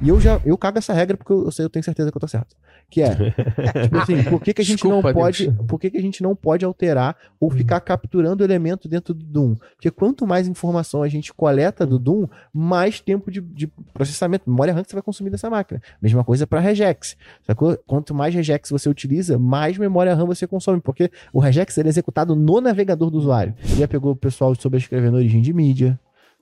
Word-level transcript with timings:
E 0.00 0.08
eu 0.08 0.20
já 0.20 0.40
eu 0.44 0.56
cago 0.56 0.78
essa 0.78 0.92
regra 0.92 1.16
porque 1.16 1.32
eu, 1.32 1.50
sei, 1.50 1.64
eu 1.64 1.70
tenho 1.70 1.84
certeza 1.84 2.10
que 2.10 2.16
eu 2.16 2.20
tô 2.20 2.28
certo. 2.28 2.56
Que 2.90 3.02
é, 3.02 3.14
tipo 3.82 3.98
assim, 3.98 4.22
por 4.24 4.40
que, 4.40 4.54
que 4.54 4.62
a 4.62 4.64
gente 4.64 4.76
Desculpa, 4.76 5.08
não 5.08 5.14
pode, 5.14 5.50
Deus. 5.50 5.66
por 5.66 5.78
que, 5.78 5.90
que 5.90 5.98
a 5.98 6.00
gente 6.00 6.22
não 6.22 6.34
pode 6.34 6.64
alterar 6.64 7.16
ou 7.38 7.50
ficar 7.50 7.80
capturando 7.80 8.42
elemento 8.42 8.88
dentro 8.88 9.12
do 9.12 9.24
Doom? 9.24 9.56
Porque 9.74 9.90
quanto 9.90 10.26
mais 10.26 10.48
informação 10.48 11.02
a 11.02 11.08
gente 11.08 11.34
coleta 11.34 11.84
do 11.84 11.98
Doom, 11.98 12.26
mais 12.52 13.00
tempo 13.00 13.30
de, 13.30 13.40
de 13.40 13.66
processamento, 13.92 14.48
memória 14.48 14.72
RAM 14.72 14.82
que 14.82 14.90
você 14.90 14.96
vai 14.96 15.02
consumir 15.02 15.30
dessa 15.30 15.50
máquina. 15.50 15.82
Mesma 16.00 16.24
coisa 16.24 16.46
para 16.46 16.60
regex. 16.60 17.16
Sacou? 17.46 17.76
Quanto 17.86 18.14
mais 18.14 18.34
regex 18.34 18.70
você 18.70 18.88
utiliza, 18.88 19.38
mais 19.38 19.76
memória 19.76 20.14
RAM 20.14 20.26
você 20.26 20.46
consome, 20.46 20.80
porque 20.80 21.10
o 21.32 21.40
regex 21.40 21.76
ele 21.76 21.88
é 21.88 21.90
executado 21.90 22.34
no 22.34 22.60
navegador 22.60 23.10
do 23.10 23.18
usuário. 23.18 23.54
E 23.76 23.82
aí 23.82 23.88
pegou 23.88 24.12
o 24.12 24.16
pessoal 24.16 24.54
sobrescrevendo 24.54 25.16
origem 25.16 25.42
de 25.42 25.52
mídia, 25.52 25.98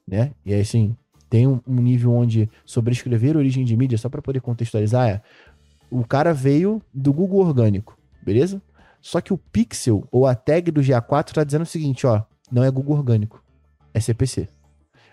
né? 0.06 0.30
E 0.44 0.54
aí 0.54 0.60
assim, 0.60 0.94
tem 1.28 1.46
um, 1.46 1.60
um 1.66 1.80
nível 1.80 2.12
onde 2.12 2.48
sobrescrever 2.64 3.36
origem 3.36 3.64
de 3.64 3.76
mídia, 3.76 3.98
só 3.98 4.08
para 4.08 4.22
poder 4.22 4.40
contextualizar, 4.40 5.08
é 5.08 5.22
o 5.90 6.04
cara 6.04 6.32
veio 6.34 6.82
do 6.92 7.12
Google 7.12 7.40
Orgânico, 7.40 7.98
beleza? 8.22 8.60
Só 9.00 9.20
que 9.20 9.32
o 9.32 9.38
pixel 9.38 10.06
ou 10.10 10.26
a 10.26 10.34
tag 10.34 10.70
do 10.70 10.80
GA4 10.80 11.32
tá 11.32 11.44
dizendo 11.44 11.62
o 11.62 11.66
seguinte, 11.66 12.06
ó, 12.06 12.22
não 12.50 12.64
é 12.64 12.70
Google 12.70 12.96
Orgânico, 12.96 13.42
é 13.94 14.00
CPC. 14.00 14.48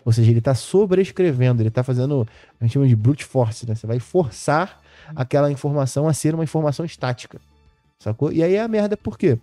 Ou 0.06 0.12
seja, 0.12 0.32
ele 0.32 0.42
tá 0.42 0.54
sobrescrevendo, 0.54 1.62
ele 1.62 1.70
tá 1.70 1.84
fazendo, 1.84 2.28
a 2.60 2.64
gente 2.66 2.74
chama 2.74 2.88
de 2.88 2.96
brute 2.96 3.24
force, 3.24 3.68
né? 3.68 3.76
Você 3.76 3.88
vai 3.88 4.00
forçar 4.00 4.82
aquela 5.16 5.52
informação 5.52 6.08
a 6.08 6.14
ser 6.14 6.34
uma 6.34 6.44
informação 6.44 6.86
estática, 6.86 7.40
sacou? 8.00 8.32
E 8.32 8.44
aí 8.44 8.56
é 8.56 8.62
a 8.62 8.68
merda 8.68 8.98
por 8.98 9.18
quê? 9.18 9.40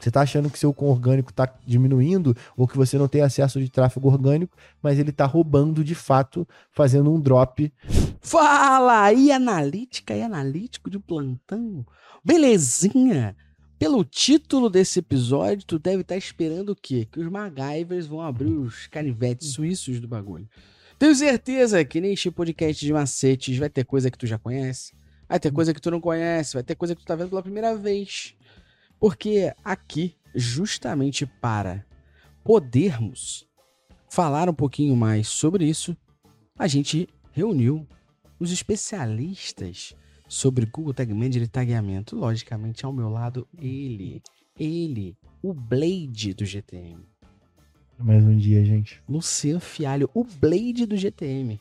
Você 0.00 0.10
tá 0.10 0.22
achando 0.22 0.48
que 0.48 0.58
seu 0.58 0.74
orgânico 0.78 1.32
tá 1.32 1.52
diminuindo 1.66 2.34
ou 2.56 2.66
que 2.66 2.76
você 2.76 2.96
não 2.96 3.06
tem 3.06 3.20
acesso 3.20 3.60
de 3.60 3.68
tráfego 3.68 4.08
orgânico, 4.08 4.56
mas 4.82 4.98
ele 4.98 5.12
tá 5.12 5.26
roubando 5.26 5.84
de 5.84 5.94
fato, 5.94 6.48
fazendo 6.72 7.12
um 7.12 7.20
drop. 7.20 7.72
Fala 8.20 9.02
aí, 9.02 9.30
analítica 9.30 10.14
e 10.16 10.22
analítico 10.22 10.88
de 10.90 10.98
plantão. 10.98 11.84
Belezinha? 12.24 13.36
Pelo 13.78 14.04
título 14.04 14.68
desse 14.68 14.98
episódio, 14.98 15.66
tu 15.66 15.78
deve 15.78 16.02
estar 16.02 16.16
esperando 16.16 16.70
o 16.70 16.76
quê? 16.76 17.08
Que 17.10 17.20
os 17.20 17.30
MacGyvers 17.30 18.06
vão 18.06 18.20
abrir 18.20 18.52
os 18.52 18.86
canivetes 18.86 19.52
suíços 19.52 20.00
do 20.00 20.08
bagulho. 20.08 20.48
Tenho 20.98 21.14
certeza 21.14 21.82
que 21.82 21.98
neste 21.98 22.30
podcast 22.30 22.84
de 22.84 22.92
macetes 22.92 23.56
vai 23.56 23.70
ter 23.70 23.84
coisa 23.84 24.10
que 24.10 24.18
tu 24.18 24.26
já 24.26 24.38
conhece, 24.38 24.92
vai 25.26 25.40
ter 25.40 25.50
coisa 25.50 25.72
que 25.72 25.80
tu 25.80 25.90
não 25.90 25.98
conhece, 25.98 26.52
vai 26.52 26.62
ter 26.62 26.74
coisa 26.74 26.94
que 26.94 27.00
tu 27.00 27.06
tá 27.06 27.16
vendo 27.16 27.30
pela 27.30 27.42
primeira 27.42 27.74
vez. 27.74 28.34
Porque 29.00 29.50
aqui, 29.64 30.14
justamente 30.34 31.24
para 31.24 31.84
podermos 32.44 33.48
falar 34.10 34.48
um 34.48 34.54
pouquinho 34.54 34.94
mais 34.94 35.26
sobre 35.26 35.64
isso, 35.64 35.96
a 36.58 36.66
gente 36.66 37.08
reuniu 37.32 37.86
os 38.38 38.52
especialistas 38.52 39.94
sobre 40.28 40.66
Google 40.66 40.92
Tag 40.92 41.14
Manager 41.14 41.42
e 41.42 41.48
tagueamento. 41.48 42.14
Logicamente, 42.14 42.84
ao 42.84 42.92
meu 42.92 43.08
lado, 43.08 43.48
ele, 43.58 44.22
ele, 44.58 45.16
o 45.42 45.54
Blade 45.54 46.34
do 46.34 46.44
GTM. 46.44 47.00
Mais 47.98 48.22
um 48.22 48.36
dia, 48.36 48.62
gente. 48.64 49.02
Luciano 49.08 49.60
Fialho, 49.60 50.10
o 50.12 50.24
Blade 50.24 50.84
do 50.84 50.96
GTM. 50.96 51.58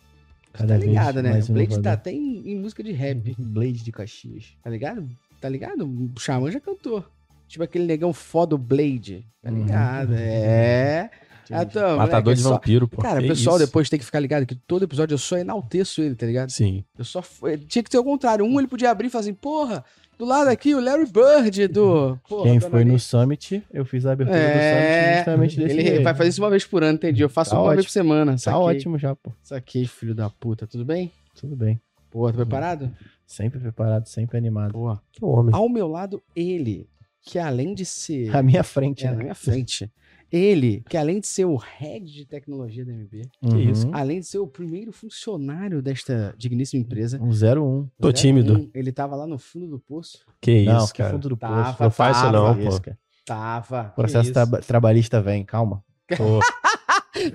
Cada 0.51 0.73
tá 0.73 0.79
vez 0.79 0.89
ligado, 0.89 1.21
né? 1.21 1.31
mais 1.31 1.49
O 1.49 1.53
Blade 1.53 1.81
tá 1.81 1.93
até 1.93 2.11
em, 2.11 2.51
em 2.51 2.59
música 2.59 2.83
de 2.83 2.91
rap. 2.91 3.33
Blade 3.39 3.83
de 3.83 3.91
Caxias. 3.93 4.57
Tá 4.61 4.69
ligado? 4.69 5.09
Tá 5.39 5.47
ligado? 5.47 5.85
O 5.85 6.19
Xamã 6.19 6.51
já 6.51 6.59
cantou. 6.59 7.05
Tipo 7.49 7.63
aquele 7.65 7.85
negão 7.85 8.13
foda, 8.13 8.55
o 8.55 8.57
Blade. 8.57 9.25
Tá 9.41 9.49
Uhum. 9.51 9.57
ligado? 9.57 10.13
É. 10.15 11.09
Então, 11.51 11.97
Matador 11.97 12.21
moleque, 12.25 12.35
de 12.35 12.41
só- 12.43 12.51
vampiro, 12.51 12.87
pô. 12.87 13.01
Cara, 13.01 13.19
o 13.21 13.27
pessoal 13.27 13.57
isso? 13.57 13.65
depois 13.65 13.89
tem 13.89 13.97
que 13.97 14.05
ficar 14.05 14.19
ligado 14.19 14.45
que 14.45 14.53
todo 14.53 14.83
episódio 14.83 15.15
eu 15.15 15.17
só 15.17 15.35
enalteço 15.35 15.99
ele, 16.01 16.13
tá 16.13 16.27
ligado? 16.27 16.51
Sim. 16.51 16.83
Eu 16.97 17.03
só. 17.03 17.23
Tinha 17.67 17.81
que 17.83 17.89
ter 17.89 17.97
o 17.97 18.03
contrário. 18.03 18.45
Um 18.45 18.59
ele 18.59 18.67
podia 18.67 18.91
abrir 18.91 19.07
e 19.07 19.09
falar 19.09 19.21
assim, 19.21 19.33
porra, 19.33 19.83
do 20.15 20.25
lado 20.25 20.47
aqui 20.47 20.75
o 20.75 20.79
Larry 20.79 21.07
Bird 21.11 21.67
do. 21.69 22.19
Porra, 22.29 22.43
Quem 22.43 22.59
foi 22.59 22.85
no. 22.85 22.99
Summit, 22.99 23.63
eu 23.73 23.83
fiz 23.83 24.05
a 24.05 24.11
abertura 24.11 24.37
do 24.37 24.43
Summit 24.45 24.59
É, 24.59 25.17
justamente 25.17 25.57
desse 25.57 25.73
ele 25.73 25.81
jeito. 25.81 26.03
vai 26.03 26.13
fazer 26.13 26.29
isso 26.29 26.41
uma 26.43 26.51
vez 26.51 26.65
por 26.65 26.83
ano, 26.83 26.93
entendi. 26.97 27.23
Eu 27.23 27.29
faço 27.29 27.49
Tá 27.49 27.57
uma 27.59 27.69
vez 27.69 27.79
ótimo. 27.79 27.87
por 27.87 27.91
semana. 27.93 28.31
Tá 28.33 28.37
saquei. 28.37 28.59
ótimo 28.61 28.99
já, 28.99 29.15
pô. 29.15 29.31
Saquei, 29.41 29.87
filho 29.87 30.13
da 30.13 30.29
puta. 30.29 30.67
Tudo 30.67 30.85
bem? 30.85 31.11
Tudo 31.33 31.55
bem. 31.55 31.81
Pô, 32.11 32.27
tá 32.27 32.33
preparado? 32.33 32.91
Sempre 33.25 33.59
preparado, 33.59 34.05
sempre 34.07 34.37
animado. 34.37 34.71
Boa. 34.73 35.01
Que 35.11 35.25
homem. 35.25 35.53
Ao 35.55 35.67
meu 35.67 35.87
lado, 35.87 36.21
ele, 36.35 36.87
que 37.21 37.37
além 37.39 37.73
de 37.73 37.85
ser. 37.85 38.35
À 38.35 38.41
minha 38.41 38.63
frente, 38.63 39.05
É, 39.05 39.09
na 39.11 39.15
né? 39.17 39.23
minha 39.23 39.35
frente. 39.35 39.91
Ele, 40.31 40.83
que 40.87 40.95
além 40.95 41.19
de 41.19 41.25
ser 41.25 41.45
o 41.45 41.55
head 41.55 42.05
de 42.05 42.23
tecnologia 42.23 42.85
da 42.85 42.93
MB, 42.93 43.21
Uhum. 43.41 43.59
isso? 43.59 43.89
além 43.91 44.19
de 44.19 44.27
ser 44.27 44.37
o 44.37 44.45
primeiro 44.47 44.91
funcionário 44.91 45.81
desta 45.81 46.35
digníssima 46.37 46.79
empresa, 46.83 47.19
Um 47.19 47.31
01. 47.31 47.89
Tô 47.99 48.09
Zé 48.09 48.13
tímido. 48.13 48.53
um, 48.59 48.69
ele 48.75 48.91
tava 48.91 49.15
lá 49.15 49.25
no 49.25 49.39
fundo 49.39 49.65
do 49.67 49.79
poço. 49.79 50.19
Que 50.39 50.65
não, 50.65 50.83
isso, 50.83 50.93
cara. 50.93 51.09
fundo 51.13 51.29
do 51.29 51.35
Tava, 51.35 51.63
poço. 51.71 51.83
Não 51.83 51.89
faz 51.91 52.17
isso 52.17 52.25
tava. 52.27 52.37
não, 52.37 52.55
pô. 52.55 52.69
isso. 52.69 52.81
Tava. 53.25 53.83
Processo 53.95 54.27
Que 54.27 54.33
traba- 54.33 54.59
trabalhista 54.59 55.19
vem, 55.21 55.43
calma. 55.43 55.83
Pô, 56.17 56.39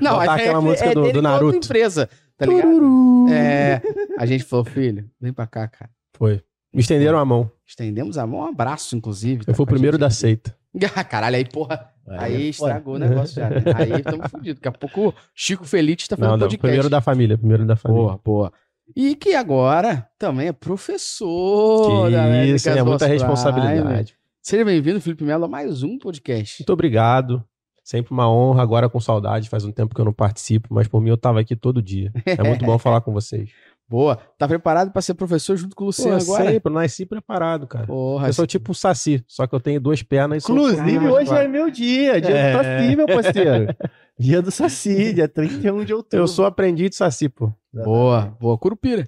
Não, 0.00 0.12
Botar 0.18 0.38
é, 0.38 0.42
aquela 0.42 0.58
é, 0.58 0.62
música 0.62 0.90
é 0.90 0.94
do- 0.94 1.00
dele 1.02 1.12
do 1.14 1.18
a 1.18 1.22
Naruto. 1.22 1.56
empresa, 1.58 2.08
tá 2.36 2.46
ligado? 2.46 3.28
É, 3.28 3.82
a 4.18 4.24
gente 4.26 4.44
falou, 4.44 4.64
filho, 4.64 5.10
vem 5.20 5.32
pra 5.32 5.46
cá, 5.48 5.66
cara. 5.68 5.90
foi. 6.16 6.40
Me 6.74 6.80
estenderam 6.80 7.18
a 7.18 7.24
mão. 7.24 7.50
Estendemos 7.66 8.18
a 8.18 8.26
mão, 8.26 8.40
um 8.40 8.46
abraço, 8.46 8.96
inclusive. 8.96 9.42
Eu 9.42 9.46
tá 9.46 9.54
fui 9.54 9.62
o 9.62 9.66
primeiro 9.66 9.96
gente 9.96 10.00
da 10.00 10.10
seita. 10.10 10.56
Ah, 10.96 11.04
Caralho, 11.04 11.36
aí, 11.36 11.44
porra, 11.44 11.88
Aí 12.08 12.34
aí 12.34 12.46
é 12.46 12.48
estragou 12.48 12.96
o 12.96 12.98
negócio 12.98 13.36
já. 13.36 13.48
né? 13.48 13.62
Aí 13.76 13.92
estamos 13.92 14.28
fodidos. 14.28 14.60
Daqui 14.60 14.68
a 14.68 14.72
pouco 14.72 15.08
o 15.10 15.14
Chico 15.32 15.64
Feliz 15.64 16.08
tá 16.08 16.16
fazendo 16.16 16.30
Não, 16.32 16.36
não. 16.36 16.40
podcast. 16.40 16.60
Primeiro 16.60 16.90
da 16.90 17.00
família. 17.00 17.38
Primeiro 17.38 17.64
da 17.64 17.76
família. 17.76 18.02
Boa, 18.02 18.20
boa. 18.24 18.52
E 18.94 19.14
que 19.14 19.34
agora 19.36 20.08
também 20.18 20.48
é 20.48 20.52
professor. 20.52 22.10
Que 22.10 22.54
isso, 22.54 22.68
é 22.68 22.82
muita 22.82 23.06
responsabilidade. 23.06 23.82
Prime. 23.82 24.18
Seja 24.42 24.64
bem-vindo, 24.64 25.00
Felipe 25.00 25.22
Melo, 25.24 25.44
a 25.44 25.48
mais 25.48 25.82
um 25.84 25.96
podcast. 25.96 26.60
Muito 26.60 26.72
obrigado. 26.72 27.42
Sempre 27.82 28.12
uma 28.12 28.30
honra, 28.30 28.62
agora 28.62 28.88
com 28.88 28.98
saudade. 28.98 29.48
Faz 29.48 29.64
um 29.64 29.70
tempo 29.70 29.94
que 29.94 30.00
eu 30.00 30.04
não 30.04 30.12
participo, 30.12 30.68
mas 30.74 30.88
por 30.88 31.00
mim 31.00 31.10
eu 31.10 31.16
tava 31.16 31.38
aqui 31.40 31.54
todo 31.54 31.80
dia. 31.80 32.12
É 32.26 32.42
muito 32.42 32.64
bom 32.66 32.78
falar 32.78 33.00
com 33.00 33.12
vocês. 33.12 33.50
Boa. 33.88 34.16
Tá 34.38 34.48
preparado 34.48 34.90
pra 34.90 35.02
ser 35.02 35.14
professor 35.14 35.56
junto 35.56 35.76
com 35.76 35.84
o 35.84 35.86
Pô, 35.86 35.88
Luciano 35.88 36.16
agora? 36.20 36.50
sempre, 36.52 36.70
eu 36.70 36.74
nasci 36.74 37.04
preparado, 37.06 37.66
cara. 37.66 37.86
Porra, 37.86 38.28
Eu 38.28 38.32
sou 38.32 38.46
tipo 38.46 38.70
um 38.70 38.74
saci, 38.74 39.22
só 39.28 39.46
que 39.46 39.54
eu 39.54 39.60
tenho 39.60 39.80
duas 39.80 40.02
pernas 40.02 40.42
e 40.42 40.46
sou 40.46 40.56
Inclusive, 40.56 41.06
hoje 41.08 41.26
claro. 41.28 41.44
é 41.44 41.48
meu 41.48 41.70
dia, 41.70 42.20
dia 42.20 42.30
É. 42.36 42.52
do 42.52 42.62
Saci, 42.64 42.96
meu 42.96 43.06
parceiro. 43.06 43.76
dia 44.18 44.42
do 44.42 44.50
Saci, 44.50 45.12
dia 45.12 45.28
31 45.28 45.84
de 45.84 45.92
outubro. 45.92 46.18
Eu 46.18 46.26
sou 46.26 46.46
aprendiz 46.46 46.90
de 46.90 46.96
saci, 46.96 47.28
pô. 47.28 47.52
boa, 47.72 48.34
boa. 48.40 48.56
Curupira. 48.58 49.06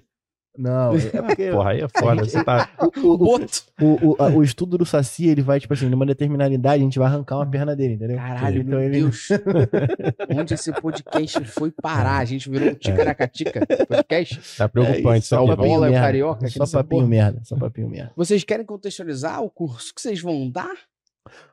Não, 0.57 0.95
é 0.97 1.21
porque 1.21 1.51
Porra, 1.51 1.69
aí 1.71 1.81
é 1.81 1.87
foda. 1.87 2.23
Você 2.25 2.43
tá... 2.43 2.69
o, 2.81 3.09
o, 3.09 3.35
o, 3.81 4.09
o, 4.11 4.15
a- 4.21 4.27
o 4.29 4.43
estudo 4.43 4.77
do 4.77 4.85
Saci, 4.85 5.27
ele 5.27 5.41
vai, 5.41 5.59
tipo 5.59 5.73
assim, 5.73 5.87
numa 5.87 6.05
determinada 6.05 6.53
idade, 6.53 6.81
a 6.81 6.83
gente 6.85 6.97
vai 6.97 7.07
arrancar 7.07 7.35
uma 7.37 7.45
perna 7.45 7.75
dele, 7.75 7.93
entendeu? 7.93 8.17
Caralho, 8.17 8.61
então 8.61 8.79
meu 8.79 8.81
ele... 8.81 8.99
Deus. 9.01 9.27
Onde 10.35 10.53
esse 10.55 10.71
podcast 10.73 11.43
foi 11.45 11.71
parar? 11.71 12.17
A 12.17 12.25
gente 12.25 12.49
virou 12.49 12.69
um 12.69 12.73
ticaracatica 12.75 13.65
podcast. 13.87 14.57
Tá 14.57 14.67
preocupante 14.67 15.17
É 15.17 15.21
só 15.21 15.45
bola 15.55 15.87
o 15.87 15.91
merda. 15.91 15.99
carioca 15.99 16.47
Só 16.49 16.65
papinho 16.65 17.01
porra. 17.01 17.07
merda, 17.07 17.41
só 17.43 17.55
papinho 17.55 17.89
merda. 17.89 18.11
Vocês 18.15 18.43
querem 18.43 18.65
contextualizar 18.65 19.41
o 19.43 19.49
curso 19.49 19.93
que 19.93 20.01
vocês 20.01 20.19
vão 20.21 20.49
dar 20.49 20.73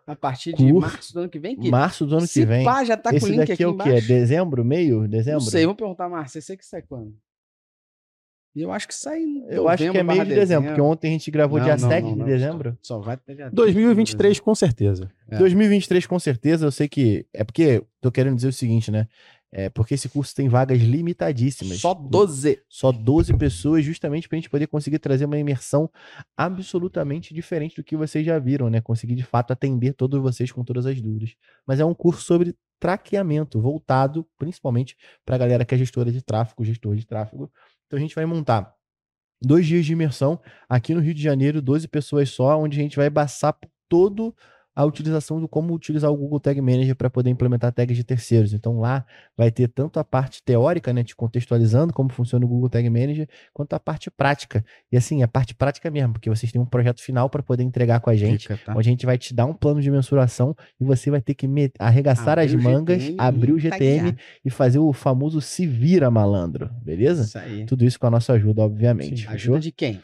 a 0.07 0.15
partir 0.15 0.53
de 0.55 0.71
Curso. 0.71 0.81
março 0.81 1.13
do 1.15 1.21
ano 1.21 1.29
que 1.29 1.39
vem? 1.39 1.57
Que 1.57 1.69
Março 1.71 2.07
do 2.07 2.17
ano 2.17 2.29
que 2.29 2.45
vem. 2.45 2.65
pá, 2.65 2.85
já 2.85 2.97
tá 2.97 3.11
com 3.11 3.17
o 3.17 3.19
Esse 3.19 3.27
link 3.29 3.39
daqui 3.39 3.53
aqui 3.55 3.63
é 3.65 3.67
o 3.67 3.77
quê? 3.77 3.89
embaixo. 3.89 4.07
Dezembro? 4.09 4.65
Meio? 4.65 5.09
Dezembro? 5.09 5.41
Não 5.43 5.51
sei, 5.51 5.65
vamos 5.65 5.77
perguntar, 5.79 6.09
Márcia. 6.09 6.41
Você 6.41 6.57
que 6.57 6.65
sai 6.65 6.83
quando? 6.83 7.13
Eu 8.55 8.71
acho 8.71 8.87
que 8.87 8.95
sai 8.95 9.21
em 9.21 9.45
Eu 9.49 9.69
acho 9.69 9.91
que 9.91 9.99
é 9.99 10.03
meio 10.03 10.25
de 10.25 10.35
dezembro, 10.35 10.69
porque 10.69 10.81
ontem 10.81 11.09
a 11.09 11.11
gente 11.11 11.31
gravou 11.31 11.59
Não, 11.59 11.65
dia 11.65 11.77
não, 11.77 11.89
7 11.89 12.05
não, 12.05 12.13
de 12.13 12.19
não. 12.19 12.27
dezembro. 12.27 12.79
Só 12.81 13.01
vai 13.01 13.15
até 13.15 13.35
dia 13.35 13.51
2023, 13.51 14.39
com 14.39 14.55
certeza. 14.55 15.11
É. 15.29 15.39
2023, 15.39 16.07
com 16.07 16.19
certeza, 16.19 16.67
eu 16.67 16.71
sei 16.71 16.89
que. 16.89 17.27
É 17.33 17.43
porque 17.43 17.83
tô 18.01 18.13
querendo 18.13 18.37
dizer 18.37 18.49
o 18.49 18.53
seguinte, 18.53 18.91
né? 18.91 19.09
É 19.57 19.69
porque 19.69 19.95
esse 19.95 20.09
curso 20.09 20.35
tem 20.35 20.49
vagas 20.49 20.81
limitadíssimas. 20.81 21.79
Só 21.79 21.95
12. 21.95 22.61
Só 22.69 22.91
12 22.91 23.37
pessoas, 23.37 23.85
justamente 23.85 24.29
pra 24.29 24.37
gente 24.37 24.51
poder 24.51 24.67
conseguir 24.67 24.99
trazer 24.99 25.27
uma 25.27 25.39
imersão 25.39 25.89
absolutamente 26.37 27.33
diferente 27.33 27.77
do 27.77 27.85
que 27.85 27.97
vocês 27.97 28.27
já 28.27 28.37
viram, 28.39 28.69
né? 28.69 28.81
Conseguir 28.81 29.15
de 29.15 29.23
fato 29.23 29.53
atender 29.53 29.93
todos 29.93 30.21
vocês 30.21 30.51
com 30.51 30.65
todas 30.65 30.87
as 30.87 31.01
dúvidas. 31.01 31.35
Mas 31.65 31.79
é 31.79 31.85
um 31.85 31.95
curso 31.95 32.23
sobre 32.23 32.55
traqueamento, 32.81 33.61
voltado 33.61 34.27
principalmente 34.37 34.97
pra 35.25 35.39
galera 35.39 35.65
que 35.65 35.75
é 35.75 35.79
gestora 35.79 36.11
de 36.11 36.21
tráfego, 36.21 36.65
gestor 36.65 36.97
de 36.97 37.07
tráfego. 37.07 37.49
Então 37.87 37.99
a 37.99 38.01
gente 38.01 38.15
vai 38.15 38.25
montar 38.25 38.75
dois 39.43 39.67
dias 39.67 39.85
de 39.85 39.93
imersão 39.93 40.41
aqui 40.69 40.95
no 40.95 41.01
Rio 41.01 41.15
de 41.15 41.23
Janeiro, 41.23 41.61
12 41.61 41.87
pessoas 41.89 42.31
só, 42.31 42.59
onde 42.59 42.79
a 42.79 42.83
gente 42.83 42.97
vai 42.97 43.11
passar 43.11 43.53
por 43.53 43.71
todo 43.89 44.35
a 44.77 44.85
utilização 44.85 45.41
do 45.41 45.47
como 45.49 45.73
utilizar 45.73 46.11
o 46.11 46.17
Google 46.17 46.41
Tag 46.41 46.61
Manager 46.61 46.97
para 46.97 47.09
poder 47.09 47.31
implementar 47.31 47.73
tags 47.73 47.97
de 47.97 48.03
terceiros. 48.05 48.53
Então 48.53 48.81
lá 48.81 49.05
vai 49.37 49.51
ter 49.51 49.69
tanto 49.69 49.99
a 50.01 50.05
parte 50.05 50.43
teórica, 50.43 50.93
né, 50.93 51.05
te 51.05 51.15
contextualizando 51.15 51.93
como 51.93 52.09
funciona 52.11 52.45
o 52.45 52.49
Google 52.49 52.69
Tag 52.69 52.89
Manager, 52.91 53.29
quanto 53.53 53.75
a 53.75 53.81
parte 53.81 54.11
prática. 54.11 54.65
E 54.91 54.97
assim, 54.97 55.23
a 55.23 55.29
parte 55.29 55.55
prática 55.55 55.91
mesmo, 55.91 56.15
porque 56.15 56.29
vocês 56.29 56.51
têm 56.51 56.61
um 56.61 56.67
projeto 56.67 57.01
final 57.03 57.31
para 57.31 57.43
poder 57.43 57.63
entregar 57.63 58.01
com 58.01 58.11
a 58.11 58.17
gente, 58.17 58.43
Fica, 58.49 58.59
tá? 58.65 58.73
onde 58.77 58.89
a 58.89 58.91
gente 58.91 59.07
vai 59.07 59.17
te 59.17 59.33
dar 59.35 59.47
um 59.47 59.55
plano 59.55 59.81
de 59.81 59.91
mensuração 59.91 60.57
e 60.81 60.85
você 60.85 61.11
vai 61.11 61.21
ter 61.21 61.35
que 61.35 61.47
me- 61.47 61.71
arregaçar 61.79 62.39
Abrir 62.39 62.57
as 62.57 62.63
mangas, 62.63 63.03
GTM 63.03 63.17
abrir 63.21 63.53
o 63.53 63.59
GTM 63.59 63.99
taguear. 64.11 64.17
e 64.45 64.51
fazer 64.51 64.79
o 64.79 64.93
famoso 64.93 65.41
se 65.41 65.67
vira 65.67 66.11
malandro, 66.11 66.69
beleza? 66.83 67.23
Isso 67.25 67.39
aí. 67.39 67.65
Tudo 67.67 67.85
isso 67.85 67.99
com 67.99 68.07
a 68.07 68.11
nossa 68.11 68.33
ajuda, 68.33 68.63
obviamente. 68.63 69.23
Sim? 69.23 69.29
Ajuda 69.29 69.61
de 69.61 69.71
quem? 69.73 70.01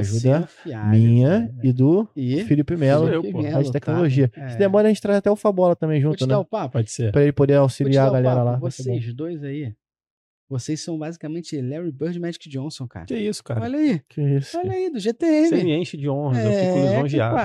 Ajuda. 0.00 0.48
Minha 0.90 1.54
e 1.62 1.72
do 1.72 2.08
E 2.16 2.44
Felipe 2.44 2.76
Melo, 2.76 3.08
eu, 3.08 3.20
Felipe 3.22 3.32
pô. 3.32 3.42
Melo, 3.42 3.58
a 3.58 3.62
de 3.62 3.72
tecnologia. 3.72 4.28
tá? 4.28 4.48
Se 4.48 4.54
É. 4.54 4.58
demora, 4.58 4.86
a 4.86 4.90
gente 4.90 5.00
traz 5.02 5.18
até 5.18 5.30
o 5.30 5.36
Fabola 5.36 5.74
também 5.76 6.00
junto, 6.00 6.26
né? 6.26 6.44
papo. 6.44 6.72
Pode 6.72 6.90
ser. 6.90 7.12
Pra 7.12 7.22
ele 7.22 7.32
poder 7.32 7.54
auxiliar 7.54 8.08
a 8.08 8.10
galera 8.12 8.34
papo. 8.36 8.44
lá. 8.50 8.56
Vocês 8.58 9.14
dois 9.14 9.42
aí, 9.44 9.72
vocês 10.48 10.80
são 10.82 10.98
basicamente 10.98 11.60
Larry 11.60 11.90
Bird 11.90 12.16
e 12.16 12.20
Magic 12.20 12.48
Johnson, 12.48 12.86
cara. 12.86 13.06
Que 13.06 13.16
isso, 13.16 13.42
cara. 13.42 13.62
Olha 13.62 13.78
aí, 13.78 14.00
Que 14.08 14.20
isso. 14.20 14.56
olha 14.58 14.72
aí, 14.72 14.90
do 14.90 15.00
Você 15.00 15.08
GTM. 15.10 15.64
me 15.64 15.72
enche 15.76 15.96
de 15.96 16.08
honras, 16.08 16.44
eu 16.44 16.50
É, 16.50 16.66
fico 16.66 16.86
lisonjeado. 16.86 17.36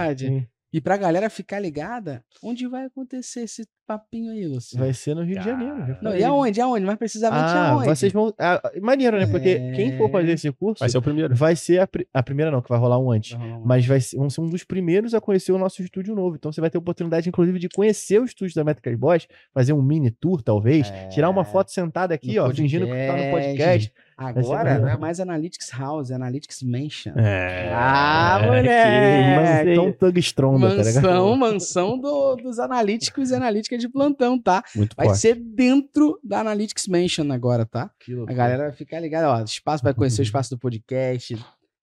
E 0.71 0.79
pra 0.79 0.97
galera 0.97 1.29
ficar 1.31 1.59
ligada, 1.59 2.23
onde 2.43 2.67
vai 2.67 2.85
acontecer 2.85 3.41
esse 3.41 3.67
papinho 3.87 4.31
aí, 4.31 4.45
Luciano? 4.45 4.85
Vai 4.85 4.93
ser 4.93 5.15
no 5.15 5.23
Rio 5.23 5.39
de 5.39 5.43
Cara. 5.43 5.51
Janeiro. 5.51 5.87
já 5.95 5.97
Não, 5.99 6.15
e 6.15 6.23
aonde? 6.23 6.61
Aonde? 6.61 6.85
Mais 6.85 6.99
precisamente 6.99 7.41
Ah, 7.41 7.71
aonde? 7.71 7.87
vocês 7.87 8.13
vão. 8.13 8.31
Ah, 8.37 8.61
maneiro, 8.79 9.17
né? 9.17 9.25
Porque 9.25 9.49
É. 9.49 9.71
quem 9.71 9.97
for 9.97 10.11
fazer 10.11 10.33
esse 10.33 10.51
curso 10.51 10.79
Vai 10.81 10.89
ser 10.89 10.99
o 10.99 11.01
primeiro. 11.01 11.35
vai 11.35 11.55
ser 11.55 11.79
a, 11.79 11.87
pri- 11.87 12.07
a 12.13 12.21
primeira, 12.21 12.51
não, 12.51 12.61
que 12.61 12.69
vai 12.69 12.77
rolar 12.77 12.99
um 12.99 13.09
antes. 13.09 13.33
Um- 13.35 13.61
Mas 13.65 13.83
vai 13.87 13.99
ser, 13.99 14.17
vão 14.17 14.29
ser 14.29 14.41
um 14.41 14.47
dos 14.49 14.63
primeiros 14.63 15.15
a 15.15 15.19
conhecer 15.19 15.51
o 15.51 15.57
nosso 15.57 15.81
estúdio 15.81 16.13
novo. 16.13 16.35
Então 16.35 16.51
você 16.51 16.61
vai 16.61 16.69
ter 16.69 16.77
a 16.77 16.81
oportunidade, 16.81 17.27
inclusive, 17.27 17.57
de 17.57 17.67
conhecer 17.69 18.21
o 18.21 18.25
estúdio 18.25 18.53
da 18.53 18.63
Métricas 18.63 18.95
Boss, 18.95 19.27
fazer 19.51 19.73
um 19.73 19.81
mini 19.81 20.11
tour, 20.11 20.39
talvez, 20.43 20.91
É. 20.91 21.07
tirar 21.07 21.31
uma 21.31 21.43
foto 21.43 21.71
sentada 21.71 22.13
aqui, 22.13 22.35
No 22.35 22.43
ó, 22.45 22.51
fingindo 22.53 22.85
que 22.85 22.91
tá 23.07 23.17
no 23.17 23.31
podcast. 23.31 23.91
Ser 24.19 24.39
Agora 24.39 24.79
não 24.79 24.87
é 24.89 24.97
mais 24.97 25.19
Analytics 25.19 25.69
House, 25.71 26.11
é 26.11 26.15
Analytics 26.15 26.61
Mansion. 26.63 27.13
É. 27.15 27.71
Ah, 27.73 28.37
que- 28.41 28.45
moleque! 28.47 29.69
Mansão 29.75 29.91
Tug 29.93 30.19
Stronda, 30.19 30.67
tá 30.75 30.83
ligado? 30.83 31.03
Mansão, 31.03 31.35
mansão 31.37 31.99
do- 31.99 32.35
dos 32.35 32.59
analíticos 32.59 33.31
e 33.31 33.35
analíticas 33.35 33.79
de 33.79 33.87
plantão, 33.89 34.37
tá? 34.41 34.63
Muito 34.75 34.95
Vai 34.95 35.07
forte. 35.07 35.19
ser 35.21 35.35
dentro 35.35 36.19
da 36.23 36.39
Analytics 36.41 36.87
Mansion 36.87 37.31
agora, 37.31 37.65
tá? 37.65 37.89
Que 37.99 38.13
A 38.27 38.33
galera 38.33 38.63
vai 38.63 38.71
ficar 38.73 38.99
ligada, 38.99 39.29
ó. 39.29 39.43
Espaço 39.43 39.83
vai 39.83 39.93
conhecer 39.93 40.21
o 40.21 40.23
espaço 40.23 40.49
do 40.49 40.59
podcast. 40.59 41.37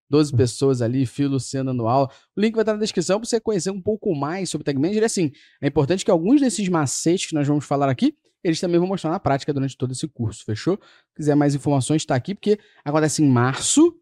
12 0.08 0.32
pessoas 0.36 0.82
ali, 0.82 1.04
Fio 1.04 1.28
Luciano 1.28 1.70
anual. 1.70 2.10
O 2.36 2.40
link 2.40 2.54
vai 2.54 2.62
estar 2.62 2.74
na 2.74 2.78
descrição 2.78 3.18
para 3.18 3.28
você 3.28 3.40
conhecer 3.40 3.70
um 3.70 3.80
pouco 3.82 4.14
mais 4.14 4.48
sobre 4.48 4.64
Tag 4.64 4.78
Manager. 4.78 5.02
E 5.02 5.06
assim, 5.06 5.32
é 5.60 5.66
importante 5.66 6.04
que 6.04 6.10
alguns 6.10 6.40
desses 6.40 6.68
macetes 6.68 7.26
que 7.26 7.34
nós 7.34 7.46
vamos 7.48 7.64
falar 7.64 7.88
aqui, 7.88 8.14
eles 8.46 8.60
também 8.60 8.78
vão 8.78 8.88
mostrar 8.88 9.10
na 9.10 9.20
prática 9.20 9.52
durante 9.52 9.76
todo 9.76 9.92
esse 9.92 10.06
curso, 10.08 10.44
fechou? 10.44 10.76
Se 10.76 11.16
quiser 11.16 11.34
mais 11.34 11.54
informações, 11.54 12.02
está 12.02 12.14
aqui, 12.14 12.34
porque 12.34 12.58
acontece 12.84 13.22
em 13.22 13.28
março 13.28 13.94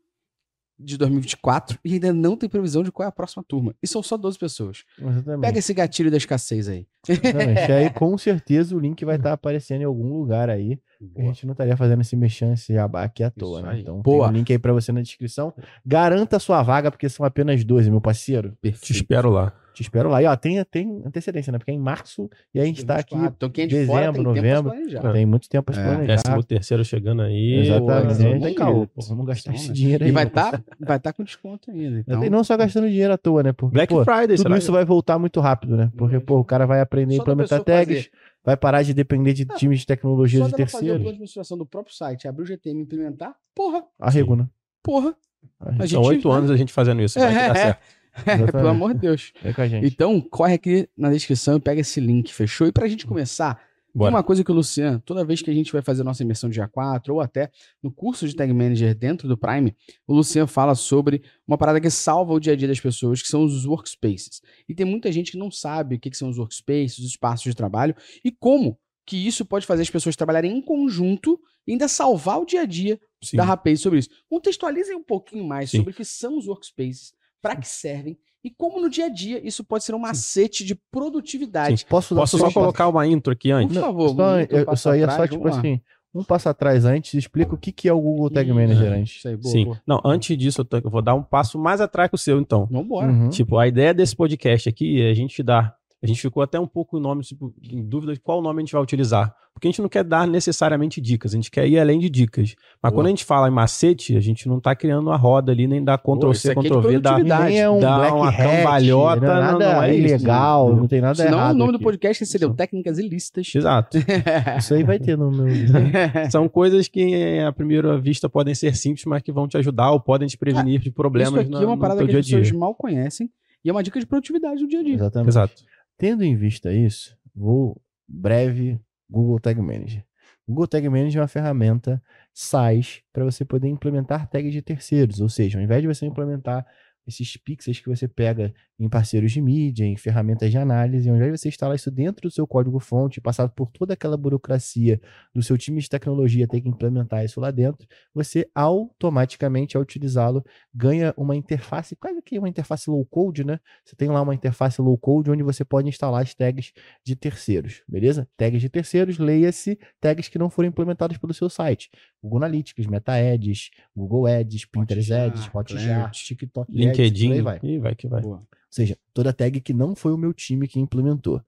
de 0.79 0.99
2024 0.99 1.79
e 1.85 1.95
ainda 1.95 2.13
não 2.13 2.37
tem 2.37 2.49
previsão 2.49 2.83
de 2.83 2.91
qual 2.91 3.07
é 3.07 3.09
a 3.09 3.13
próxima 3.13 3.45
turma. 3.47 3.75
E 3.83 3.87
são 3.87 4.03
só 4.03 4.17
12 4.17 4.39
pessoas. 4.39 4.85
Exatamente. 5.01 5.41
Pega 5.41 5.59
esse 5.59 5.73
gatilho 5.73 6.11
da 6.11 6.17
escassez 6.17 6.69
aí. 6.69 6.87
Exatamente. 7.09 7.61
E 7.61 7.73
aí, 7.73 7.91
com 7.91 8.17
certeza, 8.19 8.77
o 8.77 8.81
link 8.81 9.05
vai 9.05 9.17
estar 9.17 9.33
aparecendo 9.33 9.83
em 9.83 9.85
algum 9.85 10.13
lugar 10.19 10.51
aí. 10.51 10.79
A 11.17 11.23
gente 11.23 11.47
não 11.47 11.53
estaria 11.53 11.77
fazendo 11.77 12.01
esse 12.01 12.17
mexão, 12.17 12.53
esse 12.53 12.73
jabá 12.73 13.05
aqui 13.05 13.23
à 13.23 13.31
toa, 13.31 13.63
né? 13.63 13.81
Então, 13.81 14.01
Boa. 14.01 14.27
tem 14.27 14.35
um 14.35 14.39
link 14.39 14.53
aí 14.53 14.59
pra 14.59 14.73
você 14.73 14.91
na 14.91 15.03
descrição. 15.03 15.53
Garanta 15.85 16.37
a 16.37 16.41
sua 16.41 16.63
vaga, 16.63 16.91
porque 16.91 17.09
são 17.09 17.25
apenas 17.25 17.63
12, 17.65 17.91
meu 17.91 18.01
parceiro. 18.01 18.51
Te 18.51 18.57
Perfeito. 18.63 18.91
espero 18.93 19.31
lá. 19.31 19.53
Te 19.75 19.83
espero 19.83 20.09
lá. 20.09 20.23
E 20.23 20.27
ó, 20.27 20.37
tem, 20.37 20.63
tem 20.65 21.03
antecedência, 21.05 21.51
né? 21.51 21.59
Porque 21.59 21.73
é 21.73 21.75
em 21.75 21.79
março 21.81 22.31
e 22.55 22.61
a 22.61 22.65
gente 22.65 22.85
tá 22.87 22.95
aqui. 22.97 23.17
Então 23.17 23.51
quem 23.51 23.65
é 23.65 23.67
de 23.67 23.85
fora 23.87 24.05
tem 24.05 24.13
dezembro, 24.13 24.35
tempo 24.35 24.47
novembro. 24.47 24.71
planejar. 24.71 25.13
Tem 25.13 25.27
muito 25.27 25.49
tempo 25.49 25.65
pra 25.65 25.75
se 25.75 25.81
É, 25.81 25.85
planejar. 25.85 26.15
Décimo 26.17 26.43
terceiro 26.45 26.85
chegando 26.85 27.23
aí. 27.23 27.55
Exatamente. 27.67 28.17
Pô, 28.17 28.23
não 28.25 28.41
tem 28.41 28.49
sim. 28.51 28.55
caô. 28.55 28.87
Pô, 28.87 29.03
vamos 29.09 29.27
gastar 29.27 29.51
Então, 29.51 29.61
esse 29.61 29.69
né? 29.69 29.75
dinheiro 29.75 30.05
aí. 30.05 30.11
E 30.11 30.13
vai 30.13 30.25
estar 30.25 30.43
parceiro. 30.43 30.65
vai 30.81 31.01
tá 31.01 31.13
com 31.13 31.25
desconto 31.25 31.71
ainda. 31.73 31.99
Então, 31.99 32.25
E 32.25 32.31
não 32.31 32.45
só 32.45 32.57
gastando 32.57 32.89
dinheiro 32.89 33.13
à 33.13 33.19
toa, 33.19 33.43
né? 33.43 33.53
Porque, 33.53 33.75
Black 33.75 33.93
pô, 33.93 34.05
Friday, 34.05 34.37
tudo 34.37 34.43
será? 34.43 34.59
isso 34.59 34.71
vai 34.73 34.85
voltar 34.85 35.19
muito 35.19 35.41
rápido, 35.41 35.77
né? 35.77 35.91
Porque, 35.97 36.21
pô, 36.21 36.39
o 36.39 36.45
cara 36.45 36.67
vai 36.67 36.81
aprender 36.81 37.15
a 37.15 37.19
implementar 37.19 37.63
tags, 37.65 38.09
vai 38.45 38.57
parar 38.57 38.83
de 38.85 38.95
depender 38.95 39.33
de 39.33 39.45
Não, 39.45 39.57
times 39.57 39.81
de 39.81 39.87
tecnologia 39.87 40.39
só 40.41 40.47
de 40.47 40.53
dela 40.53 40.69
fazer 40.69 40.77
o 40.77 40.81
terceiros. 40.81 41.03
plano 41.03 41.15
de 41.17 41.21
mensuração 41.21 41.59
do 41.59 41.67
próprio 41.67 41.95
site, 41.95 42.29
abrir 42.29 42.45
o 42.45 42.47
GTM 42.47 42.79
e 42.79 42.83
implementar, 42.85 43.35
porra, 43.55 43.83
Arrego, 43.99 44.37
né? 44.37 44.47
porra. 44.85 45.17
A 45.61 45.87
São 45.87 46.01
oito 46.03 46.31
anos 46.31 46.51
a 46.51 46.57
gente 46.57 46.73
fazendo 46.73 47.03
isso. 47.03 47.19
Vai 47.19 47.29
que 47.29 47.53
dá 47.55 47.79
certo. 48.23 48.53
Pelo 48.53 48.69
amor 48.69 48.95
de 48.95 49.01
Deus. 49.01 49.33
É 49.43 49.53
com 49.53 49.63
a 49.63 49.69
gente. 49.69 49.87
Então, 49.87 50.21
corre 50.21 50.55
aqui 50.55 50.89
na 50.97 51.11
descrição 51.11 51.57
e 51.57 51.61
pega 51.61 51.81
esse 51.81 52.01
link, 52.01 52.33
fechou? 52.33 52.67
E 52.67 52.73
pra 52.73 52.87
gente 52.87 53.07
começar, 53.07 53.55
tem 53.57 54.01
Bora. 54.01 54.11
uma 54.11 54.23
coisa 54.25 54.43
que 54.43 54.51
o 54.51 54.55
Luciano, 54.55 55.01
toda 55.01 55.25
vez 55.25 55.41
que 55.41 55.51
a 55.51 55.55
gente 55.55 55.73
vai 55.73 55.81
fazer 55.81 56.03
a 56.03 56.05
nossa 56.05 56.23
imersão 56.23 56.51
de 56.51 56.61
A4 56.61 57.11
ou 57.11 57.21
até 57.21 57.51
no 57.81 57.93
curso 57.93 58.27
de 58.27 58.35
Tag 58.35 58.53
Manager 58.53 58.93
dentro 58.93 59.29
do 59.29 59.39
Prime, 59.39 59.75
o 60.07 60.15
Luciano 60.15 60.49
fala 60.49 60.75
sobre 60.75 61.23
uma 61.47 61.57
parada 61.57 61.81
que 61.81 61.89
salva 61.89 62.33
o 62.33 62.41
dia 62.41 62.55
a 62.55 62.57
dia 62.57 62.67
das 62.67 62.81
pessoas, 62.81 63.23
que 63.23 63.29
são 63.29 63.45
os 63.45 63.65
workspaces. 63.65 64.43
E 64.69 64.75
tem 64.75 64.85
muita 64.85 65.13
gente 65.13 65.31
que 65.31 65.39
não 65.39 65.51
sabe 65.51 65.95
o 65.95 66.01
que 66.01 66.11
que 66.11 66.17
são 66.17 66.29
os 66.29 66.39
workspaces, 66.39 66.99
os 66.99 67.07
espaços 67.07 67.45
de 67.45 67.55
trabalho 67.55 67.95
e 68.25 68.33
como 68.33 68.77
que 69.07 69.17
isso 69.17 69.45
pode 69.45 69.67
fazer 69.67 69.83
as 69.83 69.91
pessoas 69.91 70.17
trabalharem 70.17 70.57
em 70.57 70.63
conjunto 70.63 71.39
e 71.67 71.73
ainda 71.73 71.89
salvar 71.89 72.41
o 72.41 72.45
dia 72.45 72.63
a 72.63 72.67
dia 72.67 72.99
Sim. 73.23 73.37
da 73.37 73.45
Rapaz 73.45 73.81
sobre 73.81 73.99
isso. 73.99 74.09
Contextualizem 74.29 74.97
um 74.97 75.03
pouquinho 75.03 75.45
mais 75.45 75.71
Sim. 75.71 75.79
sobre 75.79 75.93
o 75.93 75.95
que 75.95 76.05
são 76.05 76.37
os 76.37 76.47
workspaces, 76.47 77.13
para 77.45 77.57
que 77.57 77.69
servem 77.69 78.17
e 78.43 78.51
como 78.51 78.81
no 78.81 78.89
dia 78.91 79.07
a 79.07 79.09
dia 79.09 79.41
isso 79.47 79.63
pode 79.65 79.85
ser 79.85 79.95
um 79.95 79.99
macete 79.99 80.65
de 80.65 80.75
produtividade. 80.91 81.85
Posso, 81.87 82.15
dar 82.15 82.23
Posso 82.23 82.39
só 82.39 82.51
colocar 82.51 82.89
uma 82.89 83.07
intro 83.07 83.33
aqui 83.33 83.49
Por 83.51 83.55
antes? 83.55 83.77
favor, 83.77 84.09
Só, 84.15 84.35
muito 84.37 84.53
eu, 84.55 84.65
eu 84.65 84.77
só 84.77 84.95
ia 84.95 85.07
só, 85.07 85.13
atrás, 85.13 85.31
tipo 85.31 85.43
vamos 85.43 85.57
lá. 85.57 85.61
assim, 85.61 85.81
um 86.15 86.23
passo 86.25 86.49
atrás 86.49 86.85
antes, 86.85 87.15
explica 87.15 87.55
o 87.55 87.59
que, 87.59 87.73
que 87.73 87.89
é 87.89 87.93
o 87.93 88.01
Google 88.01 88.31
Tag 88.31 88.53
Manager 88.53 88.93
antes. 88.93 89.17
Isso 89.17 89.29
aí, 89.29 89.37
boa, 89.37 89.53
Sim. 89.53 89.65
boa. 89.65 89.81
Não, 89.87 90.01
antes 90.05 90.37
disso, 90.39 90.61
eu 90.61 90.65
tô- 90.65 90.77
eu 90.79 90.91
vou 90.91 91.03
dar 91.03 91.15
um 91.15 91.23
passo 91.23 91.59
mais 91.59 91.81
atrás 91.81 92.09
que 92.09 92.15
o 92.15 92.19
seu, 92.19 92.39
então. 92.39 92.67
Vambora. 92.71 93.11
Uhum. 93.11 93.31
Tipo, 93.31 93.59
a 93.59 93.67
ideia 93.67 93.93
desse 93.93 94.15
podcast 94.15 94.69
aqui 94.69 95.03
é 95.03 95.11
a 95.11 95.15
gente 95.15 95.43
dar. 95.43 95.75
A 96.05 96.07
gente 96.07 96.21
ficou 96.21 96.43
até 96.43 96.61
um 96.61 96.67
pouco 96.67 96.99
em 96.99 97.01
nome, 97.01 97.23
tipo, 97.23 97.53
em 97.63 97.83
dúvida 97.83 98.13
de 98.13 98.21
qual 98.21 98.43
nome 98.43 98.61
a 98.61 98.65
gente 98.65 98.73
vai 98.73 98.83
utilizar. 98.83 99.35
Porque 99.55 99.69
a 99.69 99.71
gente 99.71 99.81
não 99.81 99.89
quer 99.89 100.03
dar 100.03 100.27
necessariamente 100.27 101.01
dicas, 101.01 101.33
a 101.33 101.37
gente 101.37 101.49
quer 101.49 101.67
ir 101.69 101.79
além 101.79 102.01
de 102.01 102.11
dicas. 102.11 102.57
Mas 102.83 102.91
Boa. 102.91 102.99
quando 102.99 103.07
a 103.07 103.11
gente 103.11 103.25
fala 103.25 103.47
em 103.49 103.53
macete, 103.53 104.17
a 104.17 104.21
gente 104.21 104.49
não 104.49 104.59
tá 104.59 104.75
criando 104.75 105.11
a 105.13 105.17
roda 105.17 105.53
ali, 105.53 105.69
nem 105.69 105.83
dá 105.83 105.97
Ctrl 105.97 106.33
isso 106.33 106.41
C, 106.43 106.51
aqui 106.51 106.59
é 106.59 106.63
de 106.63 106.69
Ctrl 106.71 106.81
V, 106.81 106.99
dá, 106.99 107.51
é 107.53 107.71
um 107.71 107.79
dá 107.79 107.99
black 107.99 108.13
uma 108.17 108.29
hat, 108.31 108.37
cambalhota, 108.37 109.21
não 109.21 109.29
é 109.33 109.35
não- 109.37 109.41
nada 109.59 109.75
não 109.75 109.83
é 109.85 109.95
isso, 109.95 110.09
ilegal, 110.09 110.71
né? 110.75 110.81
não 110.81 110.89
tem 110.89 111.01
nada 111.01 111.15
Senão 111.15 111.39
errado 111.39 111.55
o 111.55 111.59
nome 111.59 111.71
do 111.73 111.77
aqui. 111.77 111.85
podcast 111.85 112.27
seria 112.27 112.49
Não. 112.49 112.55
Técnicas 112.57 112.99
Ilícitas. 112.99 113.53
Exato. 113.55 113.97
Isso 114.59 114.75
aí 114.75 114.83
vai 114.83 114.99
ter 114.99 115.17
no 115.17 115.31
meu... 115.31 115.47
São 116.33 116.49
coisas 116.49 116.89
que, 116.89 117.39
à 117.39 117.53
primeira 117.53 117.97
vista, 117.97 118.29
podem 118.29 118.57
ser 118.57 118.75
simples, 118.75 119.05
mas 119.07 119.23
que 119.23 119.31
vão 119.31 119.47
te 119.47 119.57
ajudar 119.57 119.93
ou 119.93 120.01
podem 120.01 120.27
te 120.27 120.37
prevenir 120.37 120.81
de 120.81 120.91
problemas 120.91 121.31
Isso 121.33 121.41
aqui 121.43 121.51
na- 121.51 121.63
é 121.63 121.65
uma 121.67 121.77
no 121.77 121.81
parada 121.81 122.01
que 122.01 122.09
dia 122.09 122.17
a 122.17 122.21
as 122.21 122.27
pessoas 122.27 122.49
dia. 122.49 122.59
mal 122.59 122.75
conhecem 122.75 123.31
e 123.65 123.69
é 123.71 123.73
uma 123.73 123.85
dica 123.85 124.01
de 124.01 124.05
produtividade 124.07 124.61
no 124.63 124.69
dia 124.69 124.81
a 124.81 124.83
dia. 124.83 124.95
Exatamente. 124.95 125.29
Exato. 125.29 125.55
Tendo 125.97 126.25
em 126.25 126.35
vista 126.37 126.73
isso, 126.73 127.17
vou 127.35 127.81
breve 128.09 128.81
Google 129.09 129.39
Tag 129.39 129.61
Manager. 129.61 130.05
Google 130.47 130.67
Tag 130.67 130.89
Manager 130.89 131.19
é 131.19 131.23
uma 131.23 131.29
ferramenta 131.29 132.03
SaaS 132.33 133.03
para 133.13 133.25
você 133.25 133.45
poder 133.45 133.69
implementar 133.69 134.29
tags 134.29 134.53
de 134.53 134.61
terceiros, 134.61 135.21
ou 135.21 135.29
seja, 135.29 135.59
ao 135.59 135.65
invés 135.65 135.81
de 135.81 135.89
você 135.89 136.05
implementar 136.05 136.67
esses 137.07 137.37
pixels 137.37 137.81
que 137.81 137.89
você 137.89 138.09
pega 138.09 138.55
em 138.79 138.89
parceiros 138.89 139.33
de 139.33 139.41
mídia, 139.41 139.85
em 139.85 139.97
ferramentas 139.97 140.51
de 140.51 140.59
análise, 140.59 141.09
ao 141.09 141.17
invés 141.17 141.33
de 141.33 141.39
você 141.39 141.49
instalar 141.49 141.77
isso 141.77 141.91
dentro 141.91 142.29
do 142.29 142.31
seu 142.33 142.47
código-fonte, 142.47 143.21
passar 143.21 143.49
por 143.49 143.71
toda 143.71 143.95
aquela 143.95 144.17
burocracia 144.17 145.01
do 145.35 145.43
seu 145.43 145.57
time 145.57 145.81
de 145.81 145.89
tecnologia 145.89 146.49
ter 146.49 146.61
que 146.61 146.69
implementar 146.69 147.25
isso 147.25 147.41
lá 147.41 147.51
dentro, 147.51 147.87
você 148.13 148.49
automaticamente, 148.55 149.77
ao 149.77 149.83
utilizá-lo, 149.83 150.45
ganha 150.75 151.15
uma 151.17 151.37
interface, 151.37 151.95
quase 151.95 152.21
que 152.23 152.39
uma 152.39 152.49
interface 152.49 152.91
low 152.91 153.05
code, 153.05 153.45
né? 153.45 153.61
Você 153.85 153.95
tem 153.95 154.09
lá 154.09 154.21
uma 154.23 154.35
interface 154.35 154.81
low 154.81 154.97
code 154.99 155.31
onde 155.31 155.43
você 155.43 155.65
pode 155.65 155.89
instalar 155.89 156.23
as 156.23 156.35
tags 156.35 156.73
de 157.05 157.15
terceiros, 157.15 157.83
beleza? 157.87 158.29
Tags 158.37 158.61
de 158.61 158.69
terceiros, 158.69 159.19
leia-se 159.19 159.79
tags 160.01 160.29
que 160.29 160.39
não 160.39 160.51
foram 160.51 160.69
implementados 160.69 161.17
pelo 161.19 161.33
seu 161.33 161.49
site. 161.49 161.91
Google 162.25 162.39
Analytics, 162.39 162.87
Meta 162.87 163.13
Ads, 163.13 163.71
Google 163.95 164.27
Ads, 164.27 164.65
Pinterest 164.65 165.13
Hotjar, 165.13 165.27
Ads, 165.27 165.51
Hotjar, 165.55 166.11
TikTok 166.11 166.73
Ads, 166.73 166.81
LinkedIn, 166.81 167.33
aí 167.33 167.43
vai. 167.43 167.61
e 167.63 167.79
vai 167.79 167.95
que 167.95 168.09
vai. 168.09 168.23
Boa. 168.23 168.39
Ou 168.39 168.47
seja, 168.71 168.97
toda 169.13 169.31
tag 169.31 169.61
que 169.61 169.75
não 169.75 169.95
foi 169.95 170.13
o 170.13 170.17
meu 170.17 170.33
time 170.33 170.67
que 170.67 170.81
implementou. 170.81 171.43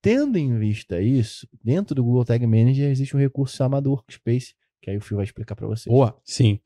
Tendo 0.00 0.38
em 0.38 0.58
vista 0.58 1.00
isso, 1.02 1.46
dentro 1.62 1.94
do 1.94 2.02
Google 2.02 2.24
Tag 2.24 2.44
Manager 2.46 2.90
existe 2.90 3.14
um 3.14 3.20
recurso 3.20 3.56
chamado 3.56 3.90
Workspace, 3.90 4.54
que 4.80 4.90
aí 4.90 4.96
o 4.96 5.00
Fio 5.02 5.16
vai 5.16 5.24
explicar 5.24 5.54
para 5.54 5.66
vocês. 5.66 5.92
Boa. 5.92 6.18
Sim. 6.24 6.58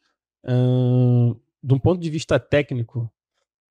Ahn, 0.44 1.34
de 1.62 1.74
um 1.74 1.78
ponto 1.78 2.00
de 2.00 2.08
vista 2.08 2.38
técnico, 2.38 3.10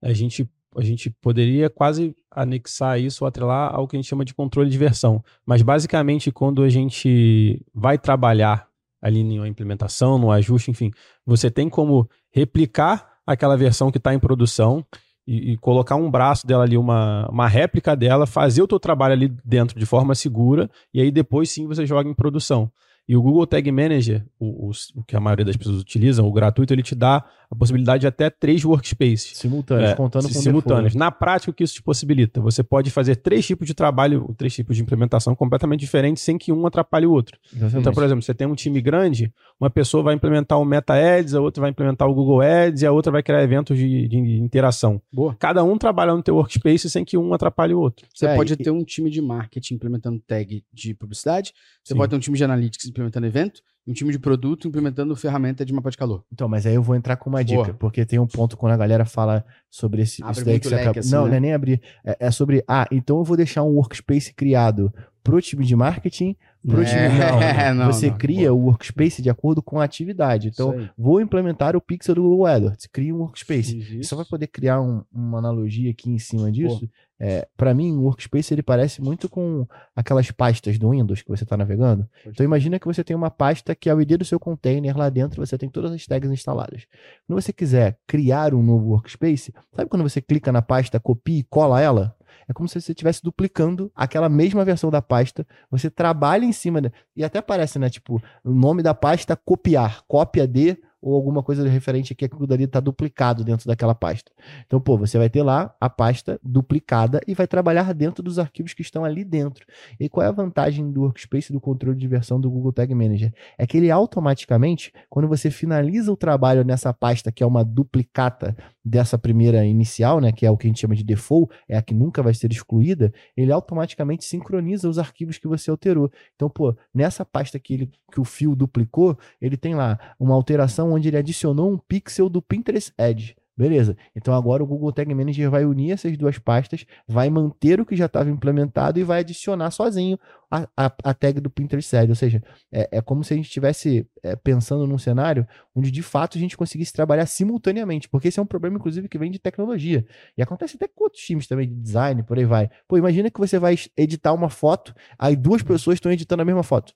a 0.01 0.13
gente, 0.13 0.47
a 0.75 0.83
gente 0.83 1.09
poderia 1.09 1.69
quase 1.69 2.13
anexar 2.29 2.99
isso 2.99 3.23
ou 3.23 3.27
atrelar 3.29 3.73
ao 3.73 3.87
que 3.87 3.95
a 3.95 3.99
gente 3.99 4.09
chama 4.09 4.25
de 4.25 4.35
controle 4.35 4.69
de 4.69 4.77
versão. 4.77 5.23
Mas 5.45 5.61
basicamente, 5.61 6.33
quando 6.33 6.61
a 6.61 6.69
gente 6.69 7.65
vai 7.73 7.97
trabalhar 7.97 8.69
ali 9.05 9.38
uma 9.38 9.47
implementação, 9.47 10.17
no 10.17 10.31
ajuste, 10.31 10.71
enfim, 10.71 10.89
você 11.24 11.51
tem 11.51 11.69
como 11.69 12.09
replicar 12.33 13.19
aquela 13.25 13.55
versão 13.55 13.91
que 13.91 14.00
está 14.00 14.12
em 14.15 14.19
produção 14.19 14.83
e, 15.27 15.51
e 15.51 15.57
colocar 15.57 15.95
um 15.95 16.09
braço 16.09 16.47
dela 16.47 16.63
ali, 16.63 16.75
uma, 16.75 17.27
uma 17.29 17.47
réplica 17.47 17.95
dela, 17.95 18.25
fazer 18.25 18.63
o 18.63 18.67
teu 18.67 18.79
trabalho 18.79 19.13
ali 19.13 19.27
dentro 19.45 19.79
de 19.79 19.85
forma 19.85 20.15
segura, 20.15 20.69
e 20.91 21.00
aí 21.00 21.12
depois 21.12 21.51
sim 21.51 21.67
você 21.67 21.85
joga 21.85 22.09
em 22.09 22.15
produção. 22.15 22.71
E 23.07 23.15
o 23.15 23.21
Google 23.21 23.45
Tag 23.45 23.71
Manager, 23.71 24.25
o, 24.39 24.69
o, 24.69 24.71
o, 24.95 25.03
que 25.03 25.15
a 25.15 25.19
maioria 25.19 25.45
das 25.45 25.55
pessoas 25.55 25.79
utilizam, 25.79 26.27
o 26.27 26.31
gratuito, 26.31 26.74
ele 26.74 26.81
te 26.81 26.95
dá 26.95 27.24
a 27.50 27.55
possibilidade 27.55 28.01
de 28.01 28.07
até 28.07 28.31
três 28.31 28.65
workspaces. 28.65 29.38
Simultâneos, 29.38 29.91
é, 29.91 29.95
contando 29.95 30.24
com 30.24 30.33
simultâneos. 30.33 30.93
Default. 30.93 30.97
Na 30.97 31.12
prática, 31.12 31.51
o 31.51 31.53
que 31.53 31.63
isso 31.63 31.75
te 31.75 31.83
possibilita? 31.83 32.41
Você 32.41 32.63
pode 32.63 32.89
fazer 32.89 33.17
três 33.17 33.45
tipos 33.45 33.67
de 33.67 33.75
trabalho, 33.75 34.33
três 34.35 34.55
tipos 34.55 34.75
de 34.75 34.81
implementação 34.81 35.35
completamente 35.35 35.81
diferentes, 35.81 36.24
sem 36.24 36.35
que 36.35 36.51
um 36.51 36.65
atrapalhe 36.65 37.05
o 37.05 37.12
outro. 37.12 37.38
Exatamente. 37.53 37.77
Então, 37.79 37.93
por 37.93 38.03
exemplo, 38.03 38.24
você 38.24 38.33
tem 38.33 38.47
um 38.47 38.55
time 38.55 38.81
grande, 38.81 39.31
uma 39.59 39.69
pessoa 39.69 40.01
vai 40.01 40.15
implementar 40.15 40.59
o 40.59 40.65
Meta 40.65 40.93
Ads, 40.93 41.35
a 41.35 41.41
outra 41.41 41.62
vai 41.62 41.69
implementar 41.69 42.07
o 42.09 42.13
Google 42.13 42.41
Ads 42.41 42.81
e 42.81 42.88
a 42.88 42.91
outra 42.91 43.12
vai 43.12 43.21
criar 43.21 43.43
eventos 43.43 43.77
de, 43.77 44.07
de 44.07 44.17
interação. 44.17 45.00
Boa. 45.13 45.35
Cada 45.38 45.63
um 45.63 45.77
trabalha 45.77 46.15
no 46.15 46.24
teu 46.24 46.35
workspace 46.35 46.89
sem 46.89 47.05
que 47.05 47.17
um 47.17 47.33
atrapalhe 47.33 47.75
o 47.75 47.79
outro. 47.79 48.07
Você 48.13 48.25
é, 48.25 48.35
pode 48.35 48.53
e... 48.53 48.57
ter 48.57 48.71
um 48.71 48.83
time 48.83 49.12
de 49.12 49.21
marketing 49.21 49.75
implementando 49.75 50.19
tag 50.25 50.63
de 50.74 50.93
publicidade, 50.95 51.53
você 51.83 51.93
Sim. 51.93 51.97
pode 51.97 52.09
ter 52.09 52.15
um 52.15 52.19
time 52.19 52.38
de 52.38 52.43
analytics 52.43 52.94
implementando 52.95 53.27
evento, 53.27 53.61
um 53.87 53.93
time 53.93 54.11
de 54.11 54.17
produto 54.17 54.67
implementando 54.67 55.15
ferramenta 55.15 55.63
de 55.63 55.71
mapa 55.71 55.91
de 55.91 55.97
calor. 55.97 56.23
Então, 56.31 56.47
mas 56.47 56.65
aí 56.65 56.73
eu 56.73 56.81
vou 56.81 56.95
entrar 56.95 57.17
com 57.17 57.29
uma 57.29 57.43
Boa. 57.43 57.65
dica, 57.65 57.77
porque 57.77 58.05
tem 58.05 58.17
um 58.17 58.25
ponto 58.25 58.57
quando 58.57 58.73
a 58.73 58.77
galera 58.77 59.05
fala 59.05 59.45
sobre 59.69 60.01
esse 60.01 60.23
Abre 60.23 60.33
isso 60.33 60.45
daí 60.45 60.59
que 60.59 60.67
você 60.67 60.75
acaba... 60.75 60.99
assim, 60.99 61.11
Não, 61.11 61.25
né? 61.25 61.29
não 61.29 61.37
é 61.37 61.39
nem 61.39 61.53
abrir. 61.53 61.81
É, 62.03 62.17
é, 62.19 62.31
sobre, 62.31 62.63
ah, 62.67 62.87
então 62.91 63.17
eu 63.17 63.23
vou 63.23 63.37
deixar 63.37 63.63
um 63.63 63.75
workspace 63.75 64.33
criado 64.33 64.91
pro 65.23 65.41
time 65.41 65.65
de 65.65 65.75
marketing, 65.75 66.35
pro 66.65 66.81
é, 66.81 66.86
time 66.86 67.19
não, 67.19 67.86
não 67.86 67.86
Você 67.93 68.10
não, 68.10 68.17
cria 68.17 68.53
o 68.53 68.57
workspace 68.57 69.22
de 69.22 69.29
acordo 69.29 69.62
com 69.62 69.79
a 69.79 69.84
atividade. 69.84 70.50
Então, 70.50 70.89
vou 70.98 71.22
implementar 71.22 71.75
o 71.75 71.81
pixel 71.81 72.15
do 72.15 72.24
Google 72.24 72.45
AdWords, 72.45 72.88
cria 72.88 73.13
um 73.13 73.19
workspace. 73.19 73.77
Isso. 73.77 74.10
Só 74.10 74.15
vai 74.15 74.25
poder 74.25 74.48
criar 74.48 74.81
um, 74.81 75.03
uma 75.13 75.39
analogia 75.39 75.91
aqui 75.91 76.10
em 76.10 76.19
cima 76.19 76.51
disso. 76.51 76.89
É, 77.17 77.48
para 77.55 77.74
mim, 77.74 77.95
o 77.95 78.01
workspace 78.01 78.53
ele 78.53 78.62
parece 78.62 79.01
muito 79.01 79.29
com 79.29 79.65
aquelas 79.95 80.31
pastas 80.31 80.77
do 80.77 80.89
Windows 80.89 81.22
que 81.22 81.29
você 81.29 81.43
está 81.43 81.55
navegando. 81.55 82.07
Então, 82.25 82.43
imagina 82.43 82.77
que 82.77 82.86
você 82.86 83.03
tem 83.03 83.15
uma 83.15 83.31
pasta 83.31 83.74
que 83.74 83.89
é 83.89 83.93
o 83.93 84.01
ID 84.01 84.17
do 84.17 84.25
seu 84.25 84.39
container, 84.39 84.98
lá 84.98 85.10
dentro 85.10 85.45
você 85.45 85.57
tem 85.57 85.69
todas 85.69 85.91
as 85.91 86.05
tags 86.05 86.29
instaladas. 86.29 86.86
Quando 87.25 87.41
você 87.41 87.53
quiser 87.53 87.98
criar 88.05 88.53
um 88.53 88.62
novo 88.62 88.89
workspace, 88.89 89.53
sabe 89.74 89.89
quando 89.89 90.03
você 90.03 90.22
clica 90.22 90.51
na 90.51 90.62
pasta, 90.62 91.00
copia 91.00 91.39
e 91.39 91.43
cola 91.43 91.81
ela? 91.81 92.15
É 92.47 92.53
como 92.53 92.67
se 92.67 92.79
você 92.79 92.91
estivesse 92.91 93.23
duplicando 93.23 93.91
aquela 93.95 94.29
mesma 94.29 94.63
versão 94.63 94.89
da 94.89 95.01
pasta. 95.01 95.45
Você 95.71 95.89
trabalha 95.89 96.45
em 96.45 96.51
cima, 96.51 96.81
de, 96.81 96.91
e 97.15 97.23
até 97.23 97.39
aparece, 97.39 97.79
né? 97.79 97.89
Tipo, 97.89 98.21
o 98.43 98.51
nome 98.51 98.83
da 98.83 98.93
pasta 98.93 99.35
copiar, 99.35 100.03
cópia 100.07 100.47
de 100.47 100.77
ou 101.05 101.13
alguma 101.13 101.43
coisa 101.43 101.67
referente 101.69 102.13
aqui, 102.13 102.25
aquilo 102.25 102.47
dali 102.47 102.63
está 102.63 102.79
duplicado 102.79 103.43
dentro 103.43 103.67
daquela 103.67 103.93
pasta. 103.93 104.31
Então, 104.65 104.81
pô, 104.81 104.97
você 104.97 105.19
vai 105.19 105.29
ter 105.29 105.43
lá 105.43 105.71
a 105.79 105.87
pasta 105.87 106.39
duplicada 106.41 107.21
e 107.27 107.35
vai 107.35 107.45
trabalhar 107.45 107.93
dentro 107.93 108.23
dos 108.23 108.39
arquivos 108.39 108.73
que 108.73 108.81
estão 108.81 109.05
ali 109.05 109.23
dentro. 109.23 109.67
E 109.99 110.09
qual 110.09 110.25
é 110.25 110.29
a 110.29 110.31
vantagem 110.31 110.91
do 110.91 111.01
workspace 111.01 111.53
do 111.53 111.61
controle 111.61 111.95
de 111.95 112.07
versão 112.07 112.41
do 112.41 112.49
Google 112.49 112.73
Tag 112.73 112.91
Manager? 112.95 113.31
É 113.55 113.67
que 113.67 113.77
ele 113.77 113.91
automaticamente, 113.91 114.91
quando 115.07 115.27
você 115.27 115.51
finaliza 115.51 116.11
o 116.11 116.17
trabalho 116.17 116.63
nessa 116.63 116.91
pasta, 116.91 117.31
que 117.31 117.43
é 117.43 117.45
uma 117.45 117.63
duplicata 117.63 118.57
dessa 118.85 119.17
primeira 119.17 119.65
inicial, 119.65 120.21
né, 120.21 120.31
que 120.31 120.45
é 120.45 120.51
o 120.51 120.55
que 120.55 120.67
a 120.67 120.69
gente 120.69 120.79
chama 120.79 120.95
de 120.95 121.03
default, 121.03 121.51
é 121.67 121.75
a 121.75 121.81
que 121.81 121.93
nunca 121.93 122.21
vai 122.21 122.33
ser 122.35 122.51
excluída, 122.51 123.11
ele 123.35 123.51
automaticamente 123.51 124.23
sincroniza 124.23 124.87
os 124.87 124.99
arquivos 124.99 125.39
que 125.39 125.47
você 125.47 125.71
alterou. 125.71 126.11
Então, 126.35 126.47
pô, 126.47 126.75
nessa 126.93 127.25
pasta 127.25 127.57
que, 127.57 127.73
ele, 127.73 127.91
que 128.11 128.19
o 128.19 128.23
fio 128.23 128.55
duplicou, 128.55 129.17
ele 129.41 129.57
tem 129.57 129.73
lá 129.73 129.97
uma 130.19 130.35
alteração 130.35 130.93
onde 130.93 131.07
ele 131.07 131.17
adicionou 131.17 131.71
um 131.71 131.77
pixel 131.77 132.29
do 132.29 132.41
Pinterest 132.41 132.93
Edge. 132.97 133.35
Beleza. 133.57 133.95
Então 134.13 134.33
agora 134.33 134.62
o 134.62 134.67
Google 134.67 134.91
Tag 134.91 135.13
Manager 135.15 135.50
vai 135.50 135.63
unir 135.63 135.91
essas 135.91 136.17
duas 136.17 136.38
pastas, 136.38 136.85
vai 137.07 137.29
manter 137.29 137.79
o 137.79 137.85
que 137.85 137.95
já 137.95 138.07
estava 138.07 138.29
implementado 138.29 139.00
e 139.00 139.03
vai 139.03 139.21
adicionar 139.21 139.71
sozinho 139.71 140.19
a, 140.51 140.67
a, 140.75 140.85
a, 141.03 141.13
tag 141.13 141.39
do 141.39 141.50
Pinterest 141.50 141.95
Edge. 141.95 142.09
Ou 142.09 142.15
seja, 142.15 142.43
é, 142.69 142.97
é 142.97 143.01
como 143.01 143.24
se 143.24 143.33
a 143.33 143.38
gente 143.38 143.45
estivesse 143.45 144.05
é, 144.21 144.35
pensando 144.35 144.85
num 144.85 144.97
cenário 144.97 145.47
onde 145.74 145.89
de 145.89 146.01
fato 146.01 146.38
a 146.38 146.41
gente 146.41 146.57
conseguisse 146.57 146.91
trabalhar 146.91 147.25
simultaneamente, 147.27 148.09
porque 148.09 148.27
esse 148.27 148.39
é 148.39 148.43
um 148.43 148.45
problema, 148.45 148.75
inclusive, 148.75 149.07
que 149.07 149.17
vem 149.17 149.31
de 149.31 149.39
tecnologia. 149.39 150.05
E 150.38 150.41
acontece 150.41 150.75
até 150.75 150.89
com 150.89 151.05
outros 151.05 151.24
times 151.24 151.47
também, 151.47 151.67
de 151.69 151.75
design, 151.75 152.24
por 152.24 152.38
aí 152.38 152.45
vai. 152.45 152.69
Pô, 152.89 152.97
imagina 152.97 153.31
que 153.31 153.39
você 153.39 153.57
vai 153.57 153.75
editar 153.95 154.33
uma 154.33 154.50
foto, 154.50 154.93
aí 155.17 155.33
duas 155.33 155.63
pessoas 155.63 155.95
estão 155.95 156.12
editando 156.12 156.41
a 156.41 156.45
mesma 156.45 156.63
foto. 156.63 156.93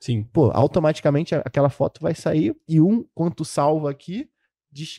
Sim. 0.00 0.24
Pô, 0.24 0.50
automaticamente 0.52 1.34
aquela 1.36 1.68
foto 1.68 2.00
vai 2.00 2.14
sair 2.14 2.56
e 2.66 2.80
um, 2.80 3.04
quanto 3.14 3.44
salva 3.44 3.90
aqui, 3.90 4.28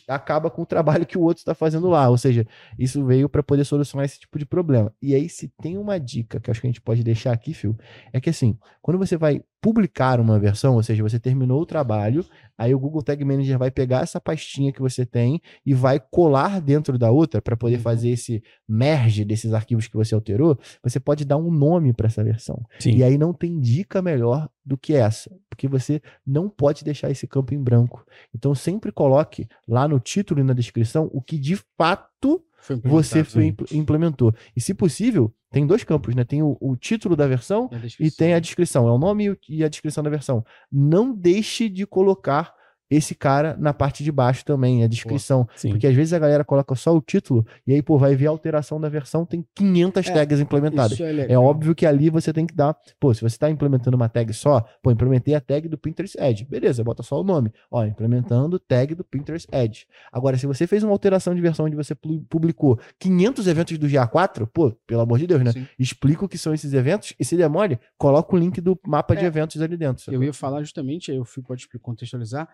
acaba 0.08 0.50
com 0.50 0.62
o 0.62 0.66
trabalho 0.66 1.06
que 1.06 1.18
o 1.18 1.22
outro 1.22 1.40
está 1.40 1.54
fazendo 1.54 1.88
lá. 1.88 2.08
Ou 2.08 2.18
seja, 2.18 2.46
isso 2.78 3.04
veio 3.04 3.28
para 3.28 3.42
poder 3.42 3.64
solucionar 3.64 4.04
esse 4.04 4.20
tipo 4.20 4.38
de 4.38 4.46
problema. 4.46 4.94
E 5.00 5.14
aí, 5.14 5.28
se 5.28 5.48
tem 5.60 5.78
uma 5.78 5.98
dica 5.98 6.40
que 6.40 6.50
acho 6.50 6.60
que 6.60 6.66
a 6.66 6.70
gente 6.70 6.80
pode 6.80 7.02
deixar 7.02 7.32
aqui, 7.32 7.54
Phil, 7.54 7.76
é 8.12 8.20
que 8.20 8.30
assim, 8.30 8.58
quando 8.80 8.98
você 8.98 9.16
vai 9.16 9.42
publicar 9.62 10.18
uma 10.18 10.40
versão, 10.40 10.74
ou 10.74 10.82
seja, 10.82 11.04
você 11.04 11.20
terminou 11.20 11.62
o 11.62 11.64
trabalho, 11.64 12.26
aí 12.58 12.74
o 12.74 12.78
Google 12.80 13.00
Tag 13.00 13.24
Manager 13.24 13.56
vai 13.56 13.70
pegar 13.70 14.02
essa 14.02 14.20
pastinha 14.20 14.72
que 14.72 14.80
você 14.80 15.06
tem 15.06 15.40
e 15.64 15.72
vai 15.72 16.00
colar 16.00 16.60
dentro 16.60 16.98
da 16.98 17.12
outra 17.12 17.40
para 17.40 17.56
poder 17.56 17.76
uhum. 17.76 17.82
fazer 17.82 18.10
esse 18.10 18.42
merge 18.68 19.24
desses 19.24 19.54
arquivos 19.54 19.86
que 19.86 19.96
você 19.96 20.16
alterou. 20.16 20.58
Você 20.82 20.98
pode 20.98 21.24
dar 21.24 21.36
um 21.36 21.48
nome 21.48 21.92
para 21.92 22.08
essa 22.08 22.24
versão. 22.24 22.60
Sim. 22.80 22.96
E 22.96 23.04
aí 23.04 23.16
não 23.16 23.32
tem 23.32 23.60
dica 23.60 24.02
melhor 24.02 24.48
do 24.66 24.76
que 24.76 24.94
essa, 24.94 25.30
porque 25.48 25.68
você 25.68 26.02
não 26.26 26.48
pode 26.48 26.82
deixar 26.82 27.08
esse 27.12 27.28
campo 27.28 27.54
em 27.54 27.62
branco. 27.62 28.04
Então 28.34 28.56
sempre 28.56 28.90
coloque 28.90 29.48
lá 29.66 29.86
no 29.86 30.00
título 30.00 30.40
e 30.40 30.44
na 30.44 30.54
descrição 30.54 31.08
o 31.12 31.22
que 31.22 31.38
de 31.38 31.54
fato 31.78 32.44
você 32.84 33.24
foi, 33.24 33.54
implementou. 33.72 34.34
E 34.56 34.60
se 34.60 34.74
possível, 34.74 35.32
tem 35.50 35.66
dois 35.66 35.84
campos, 35.84 36.14
né? 36.14 36.24
Tem 36.24 36.42
o, 36.42 36.56
o 36.60 36.76
título 36.76 37.14
da 37.14 37.26
versão 37.26 37.68
e, 37.98 38.06
e 38.06 38.10
tem 38.10 38.34
a 38.34 38.40
descrição. 38.40 38.88
É 38.88 38.90
o 38.90 38.98
nome 38.98 39.36
e 39.48 39.64
a 39.64 39.68
descrição 39.68 40.02
da 40.02 40.10
versão. 40.10 40.44
Não 40.70 41.14
deixe 41.14 41.68
de 41.68 41.86
colocar 41.86 42.54
esse 42.92 43.14
cara 43.14 43.56
na 43.58 43.72
parte 43.72 44.04
de 44.04 44.12
baixo 44.12 44.44
também, 44.44 44.84
a 44.84 44.86
descrição. 44.86 45.44
Pô, 45.44 45.68
porque 45.70 45.86
às 45.86 45.94
vezes 45.94 46.12
a 46.12 46.18
galera 46.18 46.44
coloca 46.44 46.74
só 46.74 46.94
o 46.94 47.00
título 47.00 47.46
e 47.66 47.72
aí, 47.72 47.82
pô, 47.82 47.96
vai 47.96 48.14
ver 48.14 48.26
a 48.26 48.30
alteração 48.30 48.78
da 48.78 48.88
versão, 48.88 49.24
tem 49.24 49.44
500 49.54 50.06
é, 50.06 50.12
tags 50.12 50.40
implementadas. 50.40 51.00
É, 51.00 51.32
é, 51.32 51.38
óbvio 51.38 51.74
que 51.74 51.86
ali 51.86 52.10
você 52.10 52.32
tem 52.32 52.46
que 52.46 52.54
dar, 52.54 52.76
pô, 53.00 53.14
se 53.14 53.22
você 53.22 53.34
está 53.34 53.50
implementando 53.50 53.96
uma 53.96 54.08
tag 54.08 54.32
só, 54.34 54.62
pô, 54.82 54.90
implementei 54.90 55.34
a 55.34 55.40
tag 55.40 55.68
do 55.68 55.78
Pinterest 55.78 56.18
Edge. 56.20 56.44
Beleza, 56.44 56.84
bota 56.84 57.02
só 57.02 57.18
o 57.18 57.24
nome. 57.24 57.50
Ó, 57.70 57.82
implementando 57.84 58.58
tag 58.58 58.94
do 58.94 59.04
Pinterest 59.04 59.48
Edge. 59.50 59.86
Agora, 60.12 60.36
se 60.36 60.46
você 60.46 60.66
fez 60.66 60.82
uma 60.82 60.92
alteração 60.92 61.34
de 61.34 61.40
versão 61.40 61.64
onde 61.64 61.76
você 61.76 61.94
publicou 62.28 62.78
500 62.98 63.46
eventos 63.46 63.78
do 63.78 63.86
GA4, 63.86 64.46
pô, 64.52 64.70
pelo 64.86 65.00
amor 65.00 65.18
de 65.18 65.26
Deus, 65.26 65.42
né? 65.42 65.52
Sim. 65.52 65.66
Explica 65.78 66.24
o 66.24 66.28
que 66.28 66.36
são 66.36 66.52
esses 66.52 66.74
eventos 66.74 67.14
e 67.18 67.24
se 67.24 67.36
demore, 67.36 67.80
coloca 67.96 68.36
o 68.36 68.38
link 68.38 68.60
do 68.60 68.78
mapa 68.86 69.14
é, 69.14 69.16
de 69.16 69.24
eventos 69.24 69.60
ali 69.62 69.76
dentro. 69.76 70.12
Eu 70.12 70.22
ia 70.22 70.32
falar 70.32 70.60
justamente, 70.62 71.10
aí 71.10 71.16
eu 71.16 71.24
fui, 71.24 71.42
pode 71.42 71.66
contextualizar, 71.80 72.48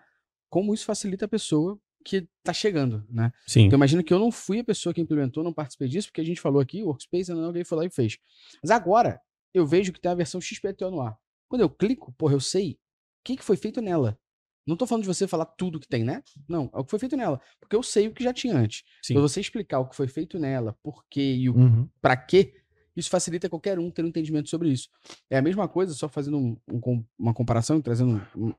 como 0.49 0.75
isso 0.75 0.85
facilita 0.85 1.25
a 1.25 1.28
pessoa 1.28 1.78
que 2.05 2.28
está 2.38 2.52
chegando, 2.52 3.05
né? 3.11 3.33
Sim. 3.47 3.62
Então 3.67 3.76
imagina 3.76 4.02
que 4.02 4.12
eu 4.12 4.19
não 4.19 4.31
fui 4.31 4.61
a 4.61 4.64
pessoa 4.64 4.95
que 4.95 5.00
implementou, 5.00 5.45
não 5.45 5.52
participei 5.52 5.88
disso, 5.88 6.09
porque 6.09 6.21
a 6.21 6.25
gente 6.25 6.40
falou 6.40 6.61
aqui, 6.61 6.83
o 6.83 6.87
Workspace, 6.87 7.31
não, 7.33 7.45
alguém 7.45 7.64
foi 7.64 7.78
lá 7.78 7.85
e 7.85 7.90
fez. 7.90 8.19
Mas 8.62 8.71
agora, 8.71 9.21
eu 9.52 9.67
vejo 9.67 9.93
que 9.93 10.00
tem 10.00 10.11
a 10.11 10.14
versão 10.14 10.40
XPTO 10.40 10.90
no 10.90 11.00
ar. 11.00 11.19
Quando 11.49 11.62
eu 11.62 11.71
clico, 11.71 12.12
porra, 12.12 12.35
eu 12.35 12.40
sei 12.40 12.73
o 12.73 12.78
que, 13.25 13.37
que 13.37 13.45
foi 13.45 13.57
feito 13.57 13.81
nela. 13.81 14.19
Não 14.67 14.76
tô 14.76 14.87
falando 14.87 15.02
de 15.02 15.09
você 15.09 15.26
falar 15.26 15.47
tudo 15.47 15.81
que 15.81 15.88
tem, 15.88 16.05
né? 16.05 16.23
Não, 16.47 16.71
é 16.75 16.78
o 16.78 16.85
que 16.85 16.90
foi 16.90 16.99
feito 16.99 17.17
nela. 17.17 17.40
Porque 17.59 17.75
eu 17.75 17.83
sei 17.83 18.07
o 18.07 18.12
que 18.12 18.23
já 18.23 18.35
tinha 18.35 18.55
antes. 18.55 18.85
Sim. 19.02 19.14
Então 19.14 19.23
você 19.26 19.40
explicar 19.40 19.81
o 19.81 19.88
que 19.88 19.97
foi 19.97 20.07
feito 20.09 20.38
nela, 20.38 20.76
por 20.83 21.05
quê 21.09 21.35
e 21.35 21.49
o 21.49 21.57
uhum. 21.57 21.88
pra 22.02 22.17
quê, 22.17 22.55
isso 22.95 23.09
facilita 23.09 23.49
qualquer 23.49 23.78
um 23.78 23.90
ter 23.90 24.05
um 24.05 24.09
entendimento 24.09 24.50
sobre 24.50 24.71
isso. 24.71 24.88
É 25.31 25.38
a 25.38 25.43
mesma 25.43 25.69
coisa, 25.69 25.95
só 25.95 26.09
fazendo 26.09 26.37
um, 26.37 26.57
um, 26.71 27.05
uma 27.19 27.33
comparação, 27.33 27.81
trazendo 27.81 28.21
um, 28.37 28.52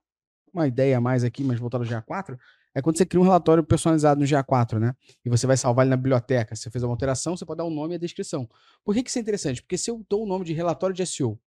uma 0.54 0.68
ideia 0.68 0.98
a 0.98 1.02
mais 1.02 1.24
aqui, 1.24 1.44
mas 1.44 1.60
voltado 1.60 1.84
ao 1.84 1.90
GA4, 1.90 2.38
é 2.74 2.82
quando 2.82 2.98
você 2.98 3.06
cria 3.06 3.20
um 3.20 3.24
relatório 3.24 3.64
personalizado 3.64 4.20
no 4.20 4.26
GA4, 4.26 4.80
né? 4.80 4.94
E 5.26 5.30
você 5.30 5.48
vai 5.48 5.58
salvar 5.58 5.86
ele 5.86 5.90
na 5.90 5.98
biblioteca. 5.98 6.56
Se 6.56 6.64
você 6.64 6.70
fez 6.70 6.84
uma 6.84 6.94
alteração, 6.94 7.36
você 7.36 7.46
pode 7.46 7.58
dar 7.58 7.64
o 7.64 7.68
um 7.68 7.74
nome 7.74 7.94
e 7.94 7.98
a 7.98 8.00
descrição. 8.00 8.48
Por 8.84 8.94
que, 8.94 9.04
que 9.04 9.10
isso 9.10 9.18
é 9.18 9.22
interessante? 9.22 9.62
Porque 9.62 9.78
se 9.78 9.90
eu 9.90 10.06
dou 10.10 10.24
o 10.24 10.28
nome 10.28 10.46
de 10.46 10.54
relatório 10.54 10.96
de 10.96 11.06
SEO, 11.06 11.40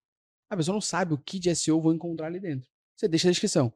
a 0.51 0.57
pessoa 0.57 0.75
não 0.75 0.81
sabe 0.81 1.15
o 1.15 1.19
que 1.19 1.39
de 1.39 1.55
SEO 1.55 1.81
vou 1.81 1.95
encontrar 1.95 2.27
ali 2.27 2.41
dentro. 2.41 2.69
Você 2.97 3.09
deixa 3.09 3.29
a 3.29 3.31
descrição. 3.31 3.73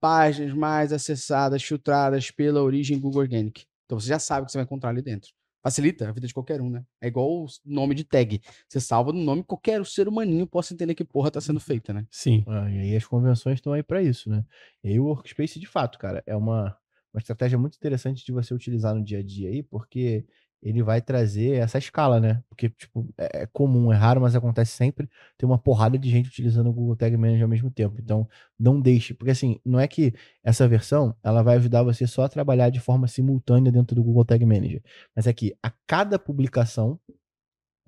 Páginas 0.00 0.54
mais 0.54 0.92
acessadas, 0.92 1.62
filtradas 1.62 2.30
pela 2.30 2.62
origem 2.62 2.98
Google 2.98 3.20
Organic. 3.20 3.66
Então 3.84 3.98
você 3.98 4.08
já 4.08 4.18
sabe 4.18 4.42
o 4.42 4.46
que 4.46 4.52
você 4.52 4.58
vai 4.58 4.64
encontrar 4.64 4.90
ali 4.90 5.02
dentro. 5.02 5.32
Facilita 5.62 6.08
a 6.08 6.12
vida 6.12 6.26
de 6.26 6.32
qualquer 6.32 6.60
um, 6.60 6.70
né? 6.70 6.84
É 7.00 7.08
igual 7.08 7.44
o 7.44 7.46
nome 7.64 7.94
de 7.94 8.04
tag. 8.04 8.40
Você 8.68 8.80
salva 8.80 9.12
no 9.12 9.20
nome, 9.20 9.44
qualquer 9.44 9.84
ser 9.84 10.08
humaninho 10.08 10.46
possa 10.46 10.72
entender 10.72 10.94
que 10.94 11.04
porra 11.04 11.30
tá 11.30 11.40
sendo 11.40 11.60
feita, 11.60 11.92
né? 11.92 12.06
Sim. 12.10 12.44
Ah, 12.46 12.70
e 12.70 12.78
aí 12.78 12.96
as 12.96 13.04
convenções 13.04 13.56
estão 13.56 13.72
aí 13.72 13.82
para 13.82 14.02
isso, 14.02 14.30
né? 14.30 14.44
E 14.82 14.88
aí 14.88 15.00
o 15.00 15.04
Workspace, 15.04 15.60
de 15.60 15.66
fato, 15.66 15.98
cara, 15.98 16.22
é 16.26 16.34
uma, 16.34 16.76
uma 17.12 17.18
estratégia 17.18 17.58
muito 17.58 17.76
interessante 17.76 18.24
de 18.24 18.32
você 18.32 18.54
utilizar 18.54 18.94
no 18.94 19.04
dia 19.04 19.18
a 19.18 19.22
dia 19.22 19.50
aí, 19.50 19.62
porque 19.62 20.24
ele 20.62 20.82
vai 20.82 21.00
trazer 21.00 21.54
essa 21.56 21.78
escala, 21.78 22.20
né? 22.20 22.42
Porque, 22.48 22.68
tipo, 22.68 23.08
é, 23.16 23.42
é 23.42 23.46
comum, 23.46 23.92
é 23.92 23.96
raro, 23.96 24.20
mas 24.20 24.36
acontece 24.36 24.72
sempre. 24.72 25.08
Tem 25.38 25.48
uma 25.48 25.58
porrada 25.58 25.98
de 25.98 26.10
gente 26.10 26.28
utilizando 26.28 26.68
o 26.68 26.72
Google 26.72 26.96
Tag 26.96 27.16
Manager 27.16 27.42
ao 27.42 27.48
mesmo 27.48 27.70
tempo. 27.70 27.96
Então, 27.98 28.28
não 28.58 28.80
deixe. 28.80 29.14
Porque, 29.14 29.30
assim, 29.30 29.58
não 29.64 29.80
é 29.80 29.88
que 29.88 30.12
essa 30.44 30.68
versão, 30.68 31.14
ela 31.22 31.42
vai 31.42 31.56
ajudar 31.56 31.82
você 31.82 32.06
só 32.06 32.24
a 32.24 32.28
trabalhar 32.28 32.70
de 32.70 32.80
forma 32.80 33.08
simultânea 33.08 33.72
dentro 33.72 33.94
do 33.96 34.04
Google 34.04 34.24
Tag 34.24 34.44
Manager. 34.44 34.82
Mas 35.16 35.26
é 35.26 35.32
que 35.32 35.56
a 35.62 35.72
cada 35.86 36.18
publicação, 36.18 37.00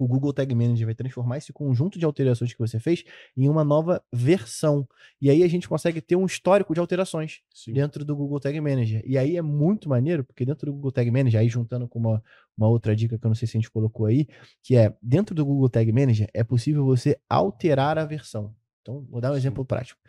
o 0.03 0.07
Google 0.07 0.33
Tag 0.33 0.53
Manager 0.55 0.87
vai 0.87 0.95
transformar 0.95 1.39
esse 1.39 1.53
conjunto 1.53 1.99
de 1.99 2.05
alterações 2.05 2.53
que 2.53 2.59
você 2.59 2.81
fez 2.81 3.05
em 3.37 3.49
uma 3.49 3.63
nova 3.63 4.03
versão. 4.13 4.89
E 5.21 5.31
aí 5.31 5.43
a 5.43 5.49
gente 5.49 5.69
consegue 5.69 6.01
ter 6.01 6.17
um 6.17 6.27
histórico 6.27 6.75
de 6.75 6.81
alterações 6.81 7.41
Sim. 7.55 7.73
dentro 7.73 8.05
do 8.05 8.17
Google 8.17 8.41
Tag 8.41 8.61
Manager. 8.61 9.03
E 9.07 9.17
aí 9.17 9.37
é 9.37 9.43
muito 9.43 9.89
maneiro, 9.89 10.25
porque 10.25 10.45
dentro 10.45 10.67
do 10.67 10.73
Google 10.73 10.93
Tag 10.93 11.11
Manager, 11.11 11.41
aí 11.41 11.49
juntando 11.49 11.87
com 11.87 11.99
uma, 11.99 12.23
uma 12.57 12.69
outra 12.69 12.95
dica 12.95 13.19
que 13.19 13.25
eu 13.25 13.29
não 13.29 13.35
sei 13.35 13.49
se 13.49 13.57
a 13.57 13.61
gente 13.61 13.71
colocou 13.71 14.07
aí, 14.07 14.27
que 14.63 14.77
é 14.77 14.95
dentro 15.03 15.35
do 15.35 15.45
Google 15.45 15.69
Tag 15.69 15.91
Manager 15.93 16.29
é 16.35 16.45
possível 16.45 16.85
você 16.85 17.19
alterar 17.29 17.99
a 17.99 18.05
versão. 18.05 18.55
Então, 18.81 19.07
vou 19.11 19.21
dar 19.21 19.33
um 19.33 19.37
exemplo 19.37 19.65
prático. 19.65 20.01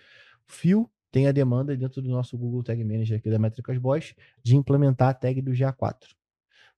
Fio 0.48 0.90
tem 1.12 1.28
a 1.28 1.32
demanda 1.32 1.78
dentro 1.78 2.02
do 2.02 2.10
nosso 2.10 2.38
Google 2.38 2.64
Tag 2.64 2.84
Manager 2.84 3.18
aqui 3.18 3.30
da 3.30 3.38
Métricas 3.38 3.78
Boys 3.78 4.16
de 4.44 4.56
implementar 4.56 5.10
a 5.10 5.14
tag 5.14 5.42
do 5.42 5.52
GA4. 5.52 5.96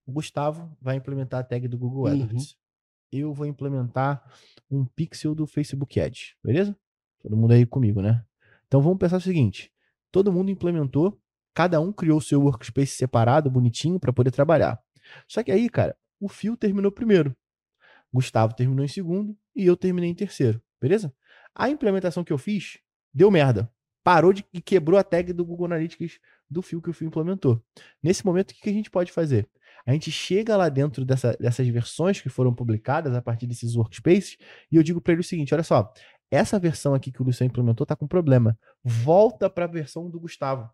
O 0.05 0.11
Gustavo 0.11 0.75
vai 0.81 0.97
implementar 0.97 1.39
a 1.39 1.43
tag 1.43 1.67
do 1.67 1.77
Google 1.77 2.03
uhum. 2.03 2.11
AdWords. 2.11 2.51
Uhum 2.51 2.65
eu 3.11 3.33
vou 3.33 3.45
implementar 3.45 4.23
um 4.69 4.85
pixel 4.85 5.35
do 5.35 5.45
Facebook 5.45 5.99
Ads, 5.99 6.35
beleza? 6.43 6.75
Todo 7.21 7.37
mundo 7.37 7.53
aí 7.53 7.65
comigo, 7.65 8.01
né? 8.01 8.23
Então 8.67 8.81
vamos 8.81 8.97
pensar 8.97 9.17
o 9.17 9.21
seguinte: 9.21 9.71
todo 10.11 10.31
mundo 10.31 10.51
implementou, 10.51 11.19
cada 11.53 11.79
um 11.79 11.91
criou 11.91 12.19
seu 12.21 12.41
workspace 12.41 12.93
separado, 12.93 13.49
bonitinho, 13.49 13.99
para 13.99 14.13
poder 14.13 14.31
trabalhar. 14.31 14.81
Só 15.27 15.43
que 15.43 15.51
aí, 15.51 15.69
cara, 15.69 15.95
o 16.19 16.27
Fio 16.27 16.55
terminou 16.55 16.91
primeiro, 16.91 17.35
Gustavo 18.13 18.53
terminou 18.53 18.85
em 18.85 18.87
segundo 18.87 19.37
e 19.55 19.65
eu 19.65 19.75
terminei 19.75 20.09
em 20.09 20.15
terceiro, 20.15 20.61
beleza? 20.79 21.13
A 21.53 21.69
implementação 21.69 22.23
que 22.23 22.33
eu 22.33 22.37
fiz 22.37 22.79
deu 23.13 23.29
merda. 23.29 23.71
Parou 24.03 24.31
de 24.31 24.45
e 24.53 24.61
quebrou 24.61 24.99
a 24.99 25.03
tag 25.03 25.33
do 25.33 25.43
Google 25.43 25.65
Analytics 25.65 26.19
do 26.49 26.61
Fio 26.61 26.81
que 26.81 26.89
o 26.89 26.93
Fio 26.93 27.07
implementou. 27.07 27.61
Nesse 28.03 28.23
momento, 28.25 28.51
o 28.51 28.53
que 28.53 28.69
a 28.69 28.73
gente 28.73 28.91
pode 28.91 29.11
fazer? 29.11 29.49
A 29.85 29.91
gente 29.93 30.11
chega 30.11 30.55
lá 30.55 30.69
dentro 30.69 31.03
dessa, 31.03 31.35
dessas 31.39 31.67
versões 31.67 32.21
que 32.21 32.29
foram 32.29 32.53
publicadas 32.53 33.13
a 33.15 33.21
partir 33.21 33.47
desses 33.47 33.75
workspaces 33.75 34.37
e 34.71 34.75
eu 34.75 34.83
digo 34.83 35.01
para 35.01 35.13
ele 35.13 35.21
o 35.21 35.23
seguinte: 35.23 35.53
olha 35.53 35.63
só, 35.63 35.91
essa 36.29 36.59
versão 36.59 36.93
aqui 36.93 37.11
que 37.11 37.21
o 37.21 37.25
Luciano 37.25 37.49
implementou 37.49 37.83
está 37.83 37.95
com 37.95 38.07
problema. 38.07 38.57
Volta 38.83 39.49
para 39.49 39.65
a 39.65 39.67
versão 39.67 40.09
do 40.09 40.19
Gustavo. 40.19 40.69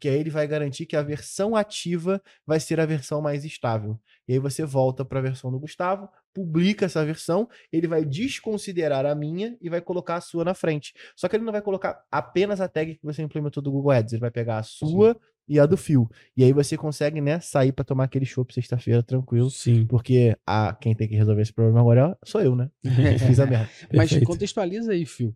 Porque 0.00 0.08
aí 0.08 0.18
ele 0.18 0.30
vai 0.30 0.46
garantir 0.46 0.86
que 0.86 0.96
a 0.96 1.02
versão 1.02 1.54
ativa 1.54 2.22
vai 2.46 2.58
ser 2.58 2.80
a 2.80 2.86
versão 2.86 3.20
mais 3.20 3.44
estável. 3.44 4.00
E 4.26 4.32
aí 4.32 4.38
você 4.38 4.64
volta 4.64 5.04
para 5.04 5.18
a 5.18 5.22
versão 5.22 5.52
do 5.52 5.60
Gustavo, 5.60 6.08
publica 6.32 6.86
essa 6.86 7.04
versão, 7.04 7.46
ele 7.70 7.86
vai 7.86 8.02
desconsiderar 8.02 9.04
a 9.04 9.14
minha 9.14 9.58
e 9.60 9.68
vai 9.68 9.82
colocar 9.82 10.16
a 10.16 10.20
sua 10.22 10.42
na 10.42 10.54
frente. 10.54 10.94
Só 11.14 11.28
que 11.28 11.36
ele 11.36 11.44
não 11.44 11.52
vai 11.52 11.60
colocar 11.60 12.02
apenas 12.10 12.62
a 12.62 12.68
tag 12.68 12.94
que 12.94 13.04
você 13.04 13.20
implementou 13.20 13.62
do 13.62 13.70
Google 13.70 13.90
Ads, 13.90 14.14
ele 14.14 14.20
vai 14.20 14.30
pegar 14.30 14.56
a 14.56 14.62
sua 14.62 15.12
Sim 15.12 15.20
e 15.46 15.58
a 15.58 15.66
do 15.66 15.76
fio. 15.76 16.08
E 16.36 16.44
aí 16.44 16.52
você 16.52 16.76
consegue, 16.76 17.20
né, 17.20 17.40
sair 17.40 17.72
para 17.72 17.84
tomar 17.84 18.04
aquele 18.04 18.24
chopp 18.24 18.54
sexta-feira 18.54 19.02
tranquilo. 19.02 19.50
Sim. 19.50 19.84
Porque 19.84 20.36
a, 20.46 20.74
quem 20.80 20.94
tem 20.94 21.08
que 21.08 21.16
resolver 21.16 21.42
esse 21.42 21.52
problema 21.52 21.80
agora 21.80 22.16
sou 22.24 22.40
eu, 22.40 22.54
né? 22.54 22.70
Fiz 23.26 23.40
a 23.40 23.46
merda. 23.46 23.68
Mas 23.92 24.16
contextualiza 24.22 24.92
aí, 24.92 25.04
Fio. 25.04 25.34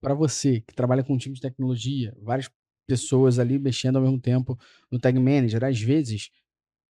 Para 0.00 0.14
você 0.14 0.62
que 0.62 0.74
trabalha 0.74 1.04
com 1.04 1.12
um 1.12 1.18
time 1.18 1.34
de 1.34 1.42
tecnologia, 1.42 2.16
várias 2.22 2.48
pessoas 2.90 3.38
ali 3.38 3.58
mexendo 3.58 3.96
ao 3.96 4.02
mesmo 4.02 4.20
tempo 4.20 4.58
no 4.90 4.98
Tag 4.98 5.16
Manager, 5.18 5.64
às 5.64 5.80
vezes 5.80 6.30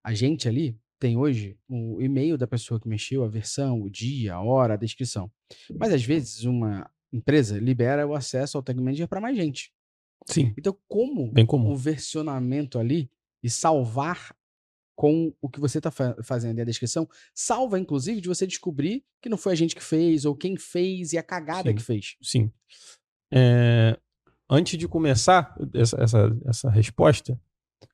a 0.02 0.14
gente 0.14 0.48
ali 0.48 0.78
tem 0.98 1.16
hoje 1.16 1.58
o 1.68 2.00
e-mail 2.00 2.38
da 2.38 2.46
pessoa 2.46 2.80
que 2.80 2.88
mexeu, 2.88 3.22
a 3.22 3.28
versão, 3.28 3.82
o 3.82 3.90
dia, 3.90 4.34
a 4.34 4.42
hora, 4.42 4.74
a 4.74 4.76
descrição. 4.76 5.30
Mas 5.78 5.92
às 5.92 6.02
vezes 6.02 6.44
uma 6.44 6.90
empresa 7.12 7.58
libera 7.58 8.06
o 8.06 8.14
acesso 8.14 8.56
ao 8.56 8.62
Tag 8.62 8.80
Manager 8.80 9.08
para 9.08 9.20
mais 9.20 9.36
gente. 9.36 9.72
Sim. 10.26 10.54
Então, 10.56 10.76
como 10.88 11.32
o 11.70 11.76
versionamento 11.76 12.78
ali 12.78 13.10
e 13.42 13.50
salvar 13.50 14.34
com 14.94 15.34
o 15.40 15.48
que 15.48 15.60
você 15.60 15.78
está 15.78 15.90
fa 15.90 16.14
fazendo 16.22 16.58
e 16.58 16.60
a 16.60 16.64
descrição, 16.64 17.08
salva, 17.34 17.78
inclusive, 17.78 18.20
de 18.20 18.28
você 18.28 18.46
descobrir 18.46 19.02
que 19.22 19.30
não 19.30 19.38
foi 19.38 19.52
a 19.52 19.56
gente 19.56 19.74
que 19.74 19.82
fez, 19.82 20.24
ou 20.24 20.36
quem 20.36 20.56
fez 20.56 21.12
e 21.12 21.18
a 21.18 21.22
cagada 21.22 21.70
Sim. 21.70 21.74
que 21.74 21.82
fez. 21.82 22.16
Sim. 22.22 22.52
É, 23.32 23.98
antes 24.50 24.76
de 24.76 24.88
começar 24.88 25.54
essa, 25.72 25.96
essa, 26.02 26.38
essa 26.44 26.70
resposta, 26.70 27.40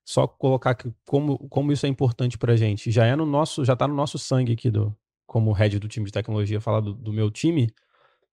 só 0.04 0.26
colocar 0.26 0.74
que 0.74 0.92
como, 1.04 1.38
como 1.48 1.70
isso 1.72 1.86
é 1.86 1.88
importante 1.88 2.38
para 2.38 2.56
gente. 2.56 2.90
Já 2.90 3.06
é 3.06 3.14
no 3.14 3.26
nosso, 3.26 3.64
já 3.64 3.74
está 3.74 3.86
no 3.86 3.94
nosso 3.94 4.18
sangue 4.18 4.52
aqui 4.52 4.70
do 4.70 4.96
como 5.26 5.52
head 5.52 5.78
do 5.78 5.88
time 5.88 6.06
de 6.06 6.12
tecnologia, 6.12 6.60
falar 6.60 6.80
do, 6.80 6.94
do 6.94 7.12
meu 7.12 7.30
time 7.30 7.72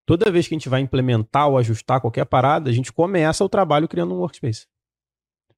toda 0.06 0.32
vez 0.32 0.48
que 0.48 0.54
a 0.54 0.58
gente 0.58 0.70
vai 0.70 0.82
implementar 0.82 1.50
ou 1.50 1.58
ajustar 1.58 2.02
qualquer 2.02 2.26
parada, 2.26 2.70
a 2.70 2.74
gente 2.74 2.92
começa 2.92 3.44
o 3.44 3.50
trabalho 3.50 3.88
criando 3.88 4.14
um 4.14 4.18
workspace. 4.18 4.68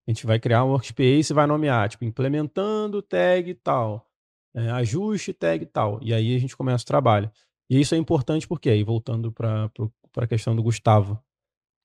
A 0.08 0.12
gente 0.12 0.26
vai 0.26 0.40
criar 0.40 0.64
um 0.64 0.70
workspace 0.70 1.32
e 1.32 1.34
vai 1.34 1.48
nomear, 1.48 1.90
tipo, 1.90 2.06
implementando 2.06 3.02
tag 3.02 3.54
tal, 3.56 4.08
é, 4.54 4.70
ajuste 4.72 5.34
tag 5.34 5.66
tal. 5.66 6.00
E 6.02 6.14
aí 6.14 6.36
a 6.36 6.40
gente 6.40 6.56
começa 6.56 6.84
o 6.84 6.88
trabalho. 6.88 7.32
E 7.70 7.80
isso 7.82 7.96
é 7.96 7.98
importante 7.98 8.48
porque, 8.48 8.70
aí 8.70 8.84
voltando 8.84 9.32
para 9.32 9.72
a 10.18 10.28
questão 10.28 10.56
do 10.56 10.62
Gustavo, 10.62 11.20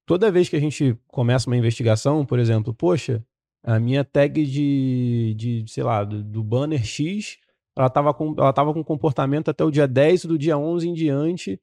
toda 0.07 0.31
vez 0.31 0.49
que 0.49 0.57
a 0.57 0.61
gente 0.61 0.97
começa 1.09 1.49
uma 1.49 1.57
investigação, 1.57 2.25
por 2.25 2.39
exemplo, 2.39 2.75
poxa, 2.75 3.25
a 3.63 3.79
minha 3.79 4.05
tag 4.05 4.45
de, 4.45 5.35
de 5.37 5.65
sei 5.69 5.83
lá, 5.83 6.05
do, 6.05 6.23
do 6.23 6.43
banner 6.43 6.85
X, 6.85 7.39
ela 7.77 7.87
estava 7.87 8.13
com, 8.13 8.35
ela 8.39 8.53
tava 8.53 8.73
com 8.73 8.83
comportamento 8.83 9.51
até 9.51 9.65
o 9.65 9.71
dia 9.71 9.87
10 9.87 10.25
do 10.25 10.39
dia 10.39 10.57
11 10.57 10.89
em 10.89 10.95
diante, 10.95 11.61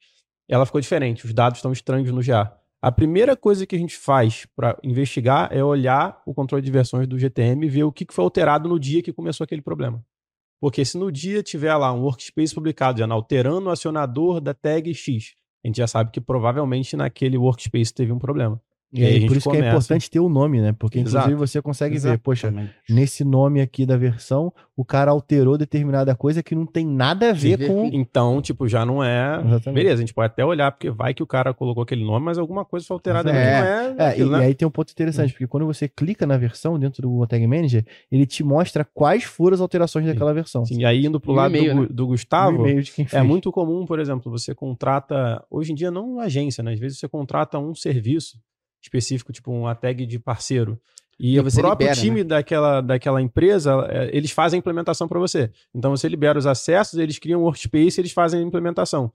ela 0.47 0.65
ficou 0.65 0.79
diferente. 0.79 1.25
Os 1.25 1.33
dados 1.33 1.59
estão 1.59 1.71
estranhos 1.71 2.11
no 2.11 2.23
GA. 2.23 2.55
A 2.81 2.91
primeira 2.91 3.35
coisa 3.35 3.65
que 3.65 3.75
a 3.75 3.79
gente 3.79 3.97
faz 3.97 4.45
para 4.55 4.77
investigar 4.83 5.49
é 5.51 5.63
olhar 5.63 6.21
o 6.25 6.33
controle 6.33 6.63
de 6.63 6.71
versões 6.71 7.07
do 7.07 7.17
GTM 7.17 7.65
e 7.65 7.69
ver 7.69 7.83
o 7.83 7.91
que 7.91 8.05
foi 8.11 8.23
alterado 8.23 8.69
no 8.69 8.79
dia 8.79 9.01
que 9.01 9.11
começou 9.11 9.43
aquele 9.43 9.61
problema. 9.61 10.03
Porque 10.59 10.85
se 10.85 10.97
no 10.97 11.11
dia 11.11 11.43
tiver 11.43 11.75
lá 11.75 11.91
um 11.91 12.01
workspace 12.01 12.53
publicado 12.53 12.99
já 12.99 13.07
alterando 13.11 13.67
o 13.67 13.71
acionador 13.71 14.39
da 14.39 14.53
tag 14.53 14.93
X, 14.93 15.35
a 15.63 15.67
gente 15.67 15.77
já 15.77 15.87
sabe 15.87 16.11
que 16.11 16.21
provavelmente 16.21 16.95
naquele 16.95 17.37
workspace 17.37 17.93
teve 17.93 18.11
um 18.11 18.19
problema. 18.19 18.61
E, 18.93 19.03
aí, 19.03 19.27
por 19.27 19.35
isso 19.35 19.43
começa... 19.43 19.61
que 19.61 19.67
é 19.67 19.69
importante 19.69 20.09
ter 20.09 20.19
o 20.19 20.29
nome, 20.29 20.61
né? 20.61 20.73
Porque 20.77 20.99
Exato. 20.99 21.29
inclusive 21.29 21.47
você 21.47 21.61
consegue 21.61 21.95
Exatamente. 21.95 22.19
ver, 22.19 22.23
poxa, 22.23 22.53
nesse 22.89 23.25
nome 23.25 23.59
aqui 23.59 23.85
da 23.85 23.97
versão, 23.97 24.53
o 24.77 24.85
cara 24.85 25.11
alterou 25.11 25.57
determinada 25.57 26.15
coisa 26.15 26.41
que 26.41 26.55
não 26.55 26.65
tem 26.65 26.85
nada 26.85 27.31
a 27.31 27.33
ver 27.33 27.67
com. 27.67 27.89
Então, 27.91 28.41
tipo, 28.41 28.65
já 28.67 28.85
não 28.85 29.03
é. 29.03 29.41
Exatamente. 29.45 29.73
Beleza, 29.73 29.95
a 29.95 29.99
gente 30.05 30.13
pode 30.13 30.27
até 30.27 30.45
olhar, 30.45 30.71
porque 30.71 30.89
vai 30.89 31.13
que 31.13 31.21
o 31.21 31.27
cara 31.27 31.53
colocou 31.53 31.83
aquele 31.83 32.05
nome, 32.05 32.25
mas 32.25 32.37
alguma 32.37 32.63
coisa 32.63 32.85
foi 32.85 32.95
alterada 32.95 33.29
é. 33.29 33.33
não 33.33 33.39
é. 33.39 33.95
é 33.97 34.09
aquilo, 34.11 34.35
e, 34.35 34.39
né? 34.39 34.45
aí 34.45 34.55
tem 34.55 34.65
um 34.65 34.71
ponto 34.71 34.89
interessante, 34.89 35.33
porque 35.33 35.47
quando 35.47 35.65
você 35.65 35.89
clica 35.89 36.25
na 36.25 36.37
versão 36.37 36.79
dentro 36.79 37.01
do 37.01 37.09
Google 37.09 37.27
Tag 37.27 37.45
Manager, 37.45 37.85
ele 38.09 38.25
te 38.25 38.41
mostra 38.41 38.85
quais 38.85 39.25
foram 39.25 39.55
as 39.55 39.61
alterações 39.61 40.05
Sim. 40.05 40.11
daquela 40.13 40.33
versão. 40.33 40.65
Sim, 40.65 40.79
e 40.79 40.85
aí 40.85 41.05
indo 41.05 41.19
pro 41.19 41.33
lado 41.33 41.57
do, 41.57 41.81
né? 41.81 41.87
do, 41.89 42.07
Gustavo, 42.07 42.63
é 43.11 43.21
muito 43.21 43.51
comum, 43.51 43.85
por 43.85 43.99
exemplo, 43.99 44.31
você 44.31 44.55
contrata. 44.55 45.43
Hoje 45.51 45.73
em 45.73 45.75
dia, 45.75 45.91
não 45.91 46.19
agência, 46.21 46.63
né? 46.63 46.71
Às 46.71 46.79
vezes 46.79 46.99
você 46.99 47.07
contrata 47.09 47.59
um 47.59 47.75
serviço 47.75 48.37
específico, 48.87 49.31
tipo 49.31 49.51
uma 49.51 49.75
tag 49.75 50.05
de 50.05 50.19
parceiro. 50.19 50.79
E, 51.19 51.39
o 51.39 51.43
próprio 51.43 51.87
libera, 51.87 51.95
time 51.95 52.17
né? 52.17 52.23
daquela, 52.23 52.79
daquela 52.79 53.21
empresa, 53.21 53.87
é, 53.89 54.15
eles 54.15 54.31
fazem 54.31 54.57
a 54.57 54.59
implementação 54.59 55.07
para 55.07 55.19
você. 55.19 55.51
Então 55.73 55.91
você 55.91 56.07
libera 56.07 56.37
os 56.37 56.45
acessos, 56.45 56.99
eles 56.99 57.17
criam 57.17 57.41
um 57.41 57.43
workspace 57.43 57.99
e 57.99 58.01
eles 58.01 58.11
fazem 58.11 58.39
a 58.39 58.43
implementação. 58.43 59.11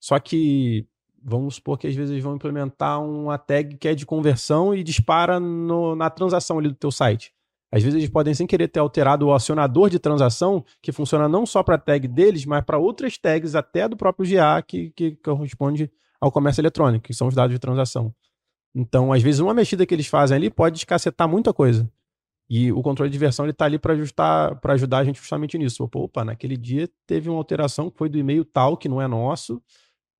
Só 0.00 0.18
que 0.18 0.86
vamos 1.22 1.54
supor 1.54 1.78
que 1.78 1.86
às 1.86 1.94
vezes 1.94 2.10
eles 2.10 2.22
vão 2.22 2.34
implementar 2.34 3.02
uma 3.02 3.38
tag 3.38 3.76
que 3.76 3.88
é 3.88 3.94
de 3.94 4.04
conversão 4.04 4.74
e 4.74 4.82
dispara 4.82 5.38
no, 5.40 5.94
na 5.94 6.10
transação 6.10 6.58
ali 6.58 6.68
do 6.68 6.74
teu 6.74 6.90
site. 6.90 7.32
Às 7.72 7.82
vezes 7.82 7.98
eles 7.98 8.10
podem 8.10 8.34
sem 8.34 8.46
querer 8.46 8.68
ter 8.68 8.80
alterado 8.80 9.26
o 9.26 9.32
acionador 9.32 9.90
de 9.90 9.98
transação, 9.98 10.64
que 10.80 10.92
funciona 10.92 11.28
não 11.28 11.44
só 11.46 11.62
para 11.62 11.76
a 11.76 11.78
tag 11.78 12.06
deles, 12.06 12.44
mas 12.44 12.64
para 12.64 12.78
outras 12.78 13.16
tags 13.18 13.54
até 13.54 13.88
do 13.88 13.96
próprio 13.96 14.28
GA 14.28 14.62
que, 14.62 14.90
que 14.90 15.16
corresponde 15.16 15.90
ao 16.20 16.30
comércio 16.30 16.60
eletrônico, 16.60 17.04
que 17.04 17.14
são 17.14 17.26
os 17.26 17.34
dados 17.34 17.52
de 17.52 17.58
transação. 17.58 18.14
Então, 18.74 19.12
às 19.12 19.22
vezes, 19.22 19.40
uma 19.40 19.54
mexida 19.54 19.86
que 19.86 19.94
eles 19.94 20.06
fazem 20.06 20.36
ali 20.36 20.50
pode 20.50 20.74
descacetar 20.74 21.28
muita 21.28 21.52
coisa. 21.52 21.88
E 22.48 22.70
o 22.72 22.82
controle 22.82 23.10
de 23.10 23.18
versão 23.18 23.46
ele 23.46 23.52
tá 23.52 23.64
ali 23.64 23.78
para 23.78 23.94
ajustar, 23.94 24.60
para 24.60 24.74
ajudar 24.74 24.98
a 24.98 25.04
gente 25.04 25.18
justamente 25.18 25.56
nisso. 25.56 25.82
Opa, 25.82 26.24
naquele 26.24 26.56
dia 26.56 26.88
teve 27.06 27.30
uma 27.30 27.38
alteração 27.38 27.90
que 27.90 27.96
foi 27.96 28.08
do 28.08 28.18
e-mail 28.18 28.44
tal, 28.44 28.76
que 28.76 28.88
não 28.88 29.00
é 29.00 29.06
nosso. 29.06 29.62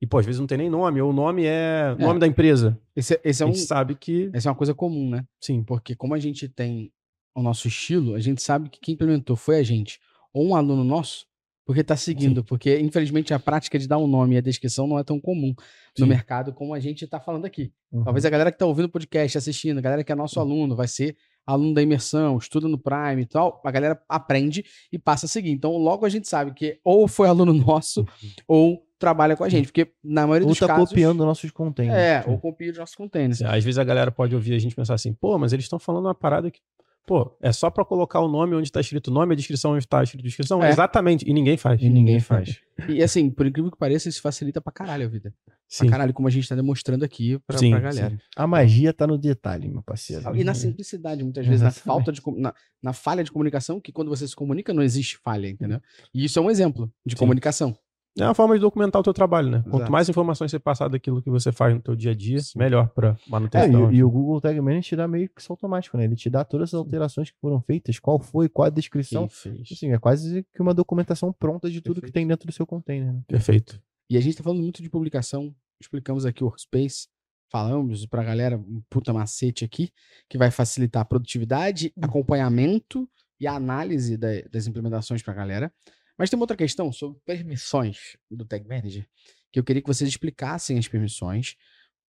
E, 0.00 0.06
pô, 0.06 0.18
às 0.18 0.26
vezes 0.26 0.40
não 0.40 0.46
tem 0.46 0.58
nem 0.58 0.70
nome, 0.70 1.00
ou 1.00 1.10
o 1.10 1.12
nome 1.12 1.44
é, 1.44 1.94
é. 1.98 2.02
nome 2.02 2.18
da 2.20 2.26
empresa. 2.26 2.78
Esse, 2.94 3.20
esse 3.24 3.42
é 3.42 3.46
a 3.46 3.48
gente 3.48 3.62
um, 3.62 3.66
sabe 3.66 3.94
que. 3.94 4.30
Essa 4.32 4.48
é 4.48 4.50
uma 4.50 4.56
coisa 4.56 4.74
comum, 4.74 5.08
né? 5.10 5.24
Sim. 5.40 5.62
Porque 5.62 5.94
como 5.94 6.14
a 6.14 6.18
gente 6.18 6.48
tem 6.48 6.92
o 7.34 7.42
nosso 7.42 7.68
estilo, 7.68 8.14
a 8.14 8.20
gente 8.20 8.42
sabe 8.42 8.68
que 8.68 8.80
quem 8.80 8.94
implementou 8.94 9.36
foi 9.36 9.58
a 9.58 9.62
gente. 9.62 10.00
Ou 10.32 10.48
um 10.48 10.56
aluno 10.56 10.84
nosso, 10.84 11.26
porque 11.64 11.80
está 11.80 11.96
seguindo, 11.96 12.40
Sim. 12.40 12.46
porque 12.46 12.78
infelizmente 12.78 13.32
a 13.32 13.38
prática 13.38 13.78
de 13.78 13.88
dar 13.88 13.98
um 13.98 14.06
nome 14.06 14.34
e 14.34 14.38
a 14.38 14.40
descrição 14.40 14.86
não 14.86 14.98
é 14.98 15.04
tão 15.04 15.18
comum 15.18 15.54
Sim. 15.96 16.02
no 16.02 16.06
mercado 16.06 16.52
como 16.52 16.74
a 16.74 16.80
gente 16.80 17.04
está 17.04 17.18
falando 17.18 17.46
aqui. 17.46 17.72
Uhum. 17.90 18.04
Talvez 18.04 18.24
a 18.24 18.30
galera 18.30 18.50
que 18.50 18.56
está 18.56 18.66
ouvindo 18.66 18.86
o 18.86 18.90
podcast, 18.90 19.38
assistindo, 19.38 19.78
a 19.78 19.80
galera 19.80 20.04
que 20.04 20.12
é 20.12 20.14
nosso 20.14 20.38
uhum. 20.38 20.46
aluno, 20.46 20.76
vai 20.76 20.88
ser 20.88 21.16
aluno 21.46 21.74
da 21.74 21.82
imersão, 21.82 22.38
estuda 22.38 22.68
no 22.68 22.78
Prime 22.78 23.22
e 23.22 23.26
tal, 23.26 23.60
a 23.64 23.70
galera 23.70 24.00
aprende 24.08 24.64
e 24.90 24.98
passa 24.98 25.26
a 25.26 25.28
seguir. 25.28 25.50
Então, 25.50 25.76
logo 25.76 26.06
a 26.06 26.08
gente 26.08 26.28
sabe 26.28 26.52
que 26.52 26.78
ou 26.82 27.06
foi 27.06 27.28
aluno 27.28 27.52
nosso 27.54 28.06
ou 28.46 28.82
trabalha 28.98 29.36
com 29.36 29.44
a 29.44 29.48
gente, 29.48 29.66
porque 29.66 29.92
na 30.02 30.26
maioria 30.26 30.46
Ou 30.46 30.52
dos 30.52 30.58
tá 30.58 30.66
casos... 30.66 30.88
copiando 30.88 31.24
nossos 31.26 31.50
containers. 31.50 31.98
É, 31.98 32.24
ou 32.26 32.38
copia 32.38 32.70
os 32.70 32.78
nossos 32.78 32.94
containers. 32.94 33.42
Às 33.42 33.62
vezes 33.62 33.78
a 33.78 33.84
galera 33.84 34.10
pode 34.10 34.34
ouvir 34.34 34.54
a 34.54 34.58
gente 34.58 34.74
pensar 34.74 34.94
assim, 34.94 35.12
pô, 35.12 35.38
mas 35.38 35.52
eles 35.52 35.66
estão 35.66 35.78
falando 35.78 36.06
uma 36.06 36.14
parada 36.14 36.50
que, 36.50 36.60
pô, 37.06 37.36
é 37.40 37.52
só 37.52 37.70
pra 37.70 37.84
colocar 37.84 38.20
o 38.20 38.28
nome 38.28 38.54
onde 38.54 38.70
tá 38.70 38.80
escrito 38.80 39.08
o 39.08 39.14
nome, 39.14 39.32
a 39.32 39.36
descrição 39.36 39.72
onde 39.72 39.86
tá 39.86 40.02
escrito 40.02 40.22
a 40.22 40.24
descrição. 40.24 40.62
É. 40.62 40.68
Exatamente. 40.70 41.28
E 41.28 41.32
ninguém 41.32 41.56
faz. 41.56 41.80
E 41.80 41.88
ninguém 41.88 42.20
faz. 42.20 42.60
E 42.88 43.02
assim, 43.02 43.30
por 43.30 43.46
incrível 43.46 43.70
que 43.70 43.78
pareça, 43.78 44.08
isso 44.08 44.20
facilita 44.20 44.60
pra 44.60 44.72
caralho 44.72 45.06
a 45.06 45.08
vida. 45.08 45.32
Sim. 45.68 45.84
Pra 45.84 45.92
caralho, 45.92 46.12
como 46.12 46.28
a 46.28 46.30
gente 46.30 46.48
tá 46.48 46.54
demonstrando 46.54 47.04
aqui 47.04 47.38
pra, 47.46 47.58
Sim, 47.58 47.70
pra 47.70 47.80
galera. 47.80 48.20
A 48.36 48.46
magia 48.46 48.92
tá 48.92 49.06
no 49.06 49.18
detalhe, 49.18 49.68
meu 49.68 49.82
parceiro. 49.82 50.36
E 50.36 50.44
na 50.44 50.54
simplicidade, 50.54 51.22
muitas 51.24 51.46
vezes, 51.46 51.62
na 51.62 51.68
Exatamente. 51.68 51.84
falta 51.84 52.12
de 52.12 52.40
na, 52.40 52.54
na 52.82 52.92
falha 52.92 53.24
de 53.24 53.32
comunicação, 53.32 53.80
que 53.80 53.90
quando 53.90 54.08
você 54.08 54.28
se 54.28 54.36
comunica 54.36 54.72
não 54.72 54.82
existe 54.82 55.18
falha, 55.18 55.48
entendeu? 55.48 55.80
E 56.12 56.24
isso 56.24 56.38
é 56.38 56.42
um 56.42 56.50
exemplo 56.50 56.92
de 57.04 57.14
Sim. 57.14 57.18
comunicação. 57.18 57.76
É 58.18 58.24
uma 58.24 58.34
forma 58.34 58.54
de 58.54 58.60
documentar 58.60 59.00
o 59.00 59.02
teu 59.02 59.12
trabalho, 59.12 59.50
né? 59.50 59.62
Quanto 59.64 59.76
Exato. 59.78 59.92
mais 59.92 60.08
informações 60.08 60.50
você 60.50 60.58
passar 60.58 60.86
daquilo 60.88 61.20
que 61.20 61.28
você 61.28 61.50
faz 61.50 61.74
no 61.74 61.80
teu 61.80 61.96
dia 61.96 62.12
a 62.12 62.14
dia, 62.14 62.38
melhor 62.54 62.88
pra 62.90 63.08
É, 63.08 63.30
manutenção. 63.30 63.92
e, 63.92 63.96
e 63.96 64.04
o 64.04 64.10
Google 64.10 64.40
Tag 64.40 64.60
Manager 64.60 64.82
te 64.82 64.96
dá 64.96 65.08
meio 65.08 65.28
que 65.28 65.40
isso 65.40 65.52
automático, 65.52 65.96
né? 65.96 66.04
Ele 66.04 66.14
te 66.14 66.30
dá 66.30 66.44
todas 66.44 66.70
as 66.70 66.74
alterações 66.74 67.30
que 67.30 67.36
foram 67.40 67.60
feitas, 67.60 67.98
qual 67.98 68.20
foi, 68.20 68.48
qual 68.48 68.66
a 68.66 68.70
descrição. 68.70 69.24
Assim, 69.24 69.90
é 69.92 69.98
quase 69.98 70.46
que 70.54 70.62
uma 70.62 70.72
documentação 70.72 71.32
pronta 71.32 71.68
de 71.68 71.80
tudo 71.80 72.00
que 72.00 72.12
tem 72.12 72.24
dentro 72.26 72.46
do 72.46 72.52
seu 72.52 72.64
container. 72.66 73.12
Né? 73.12 73.20
Perfeito. 73.26 73.80
E 74.08 74.16
a 74.16 74.20
gente 74.20 74.36
tá 74.36 74.44
falando 74.44 74.62
muito 74.62 74.80
de 74.80 74.88
publicação, 74.88 75.52
explicamos 75.80 76.24
aqui 76.24 76.44
o 76.44 76.46
Workspace, 76.46 77.08
falamos 77.50 78.06
pra 78.06 78.22
galera 78.22 78.56
um 78.56 78.80
puta 78.88 79.12
macete 79.12 79.64
aqui, 79.64 79.90
que 80.28 80.38
vai 80.38 80.50
facilitar 80.52 81.02
a 81.02 81.04
produtividade, 81.04 81.92
acompanhamento 82.00 83.08
e 83.40 83.46
a 83.46 83.54
análise 83.54 84.16
da- 84.16 84.40
das 84.52 84.66
implementações 84.66 85.22
pra 85.22 85.34
galera. 85.34 85.72
Mas 86.18 86.30
tem 86.30 86.36
uma 86.36 86.44
outra 86.44 86.56
questão 86.56 86.92
sobre 86.92 87.18
permissões 87.24 88.16
do 88.30 88.44
Tag 88.44 88.66
Manager, 88.68 89.06
que 89.52 89.58
eu 89.58 89.64
queria 89.64 89.82
que 89.82 89.88
vocês 89.88 90.08
explicassem 90.08 90.78
as 90.78 90.86
permissões 90.88 91.56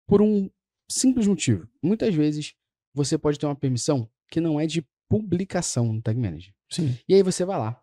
por 0.08 0.22
um 0.22 0.50
simples 0.90 1.28
motivo. 1.28 1.68
Muitas 1.82 2.14
vezes 2.14 2.56
você 2.94 3.18
pode 3.18 3.38
ter 3.40 3.46
uma 3.46 3.56
permissão 3.56 4.10
que 4.30 4.42
não 4.42 4.60
é 4.60 4.66
de 4.66 4.86
publicação 5.10 5.92
no 5.94 6.02
Tag 6.02 6.20
Manager. 6.20 6.54
Sim. 6.70 6.98
E 7.08 7.14
aí 7.14 7.22
você 7.24 7.46
vai 7.46 7.58
lá, 7.60 7.82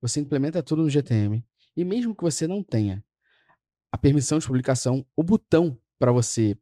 você 0.00 0.20
implementa 0.20 0.62
tudo 0.62 0.82
no 0.82 0.90
GTM, 0.90 1.44
e 1.76 1.84
mesmo 1.84 2.14
que 2.14 2.22
você 2.22 2.46
não 2.46 2.62
tenha 2.62 3.04
a 3.92 3.98
permissão 3.98 4.38
de 4.38 4.46
publicação, 4.46 5.06
o 5.14 5.22
botão 5.22 5.78
para 5.98 6.10
você 6.12 6.56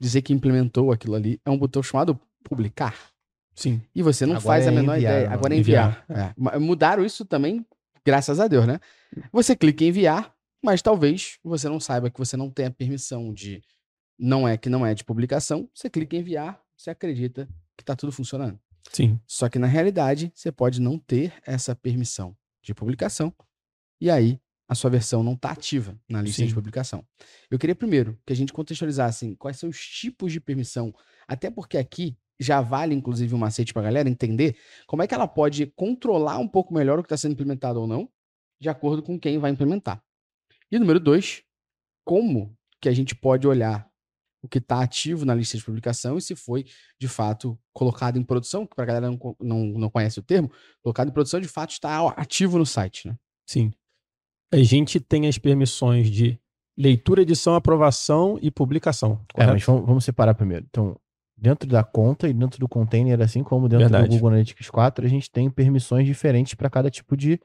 dizer 0.00 0.22
que 0.22 0.32
implementou 0.32 0.90
aquilo 0.92 1.14
ali 1.14 1.40
é 1.44 1.50
um 1.50 1.58
botão 1.58 1.82
chamado 1.82 2.18
publicar. 2.42 3.12
Sim. 3.54 3.80
E 3.94 4.02
você 4.02 4.26
não 4.26 4.32
Agora 4.36 4.46
faz 4.46 4.66
a 4.66 4.72
é 4.72 4.74
menor 4.74 4.96
enviar, 4.96 5.12
ideia. 5.14 5.30
Agora 5.30 5.54
é 5.54 5.58
enviar. 5.58 6.04
É. 6.08 6.34
Ma- 6.36 6.58
Mudaram 6.58 7.04
isso 7.04 7.24
também, 7.24 7.64
graças 8.04 8.40
a 8.40 8.48
Deus, 8.48 8.66
né? 8.66 8.80
Você 9.32 9.56
clica 9.56 9.84
em 9.84 9.88
enviar, 9.88 10.34
mas 10.62 10.82
talvez 10.82 11.38
você 11.42 11.68
não 11.68 11.80
saiba 11.80 12.10
que 12.10 12.18
você 12.18 12.36
não 12.36 12.50
tem 12.50 12.66
a 12.66 12.70
permissão 12.70 13.32
de. 13.32 13.62
Não 14.18 14.46
é 14.46 14.56
que 14.56 14.68
não 14.68 14.86
é 14.86 14.94
de 14.94 15.04
publicação. 15.04 15.68
Você 15.74 15.90
clica 15.90 16.16
em 16.16 16.20
enviar, 16.20 16.60
você 16.76 16.90
acredita 16.90 17.48
que 17.76 17.84
tá 17.84 17.96
tudo 17.96 18.12
funcionando. 18.12 18.58
Sim. 18.92 19.18
Só 19.26 19.48
que 19.48 19.58
na 19.58 19.66
realidade, 19.66 20.32
você 20.34 20.52
pode 20.52 20.80
não 20.80 20.98
ter 20.98 21.32
essa 21.44 21.74
permissão 21.74 22.36
de 22.62 22.74
publicação. 22.74 23.34
E 24.00 24.10
aí, 24.10 24.40
a 24.68 24.74
sua 24.74 24.90
versão 24.90 25.22
não 25.22 25.34
está 25.34 25.50
ativa 25.50 25.98
na 26.08 26.22
lista 26.22 26.42
Sim. 26.42 26.48
de 26.48 26.54
publicação. 26.54 27.04
Eu 27.50 27.58
queria 27.58 27.74
primeiro 27.74 28.18
que 28.26 28.32
a 28.32 28.36
gente 28.36 28.52
contextualizasse 28.52 29.26
assim, 29.26 29.34
quais 29.34 29.58
são 29.58 29.68
os 29.68 29.78
tipos 29.78 30.32
de 30.32 30.40
permissão, 30.40 30.94
até 31.26 31.50
porque 31.50 31.76
aqui 31.76 32.16
já 32.38 32.60
vale, 32.60 32.94
inclusive, 32.94 33.34
um 33.34 33.38
macete 33.38 33.72
para 33.72 33.82
a 33.82 33.84
galera 33.86 34.08
entender 34.08 34.56
como 34.86 35.02
é 35.02 35.06
que 35.06 35.14
ela 35.14 35.26
pode 35.26 35.66
controlar 35.66 36.38
um 36.38 36.48
pouco 36.48 36.74
melhor 36.74 36.98
o 36.98 37.02
que 37.02 37.06
está 37.06 37.16
sendo 37.16 37.32
implementado 37.32 37.80
ou 37.80 37.86
não, 37.86 38.08
de 38.60 38.68
acordo 38.68 39.02
com 39.02 39.18
quem 39.18 39.38
vai 39.38 39.50
implementar. 39.50 40.02
E 40.70 40.78
número 40.78 40.98
dois, 40.98 41.42
como 42.04 42.56
que 42.80 42.88
a 42.88 42.92
gente 42.92 43.14
pode 43.14 43.46
olhar 43.46 43.88
o 44.42 44.48
que 44.48 44.58
está 44.58 44.82
ativo 44.82 45.24
na 45.24 45.34
lista 45.34 45.56
de 45.56 45.64
publicação 45.64 46.18
e 46.18 46.20
se 46.20 46.36
foi, 46.36 46.66
de 47.00 47.08
fato, 47.08 47.58
colocado 47.72 48.18
em 48.18 48.22
produção, 48.22 48.66
que 48.66 48.74
para 48.74 48.84
a 48.84 48.86
galera 48.86 49.10
não, 49.10 49.36
não, 49.40 49.64
não 49.78 49.90
conhece 49.90 50.18
o 50.18 50.22
termo, 50.22 50.50
colocado 50.82 51.08
em 51.08 51.12
produção, 51.12 51.40
de 51.40 51.48
fato, 51.48 51.70
está 51.70 52.06
ativo 52.10 52.58
no 52.58 52.66
site, 52.66 53.08
né? 53.08 53.16
Sim. 53.46 53.72
A 54.52 54.58
gente 54.58 55.00
tem 55.00 55.26
as 55.26 55.38
permissões 55.38 56.10
de 56.10 56.38
leitura, 56.76 57.22
edição, 57.22 57.54
aprovação 57.54 58.38
e 58.42 58.50
publicação. 58.50 59.24
É, 59.34 59.46
mas 59.46 59.64
vamos, 59.64 59.86
vamos 59.86 60.04
separar 60.04 60.34
primeiro. 60.34 60.66
Então, 60.68 61.00
dentro 61.36 61.68
da 61.68 61.82
conta 61.82 62.28
e 62.28 62.32
dentro 62.32 62.58
do 62.58 62.68
container, 62.68 63.20
assim 63.20 63.42
como 63.42 63.68
dentro 63.68 63.88
Verdade. 63.88 64.08
do 64.08 64.14
Google 64.14 64.28
Analytics 64.28 64.70
4, 64.70 65.04
a 65.04 65.08
gente 65.08 65.30
tem 65.30 65.50
permissões 65.50 66.06
diferentes 66.06 66.54
para 66.54 66.70
cada 66.70 66.90
tipo 66.90 67.16
de, 67.16 67.40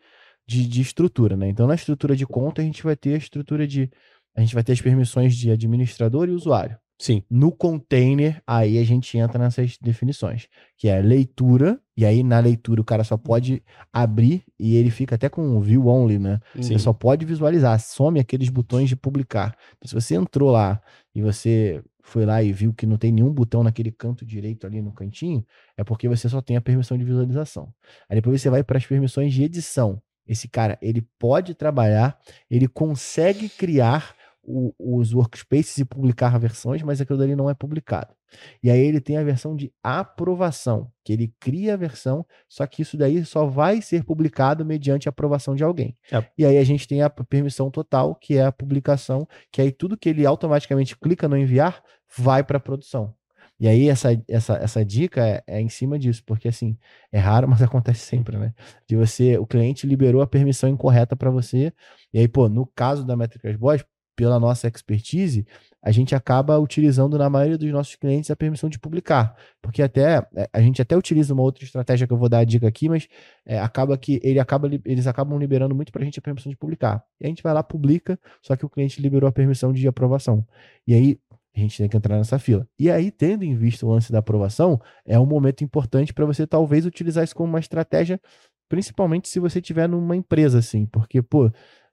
de, 0.48 0.68
de 0.68 0.82
estrutura, 0.82 1.36
né? 1.36 1.50
Então, 1.50 1.68
na 1.68 1.76
estrutura 1.76 2.16
de 2.16 2.26
conta, 2.26 2.62
a 2.62 2.66
gente 2.66 2.84
vai 2.84 2.96
ter 2.96 3.16
a 3.16 3.18
estrutura 3.18 3.68
de. 3.68 3.90
A 4.36 4.42
gente 4.42 4.54
vai 4.54 4.64
ter 4.64 4.74
as 4.74 4.82
permissões 4.82 5.36
de 5.36 5.52
administrador 5.52 6.30
e 6.30 6.32
usuário. 6.32 6.78
Sim. 7.00 7.24
No 7.30 7.52
container, 7.52 8.44
aí 8.46 8.78
a 8.78 8.84
gente 8.84 9.18
entra 9.18 9.42
nessas 9.42 9.78
definições, 9.82 10.48
que 10.78 10.90
é 10.90 11.02
leitura, 11.02 11.80
e 11.96 12.06
aí 12.06 12.24
na 12.24 12.40
leitura 12.40 12.82
o 12.82 12.84
cara 12.84 13.06
só 13.06 13.16
pode 13.16 13.64
abrir 13.92 14.44
e 14.60 14.76
ele 14.76 14.92
fica 14.92 15.16
até 15.16 15.30
com 15.30 15.62
view 15.62 15.88
only, 15.88 16.20
né? 16.20 16.42
Você 16.56 16.78
só 16.78 16.92
pode 16.92 17.26
visualizar, 17.26 17.80
some 17.80 18.20
aqueles 18.20 18.50
botões 18.50 18.90
de 18.90 18.98
publicar. 18.98 19.56
Então, 19.78 19.88
se 19.88 19.96
você 19.96 20.16
entrou 20.16 20.52
lá 20.52 20.82
e 21.16 21.22
você 21.22 21.82
foi 22.02 22.26
lá 22.26 22.44
e 22.44 22.52
viu 22.52 22.74
que 22.74 22.86
não 22.86 22.98
tem 22.98 23.12
nenhum 23.14 23.32
botão 23.32 23.64
naquele 23.64 23.92
canto 23.92 24.26
direito 24.26 24.68
ali 24.68 24.82
no 24.82 24.92
cantinho, 24.92 25.46
é 25.78 25.84
porque 25.86 26.10
você 26.10 26.28
só 26.28 26.42
tem 26.42 26.58
a 26.58 26.62
permissão 26.62 26.98
de 26.98 27.06
visualização. 27.06 27.74
Aí 28.10 28.16
depois 28.16 28.42
você 28.42 28.50
vai 28.50 28.64
para 28.64 28.78
as 28.78 28.86
permissões 28.86 29.34
de 29.34 29.44
edição. 29.44 30.02
Esse 30.28 30.48
cara, 30.48 30.78
ele 30.82 31.02
pode 31.18 31.56
trabalhar, 31.56 32.20
ele 32.52 32.68
consegue 32.68 33.50
criar 33.50 34.14
o- 34.50 34.74
os 34.80 35.14
workspaces 35.14 35.78
e 35.78 35.86
publicar 35.86 36.36
versões, 36.40 36.82
mas 36.82 37.00
aquilo 37.00 37.20
dali 37.20 37.36
não 37.36 37.50
é 37.50 37.54
publicado. 37.54 38.16
E 38.64 38.70
aí 38.70 38.80
ele 38.80 39.00
tem 39.00 39.18
a 39.18 39.24
versão 39.24 39.56
de 39.56 39.72
aprovação, 39.84 40.92
que 41.04 41.14
ele 41.14 41.34
cria 41.40 41.76
a 41.76 41.78
versão, 41.78 42.26
só 42.48 42.66
que 42.66 42.82
isso 42.82 42.98
daí 42.98 43.24
só 43.24 43.46
vai 43.46 43.82
ser 43.82 44.04
publicado 44.04 44.66
mediante 44.66 45.08
a 45.08 45.12
aprovação 45.12 45.56
de 45.56 45.64
alguém. 45.64 45.96
É. 46.12 46.24
E 46.38 46.46
aí 46.46 46.58
a 46.58 46.64
gente 46.64 46.88
tem 46.88 47.02
a 47.04 47.10
permissão 47.10 47.70
total, 47.70 48.16
que 48.16 48.38
é 48.38 48.46
a 48.46 48.52
publicação, 48.52 49.28
que 49.52 49.62
aí 49.62 49.72
tudo 49.72 49.98
que 49.98 50.10
ele 50.10 50.26
automaticamente 50.26 50.98
clica 50.98 51.28
no 51.28 51.38
enviar 51.38 51.84
vai 52.18 52.44
para 52.44 52.58
a 52.58 52.62
produção. 52.62 53.14
E 53.60 53.68
aí 53.68 53.90
essa, 53.90 54.10
essa, 54.28 54.54
essa 54.54 54.86
dica 54.86 55.28
é, 55.28 55.44
é 55.46 55.62
em 55.62 55.68
cima 55.68 56.00
disso, 56.00 56.24
porque 56.26 56.48
assim, 56.48 56.78
é 57.12 57.20
raro, 57.20 57.46
mas 57.50 57.62
acontece 57.62 58.00
sempre, 58.02 58.38
né? 58.38 58.54
De 58.88 58.96
você, 58.96 59.38
o 59.38 59.46
cliente 59.46 59.86
liberou 59.86 60.22
a 60.22 60.28
permissão 60.28 60.70
incorreta 60.70 61.16
para 61.16 61.30
você, 61.30 61.74
e 62.14 62.20
aí, 62.20 62.28
pô, 62.28 62.48
no 62.50 62.66
caso 62.66 63.06
da 63.06 63.16
Métricas 63.18 63.56
Boss, 63.56 63.84
pela 64.20 64.38
nossa 64.38 64.68
expertise, 64.68 65.48
a 65.82 65.92
gente 65.92 66.14
acaba 66.14 66.60
utilizando 66.60 67.18
na 67.18 67.30
maioria 67.30 67.58
dos 67.58 67.72
nossos 67.72 67.96
clientes 67.96 68.30
a 68.30 68.36
permissão 68.36 68.70
de 68.70 68.78
publicar, 68.78 69.34
porque 69.62 69.82
até 69.82 70.18
é, 70.36 70.50
a 70.52 70.60
gente 70.60 70.82
até 70.82 70.98
utiliza 70.98 71.34
uma 71.34 71.42
outra 71.42 71.64
estratégia 71.64 72.06
que 72.06 72.12
eu 72.12 72.18
vou 72.18 72.28
dar 72.28 72.40
a 72.40 72.44
dica 72.44 72.68
aqui, 72.68 72.90
mas 72.90 73.08
é, 73.46 73.58
acaba 73.58 73.98
que 73.98 74.20
ele 74.22 74.38
acaba, 74.38 74.70
eles 74.84 75.08
acabam 75.08 75.40
liberando 75.40 75.74
muito 75.74 75.90
para 75.90 76.02
a 76.02 76.06
gente 76.06 76.20
a 76.20 76.22
permissão 76.22 76.50
de 76.50 76.58
publicar. 76.58 77.02
E 77.18 77.26
a 77.26 77.30
gente 77.30 77.42
vai 77.42 77.54
lá 77.54 77.64
publica, 77.64 78.20
só 78.42 78.58
que 78.58 78.66
o 78.66 78.70
cliente 78.70 79.02
liberou 79.02 79.30
a 79.30 79.32
permissão 79.32 79.72
de 79.72 79.88
aprovação. 79.88 80.46
E 80.86 80.94
aí 80.94 81.18
a 81.56 81.60
gente 81.62 81.78
tem 81.78 81.88
que 81.88 81.96
entrar 81.96 82.18
nessa 82.18 82.38
fila. 82.38 82.68
E 82.78 82.92
aí, 82.92 83.10
tendo 83.10 83.46
em 83.46 83.56
vista 83.56 83.86
o 83.86 83.90
lance 83.90 84.12
da 84.12 84.20
aprovação, 84.20 84.82
é 85.06 85.18
um 85.18 85.26
momento 85.26 85.64
importante 85.64 86.14
para 86.14 86.26
você 86.26 86.46
talvez 86.46 86.86
utilizar 86.86 87.24
isso 87.24 87.34
como 87.34 87.48
uma 87.48 87.60
estratégia, 87.60 88.20
principalmente 88.68 89.30
se 89.30 89.40
você 89.40 89.62
tiver 89.62 89.88
numa 89.88 90.16
empresa 90.16 90.60
assim, 90.60 90.86
porque 90.86 91.22
pô, 91.22 91.50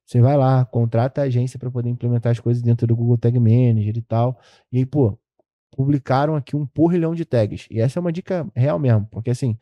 você 0.06 0.20
vai 0.20 0.36
lá, 0.36 0.64
contrata 0.64 1.20
a 1.20 1.24
agência 1.24 1.58
para 1.58 1.70
poder 1.70 1.90
implementar 1.90 2.30
as 2.30 2.38
coisas 2.38 2.62
dentro 2.62 2.86
do 2.86 2.94
Google 2.94 3.18
Tag 3.18 3.36
Manager 3.40 3.96
e 3.96 4.02
tal. 4.02 4.38
E 4.70 4.78
aí, 4.78 4.86
pô, 4.86 5.18
publicaram 5.72 6.36
aqui 6.36 6.54
um 6.54 6.64
porrilhão 6.64 7.12
de 7.12 7.24
tags. 7.24 7.66
E 7.70 7.80
essa 7.80 7.98
é 7.98 8.00
uma 8.00 8.12
dica 8.12 8.46
real 8.54 8.78
mesmo, 8.78 9.06
porque 9.10 9.30
assim, 9.30 9.58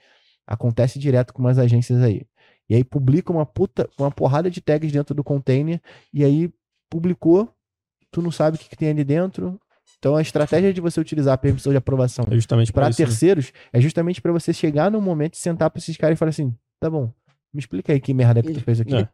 acontece 0.46 0.98
direto 0.98 1.32
com 1.32 1.40
umas 1.40 1.58
agências 1.58 2.02
aí. 2.02 2.26
E 2.68 2.74
aí 2.74 2.84
publica 2.84 3.32
uma 3.32 3.46
puta, 3.46 3.88
uma 3.98 4.10
porrada 4.10 4.50
de 4.50 4.60
tags 4.60 4.92
dentro 4.92 5.14
do 5.14 5.24
container, 5.24 5.80
e 6.12 6.22
aí 6.22 6.52
publicou, 6.90 7.50
tu 8.10 8.20
não 8.20 8.30
sabe 8.30 8.56
o 8.56 8.60
que, 8.60 8.68
que 8.68 8.76
tem 8.76 8.90
ali 8.90 9.02
dentro. 9.02 9.58
Então 9.98 10.14
a 10.14 10.20
estratégia 10.22 10.72
de 10.72 10.80
você 10.80 11.00
utilizar 11.00 11.34
a 11.34 11.38
permissão 11.38 11.72
de 11.72 11.78
aprovação 11.78 12.26
É 12.30 12.34
justamente 12.34 12.72
para 12.72 12.86
né? 12.86 12.92
terceiros 12.92 13.52
é 13.72 13.80
justamente 13.80 14.20
para 14.20 14.32
você 14.32 14.52
chegar 14.52 14.90
no 14.90 15.00
momento 15.00 15.34
e 15.34 15.38
sentar 15.38 15.70
para 15.70 15.78
esses 15.78 15.96
caras 15.96 16.16
e 16.16 16.18
falar 16.18 16.30
assim: 16.30 16.54
tá 16.78 16.90
bom, 16.90 17.10
me 17.52 17.60
explica 17.60 17.92
aí 17.92 18.00
que 18.00 18.12
merda 18.12 18.42
que 18.42 18.52
tu 18.52 18.60
fez 18.60 18.80
aqui. 18.80 18.94
É. 18.94 19.08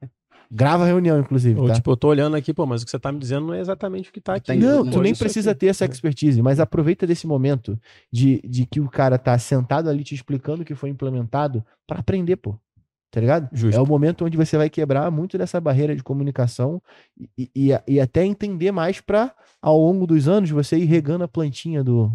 Grava 0.52 0.82
a 0.82 0.86
reunião, 0.86 1.20
inclusive. 1.20 1.60
Ou 1.60 1.68
tá? 1.68 1.74
tipo, 1.74 1.92
eu 1.92 1.96
tô 1.96 2.08
olhando 2.08 2.34
aqui, 2.34 2.52
pô, 2.52 2.66
mas 2.66 2.82
o 2.82 2.84
que 2.84 2.90
você 2.90 2.98
tá 2.98 3.12
me 3.12 3.20
dizendo 3.20 3.46
não 3.46 3.54
é 3.54 3.60
exatamente 3.60 4.10
o 4.10 4.12
que 4.12 4.20
tá 4.20 4.34
aqui. 4.34 4.48
Tem- 4.48 4.58
Não, 4.58 4.84
tu 4.88 5.00
nem 5.00 5.14
precisa 5.14 5.52
aqui. 5.52 5.60
ter 5.60 5.66
essa 5.68 5.84
expertise, 5.84 6.42
mas 6.42 6.58
aproveita 6.58 7.06
desse 7.06 7.26
momento 7.26 7.78
de, 8.12 8.40
de 8.44 8.66
que 8.66 8.80
o 8.80 8.88
cara 8.88 9.16
tá 9.16 9.38
sentado 9.38 9.88
ali 9.88 10.02
te 10.02 10.14
explicando 10.14 10.62
o 10.62 10.64
que 10.64 10.74
foi 10.74 10.90
implementado 10.90 11.64
para 11.86 12.00
aprender, 12.00 12.36
pô. 12.36 12.58
Tá 13.12 13.20
ligado? 13.20 13.48
Justo. 13.52 13.76
É 13.76 13.80
o 13.80 13.86
momento 13.86 14.24
onde 14.24 14.36
você 14.36 14.56
vai 14.56 14.70
quebrar 14.70 15.10
muito 15.10 15.36
dessa 15.36 15.60
barreira 15.60 15.94
de 15.96 16.02
comunicação 16.02 16.80
e, 17.36 17.50
e, 17.54 17.70
e 17.86 18.00
até 18.00 18.24
entender 18.24 18.70
mais 18.70 19.00
para 19.00 19.34
ao 19.60 19.78
longo 19.78 20.06
dos 20.06 20.28
anos, 20.28 20.50
você 20.50 20.76
ir 20.76 20.84
regando 20.84 21.24
a 21.24 21.28
plantinha 21.28 21.82
do, 21.82 22.10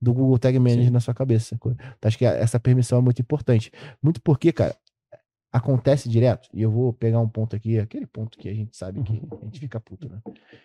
do 0.00 0.12
Google 0.12 0.38
Tag 0.38 0.56
Manager 0.58 0.84
Sim. 0.86 0.90
na 0.90 1.00
sua 1.00 1.12
cabeça. 1.12 1.56
Então, 1.56 1.74
acho 2.02 2.16
que 2.16 2.24
essa 2.24 2.58
permissão 2.60 2.98
é 2.98 3.02
muito 3.02 3.20
importante. 3.20 3.72
Muito 4.00 4.20
porque, 4.22 4.52
cara, 4.52 4.76
acontece 5.52 6.08
direto, 6.08 6.48
e 6.52 6.62
eu 6.62 6.70
vou 6.70 6.92
pegar 6.92 7.20
um 7.20 7.28
ponto 7.28 7.56
aqui, 7.56 7.78
aquele 7.78 8.06
ponto 8.06 8.36
que 8.38 8.48
a 8.48 8.54
gente 8.54 8.76
sabe 8.76 9.02
que 9.02 9.12
a 9.40 9.44
gente 9.44 9.60
fica 9.60 9.80
puto, 9.80 10.08
né? 10.08 10.20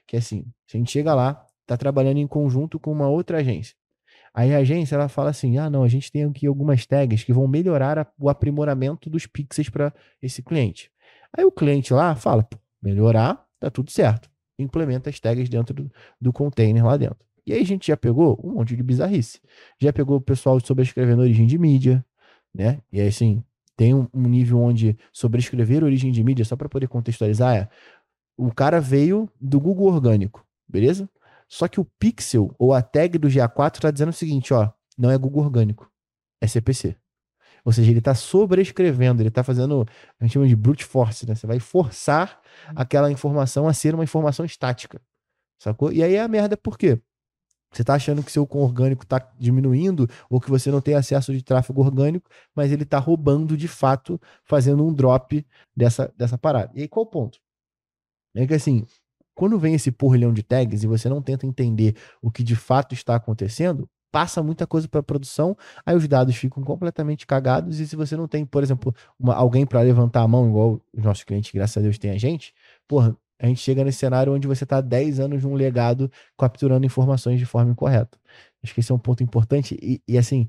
Que 0.06 0.16
é 0.16 0.20
assim, 0.20 0.46
se 0.68 0.78
a 0.78 0.80
gente 0.80 0.92
chega 0.92 1.14
lá, 1.16 1.46
tá 1.66 1.78
trabalhando 1.78 2.18
em 2.18 2.28
conjunto 2.28 2.80
com 2.80 2.92
uma 2.92 3.08
outra 3.08 3.38
agência. 3.40 3.76
Aí 4.34 4.54
a 4.54 4.58
agência 4.58 4.96
ela 4.96 5.08
fala 5.08 5.30
assim: 5.30 5.58
ah, 5.58 5.70
não, 5.70 5.84
a 5.84 5.88
gente 5.88 6.12
tem 6.12 6.24
aqui 6.26 6.48
algumas 6.48 6.86
tags 6.86 7.24
que 7.24 7.32
vão 7.32 7.48
melhorar 7.48 8.00
a- 8.00 8.08
o 8.20 8.30
aprimoramento 8.30 9.10
dos 9.10 9.26
pixels 9.26 9.70
para 9.70 9.94
esse 10.22 10.42
cliente. 10.42 10.92
Aí 11.36 11.46
o 11.46 11.52
cliente 11.52 11.94
lá 11.94 12.16
fala: 12.16 12.44
pô, 12.44 12.58
melhorar, 12.82 13.46
tá 13.60 13.70
tudo 13.70 13.92
certo. 13.92 14.30
Implementa 14.58 15.10
as 15.10 15.20
tags 15.20 15.48
dentro 15.50 15.74
do, 15.74 15.92
do 16.20 16.34
container 16.34 16.84
lá 16.86 16.98
dentro. 16.98 17.18
E 17.46 17.54
aí 17.54 17.62
a 17.62 17.66
gente 17.66 17.88
já 17.88 17.98
pegou 17.98 18.40
um 18.44 18.54
monte 18.54 18.76
de 18.76 18.84
bizarrice. 18.84 19.40
Já 19.80 19.92
pegou 19.94 20.18
o 20.18 20.22
pessoal 20.22 20.60
sobrescrevendo 20.60 21.22
origem 21.22 21.46
de 21.46 21.58
mídia, 21.58 22.04
né? 22.54 22.80
E 22.92 23.02
aí, 23.02 23.08
assim, 23.08 23.44
tem 23.76 23.94
um, 23.94 24.08
um 24.14 24.28
nível 24.28 24.60
onde 24.60 24.98
sobrescrever 25.12 25.84
origem 25.84 26.12
de 26.12 26.24
mídia, 26.24 26.46
só 26.46 26.56
para 26.56 26.70
poder 26.70 26.88
contextualizar, 26.88 27.56
é 27.56 27.70
o 28.38 28.52
cara 28.52 28.80
veio 28.82 29.30
do 29.40 29.60
Google 29.60 29.88
Orgânico, 29.88 30.46
beleza? 30.68 31.10
Só 31.48 31.68
que 31.68 31.80
o 31.80 31.86
pixel 32.00 32.54
ou 32.58 32.74
a 32.74 32.82
tag 32.82 33.18
do 33.18 33.28
GA4 33.28 33.80
tá 33.80 33.92
dizendo 33.92 34.10
o 34.10 34.14
seguinte, 34.14 34.54
ó, 34.54 34.72
não 34.98 35.12
é 35.12 35.18
Google 35.18 35.44
Orgânico, 35.44 35.90
é 36.42 36.48
CPC. 36.48 36.96
Ou 37.64 37.72
seja, 37.72 37.92
ele 37.92 38.02
tá 38.02 38.14
sobrescrevendo, 38.14 39.22
ele 39.22 39.32
tá 39.32 39.44
fazendo, 39.44 39.86
a 40.20 40.24
gente 40.26 40.34
chama 40.34 40.48
de 40.48 40.56
brute 40.56 40.84
force, 40.84 41.28
né? 41.28 41.34
Você 41.34 41.48
vai 41.48 41.60
forçar 41.60 42.42
aquela 42.76 43.10
informação 43.12 43.68
a 43.68 43.74
ser 43.74 43.94
uma 43.94 44.04
informação 44.04 44.44
estática. 44.46 45.02
Sacou? 45.60 45.92
E 45.92 46.04
aí 46.04 46.16
é 46.16 46.22
a 46.22 46.28
merda 46.28 46.58
por 46.58 46.78
quê? 46.78 47.00
Você 47.74 47.84
tá 47.84 47.96
achando 47.96 48.24
que 48.24 48.32
seu 48.32 48.48
orgânico 48.52 49.06
tá 49.06 49.20
diminuindo 49.40 50.08
ou 50.30 50.40
que 50.40 50.50
você 50.50 50.72
não 50.72 50.82
tem 50.82 50.96
acesso 50.96 51.34
de 51.34 51.44
tráfego 51.44 51.82
orgânico, 51.82 52.30
mas 52.56 52.72
ele 52.72 52.86
tá 52.86 53.00
roubando 53.00 53.58
de 53.58 53.68
fato, 53.68 54.20
fazendo 54.46 54.86
um 54.86 54.94
drop 54.94 55.46
dessa, 55.76 56.14
dessa 56.18 56.38
parada. 56.38 56.72
E 56.76 56.82
aí 56.82 56.88
qual 56.88 57.06
o 57.06 57.10
ponto? 57.10 57.40
É 58.36 58.48
que 58.48 58.54
assim, 58.54 58.86
quando 59.36 59.60
vem 59.60 59.76
esse 59.76 59.92
porrilhão 59.92 60.34
de 60.34 60.44
tags 60.44 60.84
e 60.84 60.88
você 60.88 61.10
não 61.10 61.22
tenta 61.22 61.46
entender 61.46 61.96
o 62.22 62.32
que 62.32 62.44
de 62.44 62.56
fato 62.56 62.94
está 62.94 63.16
acontecendo, 63.16 63.90
passa 64.12 64.44
muita 64.44 64.68
coisa 64.68 64.88
para 64.88 65.02
produção, 65.02 65.58
aí 65.84 65.96
os 65.96 66.08
dados 66.08 66.36
ficam 66.36 66.64
completamente 66.64 67.26
cagados 67.26 67.80
e 67.80 67.88
se 67.88 67.96
você 67.96 68.16
não 68.16 68.28
tem, 68.28 68.46
por 68.46 68.62
exemplo, 68.62 68.94
uma- 69.20 69.34
alguém 69.34 69.66
para 69.66 69.82
levantar 69.82 70.22
a 70.22 70.28
mão, 70.28 70.48
igual 70.48 70.80
os 70.94 71.04
nossos 71.04 71.24
clientes, 71.24 71.52
graças 71.52 71.78
a 71.78 71.82
Deus, 71.82 71.98
tem 71.98 72.12
a 72.12 72.18
gente, 72.18 72.54
porra, 72.88 73.18
a 73.40 73.48
gente 73.48 73.60
chega 73.62 73.84
nesse 73.84 74.00
cenário 74.00 74.34
onde 74.34 74.48
você 74.48 74.64
está 74.64 74.80
10 74.82 75.20
anos 75.20 75.44
num 75.44 75.54
legado 75.54 76.12
capturando 76.38 76.86
informações 76.86 77.40
de 77.40 77.46
forma 77.46 77.72
incorreta. 77.72 78.18
Acho 78.64 78.74
que 78.74 78.80
esse 78.80 78.92
é 78.92 78.96
um 78.96 79.00
ponto 79.00 79.22
importante 79.24 79.78
e, 79.82 80.02
e 80.08 80.18
assim, 80.18 80.48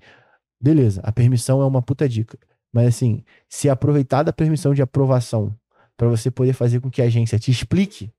beleza, 0.61 1.01
a 1.05 1.11
permissão 1.13 1.61
é 1.61 1.67
uma 1.67 1.83
puta 1.83 2.09
dica, 2.09 2.39
mas 2.73 2.89
assim, 2.89 3.25
se 3.49 3.69
aproveitar 3.69 4.23
da 4.23 4.33
permissão 4.33 4.73
de 4.75 4.83
aprovação 4.83 5.55
para 5.97 6.09
você 6.09 6.31
poder 6.31 6.53
fazer 6.53 6.81
com 6.81 6.91
que 6.91 7.03
a 7.03 7.07
agência 7.07 7.39
te 7.39 7.51
explique 7.51 8.13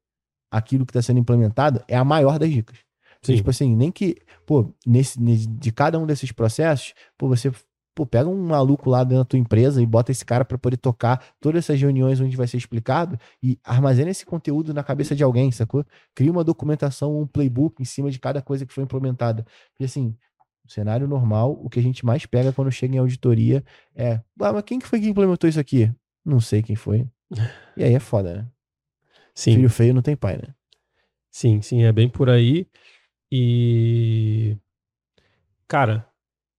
aquilo 0.51 0.86
que 0.86 0.91
está 0.91 1.01
sendo 1.01 1.19
implementado, 1.19 1.84
é 1.88 1.95
a 1.97 2.04
maior 2.04 2.39
das 2.39 2.49
dicas. 2.49 2.78
Sim. 3.21 3.36
Tipo 3.38 3.49
assim, 3.49 3.75
nem 3.75 3.91
que, 3.91 4.15
pô, 4.45 4.71
nesse- 4.86 5.19
de 5.19 5.71
cada 5.71 5.97
um 5.99 6.06
desses 6.06 6.32
processos, 6.32 6.93
pô, 7.17 7.28
você 7.28 7.51
pô, 7.95 8.05
pega 8.05 8.29
um 8.29 8.47
maluco 8.47 8.89
lá 8.89 9.03
dentro 9.03 9.19
da 9.19 9.25
tua 9.25 9.39
empresa 9.39 9.81
e 9.81 9.86
bota 9.86 10.12
esse 10.12 10.25
cara 10.25 10.43
para 10.43 10.58
poder 10.58 10.75
tocar 10.75 11.23
todas 11.39 11.60
essas 11.60 11.79
reuniões 11.79 12.19
onde 12.19 12.36
vai 12.36 12.45
ser 12.45 12.58
explicado 12.58 13.17
e 13.41 13.58
armazena 13.63 14.12
esse 14.12 14.25
conteúdo 14.25 14.73
na 14.73 14.84
cabeça 14.84 15.15
de 15.15 15.23
alguém, 15.23 15.49
sacou? 15.51 15.86
Cria 16.13 16.29
uma 16.29 16.43
documentação, 16.43 17.17
um 17.17 17.25
playbook 17.25 17.81
em 17.81 17.86
cima 17.86 18.12
de 18.12 18.19
cada 18.19 18.41
coisa 18.41 18.65
que 18.65 18.73
foi 18.73 18.84
implementada. 18.84 19.45
Porque 19.71 19.86
assim, 19.86 20.15
no 20.63 20.69
cenário 20.69 21.08
normal, 21.08 21.58
o 21.63 21.69
que 21.69 21.79
a 21.79 21.84
gente 21.84 22.05
mais 22.05 22.25
pega 22.25 22.51
quando 22.51 22.69
chega 22.69 22.95
em 22.95 22.99
auditoria 22.99 23.63
é, 23.95 24.19
ah, 24.41 24.51
mas 24.51 24.63
quem 24.63 24.77
que 24.77 24.88
foi 24.88 24.99
que 24.99 25.08
implementou 25.08 25.49
isso 25.49 25.60
aqui? 25.60 25.89
Não 26.23 26.41
sei 26.41 26.62
quem 26.62 26.75
foi. 26.75 27.08
E 27.77 27.84
aí 27.84 27.93
é 27.93 27.99
foda, 27.99 28.36
né? 28.36 28.47
Sim. 29.34 29.55
Filho 29.55 29.69
feio 29.69 29.93
não 29.93 30.01
tem 30.01 30.15
pai, 30.15 30.38
né? 30.38 30.53
Sim, 31.31 31.62
sim, 31.62 31.84
é 31.84 31.91
bem 31.91 32.10
por 32.10 32.29
aí. 32.29 32.67
E. 33.31 34.58
Cara, 35.67 36.08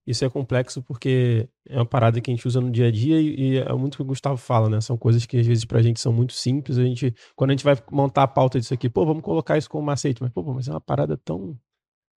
isso 0.07 0.25
é 0.25 0.31
complexo 0.31 0.83
porque 0.83 1.49
é 1.69 1.77
uma 1.77 1.85
parada 1.85 2.21
que 2.21 2.31
a 2.31 2.35
gente 2.35 2.47
usa 2.47 2.61
no 2.61 2.71
dia 2.71 2.87
a 2.87 2.91
dia 2.93 3.21
e, 3.21 3.55
e 3.55 3.59
é 3.59 3.73
muito 3.73 3.95
o 3.95 3.97
que 3.97 4.03
o 4.03 4.07
Gustavo 4.07 4.37
fala, 4.37 4.69
né? 4.69 4.81
São 4.81 4.97
coisas 4.97 5.27
que 5.27 5.37
às 5.39 5.47
vezes 5.47 5.65
pra 5.65 5.83
gente 5.83 6.01
são 6.01 6.13
muito 6.13 6.33
simples. 6.33 6.79
A 6.79 6.85
gente, 6.85 7.13
quando 7.35 7.51
a 7.51 7.53
gente 7.55 7.65
vai 7.65 7.77
montar 7.91 8.23
a 8.23 8.29
pauta 8.29 8.61
disso 8.61 8.73
aqui, 8.73 8.89
pô, 8.89 9.05
vamos 9.05 9.23
colocar 9.23 9.59
isso 9.59 9.69
como 9.69 9.85
macete, 9.85 10.23
mas, 10.23 10.31
pô, 10.31 10.43
mas 10.45 10.69
é 10.69 10.71
uma 10.71 10.81
parada 10.81 11.17
tão, 11.17 11.59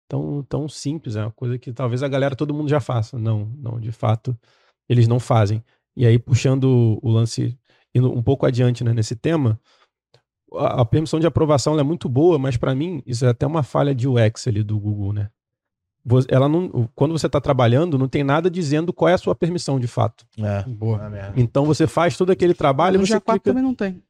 tão, 0.07 0.43
tão 0.43 0.69
simples, 0.69 1.17
é 1.17 1.23
uma 1.23 1.33
coisa 1.33 1.59
que 1.59 1.73
talvez 1.73 2.03
a 2.03 2.09
galera, 2.09 2.37
todo 2.37 2.53
mundo 2.53 2.69
já 2.69 2.81
faça. 2.81 3.19
Não, 3.19 3.47
não, 3.57 3.81
de 3.81 3.91
fato, 3.91 4.39
eles 4.89 5.09
não 5.09 5.19
fazem. 5.19 5.65
E 5.97 6.07
aí, 6.07 6.19
puxando 6.19 6.99
o 7.03 7.11
lance, 7.11 7.59
indo 7.95 8.13
um 8.13 8.23
pouco 8.23 8.45
adiante 8.45 8.85
né, 8.85 8.93
nesse 8.93 9.17
tema, 9.17 9.59
a, 10.55 10.83
a 10.83 10.85
permissão 10.85 11.19
de 11.19 11.27
aprovação 11.27 11.79
é 11.79 11.83
muito 11.83 12.09
boa, 12.09 12.39
mas 12.39 12.57
para 12.57 12.75
mim 12.75 13.03
isso 13.07 13.25
é 13.25 13.29
até 13.29 13.47
uma 13.47 13.63
falha 13.63 13.95
de 13.95 14.07
UX 14.07 14.47
ali 14.47 14.63
do 14.63 14.79
Google, 14.79 15.13
né? 15.13 15.31
Ela 16.29 16.49
não, 16.49 16.89
quando 16.95 17.13
você 17.13 17.27
está 17.27 17.41
trabalhando, 17.41 17.99
não 17.99 18.09
tem 18.09 18.25
nada 18.25 18.51
dizendo 18.51 18.93
qual 18.93 19.09
é 19.09 19.15
a 19.15 19.19
sua 19.19 19.35
permissão 19.35 19.79
de 19.79 19.87
fato. 19.87 20.25
É. 20.39 20.63
Boa. 20.63 21.09
Merda. 21.09 21.33
Então 21.37 21.65
você 21.65 21.87
faz 21.87 22.17
todo 22.17 22.31
aquele 22.31 22.55
trabalho 22.55 22.99
no 22.99 23.07
você 23.07 23.15
G4 23.15 23.25
clica... 23.25 23.41
também 23.41 23.63
não 23.63 23.75
tem. 23.75 24.03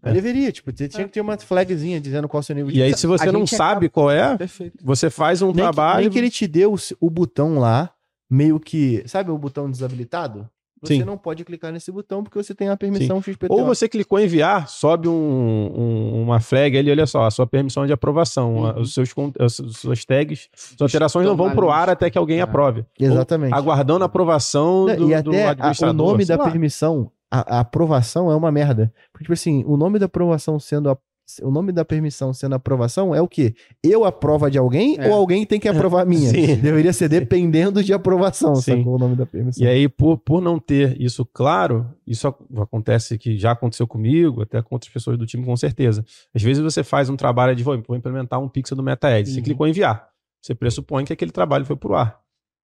Mas 0.00 0.14
Deveria, 0.14 0.52
tipo, 0.52 0.72
tinha 0.72 0.88
que 0.88 1.08
ter 1.08 1.20
uma 1.20 1.36
flagzinha 1.36 2.00
dizendo 2.00 2.28
qual 2.28 2.38
é 2.38 2.42
o 2.42 2.44
seu 2.44 2.54
nível 2.54 2.70
de 2.70 2.78
E 2.78 2.82
aí, 2.82 2.96
se 2.96 3.06
você 3.06 3.28
A 3.28 3.32
não 3.32 3.46
sabe 3.46 3.88
qual 3.88 4.10
é, 4.10 4.36
Perfeito. 4.36 4.78
você 4.82 5.10
faz 5.10 5.42
um 5.42 5.46
nem, 5.46 5.56
que, 5.56 5.60
trabalho. 5.62 6.00
nem 6.02 6.10
que 6.10 6.18
ele 6.18 6.30
te 6.30 6.46
dê 6.46 6.66
o, 6.66 6.76
o 7.00 7.10
botão 7.10 7.58
lá, 7.58 7.90
meio 8.30 8.60
que. 8.60 9.02
Sabe 9.06 9.30
o 9.30 9.38
botão 9.38 9.68
desabilitado? 9.68 10.48
Você 10.82 10.94
Sim. 10.96 11.02
não 11.04 11.18
pode 11.18 11.44
clicar 11.44 11.72
nesse 11.72 11.90
botão 11.90 12.22
porque 12.22 12.40
você 12.40 12.54
tem 12.54 12.68
a 12.68 12.76
permissão 12.76 13.20
XPTO. 13.20 13.52
Ou 13.52 13.64
você 13.64 13.88
clicou 13.88 14.18
em 14.18 14.24
enviar, 14.24 14.68
sobe 14.68 15.08
um- 15.08 15.12
um- 15.12 16.22
uma 16.22 16.40
flag 16.40 16.76
ali, 16.78 16.90
olha 16.90 17.06
só, 17.06 17.24
a 17.24 17.30
sua 17.30 17.46
permissão 17.46 17.86
de 17.86 17.92
aprovação. 17.92 18.66
a- 18.66 18.74
Uhum. 18.74 18.80
Os 18.82 18.94
seus, 18.94 19.12
as 19.40 19.54
suas 19.76 20.04
tags, 20.04 20.48
suas 20.54 20.80
alterações 20.80 21.26
não 21.26 21.36
vão 21.36 21.50
pro 21.50 21.70
ar 21.70 21.90
até 21.90 22.08
que 22.10 22.18
alguém 22.18 22.40
Ah. 22.40 22.44
aprove. 22.44 22.84
Exatamente. 22.98 23.52
Ou 23.52 23.58
aguardando 23.58 24.04
a 24.04 24.06
aprovação 24.06 24.86
Não, 24.86 24.96
do, 24.96 25.12
e 25.12 25.22
do 25.22 25.30
até 25.30 25.44
a- 25.44 25.46
o 25.46 25.50
administrador. 25.50 25.94
nome 25.94 26.24
da 26.24 26.36
lá. 26.36 26.44
permissão, 26.44 27.10
a, 27.30 27.56
a 27.56 27.60
aprovação 27.60 28.30
é 28.30 28.36
uma 28.36 28.50
merda. 28.52 28.92
Porque, 29.12 29.24
tipo 29.24 29.32
assim, 29.32 29.64
o 29.66 29.76
nome 29.76 29.98
da 29.98 30.06
aprovação 30.06 30.58
sendo 30.60 30.90
a- 30.90 30.98
o 31.42 31.50
nome 31.50 31.72
da 31.72 31.84
permissão 31.84 32.32
sendo 32.32 32.54
aprovação 32.54 33.14
é 33.14 33.20
o 33.20 33.28
quê? 33.28 33.54
Eu 33.82 34.04
aprovo 34.04 34.48
de 34.50 34.56
alguém 34.58 34.96
É. 34.98 35.08
ou 35.08 35.14
alguém 35.14 35.44
tem 35.44 35.60
que 35.60 35.68
aprovar 35.68 36.02
a 36.02 36.04
minha? 36.06 36.30
Sim. 36.30 36.56
Deveria 36.56 36.92
ser 36.92 37.08
dependendo 37.08 37.82
de 37.84 37.92
aprovação, 37.92 38.54
Sim. 38.56 38.78
sacou 38.78 38.94
o 38.94 38.98
nome 38.98 39.14
da 39.16 39.26
permissão? 39.26 39.64
E 39.64 39.68
aí, 39.68 39.88
por, 39.88 40.18
por 40.18 40.40
não 40.40 40.58
ter 40.58 41.00
isso 41.00 41.24
claro, 41.24 41.86
isso 42.06 42.26
ac- 42.28 42.38
acontece 42.56 43.18
que 43.18 43.36
já 43.36 43.52
aconteceu 43.52 43.86
comigo, 43.86 44.42
até 44.42 44.62
com 44.62 44.74
outras 44.74 44.92
pessoas 44.92 45.18
do 45.18 45.26
time, 45.26 45.44
com 45.44 45.56
certeza. 45.56 46.04
Às 46.34 46.42
vezes 46.42 46.62
você 46.62 46.82
faz 46.82 47.08
um 47.10 47.16
trabalho 47.16 47.54
de 47.54 47.62
vou, 47.62 47.74
implementar 47.74 48.40
um 48.40 48.48
pixel 48.48 48.76
do 48.76 48.82
MetaEd. 48.82 49.28
Você 49.30 49.38
Uhum. 49.38 49.44
clicou 49.44 49.66
em 49.66 49.70
enviar. 49.70 50.08
Você 50.40 50.54
pressupõe 50.54 51.04
que 51.04 51.12
aquele 51.12 51.30
trabalho 51.32 51.64
foi 51.66 51.76
pro 51.76 51.94
ar. 51.94 52.20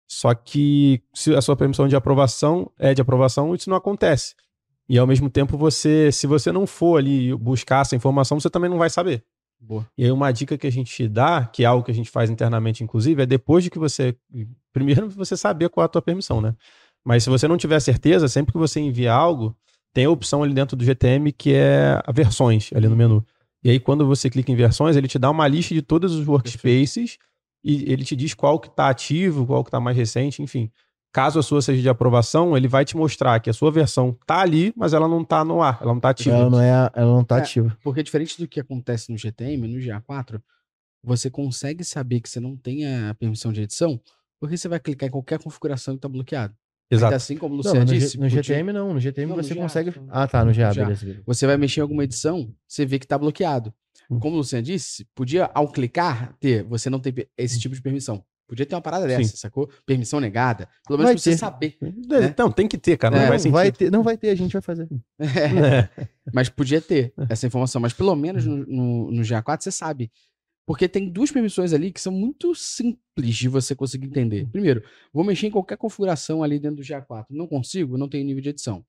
Só 0.09 0.33
que 0.33 1.01
se 1.13 1.33
a 1.33 1.39
sua 1.41 1.55
permissão 1.55 1.87
de 1.87 1.95
aprovação 1.95 2.69
é 2.77 2.93
de 2.93 3.01
aprovação, 3.01 3.55
isso 3.55 3.69
não 3.69 3.77
acontece. 3.77 4.35
E 4.91 4.97
ao 4.97 5.07
mesmo 5.07 5.29
tempo, 5.29 5.57
você, 5.57 6.11
se 6.11 6.27
você 6.27 6.51
não 6.51 6.67
for 6.67 6.97
ali 6.97 7.33
buscar 7.33 7.79
essa 7.79 7.95
informação, 7.95 8.37
você 8.37 8.49
também 8.49 8.69
não 8.69 8.77
vai 8.77 8.89
saber. 8.89 9.23
Boa. 9.57 9.87
E 9.97 10.03
aí, 10.03 10.11
uma 10.11 10.29
dica 10.33 10.57
que 10.57 10.67
a 10.67 10.69
gente 10.69 11.07
dá, 11.07 11.45
que 11.45 11.63
é 11.63 11.65
algo 11.65 11.81
que 11.81 11.91
a 11.91 11.93
gente 11.93 12.09
faz 12.09 12.29
internamente, 12.29 12.83
inclusive, 12.83 13.23
é 13.23 13.25
depois 13.25 13.63
de 13.63 13.69
que 13.69 13.79
você. 13.79 14.13
Primeiro, 14.73 15.09
você 15.09 15.37
saber 15.37 15.69
qual 15.69 15.83
é 15.83 15.85
a 15.85 15.87
tua 15.87 16.01
permissão, 16.01 16.41
né? 16.41 16.53
Mas 17.05 17.23
se 17.23 17.29
você 17.29 17.47
não 17.47 17.55
tiver 17.55 17.79
certeza, 17.79 18.27
sempre 18.27 18.51
que 18.51 18.57
você 18.57 18.81
envia 18.81 19.13
algo, 19.13 19.55
tem 19.93 20.03
a 20.03 20.09
opção 20.09 20.43
ali 20.43 20.53
dentro 20.53 20.75
do 20.75 20.83
GTM 20.83 21.31
que 21.31 21.53
é 21.53 21.97
a 22.05 22.11
versões 22.11 22.69
ali 22.75 22.89
no 22.89 22.95
menu. 22.97 23.25
E 23.63 23.69
aí, 23.69 23.79
quando 23.79 24.05
você 24.05 24.29
clica 24.29 24.51
em 24.51 24.55
versões, 24.57 24.97
ele 24.97 25.07
te 25.07 25.17
dá 25.17 25.29
uma 25.29 25.47
lista 25.47 25.73
de 25.73 25.81
todos 25.81 26.13
os 26.13 26.27
workspaces 26.27 27.17
e 27.63 27.89
ele 27.89 28.03
te 28.03 28.13
diz 28.13 28.33
qual 28.33 28.59
que 28.59 28.67
está 28.67 28.89
ativo, 28.89 29.47
qual 29.47 29.63
que 29.63 29.69
está 29.69 29.79
mais 29.79 29.95
recente, 29.95 30.41
enfim. 30.41 30.69
Caso 31.13 31.39
a 31.39 31.43
sua 31.43 31.61
seja 31.61 31.81
de 31.81 31.89
aprovação, 31.89 32.55
ele 32.55 32.67
vai 32.69 32.85
te 32.85 32.95
mostrar 32.95 33.39
que 33.41 33.49
a 33.49 33.53
sua 33.53 33.69
versão 33.69 34.17
tá 34.25 34.39
ali, 34.39 34.71
mas 34.77 34.93
ela 34.93 35.07
não 35.09 35.25
tá 35.25 35.43
no 35.43 35.61
ar, 35.61 35.77
ela 35.81 35.93
não 35.93 35.99
tá 35.99 36.09
ativa. 36.11 36.35
Ela 36.37 36.49
não, 36.49 36.61
é, 36.61 36.89
ela 36.93 37.11
não 37.13 37.23
tá 37.23 37.37
É. 37.37 37.41
ativa. 37.41 37.77
Porque 37.83 38.01
diferente 38.01 38.37
do 38.41 38.47
que 38.47 38.59
acontece 38.61 39.11
no 39.11 39.17
GTM, 39.17 39.67
no 39.67 39.77
GA4, 39.79 40.41
você 41.03 41.29
consegue 41.29 41.83
saber 41.83 42.21
que 42.21 42.29
você 42.29 42.39
não 42.39 42.55
tem 42.55 42.85
a 42.87 43.13
permissão 43.15 43.51
de 43.51 43.61
edição, 43.61 43.99
porque 44.39 44.55
você 44.55 44.67
vai 44.69 44.79
clicar 44.79 45.09
em 45.09 45.11
qualquer 45.11 45.37
configuração 45.39 45.95
que 45.95 46.01
tá 46.01 46.07
bloqueado. 46.07 46.53
Exato. 46.89 47.05
Ainda 47.07 47.15
assim 47.17 47.37
como 47.37 47.53
o 47.55 47.57
Luciano 47.57 47.79
no, 47.79 47.85
disse, 47.85 48.17
no 48.17 48.23
podia- 48.23 48.43
GTM 48.43 48.73
não. 48.73 48.93
No 48.93 48.99
GTM 48.99 49.29
Não, 49.29 49.37
no 49.37 49.43
você 49.43 49.53
GA, 49.55 49.61
consegue. 49.61 49.93
Ah, 50.09 50.27
tá, 50.27 50.43
no 50.45 50.53
GA, 50.53 50.69
No 50.69 50.75
beleza. 50.75 51.23
você 51.25 51.47
vai 51.47 51.55
mexer 51.57 51.79
em 51.79 51.83
alguma 51.83 52.03
edição, 52.03 52.53
você 52.67 52.85
vê 52.85 52.99
que 52.99 53.07
tá 53.07 53.17
bloqueado. 53.17 53.73
Hum. 54.09 54.19
Como 54.19 54.35
o 54.35 54.39
Luciano 54.39 54.63
disse, 54.63 55.05
podia, 55.15 55.49
ao 55.53 55.69
clicar, 55.71 56.35
ter, 56.39 56.63
você 56.63 56.89
não 56.89 56.99
tem 56.99 57.13
esse 57.37 57.59
tipo 57.59 57.73
de 57.75 57.81
permissão. 57.81 58.23
Podia 58.51 58.65
ter 58.65 58.75
uma 58.75 58.81
parada 58.81 59.07
Sim. 59.09 59.15
dessa, 59.17 59.37
sacou? 59.37 59.69
Permissão 59.85 60.19
negada. 60.19 60.67
Pelo 60.85 60.99
menos 60.99 61.07
Vai 61.07 61.13
pra 61.15 61.21
você 61.23 61.29
ter. 61.31 61.37
saber. 61.37 61.77
É, 61.81 62.35
Não, 62.37 62.51
tem 62.51 62.67
que 62.67 62.77
ter, 62.77 62.97
cara. 62.97 63.15
Não 63.15 63.23
É, 63.23 63.27
vai 63.27 63.37
não, 63.37 63.39
sentido. 63.39 63.53
vai 63.53 63.71
ter, 63.71 63.89
não 63.91 64.03
vai 64.03 64.17
ter, 64.17 64.29
a 64.29 64.35
gente 64.35 64.51
vai 64.51 64.61
fazer. 64.61 64.89
É. 65.21 65.87
Mas 66.33 66.49
podia 66.49 66.81
ter 66.81 67.13
essa 67.29 67.47
informação. 67.47 67.79
Mas 67.79 67.93
pelo 67.93 68.13
menos 68.13 68.45
no, 68.45 68.57
no, 68.57 69.11
no 69.11 69.21
GA4 69.21 69.61
você 69.61 69.71
sabe. 69.71 70.11
Porque 70.65 70.89
tem 70.89 71.07
duas 71.09 71.31
permissões 71.31 71.71
ali 71.71 71.93
que 71.93 72.01
são 72.01 72.11
muito 72.11 72.53
simples 72.53 73.37
de 73.37 73.47
você 73.47 73.73
conseguir 73.73 74.07
entender. 74.07 74.45
Primeiro, 74.51 74.83
vou 75.13 75.23
mexer 75.23 75.47
em 75.47 75.51
qualquer 75.51 75.77
configuração 75.77 76.43
ali 76.43 76.59
dentro 76.59 76.75
do 76.77 76.83
GA4. 76.83 77.27
Não 77.29 77.47
consigo? 77.47 77.97
Não 77.97 78.09
tenho 78.09 78.25
nível 78.25 78.43
de 78.43 78.49
edição. 78.49 78.83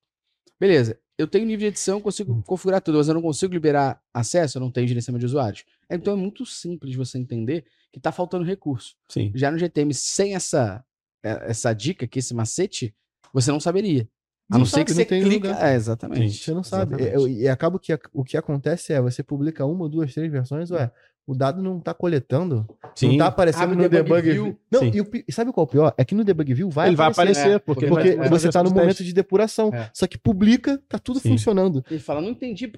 Beleza, 0.58 0.98
eu 1.16 1.28
tenho 1.28 1.44
nível 1.46 1.60
de 1.60 1.66
edição, 1.66 2.00
consigo 2.00 2.42
configurar 2.42 2.80
tudo, 2.80 2.98
mas 2.98 3.06
eu 3.06 3.14
não 3.14 3.22
consigo 3.22 3.52
liberar 3.52 4.00
acesso, 4.12 4.58
eu 4.58 4.60
não 4.60 4.72
tenho 4.72 4.88
gerenciamento 4.88 5.20
de 5.20 5.26
usuários. 5.26 5.64
Então 5.88 6.14
é 6.14 6.16
muito 6.16 6.44
simples 6.44 6.94
você 6.96 7.16
entender 7.18 7.64
que 7.92 8.00
tá 8.00 8.10
faltando 8.10 8.44
recurso. 8.44 8.94
Sim. 9.08 9.30
Já 9.34 9.50
no 9.50 9.58
GTM, 9.58 9.92
sem 9.92 10.34
essa, 10.34 10.84
é, 11.22 11.50
essa 11.50 11.72
dica 11.74 12.04
aqui, 12.06 12.18
esse 12.20 12.34
macete, 12.34 12.94
você 13.32 13.50
não 13.52 13.60
saberia. 13.60 14.08
A 14.50 14.54
Não 14.54 14.60
não 14.60 14.66
ser 14.66 14.84
que 14.84 14.92
você 14.92 15.04
clica. 15.04 15.48
lugar. 15.48 15.70
É, 15.72 15.74
exatamente. 15.74 16.42
Você 16.42 16.52
não 16.52 16.62
sabe. 16.62 17.02
É, 17.02 17.16
E, 17.16 17.48
acaba 17.48 17.78
que 17.78 17.92
a- 17.92 17.98
o 18.12 18.22
que 18.24 18.36
acontece 18.36 18.92
é, 18.92 19.00
você 19.00 19.22
publica 19.22 19.64
uma, 19.64 19.88
duas, 19.88 20.12
três 20.12 20.30
versões, 20.30 20.70
ué, 20.70 20.90
o 21.26 21.34
dado 21.36 21.62
não 21.62 21.78
tá 21.78 21.94
coletando, 21.94 22.66
Sim. 22.96 23.10
não 23.12 23.18
tá 23.18 23.26
aparecendo 23.26 23.62
Abre 23.64 23.76
no 23.76 23.82
debug 23.88 24.04
debug 24.04 24.22
view. 24.32 24.44
view. 24.44 24.58
Não, 24.70 24.80
Sim. 24.80 24.90
e, 24.92 25.00
o 25.00 25.06
e 25.28 25.32
sabe 25.32 25.52
qual 25.52 25.64
é 25.64 25.68
o 25.68 25.70
pior? 25.70 25.94
É 25.96 26.04
que 26.04 26.14
no 26.14 26.24
debug 26.24 26.52
view 26.52 26.68
vai 26.68 26.88
ele 26.88 26.96
vai 26.96 27.10
aparecer, 27.10 27.48
É, 27.52 27.58
porque, 27.58 27.86
porque 27.86 28.16
vai- 28.16 28.28
você 28.28 28.50
tá 28.50 28.62
no 28.62 28.70
momento 28.70 29.04
de 29.04 29.12
depuração. 29.12 29.70
É. 29.72 29.88
Só 29.94 30.06
que 30.06 30.18
publica, 30.18 30.82
tá 30.88 30.98
tudo 30.98 31.20
Sim. 31.20 31.30
funcionando. 31.30 31.84
Ele 31.90 32.00
fala, 32.00 32.20
não 32.20 32.30
entendi. 32.30 32.70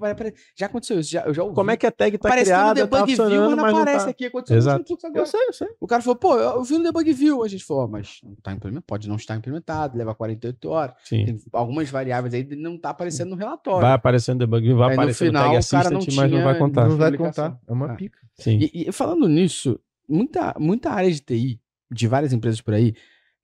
Já 0.57 0.67
aconteceu 0.67 1.01
isso, 1.01 1.11
já, 1.11 1.23
eu 1.23 1.33
já 1.35 1.43
ouvi. 1.43 1.55
Como 1.55 1.71
é 1.71 1.77
que 1.77 1.87
a 1.87 1.91
tag 1.91 2.19
tá 2.19 2.29
Apareceu 2.29 2.55
criada, 2.55 2.81
no 2.83 2.87
tá 2.89 2.97
debug 2.99 3.07
view, 3.07 3.17
funcionando, 3.25 3.49
mas 3.49 3.57
não 3.57 3.63
mas 3.65 3.73
não 3.73 3.81
aparece 3.83 4.05
tá. 4.05 4.11
aqui. 4.11 4.27
Aconteceu 4.27 4.57
Exato. 4.57 4.85
no. 5.05 5.19
Eu 5.19 5.27
sei, 5.27 5.41
eu 5.49 5.53
sei. 5.53 5.69
O 5.81 5.87
cara 5.87 6.03
falou, 6.03 6.17
pô, 6.17 6.37
eu 6.37 6.63
vi 6.65 6.77
no 6.79 6.85
debug 6.85 7.13
view. 7.13 7.43
A 7.43 7.49
gente 7.49 7.65
falou, 7.65 7.89
mas 7.89 8.19
não 8.23 8.35
tá 8.43 8.53
implementado, 8.53 8.85
pode 8.87 9.09
não 9.09 9.17
estar 9.17 9.37
implementado, 9.37 9.97
leva 9.97 10.15
48 10.15 10.69
horas. 10.69 10.95
Sim. 11.05 11.25
Tem 11.25 11.39
algumas 11.53 11.89
variáveis 11.89 12.35
aí 12.35 12.45
que 12.45 12.55
não 12.57 12.77
tá 12.79 12.91
aparecendo 12.91 13.31
no 13.31 13.37
relatório. 13.37 13.81
Vai 13.81 13.93
aparecendo 13.93 14.39
debug, 14.41 14.73
vai 14.75 14.91
Aí 14.91 14.97
no 14.97 15.03
aparecer 15.03 15.27
final, 15.27 15.45
no 15.49 15.53
tag 15.55 15.65
o 15.67 15.71
cara 15.71 15.91
não 15.91 15.99
assistant, 15.99 16.17
mas 16.17 16.31
não 16.31 16.39
tinha- 16.39 16.45
vai 16.45 16.59
contar. 16.59 16.89
Não 16.89 16.97
vai 16.97 17.13
contar. 17.17 17.59
É 17.67 17.73
uma 17.73 17.87
Ah. 17.93 17.95
pica. 17.95 18.19
Sim. 18.37 18.59
E, 18.61 18.89
e 18.89 18.93
falando 18.93 19.29
nisso, 19.29 19.79
muita, 20.09 20.55
muita 20.59 20.91
área 20.91 21.11
de 21.11 21.21
TI, 21.21 21.61
de 21.91 22.07
várias 22.09 22.33
empresas 22.33 22.61
por 22.61 22.75
aí, 22.75 22.95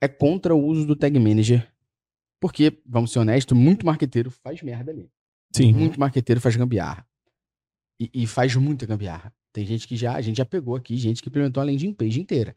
é 0.01 0.09
contra 0.09 0.55
o 0.55 0.65
uso 0.65 0.87
do 0.87 0.97
Tag 0.97 1.19
Manager. 1.19 1.67
Porque, 2.41 2.81
vamos 2.87 3.13
ser 3.13 3.19
honestos, 3.19 3.57
muito 3.57 3.85
marqueteiro 3.85 4.31
faz 4.31 4.63
merda 4.63 4.91
ali. 4.91 5.11
Sim. 5.55 5.73
Muito 5.73 6.01
marqueteiro 6.01 6.41
faz 6.41 6.57
gambiarra. 6.57 7.07
E, 8.01 8.11
e 8.15 8.27
faz 8.27 8.55
muita 8.57 8.87
gambiarra. 8.87 9.33
Tem 9.53 9.67
gente 9.67 9.87
que 9.87 9.97
já, 9.97 10.15
a 10.15 10.21
gente 10.21 10.37
já 10.39 10.45
pegou 10.47 10.75
aqui, 10.77 10.97
gente 10.97 11.23
que 11.23 11.29
implementou 11.29 11.61
a 11.61 11.65
landing 11.67 11.93
page 11.93 12.21
inteira. 12.21 12.55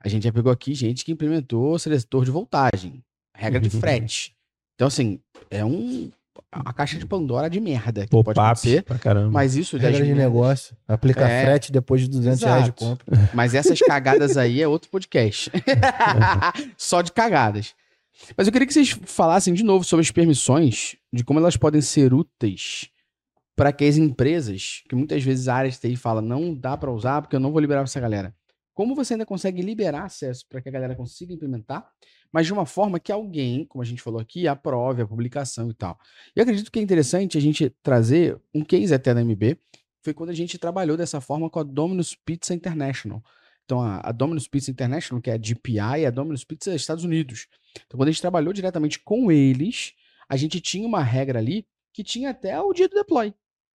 A 0.00 0.08
gente 0.08 0.22
já 0.24 0.32
pegou 0.32 0.50
aqui 0.50 0.72
gente 0.74 1.04
que 1.04 1.12
implementou 1.12 1.78
seletor 1.78 2.24
de 2.24 2.30
voltagem, 2.30 3.04
regra 3.34 3.60
de 3.60 3.68
Uhum. 3.74 3.80
frete. 3.80 4.34
Então, 4.74 4.88
assim, 4.88 5.20
é 5.50 5.64
um, 5.64 6.10
a 6.50 6.72
caixa 6.72 6.98
de 6.98 7.06
Pandora 7.06 7.48
de 7.50 7.60
merda 7.60 8.02
que 8.06 8.10
pode 8.10 8.30
acontecer. 8.38 8.82
pra 8.82 8.98
caramba. 8.98 9.30
Mas 9.30 9.56
isso 9.56 9.78
das 9.78 9.92
Regra 9.92 10.06
de 10.06 10.14
negócio. 10.14 10.76
Aplica 10.86 11.28
É. 11.28 11.42
frete 11.44 11.70
depois 11.72 12.00
de 12.00 12.08
200 12.08 12.42
reais 12.42 12.64
de 12.64 12.70
Exato. 12.70 12.84
compra. 12.84 13.06
Mas 13.34 13.54
essas 13.54 13.78
cagadas 13.80 14.36
aí 14.36 14.60
é 14.62 14.68
outro 14.68 14.90
podcast. 14.90 15.50
Só 16.76 17.02
de 17.02 17.12
cagadas. 17.12 17.74
Mas 18.36 18.46
eu 18.46 18.52
queria 18.52 18.66
que 18.66 18.72
vocês 18.72 18.90
falassem 19.04 19.54
de 19.54 19.62
novo 19.62 19.84
sobre 19.84 20.02
as 20.04 20.10
permissões, 20.10 20.96
de 21.12 21.22
como 21.22 21.38
elas 21.38 21.56
podem 21.56 21.80
ser 21.80 22.12
úteis 22.12 22.88
para 23.56 23.72
que 23.72 23.84
as 23.84 23.96
empresas, 23.96 24.82
que 24.88 24.94
muitas 24.94 25.22
vezes 25.22 25.48
a 25.48 25.54
área 25.54 25.70
de 25.70 25.78
TI 25.78 25.96
fala, 25.96 26.20
não 26.22 26.54
dá 26.54 26.76
para 26.76 26.92
usar 26.92 27.20
porque 27.22 27.34
eu 27.34 27.40
não 27.40 27.50
vou 27.50 27.60
liberar 27.60 27.80
pra 27.80 27.84
essa 27.88 28.00
galera. 28.00 28.34
Como 28.72 28.94
você 28.94 29.14
ainda 29.14 29.26
consegue 29.26 29.60
liberar 29.62 30.04
acesso 30.04 30.44
para 30.48 30.60
que 30.62 30.68
a 30.68 30.72
galera 30.72 30.94
consiga 30.94 31.32
implementar, 31.32 31.84
mas 32.32 32.46
de 32.46 32.52
uma 32.52 32.66
forma 32.66 33.00
que 33.00 33.10
alguém, 33.10 33.64
como 33.64 33.82
a 33.82 33.84
gente 33.84 34.02
falou 34.02 34.20
aqui, 34.20 34.46
aprove 34.46 35.02
a 35.02 35.06
publicação 35.06 35.70
e 35.70 35.74
tal. 35.74 35.98
E 36.36 36.40
acredito 36.40 36.70
que 36.70 36.78
é 36.78 36.82
interessante 36.82 37.38
a 37.38 37.40
gente 37.40 37.70
trazer 37.82 38.40
um 38.54 38.64
case 38.64 38.92
até 38.94 39.14
da 39.14 39.24
MB, 39.24 39.58
foi 40.02 40.14
quando 40.14 40.30
a 40.30 40.34
gente 40.34 40.58
trabalhou 40.58 40.96
dessa 40.96 41.20
forma 41.20 41.50
com 41.50 41.58
a 41.58 41.62
Domino's 41.62 42.14
Pizza 42.14 42.54
International. 42.54 43.22
Então, 43.64 43.82
a, 43.82 44.00
a 44.02 44.12
Domino's 44.12 44.48
Pizza 44.48 44.70
International, 44.70 45.20
que 45.20 45.30
é 45.30 45.34
a 45.34 45.36
DPI, 45.36 46.02
é 46.02 46.06
a 46.06 46.10
Domino's 46.10 46.44
Pizza 46.44 46.74
Estados 46.74 47.04
Unidos. 47.04 47.46
Então, 47.86 47.98
quando 47.98 48.08
a 48.08 48.12
gente 48.12 48.20
trabalhou 48.20 48.52
diretamente 48.52 48.98
com 48.98 49.30
eles, 49.30 49.92
a 50.28 50.36
gente 50.36 50.60
tinha 50.60 50.86
uma 50.86 51.02
regra 51.02 51.38
ali 51.38 51.66
que 51.92 52.02
tinha 52.02 52.30
até 52.30 52.58
o 52.60 52.72
dia 52.72 52.88
do 52.88 52.94
deploy. 52.94 53.34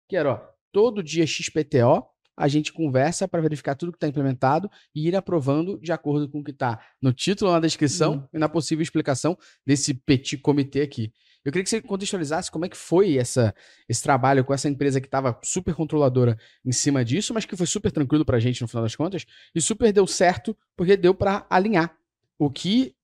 Que 0.09 0.17
era, 0.17 0.33
ó, 0.33 0.41
todo 0.71 1.03
dia 1.03 1.27
XPTO, 1.27 2.07
a 2.41 2.49
gente 2.49 2.73
conversa 2.73 3.29
para 3.29 3.43
verificar 3.43 3.75
tudo 3.75 3.93
que 3.93 3.97
está 3.97 4.09
implementado 4.09 4.71
e 4.95 5.07
ir 5.07 5.15
aprovando 5.15 5.79
de 5.79 5.93
acordo 5.93 6.27
com 6.27 6.41
o 6.41 6.45
que 6.45 6.53
está 6.53 6.81
no 7.01 7.13
título, 7.13 7.53
na 7.53 7.61
descrição 7.61 8.27
e 8.33 8.39
na 8.39 8.49
possível 8.49 8.83
explicação 8.83 9.37
desse 9.67 9.93
petit 9.93 10.39
comitê 10.39 10.81
aqui. 10.81 11.13
Eu 11.45 11.53
queria 11.53 11.65
que 11.65 11.69
você 11.69 11.83
contextualizasse 11.83 12.51
como 12.51 12.65
é 12.65 12.69
que 12.69 12.77
foi 12.77 13.19
essa, 13.19 13.55
esse 13.87 14.03
trabalho 14.03 14.43
com 14.43 14.55
essa 14.55 14.71
empresa 14.71 15.03
que 15.03 15.07
estava 15.07 15.39
super 15.45 15.75
controladora 15.75 16.39
em 16.65 16.73
cima 16.73 17.05
disso, 17.05 17.35
mas 17.35 17.45
que 17.45 17.57
foi 17.57 17.67
super 17.67 17.93
tranquilo 17.93 18.25
para 18.25 18.39
a 18.39 18.41
gente 18.41 18.63
no 18.63 18.69
final 18.69 18.85
das 18.85 18.97
contas 18.97 19.27
e 19.55 19.61
super 19.61 19.93
deu 19.93 20.07
certo 20.07 20.57
porque 20.75 20.97
deu 20.97 21.15
para 21.15 21.47
alinhar 21.51 21.95
o 22.39 22.51
que 22.51 22.95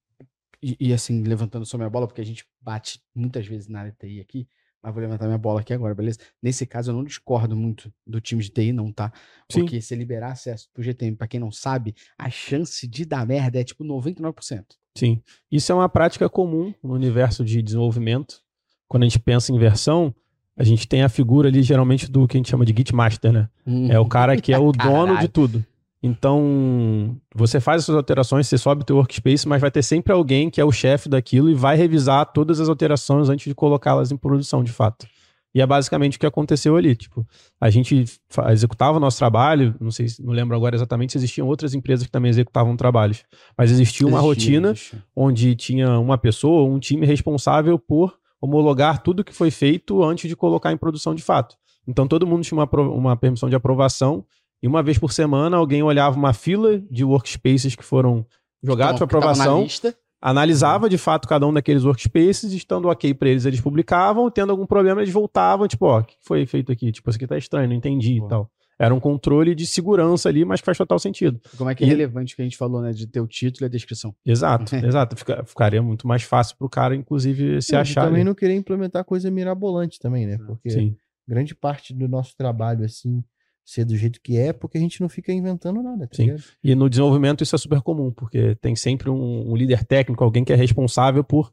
e, 0.63 0.77
e, 0.81 0.93
assim 0.95 1.23
levantando 1.23 1.67
só 1.67 1.77
minha 1.77 1.91
bola 1.91 2.07
porque 2.07 2.23
a 2.23 2.25
gente 2.25 2.47
bate 2.59 3.03
muitas 3.15 3.47
vezes 3.47 3.69
na 3.69 3.81
área 3.81 3.97
TI 3.99 4.21
aqui, 4.21 4.49
mas 4.87 4.95
vou 4.95 5.03
levantar 5.03 5.27
minha 5.27 5.39
bola 5.39 5.61
aqui 5.61 5.75
agora, 5.75 5.95
beleza? 5.95 6.19
Nesse 6.41 6.65
caso 6.65 6.91
eu 6.91 6.95
não 6.95 7.03
discordo 7.03 7.57
muito 7.57 7.93
do 8.07 8.21
time 8.21 8.41
de 8.41 8.51
TI 8.51 8.73
não, 8.73 8.93
tá? 8.93 9.13
Sim. 9.51 9.61
Porque 9.61 9.81
se 9.81 9.95
liberar 9.97 10.31
acesso 10.31 10.69
pro 10.73 10.83
GTM, 10.83 11.17
para 11.17 11.27
quem 11.27 11.41
não 11.41 11.51
sabe, 11.51 11.95
a 12.17 12.31
chance 12.31 12.87
de 12.87 13.05
dar 13.05 13.27
merda 13.27 13.61
é 13.61 13.65
tipo 13.65 13.85
99%. 13.85 14.65
Sim. 14.97 15.21
Isso 15.51 15.73
é 15.73 15.75
uma 15.75 15.89
prática 15.89 16.29
comum 16.29 16.73
no 16.83 16.95
universo 16.95 17.45
de 17.45 17.61
desenvolvimento. 17.61 18.41
Quando 18.89 19.03
a 19.03 19.07
gente 19.07 19.19
pensa 19.19 19.53
em 19.53 19.59
versão, 19.59 20.15
a 20.57 20.63
gente 20.63 20.87
tem 20.87 21.03
a 21.03 21.09
figura 21.09 21.49
ali, 21.49 21.63
geralmente, 21.63 22.09
do 22.09 22.27
que 22.29 22.37
a 22.37 22.39
gente 22.39 22.49
chama 22.49 22.65
de 22.65 22.73
Git 22.75 22.95
Master, 22.95 23.33
né? 23.33 23.49
É 23.91 23.99
o 23.99 24.07
cara 24.07 24.41
que 24.41 24.53
é 24.53 24.59
o 24.59 24.71
dono 24.73 25.19
de 25.19 25.27
tudo. 25.27 25.67
Então, 26.03 27.17
você 27.35 27.59
faz 27.61 27.81
as 27.81 27.87
suas 27.87 27.97
alterações, 27.97 28.47
você 28.47 28.59
sobe 28.59 28.83
o 28.83 28.85
teu 28.85 28.97
workspace, 28.97 29.49
mas 29.49 29.61
vai 29.61 29.71
ter 29.71 29.83
sempre 29.83 30.13
alguém 30.13 30.51
que 30.51 30.61
é 30.61 30.65
o 30.65 30.73
chefe 30.73 31.09
daquilo 31.09 31.49
e 31.51 31.55
vai 31.55 31.77
revisar 31.77 32.27
todas 32.33 32.61
as 32.61 32.69
alterações 32.69 33.29
antes 33.29 33.47
de 33.47 33.55
colocá-las 33.55 34.11
em 34.13 34.17
produção, 34.17 34.63
de 34.63 34.73
fato. 34.73 35.07
E 35.55 35.61
é 35.61 35.67
basicamente 35.67 36.17
o 36.17 36.21
que 36.21 36.27
aconteceu 36.27 36.77
ali. 36.77 36.95
Tipo, 36.95 37.27
a 37.59 37.71
gente 37.71 38.05
executava 38.51 38.99
o 38.99 39.01
nosso 39.01 39.17
trabalho, 39.19 39.75
não 39.81 39.91
sei, 39.91 40.07
se- 40.07 40.23
não 40.23 40.33
lembro 40.35 40.55
agora 40.55 40.77
exatamente 40.77 41.13
se 41.13 41.19
existiam 41.19 41.49
outras 41.49 41.75
empresas 41.75 42.05
que 42.07 42.13
também 42.13 42.29
executavam 42.29 42.77
trabalhos, 42.77 43.25
mas 43.57 43.71
existia 43.71 44.07
uma 44.07 44.19
Existia, 44.19 44.29
rotina 44.29 44.71
existia. 44.73 45.03
onde 45.17 45.55
tinha 45.57 45.99
uma 45.99 46.19
pessoa, 46.19 46.69
um 46.69 46.79
time 46.79 47.07
responsável 47.07 47.79
por 47.79 48.15
homologar 48.39 49.03
tudo 49.03 49.25
que 49.25 49.33
foi 49.33 49.51
feito 49.51 50.05
antes 50.05 50.29
de 50.29 50.37
colocar 50.37 50.73
em 50.73 50.77
produção 50.77 51.15
de 51.15 51.23
fato. 51.23 51.57
Então 51.89 52.07
todo 52.07 52.27
mundo 52.27 52.43
tinha 52.45 52.59
uma, 52.59 52.69
uma 52.91 53.17
permissão 53.17 53.49
de 53.49 53.57
aprovação 53.57 54.27
e 54.63 54.67
uma 54.67 54.83
vez 54.83 54.99
por 54.99 55.13
semana 55.13 55.57
alguém 55.57 55.83
olhava 55.83 56.17
uma 56.17 56.33
fila 56.33 56.79
de 56.91 57.05
workspaces 57.05 57.75
que 57.75 57.85
foram 57.85 58.27
jogados 58.63 58.99
para 58.99 59.05
aprovação, 59.05 59.67
analisava 60.21 60.89
de 60.89 60.99
fato 60.99 61.29
cada 61.29 61.47
um 61.47 61.53
daqueles 61.53 61.85
workspaces, 61.85 62.53
estando 62.53 62.89
ok 62.89 63.15
para 63.15 63.29
eles, 63.29 63.45
eles 63.45 63.61
publicavam, 63.61 64.31
tendo 64.31 64.51
algum 64.51 64.67
problema 64.67 65.01
eles 65.03 65.13
voltavam, 65.13 65.69
tipo, 65.69 65.87
ó, 65.87 66.01
o 66.01 66.05
que 66.05 66.17
foi 66.23 66.47
feito 66.47 66.73
aqui? 66.73 66.91
Tipo, 66.91 67.11
isso 67.11 67.17
aqui 67.17 67.27
tá 67.27 67.37
estranho, 67.39 67.69
não 67.69 67.77
entendi 67.77 68.19
Pô. 68.21 68.27
e 68.27 68.29
tal. 68.29 68.51
Era 68.79 68.95
um 68.95 69.01
controle 69.01 69.55
de 69.55 69.67
segurança 69.67 70.29
ali, 70.29 70.45
mas 70.45 70.61
que 70.61 70.67
faz 70.67 70.77
total 70.77 70.99
sentido. 70.99 71.41
Como 71.57 71.71
é 71.71 71.75
que 71.75 71.83
é 71.83 71.87
E- 71.87 71.91
relevante 71.91 72.35
o 72.35 72.37
que 72.37 72.43
a 72.43 72.45
gente 72.45 72.59
falou, 72.59 72.83
né? 72.83 72.93
De 72.93 73.07
ter 73.07 73.21
o 73.23 73.27
título 73.27 73.65
e 73.65 73.67
a 73.67 73.71
descrição. 73.71 74.15
Exato, 74.25 74.75
exato. 74.85 75.17
Fica- 75.17 75.43
ficaria 75.47 75.83
muito 75.83 76.07
mais 76.07 76.25
fácil 76.25 76.57
pro 76.59 76.69
cara, 76.69 76.95
inclusive, 76.95 77.63
se 77.63 77.73
e 77.73 77.77
achar. 77.77 78.03
também 78.03 78.17
ali. 78.21 78.25
não 78.25 78.35
querer 78.35 78.55
implementar 78.55 79.03
coisa 79.05 79.31
mirabolante 79.31 79.99
também, 79.99 80.27
né? 80.27 80.37
Porque 80.47 80.69
Sim. 80.69 80.95
grande 81.27 81.55
parte 81.55 81.95
do 81.95 82.07
nosso 82.07 82.37
trabalho, 82.37 82.85
assim, 82.85 83.25
ser 83.67 83.85
do 83.85 83.97
jeito 83.97 84.21
que 84.23 84.39
é, 84.39 84.53
porque 84.53 84.79
a 84.79 84.81
gente 84.81 85.01
não 85.01 85.09
fica 85.09 85.33
inventando 85.33 85.83
nada, 85.83 86.07
tá 86.07 86.15
Sim. 86.17 86.27
ligado? 86.27 86.45
E 86.63 86.75
no 86.77 86.89
desenvolvimento 86.89 87.43
isso 87.43 87.57
é 87.57 87.59
super 87.59 87.83
comum, 87.83 88.13
porque 88.13 88.55
tem 88.55 88.77
sempre 88.77 89.11
um, 89.11 89.51
um 89.51 89.57
líder 89.57 89.85
técnico, 89.85 90.23
alguém 90.23 90.45
que 90.45 90.53
é 90.53 90.57
responsável 90.57 91.25
por, 91.25 91.53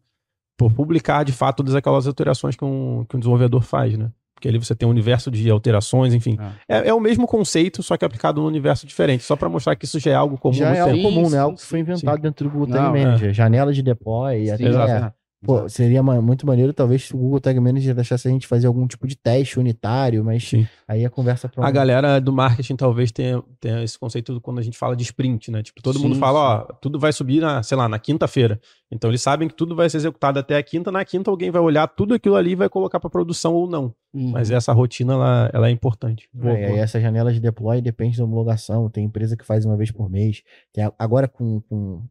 por 0.55 0.71
publicar 0.71 1.23
de 1.23 1.31
fato 1.31 1.57
todas 1.57 1.73
aquelas 1.73 2.05
alterações 2.05 2.55
que 2.55 2.63
um, 2.63 3.03
que 3.09 3.17
um 3.17 3.19
desenvolvedor 3.19 3.63
faz, 3.63 3.97
né? 3.97 4.11
Porque 4.35 4.47
ali 4.47 4.59
você 4.59 4.75
tem 4.75 4.87
um 4.87 4.91
universo 4.91 5.31
de 5.31 5.49
alterações, 5.49 6.13
enfim. 6.13 6.37
Ah. 6.39 6.51
É, 6.67 6.89
é 6.89 6.93
o 6.93 6.99
mesmo 6.99 7.25
conceito, 7.25 7.81
só 7.81 7.97
que 7.97 8.05
aplicado 8.05 8.41
num 8.41 8.47
universo 8.47 8.85
diferente, 8.85 9.23
só 9.23 9.35
para 9.35 9.49
mostrar 9.49 9.75
que 9.75 9.85
isso 9.85 9.99
já 9.99 10.11
é 10.11 10.15
algo 10.15 10.37
comum 10.37 10.53
Já 10.53 10.69
no 10.69 10.75
é 10.75 10.79
algo 10.81 11.01
comum, 11.01 11.25
Sim, 11.25 11.31
né? 11.31 11.37
Algo 11.39 11.55
que 11.55 11.61
sim, 11.63 11.67
foi 11.67 11.79
inventado 11.79 12.21
dentro 12.21 12.47
do 12.47 12.51
Google 12.51 12.67
Tag 12.67 12.95
é. 12.95 13.05
Manager. 13.05 13.33
Janela 13.33 13.73
de 13.73 13.81
deploy, 13.81 14.51
até 14.51 14.65
Exato. 14.65 15.15
Pô, 15.43 15.67
seria 15.67 16.01
muito 16.01 16.47
maneiro, 16.47 16.73
talvez, 16.73 17.03
se 17.07 17.13
o 17.13 17.17
Google 17.17 17.39
Tag 17.39 17.59
Manager 17.59 17.93
deixasse 17.93 18.27
a 18.27 18.31
gente 18.31 18.47
fazer 18.47 18.67
algum 18.67 18.87
tipo 18.87 19.05
de 19.05 19.15
teste 19.15 19.59
unitário, 19.59 20.23
mas 20.23 20.47
Sim. 20.47 20.65
aí 20.87 21.05
a 21.05 21.09
conversa 21.09 21.49
pra 21.49 21.67
A 21.67 21.71
galera 21.71 22.19
do 22.19 22.31
marketing 22.31 22.75
talvez 22.75 23.11
tenha, 23.11 23.43
tenha 23.59 23.83
esse 23.83 23.99
conceito 23.99 24.39
quando 24.39 24.59
a 24.59 24.61
gente 24.61 24.77
fala 24.77 24.95
de 24.95 25.03
sprint, 25.03 25.51
né? 25.51 25.61
Tipo, 25.61 25.81
todo 25.81 25.99
mundo 25.99 26.15
Sim, 26.15 26.19
fala, 26.19 26.39
ó, 26.39 26.73
tudo 26.81 26.97
vai 26.97 27.11
subir 27.11 27.41
na, 27.41 27.61
sei 27.61 27.77
lá, 27.77 27.89
na 27.89 27.99
quinta-feira. 27.99 28.59
Então 28.89 29.09
eles 29.09 29.21
sabem 29.21 29.47
que 29.47 29.55
tudo 29.55 29.75
vai 29.75 29.89
ser 29.89 29.97
executado 29.97 30.39
até 30.39 30.55
a 30.55 30.63
quinta, 30.63 30.91
na 30.91 31.03
quinta 31.03 31.29
alguém 31.29 31.51
vai 31.51 31.61
olhar 31.61 31.87
tudo 31.87 32.13
aquilo 32.13 32.35
ali 32.35 32.51
e 32.51 32.55
vai 32.55 32.69
colocar 32.69 32.99
para 32.99 33.09
produção 33.09 33.53
ou 33.53 33.67
não. 33.67 33.93
Uhum. 34.13 34.29
Mas 34.31 34.51
essa 34.51 34.71
rotina 34.71 35.13
ela, 35.13 35.49
ela 35.51 35.67
é 35.67 35.71
importante. 35.71 36.29
Boa, 36.33 36.57
É, 36.57 36.67
boa. 36.67 36.77
e 36.77 36.79
essa 36.79 37.01
janela 37.01 37.33
de 37.33 37.39
deploy 37.39 37.81
depende 37.81 38.17
da 38.17 38.23
homologação. 38.23 38.89
Tem 38.89 39.03
empresa 39.03 39.35
que 39.35 39.43
faz 39.45 39.65
uma 39.65 39.75
vez 39.75 39.91
por 39.91 40.09
mês. 40.09 40.43
Tem 40.71 40.89
agora 40.99 41.27
com, 41.27 41.59
com 41.61 42.03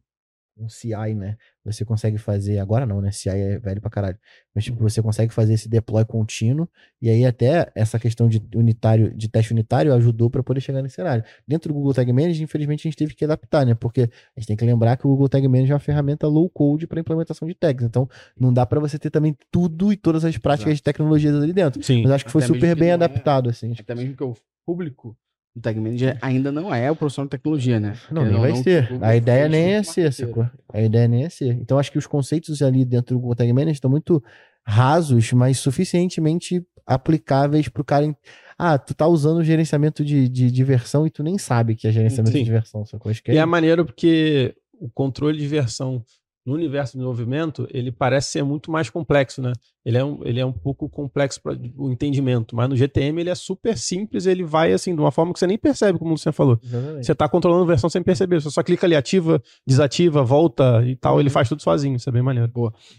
um 0.57 0.69
CI, 0.69 1.15
né? 1.15 1.35
Você 1.65 1.83
consegue 1.83 2.17
fazer, 2.17 2.59
agora 2.59 2.85
não, 2.85 3.01
né? 3.01 3.11
CI 3.11 3.29
é 3.29 3.59
velho 3.59 3.81
pra 3.81 3.89
caralho. 3.89 4.17
Mas 4.53 4.63
tipo, 4.63 4.77
você 4.77 5.01
consegue 5.01 5.33
fazer 5.33 5.53
esse 5.53 5.67
deploy 5.67 6.05
contínuo 6.05 6.69
e 7.01 7.09
aí 7.09 7.25
até 7.25 7.71
essa 7.73 7.97
questão 7.99 8.29
de 8.29 8.41
unitário, 8.55 9.13
de 9.15 9.27
teste 9.27 9.51
unitário 9.51 9.93
ajudou 9.93 10.29
para 10.29 10.43
poder 10.43 10.61
chegar 10.61 10.81
nesse 10.81 10.95
cenário. 10.95 11.23
Dentro 11.47 11.69
do 11.69 11.73
Google 11.73 11.93
Tag 11.93 12.11
Manager, 12.13 12.43
infelizmente 12.43 12.87
a 12.87 12.89
gente 12.91 12.97
teve 12.97 13.15
que 13.15 13.25
adaptar, 13.25 13.65
né? 13.65 13.73
Porque 13.73 14.01
a 14.01 14.39
gente 14.39 14.47
tem 14.47 14.55
que 14.57 14.65
lembrar 14.65 14.95
que 14.97 15.07
o 15.07 15.09
Google 15.09 15.27
Tag 15.29 15.47
Manager 15.47 15.71
é 15.71 15.73
uma 15.73 15.79
ferramenta 15.79 16.27
low 16.27 16.49
code 16.49 16.85
para 16.85 16.99
implementação 16.99 17.47
de 17.47 17.55
tags. 17.55 17.85
Então, 17.85 18.07
não 18.39 18.53
dá 18.53 18.65
para 18.65 18.79
você 18.79 18.99
ter 18.99 19.09
também 19.09 19.35
tudo 19.51 19.91
e 19.91 19.97
todas 19.97 20.23
as 20.23 20.37
práticas 20.37 20.67
Exato. 20.73 20.75
de 20.77 20.83
tecnologias 20.83 21.35
ali 21.35 21.53
dentro. 21.53 21.81
Sim. 21.83 22.03
Mas 22.03 22.11
acho 22.11 22.25
que 22.25 22.31
foi 22.31 22.43
Até 22.43 22.53
super 22.53 22.75
bem 22.75 22.89
é- 22.89 22.93
adaptado, 22.93 23.49
assim. 23.49 23.73
Até 23.79 23.95
mesmo 23.95 24.15
que 24.15 24.23
o 24.23 24.35
público 24.65 25.17
do 25.55 25.61
Tag 25.61 25.79
Manager 25.79 26.17
ainda 26.21 26.51
não 26.51 26.73
é 26.73 26.89
o 26.89 26.95
profissional 26.95 27.27
de 27.27 27.31
tecnologia, 27.31 27.79
né? 27.79 27.93
Não, 28.11 28.25
nem 28.25 28.39
vai 28.39 28.49
não, 28.51 28.63
ser. 28.63 28.85
o 28.85 28.87
Google 28.93 29.07
A 29.07 29.15
ideia 29.15 29.47
nem 29.47 29.73
é 29.73 29.83
ser, 29.83 30.11
sacou? 30.11 30.49
A 30.73 30.81
ideia 30.81 31.07
nem 31.07 31.23
é 31.25 31.29
ser. 31.29 31.53
Então, 31.53 31.77
acho 31.77 31.91
que 31.91 31.97
os 31.97 32.07
conceitos 32.07 32.61
ali 32.61 32.83
dentro 32.83 33.19
do 33.19 33.35
Tag 33.35 33.51
Manager 33.53 33.73
estão 33.73 33.91
muito 33.91 34.23
rasos, 34.65 35.31
mas 35.33 35.59
suficientemente 35.59 36.65
aplicáveis 36.85 37.67
pro 37.69 37.83
cara. 37.83 38.05
en- 38.05 38.15
Ah, 38.57 38.77
tu 38.77 38.93
tá 38.93 39.07
usando 39.07 39.37
o 39.39 39.43
gerenciamento 39.43 40.03
de, 40.05 40.27
de 40.29 40.49
diversão 40.51 41.05
e 41.05 41.09
tu 41.09 41.21
nem 41.23 41.37
sabe 41.37 41.75
que 41.75 41.87
é 41.87 41.91
gerenciamento 41.91 42.31
Sim. 42.31 42.39
de 42.39 42.45
diversão, 42.45 42.85
sacou? 42.85 43.09
Acho 43.09 43.21
que 43.23 43.31
E 43.31 43.37
é 43.37 43.41
é 43.41 43.45
maneiro 43.45 43.85
porque 43.85 44.55
o 44.79 44.89
controle 44.89 45.37
de 45.37 45.47
versão 45.47 46.03
no 46.45 46.53
universo 46.53 46.91
de 46.93 46.97
desenvolvimento, 46.97 47.65
ele 47.71 47.89
parece 47.91 48.31
ser 48.31 48.43
muito 48.43 48.69
mais 48.69 48.89
complexo, 48.89 49.41
né? 49.41 49.53
Ele 49.85 49.97
é 49.97 50.03
um, 50.03 50.19
ele 50.25 50.39
é 50.41 50.45
um 50.45 50.51
pouco 50.51 50.89
complexo 50.89 51.41
para 51.41 51.57
o 51.77 51.89
entendimento, 51.91 52.53
mas 52.55 52.67
no 52.69 52.75
GTM 52.75 53.21
ele 53.21 53.29
é 53.29 53.35
super 53.35 53.77
simples, 53.77 54.25
ele 54.25 54.43
vai 54.43 54.73
assim, 54.73 54.93
de 54.93 54.99
uma 54.99 55.11
forma 55.11 55.31
que 55.31 55.39
você 55.39 55.47
nem 55.47 55.57
percebe, 55.57 55.97
como 55.97 56.09
o 56.11 56.13
Luciano 56.13 56.33
falou. 56.33 56.59
Exatamente. 56.61 57.05
Você 57.05 57.15
tá 57.15 57.29
controlando 57.29 57.63
a 57.63 57.67
versão 57.67 57.89
sem 57.89 58.03
perceber, 58.03 58.41
você 58.41 58.49
só 58.49 58.61
clica 58.61 58.85
ali, 58.85 58.95
ativa, 58.95 59.41
desativa, 59.65 60.21
volta 60.23 60.83
e 60.85 60.95
tal, 60.97 61.19
ele 61.19 61.29
faz 61.29 61.47
tudo 61.47 61.61
sozinho, 61.61 61.95
isso 61.95 62.09
é 62.09 62.11
bem 62.11 62.21
maneiro. 62.21 62.51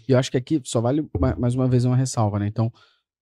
E 0.07 0.11
eu 0.11 0.17
acho 0.17 0.31
que 0.31 0.37
aqui 0.37 0.59
só 0.63 0.81
vale 0.81 1.07
ma- 1.19 1.35
mais 1.35 1.53
uma 1.53 1.67
vez 1.67 1.85
uma 1.85 1.95
ressalva, 1.95 2.39
né? 2.39 2.47
Então, 2.47 2.71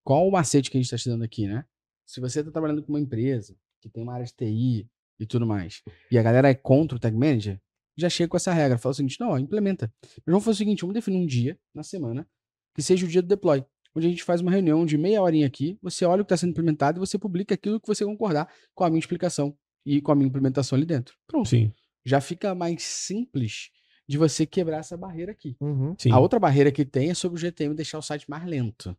qual 0.05 0.25
o 0.27 0.31
macete 0.31 0.71
que 0.71 0.77
a 0.77 0.79
gente 0.79 0.85
está 0.85 0.95
estudando 0.95 1.23
aqui, 1.23 1.47
né? 1.47 1.65
Se 2.05 2.21
você 2.21 2.39
está 2.39 2.51
trabalhando 2.51 2.81
com 2.83 2.93
uma 2.93 2.99
empresa 2.99 3.55
que 3.81 3.89
tem 3.89 4.01
uma 4.03 4.13
área 4.13 4.25
de 4.25 4.33
TI 4.33 4.87
e 5.19 5.25
tudo 5.25 5.45
mais, 5.45 5.81
e 6.11 6.17
a 6.17 6.23
galera 6.23 6.49
é 6.49 6.53
contra 6.53 6.95
o 6.97 6.99
Tag 6.99 7.15
Manager, 7.15 7.59
já 7.97 8.09
chega 8.09 8.29
com 8.29 8.37
essa 8.37 8.51
regra. 8.53 8.77
Fala 8.77 8.91
o 8.91 8.95
seguinte: 8.95 9.17
não, 9.19 9.29
ó, 9.29 9.37
implementa. 9.37 9.91
Mas 10.03 10.23
vamos 10.27 10.43
fazer 10.43 10.55
o 10.55 10.57
seguinte: 10.57 10.81
vamos 10.81 10.93
definir 10.93 11.17
um 11.17 11.25
dia 11.25 11.57
na 11.73 11.83
semana 11.83 12.27
que 12.75 12.81
seja 12.81 13.05
o 13.05 13.09
dia 13.09 13.21
do 13.21 13.27
deploy. 13.27 13.63
Onde 13.95 14.07
a 14.07 14.09
gente 14.09 14.23
faz 14.23 14.41
uma 14.41 14.49
reunião 14.49 14.85
de 14.85 14.97
meia 14.97 15.21
horinha 15.21 15.45
aqui, 15.45 15.77
você 15.81 16.03
olha 16.03 16.21
o 16.23 16.25
que 16.25 16.33
está 16.33 16.37
sendo 16.37 16.49
implementado 16.49 16.97
e 16.97 16.99
você 16.99 17.19
publica 17.19 17.53
aquilo 17.53 17.79
que 17.79 17.87
você 17.87 18.03
concordar 18.03 18.51
com 18.73 18.83
a 18.83 18.89
minha 18.89 18.99
explicação 18.99 19.55
e 19.85 20.01
com 20.01 20.11
a 20.11 20.15
minha 20.15 20.27
implementação 20.27 20.75
ali 20.75 20.85
dentro. 20.85 21.15
Pronto. 21.27 21.47
Sim, 21.47 21.71
Já 22.03 22.19
fica 22.19 22.55
mais 22.55 22.81
simples 22.81 23.69
de 24.09 24.17
você 24.17 24.45
quebrar 24.47 24.77
essa 24.79 24.97
barreira 24.97 25.31
aqui. 25.31 25.55
Uhum. 25.61 25.95
sim. 25.99 26.11
A 26.11 26.17
outra 26.19 26.39
barreira 26.39 26.71
que 26.71 26.83
tem 26.83 27.11
é 27.11 27.13
sobre 27.13 27.37
o 27.37 27.39
GTM 27.39 27.75
deixar 27.75 27.99
o 27.99 28.01
site 28.01 28.27
mais 28.27 28.43
lento. 28.45 28.97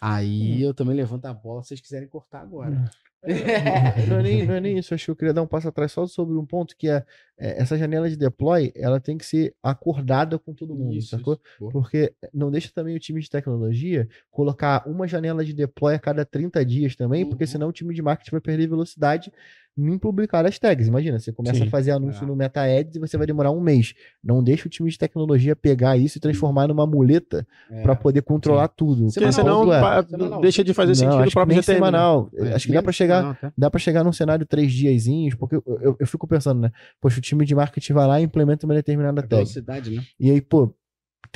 Aí 0.00 0.62
Hum. 0.64 0.68
eu 0.68 0.72
também 0.74 0.94
levanto 0.94 1.24
a 1.26 1.34
bola 1.34 1.62
se 1.62 1.68
vocês 1.68 1.80
quiserem 1.80 2.08
cortar 2.08 2.40
agora. 2.42 2.88
não, 4.08 4.18
é 4.18 4.22
nem, 4.22 4.46
não 4.46 4.54
é 4.54 4.60
nem 4.60 4.78
isso, 4.78 4.94
acho 4.94 5.04
que 5.06 5.10
eu 5.10 5.16
queria 5.16 5.34
dar 5.34 5.42
um 5.42 5.46
passo 5.46 5.68
atrás 5.68 5.90
só 5.92 6.06
sobre 6.06 6.36
um 6.36 6.46
ponto 6.46 6.76
que 6.76 6.88
é, 6.88 7.04
é, 7.38 7.60
essa 7.60 7.76
janela 7.76 8.08
de 8.08 8.16
deploy, 8.16 8.72
ela 8.76 9.00
tem 9.00 9.18
que 9.18 9.26
ser 9.26 9.54
acordada 9.62 10.38
com 10.38 10.54
todo 10.54 10.74
mundo, 10.74 10.94
Isso, 10.94 11.08
sacou? 11.16 11.40
isso. 11.60 11.68
Porque 11.70 12.12
não 12.32 12.50
deixa 12.50 12.70
também 12.72 12.94
o 12.94 13.00
time 13.00 13.20
de 13.20 13.28
tecnologia 13.28 14.08
colocar 14.30 14.86
uma 14.86 15.08
janela 15.08 15.44
de 15.44 15.52
deploy 15.52 15.94
a 15.94 15.98
cada 15.98 16.24
30 16.24 16.64
dias 16.64 16.94
também, 16.94 17.26
porque 17.26 17.44
Uhum. 17.44 17.48
senão 17.48 17.68
o 17.68 17.72
time 17.72 17.94
de 17.94 18.02
marketing 18.02 18.30
vai 18.30 18.40
perder 18.40 18.68
velocidade 18.68 19.32
em 19.78 19.98
publicar 19.98 20.46
as 20.46 20.58
tags. 20.58 20.86
Imagina, 20.88 21.18
você 21.18 21.32
começa 21.32 21.58
Sim. 21.58 21.66
a 21.66 21.70
fazer 21.70 21.90
anúncio 21.90 22.24
É. 22.24 22.26
no 22.26 22.34
Meta 22.34 22.62
Ads 22.62 22.96
e 22.96 22.98
você 22.98 23.16
vai 23.18 23.26
demorar 23.26 23.50
um 23.50 23.60
mês. 23.60 23.92
Não 24.24 24.42
deixa 24.42 24.66
o 24.66 24.70
time 24.70 24.90
de 24.90 24.98
tecnologia 24.98 25.54
pegar 25.54 25.96
isso 25.98 26.16
e 26.16 26.20
transformar 26.20 26.66
numa 26.68 26.86
muleta 26.86 27.46
É. 27.70 27.82
para 27.82 27.94
poder 27.94 28.22
controlar 28.22 28.68
tudo. 28.68 29.04
Porque 29.12 29.32
Semanal, 29.32 29.64
senão 30.12 30.38
é, 30.38 30.40
deixa 30.40 30.64
de 30.64 30.72
fazer 30.72 30.90
não, 30.90 30.94
sentido 30.96 31.14
o 31.14 31.18
acho 31.18 31.28
que 31.28 31.34
próprio 31.34 31.56
GTM. 31.56 31.74
semanal. 31.76 32.30
É, 32.34 32.52
Acho 32.54 32.66
que 32.66 32.72
dá 32.72 32.82
para 32.82 32.92
chegar 32.92 33.16
semanal 33.18 33.32
até. 33.42 33.52
dá 33.56 33.70
pra 33.70 33.78
chegar 33.80 34.04
num 34.04 34.12
cenário 34.12 34.46
três 34.46 34.72
diazinhos, 34.72 35.34
porque 35.34 35.56
eu, 35.56 35.62
eu, 35.82 35.96
eu 36.00 36.06
fico 36.06 36.26
pensando, 36.26 36.60
né? 36.60 36.70
Poxa, 37.00 37.18
o 37.18 37.22
time 37.22 37.44
de 37.44 37.54
marketing 37.54 37.92
vai 37.92 38.06
lá 38.06 38.20
e 38.20 38.24
implementa 38.24 38.64
uma 38.66 38.74
determinada 38.74 39.20
A 39.20 39.22
tag. 39.24 39.34
velocidade, 39.36 39.90
né? 39.90 40.02
E 40.18 40.30
aí, 40.30 40.40
pô, 40.40 40.74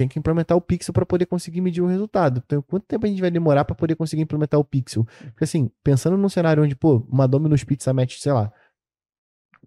tem 0.01 0.09
que 0.09 0.18
implementar 0.18 0.57
o 0.57 0.61
pixel 0.62 0.94
para 0.94 1.05
poder 1.05 1.26
conseguir 1.26 1.61
medir 1.61 1.82
o 1.82 1.86
resultado. 1.86 2.42
Então, 2.46 2.62
quanto 2.62 2.84
tempo 2.86 3.05
a 3.05 3.09
gente 3.09 3.20
vai 3.20 3.30
demorar 3.30 3.66
para 3.66 3.74
poder 3.76 3.94
conseguir 3.96 4.22
implementar 4.22 4.59
o 4.59 4.64
pixel? 4.64 5.07
Porque 5.32 5.44
assim, 5.44 5.70
pensando 5.84 6.16
num 6.16 6.28
cenário 6.28 6.62
onde, 6.62 6.74
pô, 6.74 7.07
uma 7.11 7.28
Domino's 7.28 7.62
Pizza 7.64 7.92
mete, 7.92 8.18
sei 8.18 8.32
lá, 8.32 8.51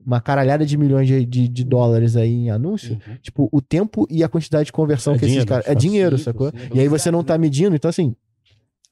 uma 0.06 0.20
caralhada 0.20 0.66
de 0.66 0.76
milhões 0.76 1.08
de, 1.08 1.24
de, 1.26 1.48
de 1.48 1.64
dólares 1.64 2.16
aí 2.16 2.32
em 2.34 2.50
anúncio, 2.50 2.94
Uhum. 3.08 3.18
tipo, 3.22 3.48
o 3.52 3.62
tempo 3.62 4.08
e 4.10 4.24
a 4.24 4.28
quantidade 4.28 4.66
de 4.66 4.72
conversão 4.72 5.14
É 5.14 5.18
que 5.20 5.26
esses 5.26 5.32
dinheiro, 5.34 5.48
caras. 5.50 5.66
É 5.66 5.74
fácil. 5.74 5.90
dinheiro, 5.90 6.18
sacou? 6.18 6.50
sim, 6.50 6.58
E 6.74 6.80
aí 6.80 6.88
você 6.88 7.12
não 7.12 7.24
tá 7.24 7.38
medindo, 7.38 7.76
então 7.76 7.90
assim. 7.90 8.16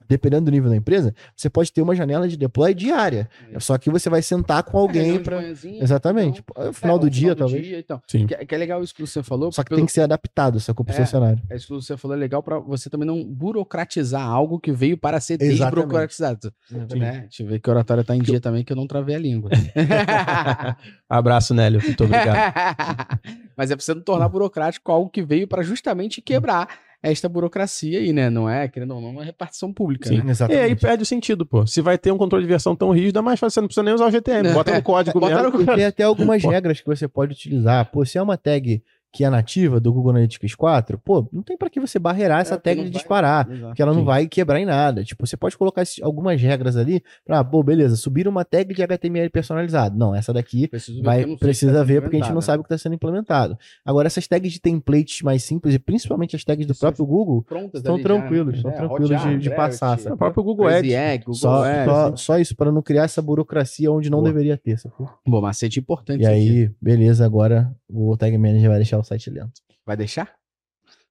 Dependendo 0.07 0.45
do 0.45 0.51
nível 0.51 0.69
da 0.69 0.75
empresa, 0.75 1.13
você 1.35 1.49
pode 1.49 1.71
ter 1.71 1.81
uma 1.81 1.95
janela 1.95 2.27
de 2.27 2.35
deploy 2.37 2.73
diária. 2.73 3.29
É. 3.53 3.59
Só 3.59 3.77
que 3.77 3.89
você 3.89 4.09
vai 4.09 4.21
sentar 4.21 4.63
com 4.63 4.77
alguém 4.77 5.13
de 5.13 5.19
para 5.19 5.41
Exatamente. 5.43 6.43
então, 6.49 6.65
no 6.65 6.73
final 6.73 6.97
é, 6.97 6.99
do 6.99 7.09
dia, 7.09 7.35
talvez. 7.35 7.63
dia, 7.65 7.79
então. 7.79 8.01
Sim. 8.07 8.27
Que, 8.27 8.35
que 8.45 8.55
é 8.55 8.57
legal 8.57 8.83
isso 8.83 8.93
que 8.93 9.01
você 9.05 9.23
falou. 9.23 9.51
Só 9.51 9.63
que 9.63 9.69
pelo- 9.69 9.79
tem 9.79 9.85
que 9.85 9.91
ser 9.91 10.01
adaptado, 10.01 10.59
sacou? 10.59 10.85
Pro 10.85 10.93
É. 10.93 10.97
seu 10.97 11.05
cenário. 11.05 11.41
É 11.49 11.55
isso 11.55 11.67
que 11.67 11.73
você 11.73 11.95
falou, 11.95 12.15
é 12.15 12.19
legal 12.19 12.43
pra 12.43 12.59
você 12.59 12.89
também 12.89 13.07
não 13.07 13.23
burocratizar 13.23 14.21
algo 14.27 14.59
que 14.59 14.71
veio 14.71 14.97
para 14.97 15.19
ser 15.19 15.37
desburocratizado. 15.37 16.51
Né? 16.69 17.21
Deixa 17.21 17.43
eu 17.43 17.47
ver 17.47 17.59
que 17.59 17.69
a 17.69 17.73
oratória 17.73 18.03
tá 18.03 18.15
em 18.15 18.21
dia 18.21 18.39
também, 18.41 18.63
que 18.63 18.71
eu 18.73 18.77
não 18.77 18.87
travei 18.87 19.15
a 19.15 19.19
língua. 19.19 19.49
Abraço, 21.09 21.53
Nélio. 21.53 21.81
Muito 21.81 22.03
obrigado. 22.03 22.53
Mas 23.55 23.69
é 23.71 23.75
pra 23.75 23.83
você 23.83 23.93
não 23.93 24.01
tornar 24.01 24.29
burocrático 24.29 24.91
algo 24.91 25.09
que 25.09 25.21
veio 25.21 25.47
para 25.47 25.61
justamente 25.61 26.21
quebrar 26.21 26.67
esta 27.03 27.27
burocracia 27.27 27.99
aí, 27.99 28.13
né? 28.13 28.29
Não 28.29 28.49
é, 28.49 28.67
querendo 28.67 28.93
ou 28.95 29.01
não, 29.01 29.09
uma 29.09 29.23
repartição 29.23 29.73
pública. 29.73 30.07
Sim. 30.07 30.17
Né? 30.17 30.21
E 30.21 30.25
aí 30.25 30.31
Exatamente. 30.31 30.81
perde 30.81 31.03
o 31.03 31.05
sentido, 31.05 31.45
pô. 31.45 31.65
Se 31.65 31.81
vai 31.81 31.97
ter 31.97 32.11
um 32.11 32.17
controle 32.17 32.43
de 32.43 32.49
versão 32.49 32.75
tão 32.75 32.91
rígido, 32.91 33.19
é 33.19 33.21
mais 33.21 33.39
fácil, 33.39 33.55
você 33.55 33.61
não 33.61 33.67
precisa 33.67 33.83
nem 33.83 33.93
usar 33.93 34.05
o 34.07 34.11
GTM. 34.11 34.53
Bota 34.53 34.73
no 34.75 34.83
código 34.83 35.19
Bota 35.19 35.41
mesmo. 35.43 35.57
no- 35.57 35.63
E 35.63 35.75
tem 35.75 35.85
até 35.85 36.03
algumas 36.03 36.43
regras 36.43 36.79
que 36.79 36.85
você 36.87 37.07
pode 37.07 37.33
utilizar. 37.33 37.89
Pô, 37.91 38.05
se 38.05 38.17
é 38.17 38.21
uma 38.21 38.37
tag 38.37 38.81
que 39.13 39.23
é 39.25 39.29
nativa 39.29 39.79
do 39.79 39.91
Google 39.91 40.11
Analytics 40.11 40.55
4, 40.55 40.97
pô, 40.97 41.27
não 41.33 41.41
tem 41.43 41.57
pra 41.57 41.69
que 41.69 41.79
você 41.79 41.99
barreirar 41.99 42.39
essa 42.41 42.55
É, 42.55 42.57
tag 42.57 42.77
de 42.77 42.83
vai- 42.83 42.91
disparar. 42.91 43.47
Exato. 43.51 43.65
Porque 43.67 43.81
ela 43.81 43.91
não 43.93 43.99
Sim. 44.01 44.05
vai 44.05 44.27
quebrar 44.27 44.59
em 44.59 44.65
nada. 44.65 45.03
Tipo, 45.03 45.25
você 45.27 45.35
pode 45.35 45.57
colocar 45.57 45.83
algumas 46.01 46.41
regras 46.41 46.77
ali 46.77 47.03
pra, 47.25 47.43
pô, 47.43 47.61
beleza, 47.61 47.95
subir 47.95 48.27
uma 48.27 48.45
tag 48.45 48.73
de 48.73 48.81
HTML 48.81 49.29
personalizado. 49.29 49.97
Não, 49.97 50.15
essa 50.15 50.31
daqui 50.31 50.67
Preciso 50.67 51.03
vai, 51.03 51.25
precisa 51.37 51.73
tá 51.73 51.83
ver 51.83 52.01
porque 52.01 52.15
a 52.15 52.19
gente 52.19 52.27
não 52.31 52.39
implementada. 52.39 52.41
sabe 52.45 52.61
o 52.61 52.63
que 52.63 52.73
está 52.73 52.77
sendo 52.77 52.95
implementado. 52.95 53.57
Agora, 53.85 54.07
essas 54.07 54.27
tags 54.27 54.51
de 54.53 54.61
templates 54.61 55.21
mais 55.21 55.43
simples, 55.43 55.75
e 55.75 55.79
principalmente 55.79 56.35
as 56.35 56.43
tags 56.43 56.65
do 56.65 56.71
Isso, 56.71 56.79
próprio 56.79 57.05
Google, 57.05 57.45
estão 57.73 57.97
né? 57.97 58.03
tranquilos, 58.03 58.55
estão 58.55 58.71
É, 58.71 58.75
tranquilos 58.75 59.09
de, 59.09 59.15
Hotjar, 59.15 59.37
de 59.39 59.49
passar. 59.49 59.99
O 60.11 60.17
próprio 60.17 60.43
Google 60.43 60.67
Ads. 60.67 60.91
Egg, 60.91 61.19
Google 61.25 61.33
Só, 61.35 61.63
Ads, 61.63 61.85
só, 61.85 62.09
né? 62.09 62.15
só 62.17 62.39
isso, 62.39 62.55
para 62.55 62.71
não 62.71 62.81
criar 62.81 63.03
essa 63.03 63.21
burocracia 63.21 63.91
onde 63.91 64.09
não 64.09 64.19
Boa. 64.19 64.29
deveria 64.31 64.57
ter. 64.57 64.77
Sacou? 64.79 65.09
Bom, 65.27 65.41
macete 65.41 65.79
importante. 65.79 66.21
E 66.21 66.25
aí, 66.25 66.71
beleza, 66.81 67.25
agora 67.25 67.71
Google 67.91 68.17
Tag 68.17 68.37
Manager 68.37 68.69
vai 68.69 68.77
deixar 68.77 68.97
o 68.99 69.03
site 69.03 69.29
lento. 69.29 69.61
Vai 69.85 69.97
deixar? 69.97 70.33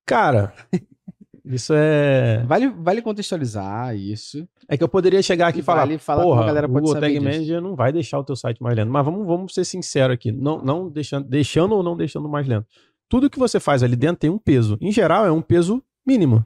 Cara, 0.06 0.52
isso 1.44 1.72
é. 1.74 2.42
Vale, 2.46 2.68
vale 2.68 3.02
contextualizar 3.02 3.94
isso. 3.96 4.46
É 4.68 4.76
que 4.76 4.84
eu 4.84 4.88
poderia 4.88 5.22
chegar 5.22 5.48
aqui 5.48 5.60
E 5.60 5.62
falar, 5.62 5.80
vale 5.80 5.98
falar 5.98 6.22
porra, 6.22 6.42
a 6.42 6.46
galera 6.46 6.66
o 6.66 6.70
pode 6.70 6.84
Google 6.86 7.00
Tag 7.00 7.12
disso." 7.12 7.24
Manager 7.24 7.60
não 7.60 7.74
vai 7.76 7.92
deixar 7.92 8.18
o 8.18 8.24
teu 8.24 8.36
site 8.36 8.62
mais 8.62 8.76
lento. 8.76 8.90
Mas 8.90 9.04
vamos, 9.04 9.26
vamos 9.26 9.54
ser 9.54 9.64
sinceros 9.64 10.14
aqui, 10.14 10.32
não, 10.32 10.62
não 10.62 10.88
deixando, 10.88 11.28
deixando 11.28 11.74
ou 11.74 11.82
não 11.82 11.96
deixando 11.96 12.28
mais 12.28 12.46
lento. 12.46 12.66
Tudo 13.08 13.28
que 13.30 13.38
você 13.38 13.58
faz 13.58 13.82
ali 13.82 13.96
dentro 13.96 14.16
tem 14.18 14.30
um 14.30 14.38
peso. 14.38 14.78
Em 14.80 14.92
geral, 14.92 15.26
é 15.26 15.32
um 15.32 15.42
peso 15.42 15.82
mínimo, 16.06 16.44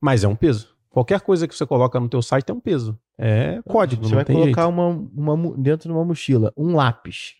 mas 0.00 0.24
é 0.24 0.28
um 0.28 0.34
peso. 0.36 0.76
Qualquer 0.90 1.20
coisa 1.20 1.46
que 1.46 1.54
você 1.54 1.64
coloca 1.64 2.00
no 2.00 2.08
teu 2.08 2.20
site 2.20 2.44
tem 2.46 2.56
um 2.56 2.60
peso. 2.60 2.98
É 3.16 3.60
código, 3.68 4.02
Você 4.02 4.08
não 4.10 4.16
vai 4.16 4.24
tem 4.24 4.34
colocar 4.34 4.62
jeito. 4.62 4.74
uma, 4.74 5.34
uma 5.34 5.56
dentro 5.56 5.88
de 5.88 5.92
uma 5.94 6.04
mochila 6.04 6.52
um 6.56 6.74
lápis 6.74 7.34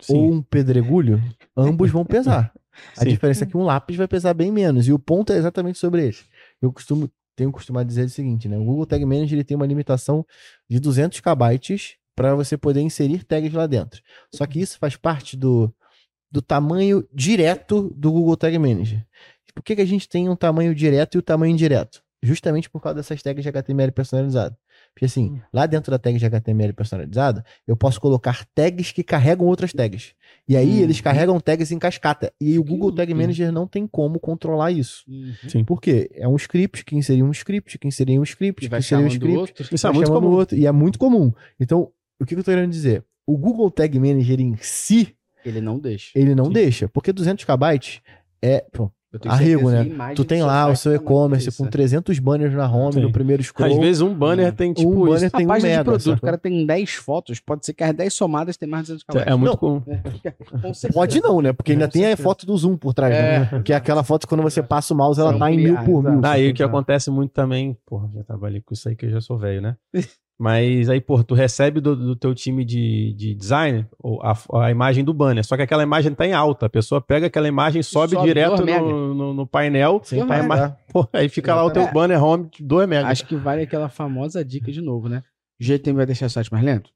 Sim, 0.00 0.16
ou 0.16 0.32
um 0.32 0.42
pedregulho, 0.42 1.22
ambos 1.56 1.90
vão 1.90 2.04
pesar. 2.04 2.52
A 2.96 3.02
sim. 3.02 3.08
diferença 3.08 3.44
é 3.44 3.46
que 3.46 3.56
um 3.56 3.64
lápis 3.64 3.96
vai 3.96 4.06
pesar 4.06 4.34
bem 4.34 4.52
menos. 4.52 4.86
E 4.86 4.92
o 4.92 4.98
ponto 4.98 5.32
é 5.32 5.36
exatamente 5.36 5.78
sobre 5.78 6.06
esse. 6.06 6.24
Eu 6.62 6.72
costumo, 6.72 7.10
tenho 7.34 7.50
costumado 7.50 7.86
dizer 7.88 8.04
o 8.04 8.08
seguinte, 8.08 8.48
né? 8.48 8.56
O 8.56 8.64
Google 8.64 8.86
Tag 8.86 9.04
Manager 9.04 9.34
ele 9.34 9.44
tem 9.44 9.56
uma 9.56 9.66
limitação 9.66 10.24
de 10.68 10.78
200 10.78 11.20
KB 11.20 11.58
para 12.14 12.34
você 12.34 12.56
poder 12.56 12.80
inserir 12.80 13.24
tags 13.24 13.52
lá 13.52 13.66
dentro. 13.66 14.00
Só 14.32 14.46
que 14.46 14.60
isso 14.60 14.78
faz 14.78 14.96
parte 14.96 15.36
do, 15.36 15.72
do 16.30 16.42
tamanho 16.42 17.06
direto 17.12 17.92
do 17.96 18.12
Google 18.12 18.36
Tag 18.36 18.58
Manager. 18.58 19.04
Por 19.54 19.62
que, 19.62 19.76
que 19.76 19.82
a 19.82 19.86
gente 19.86 20.08
tem 20.08 20.28
um 20.28 20.36
tamanho 20.36 20.74
direto 20.74 21.16
e 21.16 21.18
o 21.18 21.22
tamanho 21.22 21.52
indireto? 21.52 22.02
Justamente 22.22 22.68
por 22.68 22.80
causa 22.80 22.96
dessas 22.96 23.22
tags 23.22 23.42
de 23.42 23.48
HTML 23.48 23.92
personalizado. 23.92 24.56
Porque 24.98 25.04
assim, 25.06 25.40
lá 25.52 25.64
dentro 25.64 25.92
da 25.92 25.98
tag 25.98 26.18
de 26.18 26.26
HTML 26.26 26.72
personalizada, 26.72 27.44
eu 27.64 27.76
posso 27.76 28.00
colocar 28.00 28.44
tags 28.52 28.90
que 28.90 29.04
carregam 29.04 29.46
outras 29.46 29.72
tags. 29.72 30.12
E 30.48 30.56
aí 30.56 30.78
Uhum. 30.78 30.82
eles 30.82 31.00
carregam 31.00 31.38
tags 31.38 31.70
em 31.70 31.78
cascata. 31.78 32.32
E 32.40 32.58
o 32.58 32.64
Que 32.64 32.70
Google 32.70 32.90
Tag 32.90 33.12
loucura. 33.12 33.26
Manager 33.28 33.52
não 33.52 33.64
tem 33.68 33.86
como 33.86 34.18
controlar 34.18 34.72
isso. 34.72 35.04
Sim. 35.48 35.62
Por 35.62 35.80
quê? 35.80 36.10
É 36.14 36.26
um 36.26 36.34
script 36.34 36.84
que 36.84 36.96
inserir 36.96 37.22
um 37.22 37.30
script, 37.30 37.78
que 37.78 37.86
inserir 37.86 38.18
um 38.18 38.24
script, 38.24 38.64
E 38.64 38.66
que 38.66 38.70
vai 38.70 38.80
inserir 38.80 39.04
um 39.04 39.06
script, 39.06 39.36
outro. 39.38 39.68
Isso 39.72 39.86
é 39.86 39.92
muito 39.92 40.10
comum. 40.10 40.28
outro. 40.30 40.56
E 40.58 40.66
é 40.66 40.72
muito 40.72 40.98
comum. 40.98 41.32
Então, 41.60 41.92
o 42.20 42.24
que 42.24 42.34
eu 42.34 42.38
tô 42.42 42.50
querendo 42.50 42.72
dizer? 42.72 43.04
O 43.24 43.38
Google 43.38 43.70
Tag 43.70 43.96
Manager 44.00 44.40
em 44.40 44.56
si, 44.60 45.14
Ele 45.44 45.60
não 45.60 45.78
deixa. 45.78 46.10
ele 46.18 46.34
não 46.34 46.46
Sim. 46.46 46.52
deixa. 46.54 46.88
Porque 46.88 47.12
200 47.12 47.44
KB 47.44 48.02
é, 48.42 48.64
pô, 48.72 48.90
Arrigo, 49.26 49.70
né? 49.70 50.12
tu 50.14 50.22
tem 50.22 50.42
lá 50.42 50.66
o 50.68 50.76
seu 50.76 50.92
mais 50.92 51.00
e-commerce 51.02 51.56
com 51.56 51.66
300 51.66 52.18
banners 52.18 52.52
na 52.54 52.70
home, 52.70 52.92
Sim. 52.92 53.00
no 53.00 53.10
primeiro 53.10 53.42
scroll. 53.42 53.72
Às 53.72 53.78
vezes 53.78 54.02
um 54.02 54.14
banner 54.14 54.52
tem 54.52 54.74
tipo 54.74 54.90
um 54.90 55.06
banner 55.06 55.24
isso. 55.24 55.30
tem 55.30 55.40
a 55.40 55.44
um 55.44 55.48
página 55.48 55.68
mega, 55.70 55.82
de 55.82 55.84
produto, 55.84 56.18
o 56.18 56.20
cara 56.20 56.36
tem 56.36 56.66
10 56.66 56.90
fotos, 56.94 57.40
pode 57.40 57.64
ser 57.64 57.72
que 57.72 57.82
as 57.82 57.94
10 57.94 58.12
somadas 58.12 58.56
tem 58.58 58.68
mais 58.68 58.86
de 58.86 58.92
200 58.92 59.16
É 59.16 59.24
kb. 59.24 59.36
muito 59.36 59.50
Não. 59.52 59.56
comum. 59.56 59.80
Com 60.60 60.74
certeza. 60.74 60.92
Pode 60.92 61.20
não, 61.22 61.40
né? 61.40 61.52
Porque 61.54 61.72
ainda 61.72 61.88
tem 61.88 62.04
a 62.12 62.16
foto 62.18 62.44
do 62.44 62.54
zoom 62.56 62.76
por 62.76 62.92
trás, 62.92 63.14
É. 63.14 63.38
né? 63.50 63.62
Que 63.64 63.72
é 63.72 63.76
aquela 63.76 64.02
foto 64.04 64.26
que 64.26 64.28
quando 64.28 64.42
você 64.42 64.62
passa 64.62 64.92
o 64.92 64.96
mouse, 64.96 65.18
ela 65.18 65.38
tá 65.38 65.50
em 65.50 65.56
mil 65.56 65.76
por 65.84 66.02
mil. 66.02 66.20
Ah, 66.22 66.38
e 66.38 66.50
o 66.50 66.54
que 66.54 66.62
acontece 66.62 67.10
muito 67.10 67.30
também, 67.32 67.76
porra, 67.86 68.10
já 68.14 68.22
trabalhei 68.24 68.60
com 68.60 68.74
isso 68.74 68.88
aí 68.88 68.94
que 68.94 69.06
eu 69.06 69.10
já 69.10 69.20
sou 69.22 69.38
velho, 69.38 69.62
né? 69.62 69.76
Mas 70.38 70.88
aí, 70.88 71.00
porra, 71.00 71.24
tu 71.24 71.34
recebe 71.34 71.80
do, 71.80 71.96
do 71.96 72.14
teu 72.14 72.32
time 72.32 72.64
de, 72.64 73.12
de 73.14 73.34
design 73.34 73.84
a, 74.22 74.62
a 74.62 74.70
imagem 74.70 75.02
do 75.02 75.12
banner, 75.12 75.44
só 75.44 75.56
que 75.56 75.62
aquela 75.62 75.82
imagem 75.82 76.14
tá 76.14 76.24
em 76.24 76.32
alta. 76.32 76.66
A 76.66 76.70
pessoa 76.70 77.00
pega 77.00 77.26
aquela 77.26 77.48
imagem, 77.48 77.82
sobe, 77.82 78.14
Sobe 78.14 78.28
direto 78.28 78.64
no, 78.64 79.14
no, 79.14 79.34
no 79.34 79.46
painel, 79.46 80.00
Dois 80.00 80.30
aí, 80.30 80.72
porra, 80.92 81.08
aí 81.12 81.28
fica 81.28 81.52
lá 81.56 81.64
o 81.64 81.72
teu 81.72 81.92
banner 81.92 82.22
home 82.22 82.48
de 82.50 82.62
2 82.62 82.88
mega. 82.88 83.08
Acho 83.08 83.26
que 83.26 83.34
vale 83.34 83.62
aquela 83.62 83.88
famosa 83.88 84.44
dica 84.44 84.70
de 84.70 84.80
novo, 84.80 85.08
né? 85.08 85.24
O 85.60 85.64
GTM 85.64 85.96
vai 85.96 86.06
deixar 86.06 86.26
o 86.26 86.30
site 86.30 86.52
mais 86.52 86.64
lento? 86.64 86.90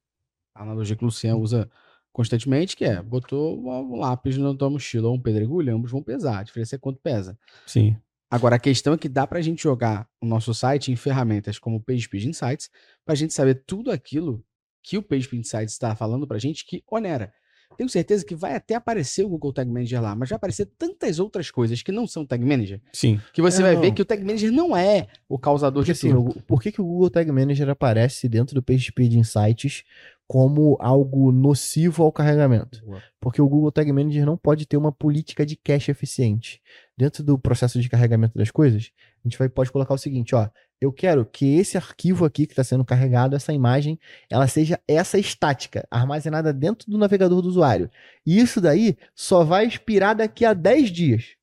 A 0.55 0.63
analogia 0.63 0.95
que 0.95 1.03
o 1.03 1.07
Luciano 1.07 1.41
usa 1.41 1.69
constantemente, 2.13 2.77
que 2.77 2.85
é, 2.85 3.03
botou 3.03 3.59
um 3.59 3.97
lápis 3.97 4.39
na 4.39 4.55
tua 4.55 4.71
mochila 4.71 5.09
ou 5.09 5.15
um 5.17 5.21
pedregulho, 5.21 5.75
ambos 5.75 5.91
vão 5.91 6.03
pesar. 6.03 6.39
A 6.39 6.43
diferença 6.45 6.77
é 6.77 6.79
quanto 6.79 7.01
pesa. 7.01 7.37
Sim. 7.67 7.97
Agora, 8.33 8.57
a 8.57 8.59
questão 8.59 8.95
é 8.95 8.97
que 8.97 9.11
dá 9.11 9.27
pra 9.27 9.43
gente 9.43 9.63
jogar 9.63 10.09
o 10.19 10.25
nosso 10.25 10.55
site 10.55 10.91
em 10.91 10.97
ferramentas 10.97 11.59
como 11.59 11.77
o 11.77 11.81
PageSpeed 11.83 12.29
Insights, 12.29 12.71
pra 13.05 13.15
gente 13.15 13.35
saber 13.35 13.63
tudo 13.67 13.91
aquilo 13.91 14.43
que 14.83 14.97
o 14.97 15.03
PageSpeed 15.03 15.41
Insights 15.41 15.75
está 15.75 15.95
falando 15.95 16.27
pra 16.27 16.39
gente 16.39 16.65
que 16.65 16.83
onera. 16.91 17.31
Tenho 17.77 17.89
certeza 17.89 18.25
que 18.25 18.35
vai 18.35 18.55
até 18.55 18.75
aparecer 18.75 19.25
o 19.25 19.29
Google 19.29 19.53
Tag 19.53 19.71
Manager 19.71 20.01
lá, 20.03 20.15
mas 20.15 20.29
vai 20.29 20.37
aparecer 20.37 20.67
tantas 20.79 21.19
outras 21.19 21.51
coisas 21.51 21.83
que 21.83 21.93
não 21.93 22.07
são 22.07 22.25
Tag 22.27 22.45
Manager, 22.45 22.81
Sim. 22.93 23.21
que 23.33 23.43
você 23.43 23.61
É, 23.61 23.65
vai 23.65 23.75
não. 23.75 23.81
ver 23.81 23.93
que 23.93 24.03
o 24.03 24.05
Tag 24.05 24.23
Manager 24.25 24.53
não 24.53 24.77
é 24.77 25.07
o 25.29 25.39
causador 25.39 25.83
Porque 25.83 25.93
de 25.93 25.99
assim, 25.99 26.11
tudo. 26.15 26.43
por 26.47 26.63
que, 26.63 26.71
que 26.73 26.81
o 26.81 26.85
Google 26.85 27.11
Tag 27.11 27.31
Manager 27.31 27.69
aparece 27.71 28.29
dentro 28.29 28.55
do 28.55 28.63
PageSpeed 28.63 29.15
Insights 29.15 29.85
como 30.27 30.77
algo 30.81 31.31
nocivo 31.33 32.03
ao 32.05 32.13
carregamento? 32.13 32.83
Porque 33.21 33.41
o 33.43 33.49
Google 33.49 33.71
Tag 33.73 33.91
Manager 33.93 34.25
não 34.25 34.37
pode 34.37 34.67
ter 34.67 34.77
uma 34.77 34.91
política 34.93 35.45
de 35.45 35.57
cache 35.57 35.91
eficiente. 35.91 36.61
Dentro 36.97 37.23
do 37.23 37.39
processo 37.39 37.81
de 37.81 37.89
carregamento 37.89 38.37
das 38.39 38.51
coisas, 38.51 38.91
a 39.25 39.29
gente 39.29 39.39
vai, 39.39 39.49
pode 39.49 39.71
colocar 39.71 39.95
o 39.95 39.99
seguinte, 39.99 40.35
ó. 40.35 40.49
Eu 40.83 40.93
quero 40.93 41.25
que 41.25 41.59
esse 41.59 41.77
arquivo 41.77 42.25
aqui 42.25 42.45
que 42.45 42.53
está 42.55 42.65
sendo 42.65 42.85
carregado, 42.85 43.37
essa 43.37 43.53
imagem, 43.53 44.01
ela 44.29 44.49
seja 44.49 44.81
essa 44.89 45.17
estática, 45.17 45.87
armazenada 45.89 46.53
dentro 46.53 46.91
do 46.91 46.99
navegador 46.99 47.41
do 47.41 47.47
usuário. 47.47 47.89
E 48.27 48.41
isso 48.41 48.61
daí 48.61 48.97
só 49.15 49.45
vai 49.45 49.65
expirar 49.65 50.17
daqui 50.17 50.45
a 50.45 50.53
10 50.53 50.91
dias. 50.91 51.37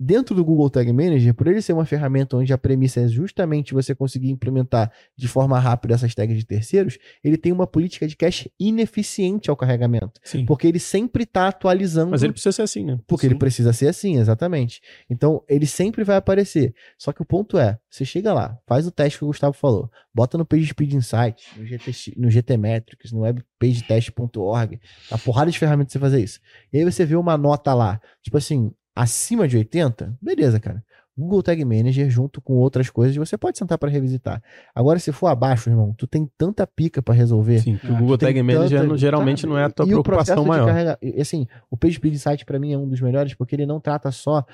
Dentro 0.00 0.32
do 0.32 0.44
Google 0.44 0.70
Tag 0.70 0.92
Manager, 0.92 1.34
por 1.34 1.48
ele 1.48 1.60
ser 1.60 1.72
uma 1.72 1.84
ferramenta 1.84 2.36
onde 2.36 2.52
a 2.52 2.58
premissa 2.58 3.00
é 3.00 3.08
justamente 3.08 3.74
você 3.74 3.94
conseguir 3.96 4.30
implementar 4.30 4.92
de 5.16 5.26
forma 5.26 5.58
rápida 5.58 5.94
essas 5.94 6.14
tags 6.14 6.36
de 6.36 6.46
terceiros, 6.46 6.98
ele 7.22 7.36
tem 7.36 7.50
uma 7.50 7.66
política 7.66 8.06
de 8.06 8.16
cache 8.16 8.52
ineficiente 8.60 9.50
ao 9.50 9.56
carregamento. 9.56 10.20
Sim. 10.22 10.46
Porque 10.46 10.68
ele 10.68 10.78
sempre 10.78 11.24
está 11.24 11.48
atualizando. 11.48 12.12
Mas 12.12 12.22
ele 12.22 12.32
precisa 12.32 12.52
ser 12.52 12.62
assim, 12.62 12.84
né? 12.84 13.00
Porque 13.08 13.26
ele 13.26 13.34
Sim. 13.34 13.38
precisa 13.40 13.72
ser 13.72 13.88
assim, 13.88 14.18
exatamente. 14.18 14.80
Então, 15.10 15.42
ele 15.48 15.66
sempre 15.66 16.04
vai 16.04 16.16
aparecer. 16.16 16.72
Só 16.96 17.12
que 17.12 17.20
o 17.20 17.24
ponto 17.24 17.58
é, 17.58 17.76
você 17.90 18.04
chega 18.04 18.32
lá, 18.32 18.56
faz 18.68 18.86
o 18.86 18.92
teste 18.92 19.18
que 19.18 19.24
o 19.24 19.28
Gustavo 19.28 19.54
falou, 19.54 19.90
bota 20.14 20.38
no 20.38 20.46
PageSpeed 20.46 20.94
Insight, 20.94 21.44
no, 21.56 21.66
GT, 21.66 22.14
no 22.16 22.30
GTmetrix, 22.30 23.10
no 23.10 23.22
webpagetest.org, 23.22 24.80
a 25.10 25.18
porrada 25.18 25.50
de 25.50 25.58
ferramentas 25.58 25.92
você 25.92 25.98
fazer 25.98 26.22
isso. 26.22 26.38
E 26.72 26.78
aí 26.78 26.84
você 26.84 27.04
vê 27.04 27.16
uma 27.16 27.36
nota 27.36 27.74
lá, 27.74 28.00
tipo 28.22 28.36
assim, 28.36 28.72
acima 29.02 29.46
de 29.48 29.56
80, 29.56 30.16
beleza, 30.20 30.60
cara. 30.60 30.82
Google 31.18 31.42
Tag 31.42 31.64
Manager 31.64 32.08
junto 32.08 32.40
com 32.40 32.54
outras 32.54 32.88
coisas, 32.90 33.16
você 33.16 33.36
pode 33.36 33.58
sentar 33.58 33.76
para 33.76 33.90
revisitar. 33.90 34.40
Agora, 34.74 34.98
se 35.00 35.10
for 35.10 35.26
abaixo, 35.26 35.68
irmão, 35.68 35.92
tu 35.98 36.06
tem 36.06 36.30
tanta 36.38 36.66
pica 36.66 37.02
para 37.02 37.12
resolver. 37.14 37.58
Sim, 37.58 37.76
que 37.76 37.90
o 37.90 37.96
Ah, 37.96 37.98
Google 37.98 38.16
Tag 38.18 38.40
Manager 38.42 38.82
tanta- 38.82 38.96
geralmente 38.96 39.46
não 39.46 39.58
é 39.58 39.64
a 39.64 39.70
tua 39.70 39.84
e 39.84 39.88
preocupação 39.88 40.44
maior. 40.44 40.66
carrega- 40.66 40.98
e, 41.02 41.20
assim, 41.20 41.46
o 41.70 41.76
PageSpeed 41.76 42.14
Insight 42.14 42.44
para 42.44 42.58
mim 42.58 42.72
é 42.72 42.78
um 42.78 42.88
dos 42.88 43.00
melhores 43.00 43.34
porque 43.34 43.56
ele 43.56 43.66
não 43.66 43.80
trata 43.80 44.10
só 44.12 44.44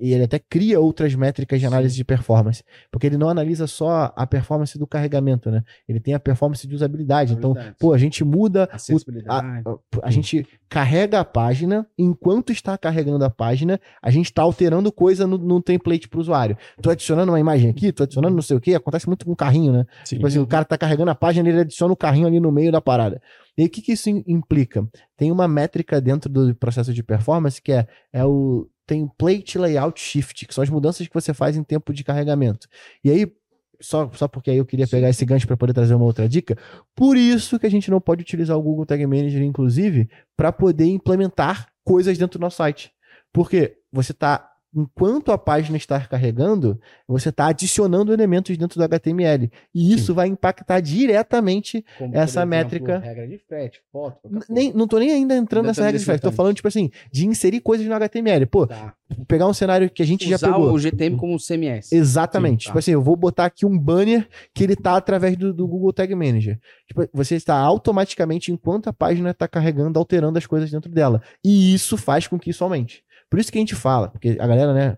e 0.00 0.12
ele 0.14 0.24
até 0.24 0.38
cria 0.38 0.80
outras 0.80 1.14
métricas 1.14 1.60
de 1.60 1.66
análise 1.66 1.94
de 1.94 2.04
performance, 2.04 2.64
porque 2.90 3.06
ele 3.06 3.18
não 3.18 3.28
analisa 3.28 3.66
só 3.66 4.12
a 4.16 4.26
performance 4.26 4.78
do 4.78 4.86
carregamento, 4.86 5.50
né? 5.50 5.62
Ele 5.88 6.00
tem 6.00 6.14
a 6.14 6.18
performance 6.20 6.66
de 6.66 6.74
usabilidade. 6.74 7.34
Então, 7.34 7.54
pô, 7.78 7.92
a 7.92 7.98
gente 7.98 8.24
muda 8.24 8.68
o, 8.72 8.76
Acessibilidade. 8.76 9.62
a, 9.66 9.70
a- 9.70 9.78
a 10.04 10.10
gente 10.10 10.46
carrega 10.68 11.20
a 11.20 11.24
página, 11.24 11.86
enquanto 11.98 12.50
está 12.50 12.76
carregando 12.78 13.24
a 13.24 13.30
página, 13.30 13.78
a 14.02 14.10
gente 14.10 14.26
está 14.26 14.42
alterando 14.42 14.90
coisa 14.90 15.26
no, 15.26 15.36
no 15.38 15.60
template 15.62 16.08
para 16.14 16.18
o 16.18 16.22
usuário. 16.22 16.56
Tô 16.80 16.90
adicionando 16.90 17.32
uma 17.32 17.40
imagem 17.40 17.68
aqui, 17.68 17.92
tô 17.92 18.04
adicionando 18.04 18.34
não 18.34 18.42
sei 18.42 18.56
o 18.56 18.60
que, 18.60 18.74
acontece 18.74 19.08
muito 19.08 19.26
com 19.26 19.32
o 19.32 19.36
carrinho, 19.36 19.72
né? 19.72 19.86
Sim. 20.04 20.16
Tipo 20.16 20.26
assim, 20.28 20.38
o 20.38 20.46
cara 20.46 20.64
tá 20.64 20.78
carregando 20.78 21.10
a 21.10 21.14
página, 21.14 21.48
ele 21.48 21.60
adiciona 21.60 21.92
o 21.92 21.96
carrinho 21.96 22.28
ali 22.28 22.38
no 22.38 22.52
meio 22.52 22.70
da 22.70 22.80
parada. 22.80 23.20
E 23.58 23.62
aí, 23.62 23.66
o 23.66 23.70
que, 23.70 23.82
que 23.82 23.92
isso 23.92 24.08
im- 24.08 24.22
implica? 24.26 24.88
Tem 25.16 25.32
uma 25.32 25.48
métrica 25.48 26.00
dentro 26.00 26.30
do 26.30 26.54
processo 26.54 26.94
de 26.94 27.02
performance 27.02 27.60
que 27.60 27.72
é, 27.72 27.86
é 28.12 28.24
o 28.24 28.68
template 28.86 29.58
layout 29.58 30.00
shift, 30.00 30.46
que 30.46 30.54
são 30.54 30.62
as 30.62 30.70
mudanças 30.70 31.06
que 31.06 31.14
você 31.14 31.34
faz 31.34 31.56
em 31.56 31.64
tempo 31.64 31.92
de 31.92 32.04
carregamento. 32.04 32.68
E 33.02 33.10
aí, 33.10 33.32
só, 33.80 34.08
só 34.14 34.28
porque 34.28 34.50
aí 34.50 34.58
eu 34.58 34.64
queria 34.64 34.86
pegar 34.86 35.08
esse 35.08 35.24
gancho 35.24 35.46
para 35.46 35.56
poder 35.56 35.72
trazer 35.72 35.94
uma 35.94 36.04
outra 36.04 36.28
dica, 36.28 36.56
por 36.94 37.16
isso 37.16 37.58
que 37.58 37.66
a 37.66 37.70
gente 37.70 37.90
não 37.90 38.00
pode 38.00 38.22
utilizar 38.22 38.56
o 38.56 38.62
Google 38.62 38.86
Tag 38.86 39.04
Manager, 39.06 39.42
inclusive, 39.42 40.08
para 40.36 40.52
poder 40.52 40.86
implementar 40.86 41.66
coisas 41.84 42.16
dentro 42.16 42.38
do 42.38 42.42
nosso 42.42 42.58
site. 42.58 42.92
Porque 43.32 43.78
você 43.92 44.12
está 44.12 44.48
enquanto 44.74 45.30
a 45.32 45.38
página 45.38 45.76
está 45.76 46.00
carregando, 46.00 46.80
você 47.06 47.28
está 47.28 47.46
adicionando 47.46 48.12
elementos 48.12 48.56
dentro 48.56 48.78
do 48.78 48.82
HTML. 48.84 49.50
E 49.74 49.92
isso 49.94 50.14
vai 50.14 50.28
impactar 50.28 50.80
diretamente. 50.80 51.84
Como, 51.98 52.16
essa 52.16 52.44
métrica- 52.44 52.98
Regra 52.98 53.28
de 53.28 53.38
frete, 53.38 53.80
foto. 53.92 54.18
Nem, 54.48 54.72
não 54.72 54.86
tô 54.88 54.98
nem 54.98 55.10
ainda 55.12 55.36
entrando 55.36 55.64
Ainda 55.64 55.68
nessa 55.68 55.82
regra 55.84 55.98
de 55.98 56.04
frete. 56.04 56.18
Detalhe. 56.20 56.36
falando, 56.36 56.56
tipo 56.56 56.68
assim, 56.68 56.90
de 57.12 57.26
inserir 57.26 57.60
coisas 57.60 57.86
no 57.86 57.94
HTML. 57.94 58.46
Pô, 58.46 58.66
Tá. 58.66 58.94
pegar 59.28 59.46
um 59.46 59.52
cenário 59.54 59.88
que 59.88 60.02
a 60.02 60.06
gente 60.06 60.28
já 60.28 60.36
Usar 60.36 60.52
pegou. 60.52 60.72
o 60.72 60.78
GTM 60.78 61.16
como 61.16 61.34
um 61.34 61.38
CMS. 61.38 61.92
Exatamente. 61.94 62.64
Sim, 62.64 62.66
tá. 62.66 62.70
Tipo 62.70 62.78
assim, 62.78 62.90
eu 62.92 63.02
vou 63.02 63.14
botar 63.16 63.44
aqui 63.44 63.64
um 63.64 63.78
banner 63.78 64.26
que 64.52 64.64
ele 64.64 64.74
tá 64.74 64.96
através 64.96 65.36
do, 65.36 65.52
do 65.54 65.68
Google 65.68 65.92
Tag 65.92 66.12
Manager. 66.14 66.58
Tipo, 66.88 67.08
você 67.12 67.36
está 67.36 67.54
automaticamente, 67.56 68.50
enquanto 68.50 68.88
a 68.88 68.92
página 68.92 69.30
está 69.30 69.46
carregando, 69.46 69.98
alterando 69.98 70.38
as 70.38 70.46
coisas 70.46 70.70
dentro 70.70 70.90
dela. 70.90 71.22
E 71.44 71.72
isso 71.74 71.96
faz 71.96 72.26
com 72.26 72.38
que 72.38 72.50
isso 72.50 72.64
aumente. 72.64 73.03
Por 73.34 73.40
isso 73.40 73.50
que 73.50 73.58
a 73.58 73.60
gente 73.60 73.74
fala, 73.74 74.06
porque 74.06 74.36
a 74.38 74.46
galera, 74.46 74.72
né, 74.72 74.96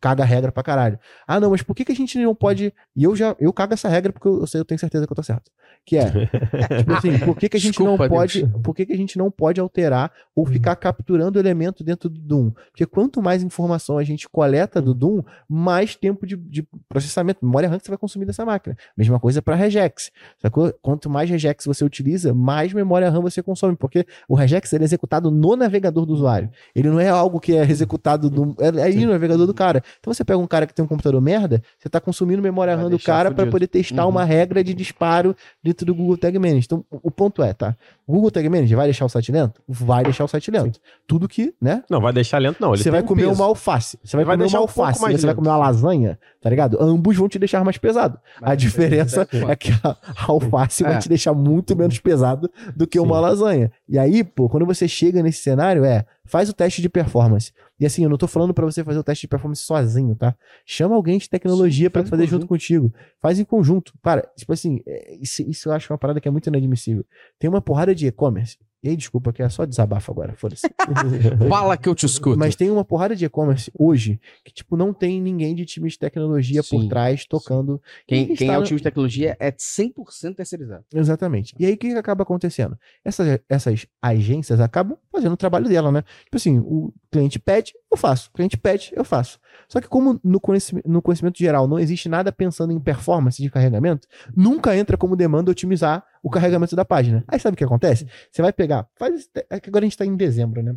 caga 0.00 0.22
a 0.22 0.26
regra 0.26 0.50
pra 0.50 0.62
caralho. 0.62 0.98
Ah, 1.26 1.38
não, 1.38 1.50
mas 1.50 1.62
por 1.62 1.74
que, 1.74 1.84
que 1.84 1.92
a 1.92 1.94
gente 1.94 2.18
não 2.18 2.34
pode. 2.34 2.72
E 2.96 3.04
eu 3.04 3.14
já 3.14 3.36
eu 3.38 3.52
cago 3.52 3.74
essa 3.74 3.88
regra 3.88 4.12
porque 4.12 4.26
eu, 4.26 4.44
eu 4.54 4.64
tenho 4.64 4.78
certeza 4.78 5.06
que 5.06 5.12
eu 5.12 5.16
tô 5.16 5.22
certo. 5.22 5.50
Que 5.84 5.96
é, 5.96 6.10
tipo 6.78 6.92
assim, 6.92 7.18
por 7.18 7.36
que, 7.36 7.48
que 7.48 7.56
a 7.56 7.60
gente 7.60 7.72
Desculpa, 7.72 8.04
não 8.04 8.08
pode. 8.08 8.44
Deus. 8.44 8.62
Por 8.62 8.74
que, 8.74 8.86
que 8.86 8.92
a 8.92 8.96
gente 8.96 9.18
não 9.18 9.30
pode 9.30 9.60
alterar 9.60 10.12
ou 10.34 10.46
ficar 10.46 10.76
capturando 10.76 11.38
elemento 11.38 11.82
dentro 11.82 12.08
do 12.08 12.20
Doom? 12.20 12.50
Porque 12.70 12.86
quanto 12.86 13.22
mais 13.22 13.42
informação 13.42 13.98
a 13.98 14.04
gente 14.04 14.28
coleta 14.28 14.80
do 14.80 14.94
Doom, 14.94 15.22
mais 15.48 15.96
tempo 15.96 16.26
de, 16.26 16.36
de 16.36 16.66
processamento, 16.88 17.44
memória 17.44 17.68
RAM 17.68 17.78
que 17.78 17.84
você 17.84 17.90
vai 17.90 17.98
consumir 17.98 18.26
dessa 18.26 18.44
máquina. 18.44 18.76
Mesma 18.96 19.18
coisa 19.18 19.42
para 19.42 19.54
regex. 19.54 20.10
Sacou? 20.38 20.72
Quanto 20.82 21.08
mais 21.08 21.28
regex 21.28 21.64
você 21.64 21.84
utiliza, 21.84 22.34
mais 22.34 22.72
memória 22.72 23.10
RAM 23.10 23.20
você 23.20 23.42
consome, 23.42 23.76
porque 23.76 24.06
o 24.28 24.34
regex 24.34 24.72
ele 24.72 24.84
é 24.84 24.86
executado 24.86 25.30
no 25.30 25.56
navegador 25.56 26.06
do 26.06 26.12
usuário. 26.12 26.50
Ele 26.74 26.88
não 26.88 27.00
é 27.00 27.08
algo 27.08 27.40
que 27.40 27.56
é 27.56 27.62
executado 27.62 28.30
no, 28.30 28.54
é, 28.58 28.80
é 28.80 28.82
aí 28.82 29.04
no 29.04 29.12
navegador 29.12 29.46
do 29.46 29.54
cara. 29.54 29.82
Então 29.98 30.12
você 30.12 30.24
pega 30.24 30.38
um 30.38 30.46
cara 30.46 30.66
que 30.66 30.74
tem 30.74 30.84
um 30.84 30.88
computador 30.88 31.20
merda, 31.20 31.62
você 31.78 31.88
está 31.88 32.00
consumindo 32.00 32.42
memória 32.42 32.74
Vai 32.76 32.84
RAM 32.84 32.90
do 32.90 32.98
cara 32.98 33.30
para 33.30 33.46
poder 33.46 33.66
testar 33.66 34.04
Uhum. 34.04 34.10
uma 34.10 34.24
regra 34.24 34.62
de 34.62 34.72
disparo 34.74 35.34
dentro 35.62 35.84
do 35.86 35.94
Google 35.94 36.16
Tag 36.16 36.38
Manager. 36.38 36.62
Então, 36.64 36.84
o 36.90 37.10
ponto 37.10 37.42
é, 37.42 37.52
tá? 37.52 37.76
O 38.06 38.12
Google 38.12 38.30
Tag 38.30 38.48
Manager 38.48 38.76
vai 38.76 38.86
deixar 38.86 39.04
o 39.04 39.08
site 39.08 39.30
lento? 39.32 39.60
Vai 39.68 40.04
deixar 40.04 40.24
o 40.24 40.28
site 40.28 40.50
lento. 40.50 40.80
Tudo 41.06 41.28
que, 41.28 41.54
né? 41.60 41.82
Não, 41.88 42.00
vai 42.00 42.12
deixar 42.12 42.38
lento, 42.38 42.58
não. 42.60 42.74
Ele 42.74 42.82
Você 42.82 42.90
vai 42.90 43.02
um 43.02 43.04
comer 43.06 43.22
peso. 43.22 43.34
uma 43.34 43.44
alface. 43.46 43.98
Você 44.04 44.16
vai, 44.16 44.24
Vai 44.24 44.36
comer 44.36 44.48
uma 44.48 44.58
um 44.58 44.62
alface. 44.62 44.98
você 44.98 45.04
vai 45.06 45.14
lento. 45.14 45.34
comer 45.36 45.48
uma 45.48 45.56
lasanha, 45.56 46.18
tá 46.40 46.50
ligado? 46.50 46.76
Ambos 46.80 47.16
vão 47.16 47.28
te 47.28 47.38
deixar 47.38 47.64
mais 47.64 47.78
pesado. 47.78 48.18
Mas 48.40 48.50
a 48.50 48.54
diferença 48.54 49.28
é 49.32 49.50
é 49.52 49.56
que 49.56 49.70
a, 49.82 49.90
a 49.90 50.24
alface 50.28 50.82
vai 50.82 50.94
É. 50.94 50.98
te 50.98 51.08
deixar 51.08 51.32
muito 51.34 51.76
menos 51.76 51.98
pesado 51.98 52.50
do 52.76 52.86
que 52.86 52.98
uma 52.98 53.16
Sim. 53.16 53.22
lasanha. 53.22 53.72
E 53.88 53.98
aí, 53.98 54.22
pô, 54.24 54.48
quando 54.48 54.66
você 54.66 54.86
chega 54.88 55.22
nesse 55.22 55.42
cenário, 55.42 55.84
é, 55.84 56.04
faz 56.24 56.48
o 56.48 56.52
teste 56.52 56.80
de 56.82 56.88
performance. 56.88 57.52
E 57.80 57.86
assim, 57.86 58.04
eu 58.04 58.10
não 58.10 58.18
tô 58.18 58.28
falando 58.28 58.52
pra 58.52 58.66
você 58.66 58.84
fazer 58.84 58.98
o 58.98 59.02
teste 59.02 59.22
de 59.22 59.28
performance 59.28 59.62
sozinho, 59.62 60.14
tá? 60.14 60.36
Chama 60.66 60.94
alguém 60.94 61.18
de 61.18 61.28
tecnologia 61.28 61.88
pra 61.88 62.02
faz 62.02 62.10
fazer 62.10 62.26
junto 62.26 62.46
contigo. 62.46 62.92
Faz 63.20 63.40
em 63.40 63.44
conjunto. 63.44 63.94
Cara, 64.02 64.30
tipo 64.36 64.52
assim, 64.52 64.82
é, 64.86 65.16
isso, 65.16 65.42
isso 65.42 65.68
eu 65.68 65.72
acho 65.72 65.90
uma 65.90 65.98
parada 65.98 66.20
que 66.20 66.28
é 66.28 66.30
muito 66.30 66.48
inadmissível. 66.48 67.04
Tem 67.38 67.48
uma 67.48 67.62
porrada 67.62 67.94
de 67.94 68.06
e-commerce 68.06 68.58
E 68.82 68.88
aí, 68.88 68.96
desculpa, 68.96 69.30
que 69.32 69.42
é 69.42 69.48
só 69.50 69.66
desabafo 69.66 70.10
agora, 70.10 70.34
foda-se. 70.36 70.66
Fala 71.50 71.76
que 71.76 71.86
eu 71.88 71.94
te 71.94 72.06
escuto. 72.06 72.38
Mas 72.38 72.56
tem 72.56 72.70
uma 72.70 72.84
porrada 72.84 73.14
de 73.14 73.24
e-commerce 73.26 73.70
hoje 73.78 74.18
que, 74.44 74.52
tipo, 74.52 74.76
não 74.76 74.92
tem 74.94 75.20
ninguém 75.20 75.54
de 75.54 75.66
time 75.66 75.88
de 75.88 75.98
tecnologia 75.98 76.62
por 76.62 76.80
Sim, 76.80 76.88
trás 76.88 77.26
tocando. 77.26 77.80
quem, 78.06 78.24
quem 78.26 78.34
está 78.34 78.44
é 78.54 78.56
o 78.56 78.60
no- 78.60 78.66
time 78.66 78.78
de 78.78 78.82
tecnologia 78.82 79.36
é 79.38 79.50
100% 79.52 80.34
terceirizado. 80.36 80.84
Exatamente. 80.94 81.54
E 81.58 81.66
aí, 81.66 81.74
o 81.74 81.76
que, 81.76 81.88
que 81.90 81.94
acaba 81.98 82.22
acontecendo? 82.22 82.78
Essas, 83.04 83.38
essas 83.48 83.86
agências 84.00 84.60
acabam 84.60 84.96
fazendo 85.12 85.32
o 85.32 85.36
trabalho 85.36 85.68
dela, 85.68 85.92
né? 85.92 86.02
Tipo 86.24 86.36
assim, 86.36 86.58
o 86.58 86.92
cliente 87.10 87.38
pede, 87.38 87.74
eu 87.92 87.98
faço. 87.98 88.30
O 88.30 88.32
cliente 88.32 88.56
pede, 88.56 88.92
eu 88.94 89.04
faço. 89.04 89.38
Só 89.68 89.80
que 89.80 89.88
como 89.88 90.18
no 90.24 90.40
conhecimento, 90.40 90.88
no 90.88 91.02
conhecimento 91.02 91.38
geral 91.38 91.68
não 91.68 91.78
existe 91.78 92.08
nada 92.08 92.32
pensando 92.32 92.72
em 92.72 92.80
performance 92.80 93.42
de 93.42 93.50
carregamento, 93.50 94.08
nunca 94.34 94.74
entra 94.76 94.96
como 94.96 95.14
demanda 95.16 95.50
otimizar 95.50 96.02
o 96.22 96.30
carregamento 96.30 96.74
da 96.76 96.84
página. 96.84 97.24
Aí 97.28 97.38
sabe 97.40 97.54
o 97.54 97.56
que 97.56 97.64
acontece? 97.64 98.06
Você 98.30 98.42
vai 98.42 98.52
pegar, 98.52 98.88
faz 98.98 99.28
é 99.48 99.58
que 99.60 99.68
agora 99.68 99.84
a 99.84 99.86
gente 99.88 99.96
tá 99.96 100.04
em 100.04 100.16
dezembro, 100.16 100.62
né? 100.62 100.76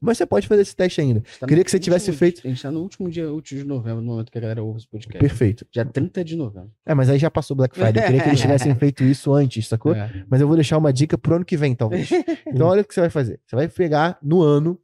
Mas 0.00 0.18
você 0.18 0.26
pode 0.26 0.46
fazer 0.46 0.60
esse 0.62 0.76
teste 0.76 1.00
ainda. 1.00 1.22
Tá 1.40 1.46
Queria 1.46 1.64
que 1.64 1.70
você 1.70 1.78
tivesse 1.78 2.10
último- 2.10 2.18
feito- 2.18 2.42
A 2.44 2.48
gente 2.50 2.60
tá 2.62 2.70
no 2.70 2.80
último 2.80 3.08
dia 3.08 3.32
útil 3.32 3.56
de 3.56 3.64
novembro, 3.64 4.02
no 4.02 4.08
momento 4.12 4.30
que 4.30 4.36
a 4.36 4.40
galera 4.40 4.62
ouve 4.62 4.80
esse 4.80 4.88
podcast. 4.88 5.18
Perfeito. 5.18 5.66
Dia 5.72 5.84
30 5.84 6.22
de 6.22 6.36
novembro. 6.36 6.70
É, 6.84 6.92
mas 6.92 7.08
aí 7.08 7.18
já 7.18 7.30
passou 7.30 7.56
Black 7.56 7.74
Friday. 7.74 8.02
Eu 8.02 8.06
queria 8.08 8.22
que 8.22 8.28
eles 8.28 8.40
tivessem 8.42 8.74
feito 8.74 9.02
isso 9.02 9.32
antes, 9.32 9.66
sacou? 9.66 9.94
É. 9.94 10.24
Mas 10.28 10.42
eu 10.42 10.46
vou 10.46 10.56
deixar 10.56 10.76
uma 10.76 10.92
dica 10.92 11.16
pro 11.16 11.36
ano 11.36 11.44
que 11.44 11.56
vem, 11.56 11.74
talvez. 11.74 12.10
Então, 12.46 12.66
olha 12.68 12.82
o 12.82 12.84
que 12.84 12.92
você 12.92 13.00
vai 13.00 13.08
fazer. 13.08 13.40
Você 13.46 13.56
vai 13.56 13.66
pegar 13.68 14.18
no 14.22 14.42
ano, 14.42 14.78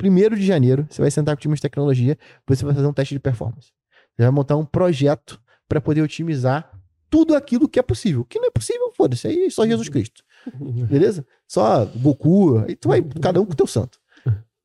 1 0.00 0.36
de 0.36 0.46
janeiro, 0.46 0.86
você 0.88 1.00
vai 1.02 1.10
sentar 1.10 1.34
com 1.34 1.40
o 1.40 1.42
time 1.42 1.54
de 1.54 1.62
tecnologia, 1.62 2.16
você 2.46 2.64
vai 2.64 2.74
fazer 2.74 2.86
um 2.86 2.92
teste 2.92 3.14
de 3.14 3.20
performance. 3.20 3.72
Você 4.14 4.22
vai 4.22 4.30
montar 4.30 4.56
um 4.56 4.64
projeto 4.64 5.40
para 5.68 5.80
poder 5.80 6.02
otimizar 6.02 6.70
tudo 7.10 7.34
aquilo 7.34 7.68
que 7.68 7.78
é 7.78 7.82
possível. 7.82 8.20
O 8.20 8.24
que 8.24 8.38
não 8.38 8.46
é 8.48 8.50
possível, 8.50 8.83
foda-se. 8.96 9.26
Aí 9.26 9.50
só 9.50 9.66
Jesus 9.66 9.88
Cristo. 9.88 10.22
Beleza? 10.88 11.26
Só 11.46 11.84
Goku. 11.86 12.58
Aí 12.58 12.76
tu 12.76 12.88
vai, 12.88 13.02
cada 13.20 13.40
um 13.40 13.46
com 13.46 13.52
o 13.52 13.56
teu 13.56 13.66
santo. 13.66 13.98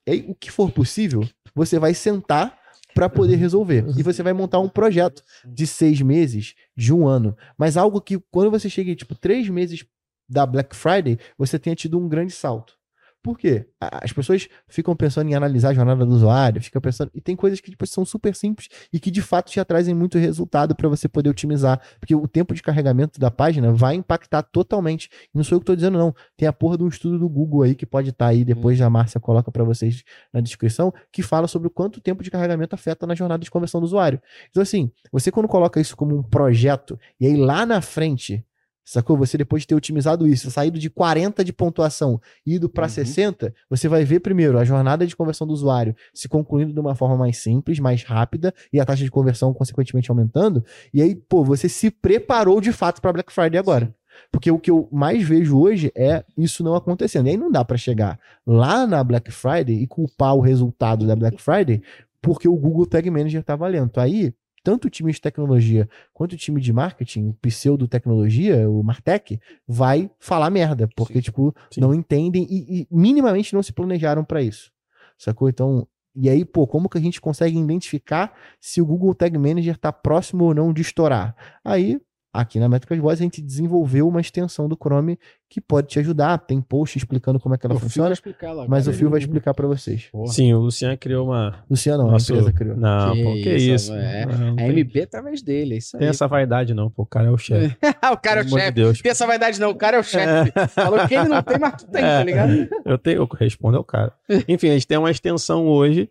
E 0.07 0.11
aí, 0.11 0.25
o 0.27 0.33
que 0.33 0.49
for 0.49 0.71
possível, 0.71 1.27
você 1.53 1.77
vai 1.77 1.93
sentar 1.93 2.57
para 2.95 3.07
poder 3.07 3.35
resolver. 3.35 3.85
E 3.95 4.01
você 4.01 4.23
vai 4.23 4.33
montar 4.33 4.59
um 4.59 4.67
projeto 4.67 5.23
de 5.45 5.67
seis 5.67 6.01
meses, 6.01 6.55
de 6.75 6.91
um 6.91 7.07
ano. 7.07 7.37
Mas 7.57 7.77
algo 7.77 8.01
que, 8.01 8.19
quando 8.31 8.49
você 8.49 8.69
chega, 8.69 8.91
em, 8.91 8.95
tipo, 8.95 9.13
três 9.13 9.47
meses 9.49 9.85
da 10.27 10.45
Black 10.45 10.75
Friday, 10.75 11.19
você 11.37 11.59
tenha 11.59 11.75
tido 11.75 11.99
um 11.99 12.09
grande 12.09 12.33
salto. 12.33 12.78
Por 13.21 13.37
quê? 13.37 13.67
As 13.79 14.13
pessoas 14.13 14.47
ficam 14.67 14.95
pensando 14.95 15.29
em 15.29 15.35
analisar 15.35 15.69
a 15.69 15.73
jornada 15.73 16.05
do 16.05 16.11
usuário, 16.11 16.61
ficam 16.61 16.81
pensando. 16.81 17.11
E 17.13 17.19
tem 17.19 17.35
coisas 17.35 17.59
que 17.59 17.69
tipo, 17.69 17.85
são 17.85 18.05
super 18.05 18.33
simples 18.33 18.69
e 18.93 18.99
que 18.99 19.11
de 19.11 19.21
fato 19.21 19.51
já 19.51 19.65
trazem 19.65 19.93
muito 19.93 20.17
resultado 20.17 20.73
para 20.73 20.87
você 20.87 21.09
poder 21.09 21.29
otimizar. 21.29 21.81
Porque 21.99 22.15
o 22.15 22.27
tempo 22.27 22.53
de 22.53 22.61
carregamento 22.61 23.19
da 23.19 23.29
página 23.29 23.73
vai 23.73 23.95
impactar 23.95 24.43
totalmente. 24.43 25.09
E 25.33 25.37
não 25.37 25.43
sou 25.43 25.57
eu 25.57 25.59
que 25.59 25.63
estou 25.63 25.75
dizendo, 25.75 25.97
não. 25.97 26.15
Tem 26.37 26.47
a 26.47 26.53
porra 26.53 26.77
de 26.77 26.83
um 26.83 26.87
estudo 26.87 27.19
do 27.19 27.27
Google 27.27 27.63
aí 27.63 27.75
que 27.75 27.85
pode 27.85 28.09
estar 28.09 28.27
aí, 28.27 28.45
depois 28.45 28.79
a 28.79 28.89
Márcia 28.89 29.19
coloca 29.19 29.51
para 29.51 29.63
vocês 29.65 30.03
na 30.31 30.39
descrição, 30.39 30.93
que 31.11 31.21
fala 31.21 31.47
sobre 31.47 31.67
o 31.67 31.71
quanto 31.71 31.97
o 31.97 32.01
tempo 32.01 32.23
de 32.23 32.31
carregamento 32.31 32.73
afeta 32.73 33.05
na 33.05 33.15
jornada 33.15 33.43
de 33.43 33.51
conversão 33.51 33.81
do 33.81 33.85
usuário. 33.85 34.21
Então, 34.49 34.63
assim, 34.63 34.91
você 35.11 35.29
quando 35.29 35.47
coloca 35.47 35.79
isso 35.81 35.95
como 35.97 36.17
um 36.17 36.23
projeto, 36.23 36.97
e 37.19 37.25
aí 37.25 37.35
lá 37.35 37.65
na 37.65 37.81
frente, 37.81 38.45
sacou? 38.91 39.17
Você 39.17 39.37
depois 39.37 39.63
de 39.63 39.67
ter 39.67 39.75
otimizado 39.75 40.27
isso, 40.27 40.49
saído 40.51 40.79
de 40.79 40.89
40 40.89 41.43
de 41.43 41.53
pontuação 41.53 42.19
e 42.45 42.55
ido 42.55 42.69
para 42.69 42.85
Uhum. 42.85 42.89
60, 42.89 43.53
você 43.69 43.87
vai 43.87 44.03
ver 44.03 44.19
primeiro 44.19 44.57
a 44.57 44.63
jornada 44.63 45.05
de 45.05 45.15
conversão 45.15 45.45
do 45.45 45.53
usuário 45.53 45.95
se 46.13 46.27
concluindo 46.27 46.73
de 46.73 46.79
uma 46.79 46.95
forma 46.95 47.17
mais 47.17 47.37
simples, 47.37 47.79
mais 47.79 48.03
rápida, 48.03 48.53
e 48.71 48.79
a 48.79 48.85
taxa 48.85 49.03
de 49.03 49.11
conversão 49.11 49.53
consequentemente 49.53 50.09
aumentando. 50.09 50.63
E 50.93 51.01
aí, 51.01 51.15
pô, 51.15 51.43
você 51.43 51.69
se 51.69 51.91
preparou 51.91 52.59
de 52.59 52.71
fato 52.71 53.01
para 53.01 53.13
Black 53.13 53.31
Friday 53.31 53.59
agora. 53.59 53.93
Porque 54.31 54.51
o 54.51 54.59
que 54.59 54.69
eu 54.69 54.89
mais 54.91 55.23
vejo 55.23 55.57
hoje 55.57 55.91
é 55.95 56.25
isso 56.37 56.63
não 56.63 56.75
acontecendo. 56.75 57.27
E 57.27 57.29
aí 57.31 57.37
não 57.37 57.49
dá 57.49 57.63
para 57.63 57.77
chegar 57.77 58.19
lá 58.45 58.85
na 58.85 59.03
Black 59.03 59.31
Friday 59.31 59.81
e 59.81 59.87
culpar 59.87 60.35
o 60.35 60.41
resultado 60.41 61.07
da 61.07 61.15
Black 61.15 61.41
Friday 61.41 61.81
porque 62.21 62.47
o 62.47 62.55
Google 62.55 62.85
Tag 62.85 63.09
Manager 63.09 63.41
estava 63.41 63.67
lento. 63.67 63.99
Aí, 63.99 64.33
tanto 64.63 64.85
o 64.85 64.89
time 64.89 65.11
de 65.11 65.21
tecnologia 65.21 65.89
quanto 66.13 66.33
o 66.33 66.37
time 66.37 66.59
de 66.61 66.73
marketing, 66.73 67.31
pseudo-tecnologia, 67.41 68.69
o 68.69 68.83
Martech, 68.83 69.39
vai 69.67 70.09
falar 70.19 70.49
merda, 70.49 70.87
porque, 70.95 71.15
Sim. 71.15 71.21
tipo, 71.21 71.55
Sim. 71.71 71.81
não 71.81 71.93
entendem 71.93 72.47
e, 72.49 72.81
e 72.81 72.87
minimamente 72.91 73.53
não 73.53 73.63
se 73.63 73.73
planejaram 73.73 74.23
para 74.23 74.41
isso. 74.41 74.71
Sacou? 75.17 75.49
Então, 75.49 75.87
e 76.15 76.29
aí, 76.29 76.43
pô, 76.43 76.65
como 76.65 76.89
que 76.89 76.97
a 76.97 77.01
gente 77.01 77.21
consegue 77.21 77.57
identificar 77.57 78.33
se 78.59 78.81
o 78.81 78.85
Google 78.85 79.13
Tag 79.13 79.37
Manager 79.37 79.77
tá 79.77 79.91
próximo 79.91 80.45
ou 80.45 80.53
não 80.53 80.73
de 80.73 80.81
estourar? 80.81 81.35
Aí, 81.63 81.99
aqui 82.33 82.59
na 82.59 82.69
Métricas 82.69 82.97
Voz, 82.99 83.19
a 83.19 83.23
gente 83.23 83.41
desenvolveu 83.41 84.07
uma 84.07 84.21
extensão 84.21 84.67
do 84.69 84.75
Chrome 84.75 85.17
que 85.49 85.59
pode 85.59 85.87
te 85.87 85.97
ajudar. 85.99 86.37
Tem 86.37 86.61
post 86.61 86.97
explicando 86.97 87.39
como 87.39 87.55
é 87.55 87.57
que 87.57 87.65
ela 87.65 87.75
O 87.75 87.79
funciona, 87.79 88.09
lá. 88.09 88.65
mas 88.67 88.85
o 88.87 88.91
cara. 88.91 88.97
Fio 88.97 89.09
vai 89.09 89.19
explicar 89.19 89.53
para 89.53 89.65
vocês. 89.67 90.07
Porra. 90.11 90.31
Sim, 90.31 90.53
o 90.53 90.59
Luciano 90.59 90.95
criou 90.97 91.25
uma. 91.27 91.63
Luciano, 91.69 92.03
não, 92.03 92.11
Nosso- 92.11 92.31
a 92.31 92.35
empresa 92.35 92.53
criou. 92.55 92.77
Não, 92.77 93.13
Que 93.13 93.23
pô, 93.23 93.33
que 93.33 93.55
isso, 93.55 93.73
isso. 93.73 93.93
é. 93.93 94.25
Não, 94.27 94.53
A 94.53 94.55
tem, 94.57 94.69
MB 94.83 95.01
através 95.01 95.41
dele, 95.41 95.73
é 95.73 95.77
isso 95.77 95.95
aí. 95.97 95.99
tem 96.01 96.09
essa 96.09 96.27
vaidade, 96.27 96.73
não, 96.73 96.89
pô. 96.89 97.01
O 97.03 97.05
cara 97.05 97.27
é 97.27 97.31
o 97.31 97.37
chefe. 97.39 97.75
o 98.11 98.17
cara 98.17 98.41
é 98.41 98.43
o 98.43 98.45
Pelo 98.45 98.59
chefe. 98.59 98.71
Deus. 98.71 99.01
Tem 99.01 99.11
essa 99.11 99.25
vaidade 99.25 99.59
não, 99.59 99.71
o 99.71 99.75
cara 99.75 99.97
é 99.97 99.99
o 99.99 100.03
chefe. 100.03 100.51
Falou 100.69 101.07
que 101.07 101.15
ele 101.15 101.27
não 101.29 101.41
tem, 101.41 101.57
mas 101.59 101.83
tu 101.83 101.87
tem, 101.91 102.01
tá 102.01 102.07
É. 102.21 102.23
ligado? 102.23 102.69
Eu 102.85 102.97
tenho, 102.97 103.17
eu 103.23 103.29
respondo 103.39 103.77
ao 103.77 103.83
cara. 103.83 104.13
Enfim, 104.47 104.69
a 104.69 104.73
gente 104.73 104.85
tem 104.87 104.97
uma 104.97 105.09
extensão 105.09 105.65
hoje 105.67 106.09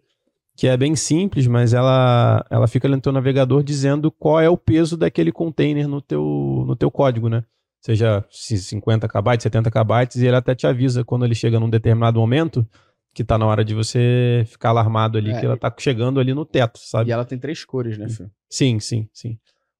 que 0.58 0.66
é 0.66 0.76
bem 0.76 0.96
simples, 0.96 1.46
mas 1.46 1.72
ela, 1.72 2.44
ela 2.50 2.66
fica 2.66 2.88
ali 2.88 2.96
no 2.96 3.00
teu 3.00 3.12
navegador 3.12 3.62
dizendo 3.62 4.10
qual 4.10 4.40
é 4.40 4.50
o 4.50 4.56
peso 4.56 4.96
daquele 4.96 5.30
container 5.30 5.86
no 5.86 6.02
teu, 6.02 6.64
no 6.66 6.74
teu 6.74 6.90
código, 6.90 7.28
né? 7.28 7.44
Seja 7.80 8.24
se 8.28 8.58
50 8.58 9.06
KB, 9.06 9.40
70 9.40 9.70
KB, 9.70 9.92
e 10.16 10.26
ele 10.26 10.34
até 10.34 10.56
te 10.56 10.66
avisa 10.66 11.04
quando 11.04 11.24
ele 11.24 11.34
chega 11.36 11.60
num 11.60 11.70
determinado 11.70 12.18
momento 12.18 12.66
que 13.14 13.22
tá 13.22 13.38
na 13.38 13.46
hora 13.46 13.64
de 13.64 13.72
você 13.72 14.42
ficar 14.48 14.70
alarmado 14.70 15.16
ali, 15.16 15.30
É. 15.30 15.38
que 15.38 15.46
ela 15.46 15.56
tá 15.56 15.72
chegando 15.78 16.18
ali 16.18 16.34
no 16.34 16.44
teto, 16.44 16.80
sabe? 16.82 17.10
E 17.10 17.12
ela 17.12 17.24
tem 17.24 17.38
três 17.38 17.64
cores, 17.64 17.96
né, 17.96 18.08
Fio? 18.08 18.28
Sim, 18.50 18.80
sim, 18.80 19.08
sim. 19.12 19.38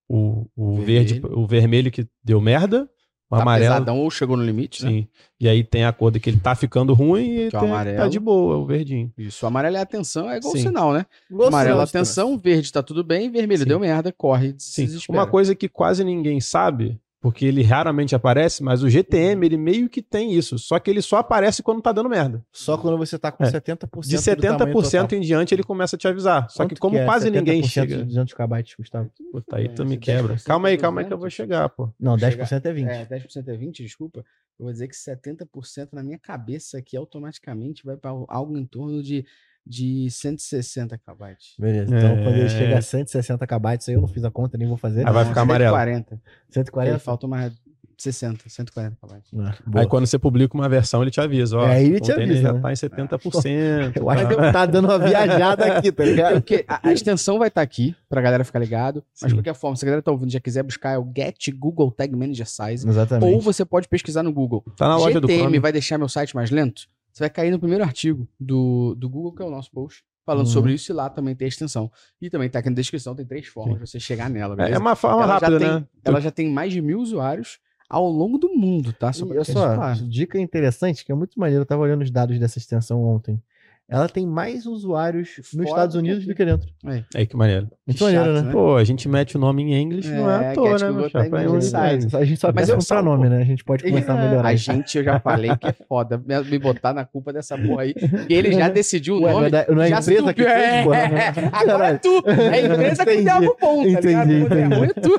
O, 0.09 0.47
o 0.57 0.77
Vermelho. 0.77 0.87
verde, 0.87 1.21
o 1.25 1.45
vermelho 1.47 1.91
que 1.91 2.07
deu 2.23 2.41
merda, 2.41 2.89
o 3.31 3.37
Tá 3.37 3.43
amarelo 3.43 3.73
pesadão 3.75 3.99
ou 3.99 4.11
chegou 4.11 4.37
no 4.37 4.43
limite, 4.45 4.85
né? 4.85 4.91
Sim. 4.91 5.09
E 5.39 5.49
aí 5.49 5.63
tem 5.63 5.85
a 5.85 5.93
cor 5.93 6.11
de 6.11 6.19
que 6.19 6.31
ele 6.31 6.41
tá 6.41 6.55
ficando 6.55 6.95
ruim 6.95 7.47
e 7.47 7.49
Que 7.51 7.57
é 7.57 7.59
o 7.59 7.63
tem- 7.63 7.71
amarelo. 7.71 7.97
tá 7.99 8.09
de 8.09 8.19
boa, 8.19 8.57
o 8.57 8.65
verdinho. 8.67 9.13
Isso, 9.19 9.45
amarelo 9.47 9.77
é 9.77 9.81
atenção, 9.81 10.31
é 10.31 10.39
igual 10.39 10.53
Sim. 10.57 10.63
sinal, 10.63 10.93
né? 10.93 11.05
Gostou, 11.31 11.49
amarelo, 11.49 11.81
Astro? 11.81 11.99
atenção, 12.01 12.39
verde 12.39 12.73
tá 12.73 12.83
tudo 12.83 13.05
bem, 13.05 13.31
vermelho 13.31 13.63
Sim. 13.63 13.69
deu 13.69 13.79
merda, 13.81 14.11
corre, 14.13 14.55
se 14.59 14.73
Sim. 14.73 14.85
desespera. 14.87 15.19
Uma 15.19 15.27
coisa 15.27 15.55
que 15.55 15.69
quase 15.69 16.03
ninguém 16.03 16.41
sabe, 16.41 16.99
porque 17.21 17.45
ele 17.45 17.63
raramente 17.63 18.15
aparece, 18.15 18.63
mas 18.63 18.83
o 18.83 18.89
GTM, 18.89 19.45
ele 19.45 19.57
meio 19.57 19.89
que 19.89 20.01
tem 20.01 20.33
isso. 20.33 20.59
Só 20.59 20.79
que 20.79 20.89
ele 20.91 21.03
só 21.03 21.17
aparece 21.17 21.63
quando 21.63 21.83
tá 21.83 21.91
dando 21.91 22.09
merda. 22.09 22.45
Só 22.53 22.79
quando 22.79 22.97
você 22.97 23.19
tá 23.19 23.33
com 23.33 23.43
É. 23.45 23.51
70% 23.51 24.07
De 24.07 24.17
do 24.17 24.57
tamanho 24.57 24.77
70% 24.77 25.01
total. 25.03 25.19
em 25.19 25.21
diante, 25.21 25.55
ele 25.55 25.63
começa 25.65 25.97
a 25.97 25.99
te 25.99 26.07
avisar. 26.07 26.49
Só 26.51 26.63
que 26.65 26.75
Quanto 26.75 26.81
como 26.81 26.97
é 26.99 27.05
quase 27.05 27.29
ninguém 27.31 27.61
70% 27.63 27.69
chega. 27.69 27.97
de 27.99 28.05
200 28.05 28.35
KB, 28.35 28.65
Gustavo? 28.79 29.11
Puta, 29.33 29.57
aí 29.57 29.69
tu 29.69 29.83
É, 29.83 29.85
me 29.85 29.93
esse 29.95 30.01
quebra. 30.01 30.35
10% 30.35 30.45
Calma 30.47 30.69
aí, 30.69 30.79
calma 30.79 31.01
aí 31.01 31.07
que 31.07 31.13
eu 31.13 31.19
vou 31.19 31.27
200. 31.29 31.35
chegar, 31.37 31.69
pô. 31.71 31.93
Não, 31.99 32.17
Chega- 32.19 32.45
10% 32.45 32.67
é 32.67 32.73
20. 32.73 32.89
É, 32.89 33.05
10% 33.07 33.49
é 33.49 33.57
20, 33.57 33.83
desculpa. 33.83 34.21
Eu 34.59 34.65
vou 34.65 34.73
dizer 34.73 34.89
que 34.89 34.97
70% 34.97 35.89
na 35.93 36.03
minha 36.03 36.19
cabeça 36.19 36.79
aqui 36.79 36.97
automaticamente 36.97 37.85
vai 37.85 37.97
para 37.97 38.11
algo 38.29 38.57
em 38.57 38.65
torno 38.67 39.03
de, 39.03 39.25
de 39.69 40.11
160 40.11 40.97
KB. 40.99 41.37
Beleza. 41.59 41.95
Então, 41.95 42.11
É. 42.11 42.23
quando 42.23 42.37
ele 42.37 42.49
chega 42.49 42.79
a 42.79 42.83
160 42.83 43.47
KB, 43.47 43.77
isso 43.79 43.91
aí 43.91 43.97
eu 43.97 44.01
não 44.01 44.09
fiz 44.09 44.25
a 44.25 44.31
conta, 44.31 44.57
nem 44.57 44.67
vou 44.67 44.77
fazer. 44.77 45.07
Aí 45.07 45.13
vai 45.13 45.25
ficar 45.25 45.43
amarelo. 45.43 45.77
140. 45.77 46.21
140. 46.51 46.95
Aí 46.95 46.99
faltam 46.99 47.29
mais 47.29 47.53
60, 47.99 48.49
140 48.49 48.97
KB. 48.97 49.23
Ah. 49.39 49.55
Aí 49.75 49.87
quando 49.87 50.07
você 50.07 50.19
publica 50.19 50.55
uma 50.55 50.69
versão, 50.69 51.03
ele 51.03 51.11
te 51.11 51.21
avisa, 51.21 51.59
ó. 51.59 51.67
É, 51.67 51.77
aí 51.77 51.87
ele 51.87 52.01
te 52.01 52.13
avisa, 52.13 52.41
já 52.41 52.53
né? 52.53 52.61
tá 52.61 52.73
em 52.73 52.75
70%. 52.75 53.97
Eu 53.97 54.09
acho 54.09 54.23
tá? 54.23 54.29
que 54.29 54.53
tá 54.53 54.67
dando 54.67 54.85
uma 54.87 54.99
viajada 54.99 55.65
aqui, 55.75 55.91
tá 55.91 56.05
ligado? 56.05 56.35
Porque 56.35 56.65
a, 56.69 56.89
a 56.89 56.93
extensão 56.93 57.39
vai 57.39 57.49
estar 57.49 57.61
aqui 57.61 57.95
pra 58.09 58.21
galera 58.21 58.45
ficar 58.45 58.61
ligado. 58.61 59.05
Mas 59.21 59.29
de 59.29 59.37
Sim. 59.37 59.37
qualquer 59.37 59.55
forma, 59.55 59.77
se 59.77 59.85
a 59.85 59.87
galera 59.87 60.03
tá 60.03 60.13
ouvindo 60.13 60.31
e 60.31 60.33
já 60.33 60.41
quiser 60.41 60.63
buscar, 60.63 60.93
é 60.93 60.99
o 60.99 61.13
Get 61.15 61.51
Google 61.59 61.91
Tag 61.91 62.15
Manager 62.15 62.47
Size. 62.49 62.89
Exatamente. 62.89 63.35
Ou 63.35 63.41
você 63.41 63.65
pode 63.65 63.89
pesquisar 63.89 64.23
no 64.23 64.33
Google. 64.33 64.65
Tá 64.77 64.89
na 64.89 64.97
loja 64.97 65.21
do 65.21 65.27
GTM 65.27 65.43
Chrome. 65.43 65.59
vai 65.59 65.73
deixar 65.73 65.99
meu 65.99 66.09
site 66.09 66.35
mais 66.37 66.51
lento? 66.51 66.89
Você 67.19 67.25
vai 67.25 67.31
cair 67.31 67.51
no 67.51 67.59
primeiro 67.59 67.83
artigo 67.83 68.29
do, 68.39 68.95
do 68.95 69.09
Google, 69.11 69.33
que 69.35 69.43
é 69.43 69.45
o 69.45 69.51
nosso 69.51 69.73
post, 69.73 70.05
falando 70.25 70.47
Uhum. 70.47 70.53
sobre 70.53 70.73
isso, 70.73 70.93
e 70.93 70.95
lá 70.95 71.11
também 71.11 71.35
tem 71.35 71.47
a 71.47 71.49
extensão. 71.49 71.91
E 72.23 72.31
também 72.31 72.49
tá 72.49 72.61
aqui 72.61 72.71
na 72.71 72.77
descrição, 72.77 73.13
tem 73.13 73.27
três 73.27 73.49
formas 73.49 73.81
de 73.81 73.91
você 73.91 73.99
chegar 73.99 74.31
nela, 74.31 74.55
É, 74.55 74.57
beleza? 74.59 74.77
é 74.77 74.79
uma 74.79 74.95
forma 74.95 75.25
Ela 75.25 75.33
rápida, 75.33 75.59
tem- 75.59 75.69
né? 75.69 75.87
Ela 76.05 76.21
já 76.21 76.31
tem 76.31 76.49
mais 76.49 76.73
de 76.73 76.81
mil 76.81 77.01
usuários 77.01 77.59
ao 77.91 78.09
longo 78.09 78.39
do 78.39 78.51
mundo, 78.55 78.93
tá? 78.93 79.13
Só 79.13 79.27
E 79.27 79.45
só, 79.45 79.93
dica 79.95 80.39
interessante, 80.39 81.05
que 81.05 81.11
é 81.11 81.15
muito 81.17 81.41
maneiro. 81.41 81.63
Eu 81.63 81.67
tava 81.67 81.83
olhando 81.83 82.03
os 82.03 82.11
dados 82.13 82.39
dessa 82.39 82.57
extensão 82.59 83.03
ontem. 83.03 83.43
Ela 83.91 84.07
tem 84.07 84.27
mais 84.27 84.67
usuários 84.67 85.31
nos 85.39 85.49
Fora 85.51 85.65
Estados 85.65 85.95
do 85.95 86.03
que 86.03 86.07
Unidos 86.09 86.27
do 86.27 86.35
que 86.35 86.45
dentro. 86.45 86.69
Aí 87.15 87.27
que 87.27 87.35
maneiro. 87.35 87.69
Muito 87.87 87.97
Que 87.97 88.05
maneiro, 88.05 88.33
né? 88.35 88.43
né? 88.43 88.53
Pô, 88.53 88.77
a 88.77 88.85
gente 88.85 89.09
mete 89.09 89.37
o 89.37 89.41
nome 89.41 89.63
em 89.63 89.81
inglês, 89.83 90.05
não 90.05 90.31
é 90.31 90.45
É, 90.45 90.51
à 90.51 90.53
toa, 90.53 90.79
né, 90.79 90.91
meu 90.91 91.09
chapa? 91.09 91.41
É. 91.41 92.19
A 92.19 92.25
gente 92.27 92.37
só 92.39 92.53
Mas 92.53 92.69
pensa 92.69 92.81
salvo. 92.83 93.05
pronome, 93.09 93.31
né? 93.31 93.41
A 93.41 93.45
gente 93.47 93.65
pode 93.65 93.85
começar 93.85 94.13
a 94.13 94.17
melhorar. 94.29 94.49
A 94.51 94.55
gente, 94.55 94.99
eu 94.99 95.05
já 95.05 95.19
falei 95.19 95.57
que 95.57 95.69
é 95.69 95.73
foda 95.89 96.19
me 96.19 96.59
botar 96.59 96.93
na 96.93 97.07
culpa 97.07 97.33
dessa 97.33 97.57
porra 97.57 97.83
aí. 97.85 97.95
E 98.29 98.35
ele 98.35 98.53
já 98.53 98.69
decidiu 98.69 99.15
o 99.17 99.23
Ué, 99.23 99.33
nome. 99.33 99.51
não 99.51 99.59
é, 99.59 99.67
não 99.71 99.83
é 99.83 99.87
a 99.87 99.89
já 99.89 100.01
empresa 100.01 100.35
que 100.35 100.43
fez, 100.45 100.55
É, 100.55 100.81
é, 100.83 101.09
né? 101.09 101.51
Agora 101.51 101.87
é 101.89 101.95
tu. 101.99 102.23
É 102.27 102.49
a 102.59 102.61
empresa 102.61 103.05
que 103.07 103.13
Entendi. 103.15 103.25
deu 103.41 103.51
o 103.51 103.57
bom, 103.59 103.93
tá 103.95 104.01
ligado? 104.01 104.33
Entendi, 104.33 104.55
é 104.55 104.65
entendi. 104.65 104.85
é 104.85 105.01
tu. 105.01 105.19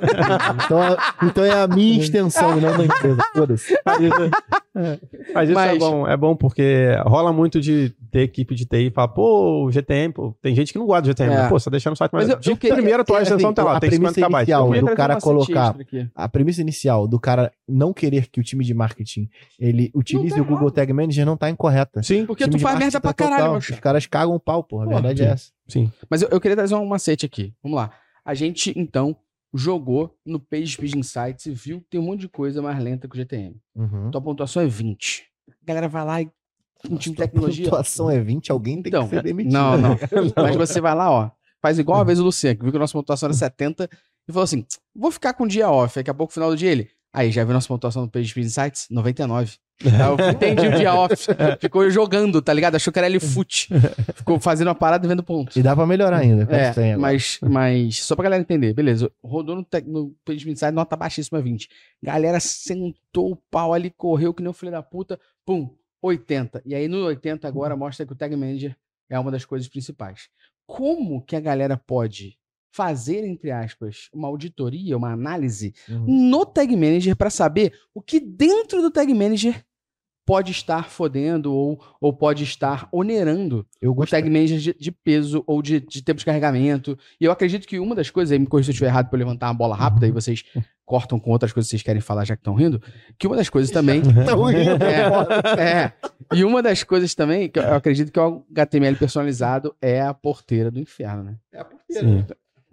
Então, 0.66 0.84
é- 0.84 0.98
então 1.24 1.44
é 1.44 1.52
a 1.64 1.68
minha 1.68 2.00
extensão 2.00 2.62
não 2.62 2.78
da 2.78 2.86
empresa. 2.86 3.18
Foda-se. 3.34 3.74
Mas 5.34 5.50
isso 5.50 5.56
Mas- 5.60 5.76
é 5.76 5.80
bom, 5.80 6.08
é 6.08 6.18
bom 6.18 6.36
porque 6.36 6.96
rola 7.06 7.32
muito 7.34 7.60
de 7.62 7.94
ter 8.12 8.22
equipe 8.22 8.56
de 8.56 8.66
TI 8.66 8.88
e 8.88 8.92
falar, 8.92 9.10
pô, 9.10 9.66
o 9.66 9.72
GTM, 9.72 10.14
pô, 10.14 10.36
tem 10.42 10.56
gente 10.56 10.72
que 10.74 10.80
não 10.80 10.86
gosta 10.86 11.02
do 11.04 11.08
GTM, 11.08 11.34
É. 11.34 11.38
né? 11.44 11.50
pô, 11.50 11.60
só 11.60 11.70
deixando 11.70 11.94
o 11.94 11.96
site 11.96 12.12
mais. 12.12 12.26
Mas 12.28 12.36
eu- 12.36 12.40
de 12.40 12.50
eu 12.52 12.58
queria- 12.58 12.76
primeira 12.76 13.04
tua 13.04 13.20
é, 13.20 13.24
extensão 13.24 13.50
assim, 13.50 13.56
tá 13.56 13.64
lá, 13.64 13.78
a 13.78 13.80
tem 13.80 13.92
50 13.92 14.14
premissa 14.14 14.28
KB. 14.28 14.36
inicial 14.38 14.70
do 14.90 14.96
cara 14.96 15.18
um 15.18 15.20
colocar-. 15.20 15.76
A 16.16 16.30
premissa 16.30 16.62
inicial 16.62 17.08
do 17.08 17.20
cara 17.20 17.52
não 17.68 17.94
querer 17.94 18.28
que 18.28 18.40
o 18.40 18.44
time 18.44 18.64
de 18.66 18.74
marketing 18.74 19.30
ele 19.60 19.92
utilize 19.94 20.36
tá 20.36 20.42
o 20.42 20.44
Google 20.46 20.64
errado. 20.68 20.74
Tag 20.76 20.94
Manager 20.94 21.26
não 21.26 21.38
tá 21.38 21.50
incorreta. 21.50 22.02
Sim, 22.04 22.26
Porque 22.26 22.48
tu 22.48 22.58
faz 22.60 22.78
merda 22.80 23.00
pra 23.00 23.14
tá 23.14 23.24
total. 23.26 23.30
caralho, 23.38 23.52
meu 23.52 23.60
Os 23.60 23.80
caras 23.80 24.06
cagam 24.06 24.36
o 24.36 24.40
pau, 24.40 24.64
porra. 24.64 24.86
A 24.86 24.90
verdade 24.90 25.22
é 25.22 25.26
sim. 25.28 25.32
essa. 25.34 25.52
sim. 25.68 25.92
Mas 26.10 26.22
eu, 26.22 26.30
eu 26.32 26.40
queria 26.42 26.56
trazer 26.58 26.76
um 26.76 26.86
macete 26.86 27.26
aqui. 27.26 27.54
Vamos 27.64 27.76
lá. 27.78 27.92
A 28.26 28.34
gente, 28.34 28.74
então, 28.78 29.16
jogou 29.54 30.16
no 30.26 30.39
PageSpeed 30.39 30.95
Insights 30.95 31.45
e 31.45 31.52
viu 31.52 31.82
que 31.82 31.88
tem 31.91 32.00
um 32.00 32.04
monte 32.04 32.22
de 32.22 32.30
coisa 32.30 32.62
mais 32.62 32.78
lenta 32.82 33.08
que 33.08 33.16
o 33.16 33.18
GTM. 33.18 33.56
Uhum. 33.76 34.12
Tua 34.12 34.22
pontuação 34.22 34.62
é 34.62 34.68
20. 34.68 35.26
A 35.50 35.66
galera 35.66 35.88
vai 35.88 36.06
lá 36.06 36.22
e 36.22 36.30
um 36.89 36.95
time 36.97 37.16
de 37.16 37.24
A 37.24 37.26
tecnologia. 37.28 37.66
pontuação 37.66 38.10
é 38.10 38.20
20, 38.20 38.52
alguém 38.52 38.82
tem 38.82 38.89
Então, 38.89 39.04
que 39.04 39.16
ser 39.16 39.24
demitido. 39.24 39.52
Não, 39.54 39.78
não. 39.78 39.97
Mas 40.36 40.56
você 40.56 40.80
vai 40.80 40.95
lá, 40.95 41.12
ó. 41.12 41.32
Faz 41.62 41.78
igual 41.78 41.97
uma 41.97 42.06
vez 42.06 42.20
o 42.20 42.24
Luciano, 42.24 42.56
que 42.58 42.64
viu 42.64 42.72
que 42.72 42.78
a 42.78 42.80
nossa 42.80 42.93
pontuação 42.93 43.28
era 43.28 43.34
70 43.34 43.89
e 44.28 44.32
falou 44.32 44.43
assim: 44.43 44.66
vou 44.95 45.12
ficar 45.12 45.34
com 45.34 45.43
o 45.43 45.47
dia 45.47 45.70
off. 45.70 45.95
Daqui 45.95 46.10
a 46.10 46.14
pouco, 46.14 46.32
no 46.32 46.34
final 46.36 46.50
do 46.52 46.56
dia, 46.56 46.72
ele. 46.72 46.89
Aí, 47.12 47.32
já 47.32 47.43
viu 47.43 47.54
nossa 47.54 47.68
pontuação 47.68 48.04
no 48.04 48.10
PageSpeed 48.10 48.45
Insights? 48.45 48.88
99. 48.89 49.58
Aí 49.86 50.26
eu 50.26 50.30
entendi 50.32 50.68
o 50.68 50.72
dia 50.78 50.94
off. 50.94 51.16
Ficou 51.60 51.90
jogando, 51.90 52.42
tá 52.42 52.54
ligado? 52.54 52.76
Achou 52.76 52.92
que 52.92 53.00
era 53.00 53.08
ele 53.08 53.20
fute. 53.20 53.70
Ficou 54.16 54.40
fazendo 54.40 54.68
uma 54.68 54.76
parada 54.76 55.06
e 55.06 55.10
vendo 55.10 55.24
pontos. 55.24 55.56
E 55.56 55.62
dá 55.64 55.76
pra 55.76 55.86
melhorar 55.88 56.18
ainda. 56.18 56.44
É, 56.54 56.96
mas, 56.98 57.40
mas 57.42 58.04
só 58.04 58.16
pra 58.16 58.24
galera 58.24 58.42
entender, 58.42 58.74
beleza. 58.74 59.12
Rodou 59.24 59.56
no, 59.56 59.64
tec- 59.64 59.88
no 59.88 60.14
Insights, 60.28 60.74
nota 60.74 60.96
baixíssima 60.96 61.42
20. 61.42 61.70
Galera 62.04 62.40
sentou 62.40 63.32
o 63.32 63.36
pau 63.50 63.74
ali, 63.74 63.90
correu 63.90 64.34
que 64.34 64.42
nem 64.42 64.50
o 64.50 64.54
filho 64.54 64.72
da 64.72 64.84
puta, 64.84 65.20
pum, 65.46 65.70
80. 66.02 66.62
E 66.66 66.76
aí 66.76 66.88
no 66.88 67.06
80 67.06 67.48
agora 67.48 67.76
mostra 67.76 68.06
que 68.06 68.14
o 68.14 68.16
Tag 68.16 68.36
Manager 68.36 68.76
é 69.10 69.18
uma 69.20 69.32
das 69.32 69.46
coisas 69.46 69.68
principais. 69.68 70.28
Como 70.68 71.22
que 71.24 71.36
a 71.36 71.40
galera 71.40 71.76
pode 71.78 72.38
fazer, 72.72 73.26
entre 73.26 73.50
aspas, 73.50 74.10
uma 74.14 74.28
auditoria, 74.28 74.96
uma 74.96 75.12
análise 75.12 75.74
Uhum. 75.90 76.30
no 76.30 76.46
Tag 76.46 76.76
Manager 76.76 77.16
para 77.16 77.32
saber 77.32 77.74
o 77.94 78.02
que 78.02 78.20
dentro 78.20 78.80
do 78.82 78.92
Tag 78.92 79.12
Manager 79.12 79.66
pode 80.30 80.52
estar 80.52 80.88
fodendo 80.88 81.52
ou, 81.52 81.84
ou 82.00 82.14
pode 82.14 82.44
estar 82.44 82.88
onerando 82.92 83.66
Eu 83.82 83.90
o 83.90 83.96
gostei. 83.96 84.22
tag 84.22 84.30
manager 84.30 84.60
de, 84.60 84.76
de 84.80 84.92
peso 84.92 85.44
ou 85.48 85.60
de, 85.60 85.80
de 85.80 86.04
tempo 86.04 86.20
de 86.20 86.26
carregamento. 86.26 86.96
E 87.20 87.26
eu 87.26 87.32
acredito 87.32 87.68
que 87.68 87.80
uma 87.80 87.96
das 87.96 88.12
coisas, 88.12 88.32
aí 88.32 88.38
me 88.38 88.46
corrija 88.46 88.68
se 88.68 88.70
eu 88.70 88.74
estiver 88.74 88.90
errado 88.90 89.10
pra 89.10 89.18
eu 89.18 89.26
levantar 89.26 89.48
uma 89.48 89.56
bola 89.56 89.76
rápida 89.76 90.06
e 90.06 90.12
vocês 90.12 90.44
cortam 90.86 91.20
com 91.20 91.32
outras 91.32 91.52
coisas 91.52 91.68
que 91.68 91.72
vocês 91.72 91.82
querem 91.82 92.00
falar 92.00 92.26
já 92.26 92.36
que 92.36 92.42
estão 92.42 92.54
rindo, 92.54 92.80
que 93.18 93.26
uma 93.26 93.36
das 93.36 93.50
coisas 93.50 93.72
também... 93.72 94.04
Tá 94.04 94.34
ruim, 94.34 94.54
É, 95.58 95.62
é. 95.64 95.94
E 96.32 96.44
uma 96.44 96.62
das 96.62 96.84
coisas 96.84 97.16
também, 97.16 97.50
que 97.50 97.58
eu 97.58 97.74
acredito 97.74 98.12
que 98.12 98.20
o 98.20 98.46
HTML 98.52 98.98
personalizado 98.98 99.76
é 99.82 100.00
a 100.00 100.14
porteira 100.14 100.70
do 100.70 100.80
inferno, 100.80 101.24
né? 101.24 101.38
É 101.52 101.60
a 101.60 101.66
porteira. 101.66 102.08
Sim. 102.08 102.16
né? 102.18 102.28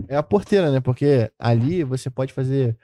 É 0.09 0.17
a 0.17 0.23
porteira, 0.23 0.71
né? 0.71 0.81
Porque 0.81 1.31
ali 1.39 1.83
você 1.85 2.11
pode 2.11 2.35
fazer. 2.35 2.77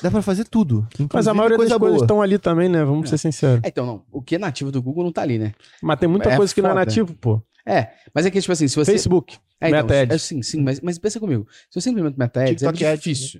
Dá 0.00 0.10
pra 0.10 0.22
fazer 0.22 0.44
tudo. 0.44 0.86
Mas 1.12 1.28
a 1.28 1.34
maioria 1.34 1.56
das 1.58 1.68
coisa 1.68 1.78
coisas 1.80 2.02
estão 2.02 2.22
ali 2.22 2.38
também, 2.38 2.68
né? 2.68 2.84
Vamos 2.84 3.06
É. 3.06 3.10
ser 3.10 3.18
sinceros. 3.18 3.60
É, 3.64 3.68
então, 3.68 3.84
não. 3.86 4.04
O 4.10 4.22
que 4.22 4.36
é 4.36 4.38
nativo 4.38 4.70
do 4.72 4.82
Google 4.82 5.04
não 5.04 5.12
tá 5.12 5.22
ali, 5.22 5.38
né? 5.38 5.52
Mas 5.82 5.98
tem 6.00 6.08
muita 6.08 6.30
É 6.30 6.36
coisa 6.36 6.54
que 6.54 6.62
não 6.62 6.70
é 6.70 6.74
nativo, 6.74 7.14
pô. 7.14 7.40
É, 7.64 7.90
mas 8.12 8.26
é 8.26 8.30
que, 8.30 8.40
tipo 8.40 8.52
assim, 8.52 8.66
se 8.66 8.74
você... 8.74 8.90
Facebook. 8.92 9.38
É, 9.60 9.68
então, 9.68 9.82
Meta 9.82 10.02
Ads. 10.02 10.14
é, 10.14 10.18
sim, 10.18 10.42
sim, 10.42 10.60
mas, 10.62 10.80
mas 10.80 10.98
pensa 10.98 11.20
comigo. 11.20 11.46
Se 11.70 11.80
você 11.80 11.90
implementa 11.90 12.16
o 12.16 12.18
Meta 12.18 12.40
Ads, 12.42 12.50
TikTok 12.56 12.84
é 12.84 12.88
Ads, 12.90 13.02
difícil. 13.04 13.26
Se 13.28 13.32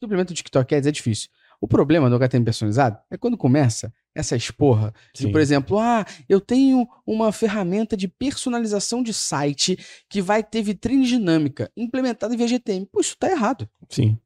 você 0.00 0.04
implementa 0.06 0.32
o 0.32 0.36
TikTok 0.36 0.74
Ads, 0.74 0.86
é 0.86 0.92
difícil. 0.92 1.28
O 1.62 1.68
problema 1.68 2.08
do 2.10 2.16
HTML 2.16 2.44
personalizado 2.44 2.98
é 3.10 3.16
quando 3.18 3.36
começa 3.36 3.92
essas 4.14 4.50
porra 4.50 4.92
de, 5.14 5.22
Sim. 5.24 5.32
por 5.32 5.40
exemplo, 5.40 5.78
ah, 5.78 6.04
eu 6.28 6.40
tenho 6.40 6.86
uma 7.06 7.30
ferramenta 7.32 7.96
de 7.96 8.08
personalização 8.08 9.02
de 9.02 9.12
site 9.14 9.78
que 10.08 10.20
vai 10.22 10.42
ter 10.42 10.62
vitrine 10.62 11.06
dinâmica 11.06 11.70
implementada 11.76 12.36
via 12.36 12.48
GTM. 12.48 12.86
Pô, 12.90 13.00
isso 13.00 13.16
tá 13.18 13.30
errado. 13.30 13.68
Sim. 13.88 14.18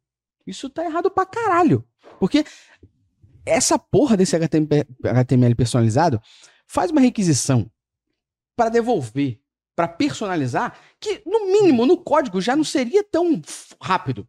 Isso 0.47 0.69
tá 0.71 0.85
errado 0.85 1.11
pra 1.11 1.25
caralho. 1.27 1.85
Porque 2.19 2.45
essa 3.47 3.79
porra 3.79 4.17
desse 4.17 4.35
HTML 4.37 5.55
personalizado 5.55 6.21
faz 6.67 6.91
uma 6.91 7.01
requisição 7.01 7.71
para 8.57 8.69
devolver, 8.71 9.41
para 9.77 9.89
personalizar, 9.89 10.79
que 11.01 11.23
no 11.27 11.47
mínimo 11.47 11.85
no 11.87 11.97
código 11.99 12.41
já 12.41 12.55
não 12.55 12.65
seria 12.65 13.03
tão 13.05 13.41
rápido 13.81 14.29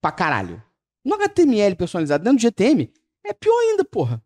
pra 0.00 0.10
caralho. 0.10 0.62
No 1.04 1.14
HTML 1.14 1.76
personalizado 1.76 2.24
dentro 2.24 2.38
do 2.38 2.42
GTM 2.42 2.92
é 3.24 3.32
pior 3.32 3.58
ainda, 3.60 3.84
porra. 3.84 4.22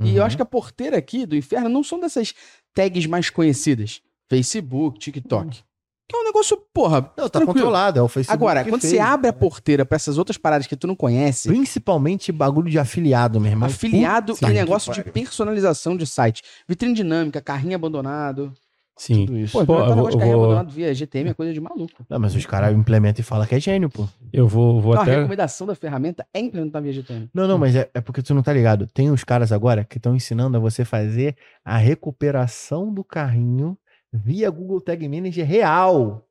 E 0.00 0.10
eu 0.16 0.20
Uhum. 0.22 0.26
acho 0.26 0.36
que 0.36 0.42
a 0.42 0.46
porteira 0.46 0.96
aqui 0.96 1.26
do 1.26 1.36
inferno 1.36 1.68
não 1.68 1.82
são 1.84 2.00
dessas 2.00 2.34
tags 2.72 3.06
mais 3.06 3.28
conhecidas. 3.28 4.00
Facebook, 4.28 4.98
TikTok. 4.98 5.62
Que 6.08 6.16
é 6.16 6.20
um 6.20 6.24
negócio, 6.24 6.58
porra, 6.74 7.00
Não, 7.16 7.24
tá 7.24 7.30
tranquilo. 7.30 7.54
controlado, 7.54 7.98
é 7.98 8.02
o 8.02 8.08
Facebook. 8.08 8.36
Agora, 8.36 8.64
que 8.64 8.70
quando 8.70 8.80
fez. 8.82 8.92
você 8.92 8.98
abre 8.98 9.28
a 9.28 9.32
porteira 9.32 9.84
pra 9.86 9.96
essas 9.96 10.18
outras 10.18 10.36
paradas 10.36 10.66
que 10.66 10.76
tu 10.76 10.86
não 10.86 10.96
conhece, 10.96 11.48
Principalmente 11.48 12.30
bagulho 12.32 12.68
de 12.70 12.78
afiliado, 12.78 13.40
meu 13.40 13.50
irmão. 13.50 13.68
afiliado 13.68 14.34
Puta 14.34 14.50
e 14.50 14.54
negócio 14.54 14.92
de 14.92 15.02
personalização 15.04 15.96
de 15.96 16.06
site, 16.06 16.42
vitrine 16.68 16.94
dinâmica, 16.94 17.40
carrinho 17.40 17.76
abandonado. 17.76 18.52
Sim. 18.94 19.24
Tudo 19.26 19.38
isso. 19.38 19.58
Pô, 19.58 19.64
Pô, 19.64 19.78
eu 19.80 19.86
negócio 19.88 19.94
de 19.94 20.00
vou- 20.10 20.18
carrinho 20.18 20.36
vou- 20.36 20.44
abandonado 20.44 20.70
via 20.74 20.94
GTM 20.94 21.30
é 21.30 21.34
coisa 21.34 21.52
de 21.52 21.60
maluco. 21.60 22.04
Não, 22.10 22.18
mas 22.18 22.34
os 22.34 22.44
caras 22.44 22.76
implementam 22.76 23.22
e 23.22 23.24
falam 23.24 23.46
que 23.46 23.54
é 23.54 23.58
gênio, 23.60 23.88
pô. 23.88 24.06
Eu 24.30 24.46
vou, 24.46 24.82
vou 24.82 24.92
Então, 24.92 25.00
a 25.00 25.04
até. 25.04 25.16
recomendação 25.16 25.66
da 25.66 25.74
ferramenta 25.74 26.26
é 26.34 26.40
implementar 26.40 26.82
via 26.82 26.92
GTM. 26.92 27.30
Não, 27.32 27.48
não, 27.48 27.56
mas 27.58 27.74
é, 27.74 27.88
é 27.94 28.00
porque 28.02 28.20
tu 28.22 28.34
não 28.34 28.42
tá 28.42 28.52
ligado. 28.52 28.86
Tem 28.92 29.10
uns 29.10 29.24
caras 29.24 29.50
agora 29.50 29.82
que 29.82 29.96
estão 29.96 30.14
ensinando 30.14 30.58
a 30.58 30.60
você 30.60 30.84
fazer 30.84 31.34
a 31.64 31.78
recuperação 31.78 32.92
do 32.92 33.02
carrinho 33.02 33.78
via 34.12 34.50
Google 34.50 34.80
Tag 34.80 35.08
Manager 35.08 35.46
real. 35.46 36.26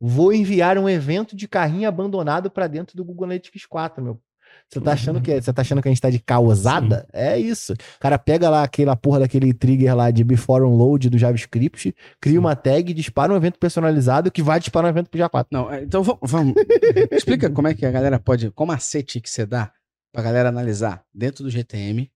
Vou 0.00 0.32
enviar 0.32 0.76
um 0.78 0.88
evento 0.88 1.34
de 1.34 1.48
carrinho 1.48 1.88
abandonado 1.88 2.50
pra 2.50 2.66
dentro 2.66 2.96
do 2.96 3.04
Google 3.04 3.24
Analytics 3.24 3.66
4, 3.66 4.02
meu. 4.02 4.20
Você 4.68 4.80
tá 4.80 4.92
achando 4.92 5.20
que 5.20 5.40
você 5.40 5.52
tá 5.52 5.62
achando 5.62 5.82
que 5.82 5.88
a 5.88 5.90
gente 5.90 6.00
tá 6.00 6.10
de 6.10 6.18
causada? 6.18 7.06
É 7.12 7.38
isso. 7.38 7.72
O 7.72 8.00
cara 8.00 8.18
pega 8.18 8.48
lá 8.48 8.62
aquela 8.62 8.96
porra 8.96 9.20
daquele 9.20 9.52
trigger 9.52 9.94
lá 9.94 10.10
de 10.10 10.22
before 10.24 10.64
unload 10.64 11.10
do 11.10 11.18
JavaScript, 11.18 11.94
cria 12.20 12.38
uma 12.38 12.54
tag, 12.56 12.92
dispara 12.92 13.32
um 13.32 13.36
evento 13.36 13.58
personalizado 13.58 14.30
que 14.30 14.42
vai 14.42 14.58
disparar 14.60 14.86
um 14.86 14.94
evento 14.94 15.10
pro 15.10 15.20
J4. 15.20 15.46
Não, 15.50 15.70
é, 15.72 15.82
então 15.82 16.02
vamos. 16.02 16.20
vamos. 16.22 16.54
Explica 17.10 17.50
como 17.50 17.68
é 17.68 17.74
que 17.74 17.84
a 17.84 17.90
galera 17.90 18.18
pode. 18.18 18.50
Qual 18.50 18.66
macete 18.66 19.20
que 19.20 19.28
você 19.28 19.44
dá 19.44 19.72
pra 20.12 20.22
galera 20.22 20.48
analisar 20.48 21.04
dentro 21.12 21.44
do 21.44 21.50
GTM 21.50 22.10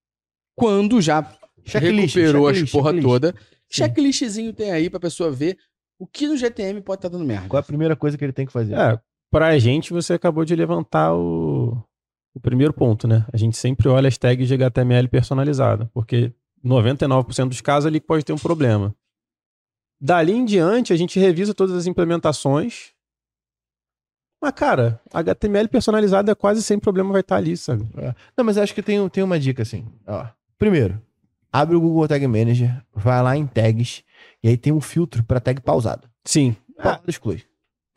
quando 0.57 1.01
já 1.01 1.23
Checklist, 1.65 2.15
recuperou 2.17 2.47
checklist, 2.47 2.65
as 2.65 2.71
porra 2.71 2.91
checklist. 2.91 3.09
toda. 3.09 3.35
Checklistzinho 3.71 4.53
tem 4.53 4.73
aí 4.73 4.89
pra 4.89 5.01
pessoa 5.01 5.31
ver 5.31 5.59
o 5.99 6.07
que 6.07 6.27
no 6.27 6.37
GTM 6.37 6.81
pode 6.81 6.99
estar 6.99 7.09
dando 7.09 7.25
merda. 7.25 7.49
Qual 7.49 7.59
é 7.59 7.61
a 7.61 7.67
primeira 7.67 7.97
coisa 7.97 8.17
que 8.17 8.25
ele 8.25 8.33
tem 8.33 8.47
que 8.47 8.53
fazer? 8.53 8.75
É, 8.75 8.99
pra 9.31 9.59
gente, 9.59 9.93
você 9.93 10.15
acabou 10.15 10.45
de 10.45 10.55
levantar 10.55 11.15
o, 11.15 11.77
o 12.35 12.41
primeiro 12.41 12.73
ponto, 12.73 13.09
né? 13.09 13.27
A 13.33 13.37
gente 13.37 13.57
sempre 13.57 13.89
olha 13.89 14.09
as 14.09 14.17
tags 14.17 14.47
de 14.47 14.55
HTML 14.55 15.09
personalizada, 15.09 15.91
porque 15.93 16.33
99% 16.65 17.49
dos 17.49 17.61
casos 17.61 17.87
ali 17.87 18.01
pode 18.01 18.25
ter 18.25 18.33
um 18.33 18.39
problema. 18.39 18.95
Dali 20.01 20.33
em 20.33 20.45
diante, 20.45 20.93
a 20.93 20.97
gente 20.97 21.19
revisa 21.19 21.53
todas 21.53 21.75
as 21.75 21.87
implementações. 21.87 22.93
Mas, 24.41 24.53
cara, 24.53 25.01
HTML 25.13 25.67
personalizado 25.67 26.31
é 26.31 26.35
quase 26.35 26.63
sem 26.63 26.79
problema 26.79 27.11
vai 27.11 27.23
estar 27.23 27.37
ali, 27.37 27.57
sabe? 27.57 27.85
Não, 28.37 28.45
mas 28.45 28.57
eu 28.57 28.63
acho 28.63 28.73
que 28.73 28.83
tem, 28.83 29.09
tem 29.09 29.25
uma 29.25 29.39
dica 29.39 29.63
assim. 29.63 29.85
Ó, 30.07 30.25
primeiro, 30.57 31.03
abre 31.53 31.77
o 31.77 31.81
Google 31.81 32.07
Tag 32.09 32.27
Manager, 32.27 32.83
vai 32.95 33.23
lá 33.23 33.37
em 33.37 33.47
tags, 33.47 34.03
e 34.43 34.49
aí 34.49 34.57
tem 34.57 34.73
um 34.73 34.81
filtro 34.81 35.23
para 35.25 35.41
tag 35.41 35.61
pausado. 35.61 36.09
Sim. 36.25 36.57
Pausado 36.77 37.03
exclui. 37.09 37.43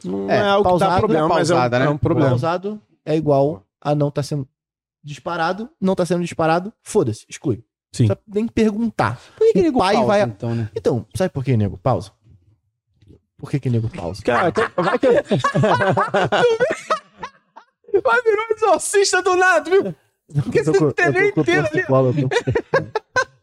Não 0.04 0.30
É, 0.30 0.38
é, 0.38 0.42
algo 0.42 0.64
que 0.64 0.70
pausado 0.70 0.92
dá 0.92 0.96
é 0.96 1.00
problema, 1.00 1.28
mas 1.28 1.50
é 1.50 1.54
um, 1.54 1.58
pausada, 1.58 1.80
né? 1.80 1.86
é 1.86 1.90
um 1.90 1.98
problema. 1.98 2.30
Pausado 2.30 2.82
é 3.06 3.16
igual 3.16 3.64
a 3.80 3.94
não 3.94 4.10
tá 4.10 4.24
sendo 4.24 4.48
disparado, 5.04 5.70
não 5.80 5.96
tá 5.96 6.06
sendo 6.06 6.22
disparado, 6.22 6.74
foda-se, 6.82 7.26
exclui. 7.30 7.64
Sim. 7.94 8.08
Só 8.08 8.16
nem 8.28 8.48
perguntar. 8.48 9.20
Por 9.38 9.46
que, 9.48 9.54
que 9.54 9.62
nego 9.64 9.80
pausa, 9.80 10.04
vai- 10.06 10.22
então, 10.24 10.56
né? 10.56 10.70
Então, 10.76 11.06
sabe 11.16 11.30
por 11.30 11.44
que, 11.44 11.56
nego? 11.58 11.78
Pausa. 11.78 12.12
Por 13.38 13.50
que 13.52 13.60
que 13.60 13.70
nego 13.70 13.90
pausa? 13.90 14.22
Cara, 14.24 14.52
vai 14.78 14.98
que... 15.00 15.08
Vai 18.04 18.22
virar 18.22 18.48
um 18.50 18.54
exorcista 18.56 19.22
do 19.22 19.36
nada, 19.36 19.70
viu? 19.70 19.96
Porque 20.44 20.64
você 20.64 20.80
não 20.80 20.92
tem 20.92 21.12
nem 21.12 21.30
inteiro 21.30 21.68
ali. 21.74 21.84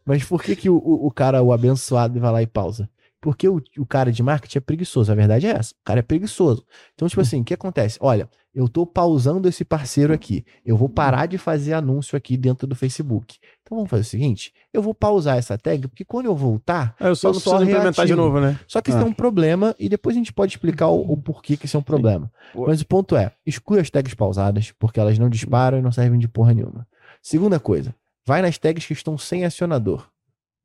Mas 0.09 0.23
por 0.23 0.41
que, 0.41 0.55
que 0.55 0.69
o, 0.71 0.75
o, 0.75 1.05
o 1.05 1.11
cara, 1.11 1.43
o 1.43 1.53
abençoado, 1.53 2.19
vai 2.19 2.31
lá 2.31 2.41
e 2.41 2.47
pausa? 2.47 2.89
Porque 3.21 3.47
o, 3.47 3.61
o 3.77 3.85
cara 3.85 4.11
de 4.11 4.23
marketing 4.23 4.57
é 4.57 4.61
preguiçoso. 4.61 5.11
A 5.11 5.15
verdade 5.15 5.45
é 5.45 5.51
essa. 5.51 5.71
O 5.73 5.85
cara 5.85 5.99
é 5.99 6.01
preguiçoso. 6.01 6.65
Então, 6.95 7.07
tipo 7.07 7.21
assim, 7.21 7.41
o 7.41 7.43
que 7.43 7.53
acontece? 7.53 7.99
Olha, 8.01 8.27
eu 8.55 8.67
tô 8.67 8.87
pausando 8.87 9.47
esse 9.47 9.63
parceiro 9.63 10.11
aqui. 10.11 10.43
Eu 10.65 10.75
vou 10.75 10.89
parar 10.89 11.27
de 11.27 11.37
fazer 11.37 11.73
anúncio 11.73 12.17
aqui 12.17 12.35
dentro 12.35 12.65
do 12.65 12.75
Facebook. 12.75 13.37
Então 13.61 13.77
vamos 13.77 13.89
fazer 13.91 14.01
o 14.01 14.05
seguinte: 14.05 14.51
eu 14.73 14.81
vou 14.81 14.95
pausar 14.95 15.37
essa 15.37 15.57
tag, 15.59 15.87
porque 15.87 16.03
quando 16.03 16.25
eu 16.25 16.35
voltar. 16.35 16.95
Eu 16.99 17.15
só 17.15 17.27
Eu 17.27 17.33
não 17.33 17.39
só 17.39 17.57
preciso 17.57 17.71
implementar 17.71 18.07
de 18.07 18.15
novo, 18.15 18.39
né? 18.39 18.59
Só 18.67 18.81
que 18.81 18.89
isso 18.89 18.97
Ah. 18.97 19.03
é 19.03 19.05
um 19.05 19.13
problema, 19.13 19.75
e 19.77 19.87
depois 19.87 20.15
a 20.15 20.17
gente 20.19 20.33
pode 20.33 20.53
explicar 20.53 20.87
o, 20.87 21.11
o 21.11 21.17
porquê 21.17 21.55
que 21.55 21.65
isso 21.67 21.77
é 21.77 21.79
um 21.79 21.83
problema. 21.83 22.31
Pô. 22.51 22.65
Mas 22.65 22.81
o 22.81 22.87
ponto 22.87 23.15
é: 23.15 23.31
exclui 23.45 23.79
as 23.79 23.89
tags 23.91 24.15
pausadas, 24.15 24.73
porque 24.79 24.99
elas 24.99 25.19
não 25.19 25.29
disparam 25.29 25.77
e 25.77 25.81
não 25.81 25.91
servem 25.91 26.17
de 26.19 26.27
porra 26.27 26.53
nenhuma. 26.53 26.87
Segunda 27.21 27.59
coisa, 27.59 27.93
vai 28.25 28.41
nas 28.41 28.57
tags 28.57 28.85
que 28.85 28.93
estão 28.93 29.17
sem 29.17 29.45
acionador. 29.45 30.09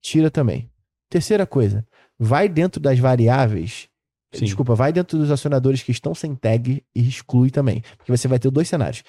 Tira 0.03 0.31
também. 0.31 0.71
Terceira 1.09 1.47
coisa, 1.47 1.87
vai 2.19 2.49
dentro 2.49 2.81
das 2.81 2.99
variáveis. 2.99 3.89
Sim. 4.33 4.45
Desculpa, 4.47 4.75
vai 4.75 4.93
dentro 4.93 5.17
dos 5.17 5.31
acionadores 5.31 5.83
que 5.83 5.93
estão 5.93 6.15
sem 6.15 6.35
tag 6.35 6.85
e 6.95 7.09
exclui 7.09 7.51
também. 7.51 7.83
Porque 7.97 8.11
você 8.11 8.27
vai 8.27 8.39
ter 8.39 8.51
dois 8.51 8.69
cenários: 8.69 9.05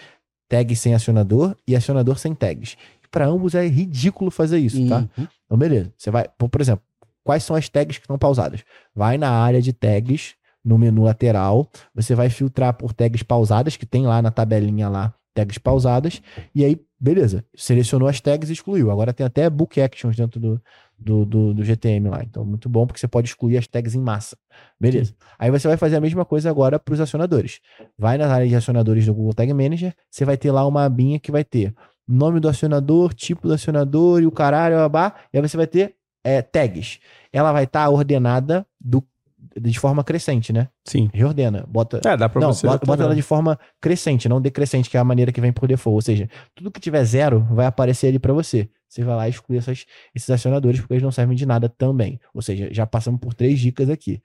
tag 0.48 0.76
sem 0.76 0.94
acionador 0.94 1.56
e 1.68 1.76
acionador 1.76 2.20
sem 2.20 2.36
tags. 2.36 2.78
Para 3.10 3.26
ambos 3.26 3.56
é 3.56 3.66
ridículo 3.68 4.30
fazer 4.30 4.60
isso, 4.60 4.88
tá? 4.88 5.00
Uhum. 5.18 5.28
Então, 5.46 5.58
beleza. 5.58 5.94
Você 5.98 6.12
vai, 6.12 6.28
por 6.38 6.50
por 6.50 6.62
exemplo, 6.62 6.84
quais 7.24 7.44
são 7.44 7.56
as 7.56 7.68
tags 7.70 7.98
que 7.98 8.04
estão 8.04 8.18
pausadas? 8.18 8.64
Vai 8.94 9.18
na 9.18 9.30
área 9.30 9.62
de 9.62 9.74
tags, 9.74 10.36
no 10.66 10.78
menu 10.78 11.04
lateral, 11.04 11.70
você 11.94 12.16
vai 12.16 12.30
filtrar 12.30 12.74
por 12.74 12.92
tags 12.92 13.22
pausadas, 13.22 13.78
que 13.78 13.86
tem 13.86 14.06
lá 14.08 14.22
na 14.22 14.32
tabelinha 14.32 14.90
lá, 14.90 15.14
tags 15.34 15.60
pausadas, 15.60 16.22
e 16.54 16.66
aí, 16.66 16.82
beleza. 17.06 17.46
Selecionou 17.56 18.08
as 18.08 18.20
tags 18.20 18.50
e 18.50 18.54
excluiu. 18.54 18.90
Agora 18.90 19.14
tem 19.14 19.26
até 19.26 19.48
book 19.48 19.80
actions 19.80 20.16
dentro 20.16 20.40
do, 20.40 20.62
do, 20.98 21.24
do, 21.24 21.54
do 21.54 21.64
GTM 21.64 22.10
lá. 22.10 22.24
Então, 22.24 22.44
muito 22.44 22.68
bom, 22.68 22.88
porque 22.88 23.00
você 23.00 23.08
pode 23.08 23.28
excluir 23.28 23.58
as 23.58 23.68
tags 23.68 23.94
em 23.94 24.02
massa. 24.02 24.36
Beleza. 24.80 25.14
Aí 25.38 25.52
você 25.52 25.68
vai 25.68 25.78
fazer 25.78 25.98
a 25.98 26.02
mesma 26.02 26.26
coisa 26.26 26.50
agora 26.50 26.80
para 26.80 26.94
os 26.96 27.00
acionadores. 27.00 27.60
Vai 27.96 28.18
na 28.18 28.28
área 28.28 28.48
de 28.48 28.56
acionadores 28.56 29.06
do 29.06 29.14
Google 29.14 29.36
Tag 29.36 29.54
Manager, 29.54 29.94
você 30.10 30.26
vai 30.26 30.36
ter 30.36 30.52
lá 30.52 30.66
uma 30.66 30.84
abinha 30.84 31.20
que 31.20 31.32
vai 31.32 31.44
ter 31.44 31.76
nome 32.08 32.40
do 32.40 32.50
acionador, 32.50 33.14
tipo 33.14 33.48
do 33.48 33.54
acionador 33.54 34.22
e 34.22 34.26
o 34.26 34.32
caralho, 34.32 34.76
babá, 34.78 35.14
e 35.32 35.38
aí 35.38 35.48
você 35.48 35.58
vai 35.58 35.68
ter 35.68 35.96
é, 36.24 36.42
tags. 36.42 37.00
Ela 37.32 37.52
vai 37.52 37.66
estar 37.66 37.88
ordenada 37.90 38.66
do, 38.82 39.04
de 39.60 39.80
forma 39.80 40.04
crescente, 40.04 40.52
né? 40.52 40.68
Sim. 40.86 41.10
Reordena. 41.14 41.66
Bota. 41.68 42.02
É, 42.06 42.18
dá 42.18 42.28
pra 42.28 42.42
não, 42.42 42.54
você. 42.54 42.68
bota, 42.68 42.86
bota 42.86 43.04
ela 43.04 43.16
de 43.16 43.22
forma 43.22 43.58
crescente, 43.82 44.28
não 44.28 44.42
decrescente, 44.42 44.90
que 44.90 44.98
é 44.98 45.00
a 45.00 45.04
maneira 45.04 45.32
que 45.32 45.40
vem 45.42 45.54
por 45.54 45.68
default. 45.68 45.96
Ou 45.96 46.02
seja, 46.02 46.30
tudo 46.54 46.70
que 46.72 46.80
tiver 46.80 47.04
zero 47.06 47.46
vai 47.52 47.66
aparecer 47.66 48.08
ali 48.08 48.20
para 48.20 48.34
você. 48.34 48.70
Você 48.90 49.04
vai 49.04 49.16
lá 49.16 49.28
e 49.28 49.32
exclui 49.32 49.58
essas- 49.58 49.86
esses 50.14 50.30
acionadores, 50.30 50.80
porque 50.80 50.94
eles 50.94 51.04
não 51.04 51.12
servem 51.12 51.36
de 51.36 51.46
nada 51.46 51.68
também. 51.68 52.20
Ou 52.34 52.42
seja, 52.42 52.70
já 52.72 52.86
passamos 52.86 53.20
por 53.20 53.34
três 53.34 53.60
dicas 53.60 53.90
aqui. 53.90 54.22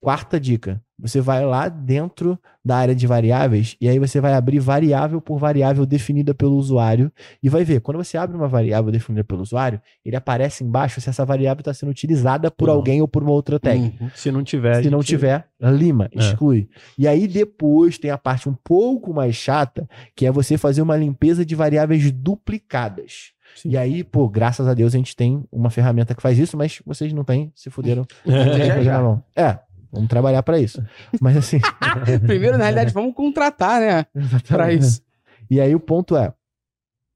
Quarta 0.00 0.38
dica: 0.38 0.80
você 0.98 1.20
vai 1.20 1.44
lá 1.44 1.68
dentro 1.68 2.38
da 2.64 2.76
área 2.76 2.94
de 2.94 3.06
variáveis 3.06 3.76
e 3.80 3.88
aí 3.88 3.98
você 3.98 4.20
vai 4.20 4.34
abrir 4.34 4.58
variável 4.58 5.20
por 5.20 5.38
variável 5.38 5.86
definida 5.86 6.34
pelo 6.34 6.56
usuário 6.56 7.10
e 7.42 7.48
vai 7.48 7.64
ver. 7.64 7.80
Quando 7.80 7.96
você 7.96 8.16
abre 8.18 8.36
uma 8.36 8.46
variável 8.48 8.90
definida 8.92 9.24
pelo 9.24 9.40
usuário, 9.42 9.80
ele 10.04 10.16
aparece 10.16 10.62
embaixo 10.64 11.00
se 11.00 11.08
essa 11.08 11.24
variável 11.24 11.60
está 11.60 11.72
sendo 11.72 11.90
utilizada 11.90 12.50
por 12.50 12.68
Não. 12.68 12.74
alguém 12.74 13.00
ou 13.00 13.08
por 13.08 13.22
uma 13.22 13.32
outra 13.32 13.58
tag. 13.58 13.96
Uhum. 14.00 14.10
Se 14.14 14.30
não 14.30 14.42
tiver. 14.44 14.82
Se 14.82 14.90
não 14.90 15.00
gente- 15.00 15.08
tiver, 15.08 15.46
lima, 15.60 16.08
É. 16.14 16.18
exclui. 16.18 16.68
E 16.98 17.06
aí 17.08 17.26
depois 17.26 17.98
tem 17.98 18.10
a 18.10 18.18
parte 18.18 18.48
um 18.48 18.54
pouco 18.54 19.12
mais 19.14 19.34
chata, 19.34 19.88
que 20.14 20.26
é 20.26 20.30
você 20.30 20.56
fazer 20.58 20.82
uma 20.82 20.96
limpeza 20.96 21.44
de 21.44 21.54
variáveis 21.54 22.10
duplicadas. 22.12 23.32
Sim. 23.54 23.70
E 23.70 23.76
aí, 23.76 24.04
pô, 24.04 24.28
graças 24.28 24.66
a 24.68 24.74
Deus 24.74 24.94
a 24.94 24.98
gente 24.98 25.16
tem 25.16 25.42
uma 25.50 25.70
ferramenta 25.70 26.14
que 26.14 26.20
faz 26.20 26.38
isso, 26.38 26.56
mas 26.58 26.82
vocês 26.84 27.12
não 27.12 27.24
têm, 27.24 27.50
se 27.54 27.70
fuderam. 27.70 28.04
tem 28.24 28.66
Já, 28.66 28.82
já. 28.82 29.22
É, 29.34 29.58
vamos 29.96 30.08
trabalhar 30.08 30.42
pra 30.42 30.58
isso. 30.58 30.82
Mas 31.20 31.36
assim, 31.36 31.58
Primeiro, 32.26 32.56
na 32.56 32.64
realidade, 32.64 32.92
vamos 32.92 33.14
contratar, 33.14 33.80
né? 33.80 34.06
Pra 34.46 34.72
isso. 34.72 35.02
E 35.50 35.60
aí 35.60 35.74
o 35.74 35.80
ponto 35.80 36.16
é, 36.16 36.32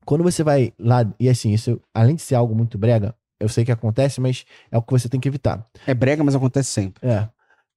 quando 0.04 0.24
você 0.24 0.42
vai 0.42 0.72
lá, 0.78 1.06
e 1.18 1.28
assim, 1.28 1.52
isso, 1.52 1.80
além 1.94 2.16
de 2.16 2.22
ser 2.22 2.34
algo 2.34 2.54
muito 2.54 2.76
brega, 2.78 3.14
eu 3.38 3.48
sei 3.48 3.64
que 3.64 3.72
acontece, 3.72 4.20
mas 4.20 4.44
é 4.70 4.76
o 4.76 4.82
que 4.82 4.92
você 4.92 5.08
tem 5.08 5.20
que 5.20 5.28
evitar. 5.28 5.64
É 5.86 5.94
brega, 5.94 6.22
mas 6.22 6.34
acontece 6.34 6.70
sempre. 6.70 7.08
É. 7.08 7.28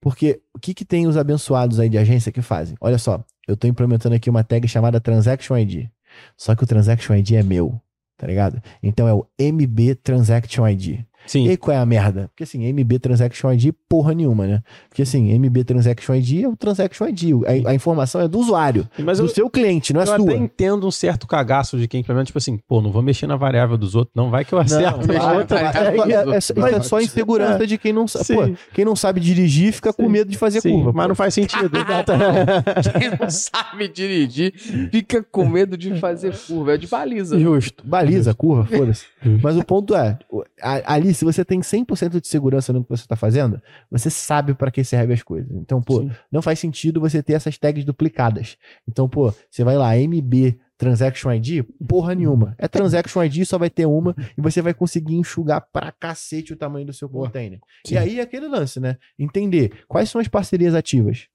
Porque 0.02 0.42
o 0.54 0.60
que, 0.60 0.74
que 0.74 0.84
tem 0.84 1.08
os 1.08 1.16
abençoados 1.16 1.80
aí 1.80 1.88
de 1.88 1.98
agência 1.98 2.32
que 2.32 2.42
fazem? 2.42 2.76
Olha 2.82 2.98
só, 2.98 3.24
eu 3.48 3.56
tô 3.56 3.68
implementando 3.68 4.16
aqui 4.16 4.30
uma 4.30 4.44
tag 4.44 4.68
chamada 4.68 5.00
Transaction 5.00 5.58
ID. 5.58 5.88
Só 6.36 6.56
que 6.56 6.64
o 6.64 6.68
Transaction 6.68 7.16
ID 7.16 7.32
é 7.32 7.44
meu, 7.44 7.80
tá 8.18 8.28
ligado? 8.28 8.62
Então 8.82 9.08
é 9.08 9.14
o 9.14 9.26
MB 9.40 9.96
Transaction 9.96 10.68
ID. 10.68 11.00
E 11.26 11.30
Sim. 11.30 11.48
aí 11.50 11.58
qual 11.58 11.76
é 11.76 11.80
a 11.80 11.86
merda? 11.86 12.28
Porque 12.30 12.44
assim, 12.44 12.68
MB 12.72 13.00
Transaction 13.00 13.52
ID 13.54 13.74
porra 13.88 14.14
nenhuma, 14.14 14.46
né? 14.48 14.62
Porque 14.90 15.02
assim, 15.04 15.34
MB 15.38 15.64
Transaction 15.64 16.16
ID 16.16 16.44
é 16.44 16.48
o 16.48 16.56
Transaction 16.56 17.08
ID. 17.08 17.24
A, 17.66 17.70
a 17.72 17.74
informação 17.76 18.22
é 18.22 18.28
do 18.28 18.40
usuário, 18.40 18.88
Mas 19.00 19.18
do 19.20 19.26
eu, 19.26 19.30
seu 19.30 19.50
cliente, 19.50 19.94
não 19.94 20.02
é 20.02 20.04
eu 20.04 20.08
sua. 20.08 20.16
até 20.16 20.36
entendo 20.36 20.86
um 20.88 20.92
certo 20.92 21.26
cagaço 21.28 21.78
de 21.78 21.88
quem 21.88 22.02
implementa, 22.02 22.26
tipo 22.26 22.38
assim, 22.38 22.58
pô, 22.68 22.82
não 22.82 22.92
vou 22.92 23.02
mexer 23.02 23.28
na 23.28 23.36
variável 23.36 23.78
dos 23.78 23.96
outros, 23.96 24.14
não 24.16 24.30
vai 24.30 24.44
que 24.44 24.54
eu 24.54 24.60
acerto. 24.60 25.08
Não, 25.08 25.38
outra 25.38 25.60
é, 25.60 25.64
é, 25.64 26.34
é, 26.34 26.38
isso 26.38 26.54
outros. 26.56 26.74
é 26.74 26.82
só 26.82 27.00
insegurança 27.02 27.66
de 27.66 27.78
quem 27.78 27.94
não 27.94 28.08
sabe. 28.08 28.34
Pô, 28.34 28.50
quem 28.74 28.84
não 28.86 28.96
sabe 28.96 29.20
dirigir 29.20 29.72
fica 29.74 29.94
com 29.94 30.04
Sim. 30.04 30.10
medo 30.10 30.30
de 30.30 30.38
fazer 30.38 30.62
Sim, 30.62 30.72
curva. 30.74 30.92
mas 30.94 31.04
pô. 31.04 31.08
não 31.10 31.16
faz 31.16 31.34
sentido. 31.34 31.72
Quem 33.00 33.10
não 33.20 33.30
sabe 33.30 33.88
dirigir 33.88 34.54
fica 34.92 35.24
com 35.24 35.48
medo 35.48 35.78
de 35.78 36.00
fazer 36.00 36.34
curva. 36.48 36.74
É 36.74 36.78
de 36.78 36.88
baliza. 36.88 37.40
Justo. 37.40 37.84
Baliza, 37.86 38.34
curva, 38.34 38.66
foda-se. 38.66 39.06
Mas 39.42 39.56
o 39.58 39.64
ponto 39.64 39.96
é, 39.96 40.18
o- 40.30 40.44
a- 40.62 40.94
ali, 41.14 41.16
se 41.16 41.24
você 41.24 41.46
tem 41.46 41.62
100% 41.62 42.20
de 42.20 42.28
segurança 42.28 42.74
no 42.74 42.84
que 42.84 42.90
você 42.90 43.06
tá 43.08 43.16
fazendo, 43.16 43.62
você 43.90 44.10
sabe 44.10 44.54
para 44.54 44.72
que 44.72 44.84
serve 44.84 45.14
as 45.14 45.24
coisas. 45.24 45.50
Então, 45.52 45.82
pô, 45.82 46.02
Sim. 46.02 46.12
não 46.32 46.42
faz 46.42 46.60
sentido 46.60 47.00
você 47.00 47.22
ter 47.22 47.34
essas 47.34 47.58
tags 47.58 47.86
duplicadas. 47.86 48.58
Então, 48.88 49.08
pô, 49.08 49.34
você 49.50 49.64
vai 49.64 49.78
lá, 49.78 49.96
MB 49.96 50.60
Transaction 50.78 51.32
ID, 51.32 51.64
porra 51.88 52.16
nenhuma. 52.16 52.56
É 52.58 52.68
Transaction 52.68 53.24
ID, 53.24 53.46
só 53.46 53.58
vai 53.58 53.70
ter 53.70 53.86
uma 53.86 54.16
e 54.38 54.42
você 54.42 54.62
vai 54.62 54.74
conseguir 54.74 55.16
enxugar 55.16 55.62
pra 55.72 55.92
cacete 55.92 56.52
o 56.52 56.58
tamanho 56.58 56.86
do 56.86 56.94
seu 56.94 57.08
container. 57.08 57.60
Sim. 57.86 57.94
E 57.94 57.98
aí 57.98 58.20
é 58.20 58.24
aquele 58.24 58.48
lance, 58.48 58.80
né? 58.80 58.98
Entender 59.18 59.84
quais 59.88 60.10
são 60.10 60.20
as 60.20 60.28
parcerias 60.28 60.74
ativas. 60.76 61.28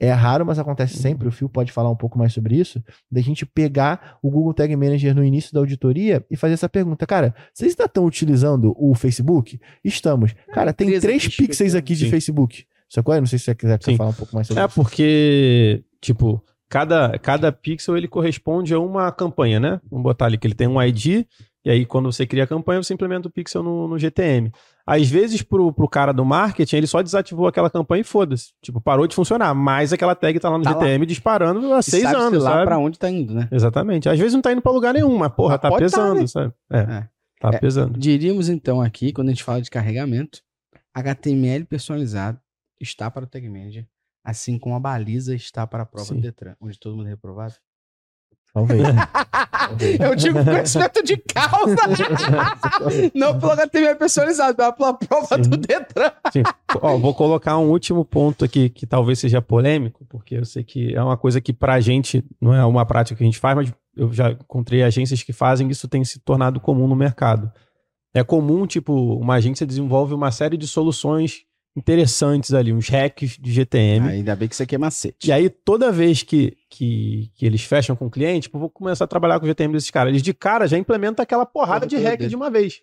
É 0.00 0.10
raro, 0.10 0.44
mas 0.44 0.58
acontece 0.58 0.96
sempre. 0.96 1.28
O 1.28 1.30
Phil 1.32 1.48
pode 1.48 1.70
falar 1.72 1.90
um 1.90 1.96
pouco 1.96 2.18
mais 2.18 2.32
sobre 2.32 2.56
isso. 2.56 2.82
Da 3.10 3.20
gente 3.20 3.46
pegar 3.46 4.18
o 4.22 4.30
Google 4.30 4.52
Tag 4.52 4.74
Manager 4.76 5.14
no 5.14 5.24
início 5.24 5.52
da 5.52 5.60
auditoria 5.60 6.24
e 6.30 6.36
fazer 6.36 6.54
essa 6.54 6.68
pergunta. 6.68 7.06
Cara, 7.06 7.34
vocês 7.52 7.72
ainda 7.72 7.84
estão 7.84 8.04
utilizando 8.04 8.74
o 8.76 8.94
Facebook? 8.94 9.58
Estamos. 9.84 10.34
Cara, 10.52 10.72
tem 10.72 10.88
três 10.88 11.02
três 11.02 11.24
aqui 11.26 11.36
pixels 11.36 11.74
aqui 11.74 11.94
de 11.94 12.04
Sim. 12.06 12.10
Facebook. 12.10 12.64
Sacou? 12.88 13.14
Eu 13.14 13.20
Não 13.20 13.26
sei 13.26 13.38
se 13.38 13.44
você 13.46 13.54
quiser 13.54 13.78
Sim. 13.82 13.96
falar 13.96 14.10
um 14.10 14.14
pouco 14.14 14.34
mais 14.34 14.46
sobre 14.46 14.62
É 14.62 14.66
isso. 14.66 14.74
porque, 14.74 15.82
tipo, 16.00 16.42
cada, 16.68 17.16
cada 17.18 17.50
pixel 17.52 17.96
ele 17.96 18.08
corresponde 18.08 18.74
a 18.74 18.80
uma 18.80 19.10
campanha, 19.12 19.58
né? 19.60 19.80
Vamos 19.90 20.02
botar 20.02 20.26
ali 20.26 20.36
que 20.36 20.46
ele 20.46 20.54
tem 20.54 20.66
um 20.68 20.80
ID, 20.82 21.24
e 21.64 21.70
aí 21.70 21.86
quando 21.86 22.12
você 22.12 22.26
cria 22.26 22.44
a 22.44 22.46
campanha, 22.48 22.82
você 22.82 22.92
implementa 22.94 23.28
o 23.28 23.30
pixel 23.32 23.62
no, 23.62 23.88
no 23.88 23.98
GTM. 23.98 24.52
Às 24.86 25.08
vezes, 25.08 25.40
pro, 25.40 25.72
pro 25.72 25.88
cara 25.88 26.12
do 26.12 26.24
marketing, 26.24 26.76
ele 26.76 26.86
só 26.86 27.00
desativou 27.00 27.46
aquela 27.46 27.70
campanha 27.70 28.02
e 28.02 28.04
foda-se. 28.04 28.52
Tipo, 28.62 28.80
parou 28.80 29.06
de 29.06 29.14
funcionar, 29.14 29.54
mas 29.54 29.92
aquela 29.94 30.14
tag 30.14 30.38
tá 30.38 30.50
lá 30.50 30.58
no 30.58 30.64
Tá 30.64 30.72
lá. 30.74 30.80
GTM 30.80 31.06
disparando 31.06 31.72
há 31.72 31.78
E 31.78 31.82
seis 31.82 32.02
sabe-se 32.02 32.20
anos, 32.22 32.44
lá 32.44 32.50
sabe? 32.50 32.64
pra 32.66 32.78
onde 32.78 32.98
tá 32.98 33.08
indo, 33.08 33.32
né? 33.32 33.48
Exatamente. 33.50 34.08
Às 34.10 34.18
vezes 34.18 34.34
não 34.34 34.42
tá 34.42 34.52
indo 34.52 34.60
pra 34.60 34.70
lugar 34.72 34.92
nenhum, 34.92 35.16
mas 35.16 35.32
porra, 35.32 35.52
Mas 35.54 35.60
tá 35.62 35.70
tá, 35.70 35.76
pesando, 35.78 36.20
né? 36.20 36.26
sabe? 36.26 36.52
É, 36.70 36.78
É. 36.80 37.08
tá 37.40 37.48
É. 37.54 37.58
pesando. 37.58 37.98
Diríamos 37.98 38.50
então 38.50 38.82
aqui, 38.82 39.10
quando 39.12 39.28
a 39.28 39.32
gente 39.32 39.42
fala 39.42 39.62
de 39.62 39.70
carregamento, 39.70 40.40
HTML 40.92 41.64
personalizado 41.64 42.38
está 42.80 43.10
para 43.10 43.24
o 43.24 43.26
Tag 43.26 43.48
Manager, 43.48 43.86
assim 44.22 44.58
como 44.58 44.74
a 44.74 44.80
baliza 44.80 45.34
está 45.34 45.66
para 45.66 45.84
a 45.84 45.86
prova 45.86 46.06
Sim. 46.08 46.16
do 46.16 46.20
Detran, 46.20 46.54
onde 46.60 46.78
todo 46.78 46.94
mundo 46.94 47.06
é 47.06 47.10
reprovado. 47.10 47.54
Talvez. 48.54 48.86
Eu 49.98 50.14
digo 50.14 50.44
conhecimento 50.44 51.02
de 51.02 51.16
causa, 51.16 51.74
não 53.12 53.36
pelo 53.36 53.50
HTML 53.52 53.98
personalizado, 53.98 54.54
mas 54.56 54.76
pela 54.76 54.94
prova 54.94 55.42
Sim. 55.42 55.50
do 55.50 55.56
Detran. 55.56 56.12
Sim. 56.32 56.42
Ó, 56.80 56.96
vou 56.96 57.12
colocar 57.14 57.58
um 57.58 57.68
último 57.68 58.04
ponto 58.04 58.44
aqui 58.44 58.68
que 58.68 58.86
talvez 58.86 59.18
seja 59.18 59.42
polêmico, 59.42 60.06
porque 60.08 60.36
eu 60.36 60.44
sei 60.44 60.62
que 60.62 60.94
é 60.94 61.02
uma 61.02 61.16
coisa 61.16 61.40
que 61.40 61.52
pra 61.52 61.80
gente 61.80 62.24
não 62.40 62.54
é 62.54 62.64
uma 62.64 62.86
prática 62.86 63.16
que 63.16 63.24
a 63.24 63.26
gente 63.26 63.40
faz, 63.40 63.56
mas 63.56 63.72
eu 63.96 64.12
já 64.12 64.30
encontrei 64.30 64.84
agências 64.84 65.22
que 65.24 65.32
fazem, 65.32 65.68
isso 65.68 65.88
tem 65.88 66.04
se 66.04 66.20
tornado 66.20 66.60
comum 66.60 66.86
no 66.86 66.94
mercado. 66.94 67.50
É 68.14 68.22
comum, 68.22 68.68
tipo, 68.68 68.92
uma 69.16 69.34
agência 69.34 69.66
desenvolve 69.66 70.14
uma 70.14 70.30
série 70.30 70.56
de 70.56 70.68
soluções 70.68 71.44
interessantes 71.76 72.52
ali, 72.54 72.72
uns 72.72 72.88
hacks 72.88 73.36
de 73.40 73.52
GTM. 73.52 74.08
Ainda 74.08 74.36
bem 74.36 74.48
que 74.48 74.54
isso 74.54 74.62
aqui 74.62 74.74
é 74.74 74.78
macete. 74.78 75.28
E 75.28 75.32
aí, 75.32 75.48
toda 75.50 75.90
vez 75.90 76.22
que, 76.22 76.56
que, 76.70 77.30
que 77.34 77.44
eles 77.44 77.62
fecham 77.62 77.96
com 77.96 78.06
o 78.06 78.10
cliente, 78.10 78.42
tipo, 78.42 78.58
vou 78.58 78.70
começar 78.70 79.04
a 79.04 79.08
trabalhar 79.08 79.38
com 79.38 79.44
o 79.46 79.48
GTM 79.48 79.72
desses 79.72 79.90
caras. 79.90 80.10
Eles 80.10 80.22
de 80.22 80.32
cara 80.32 80.66
já 80.66 80.78
implementam 80.78 81.22
aquela 81.22 81.44
porrada 81.46 81.86
Porra 81.86 81.88
de 82.00 82.04
hack 82.04 82.18
dele. 82.18 82.30
de 82.30 82.36
uma 82.36 82.50
vez. 82.50 82.80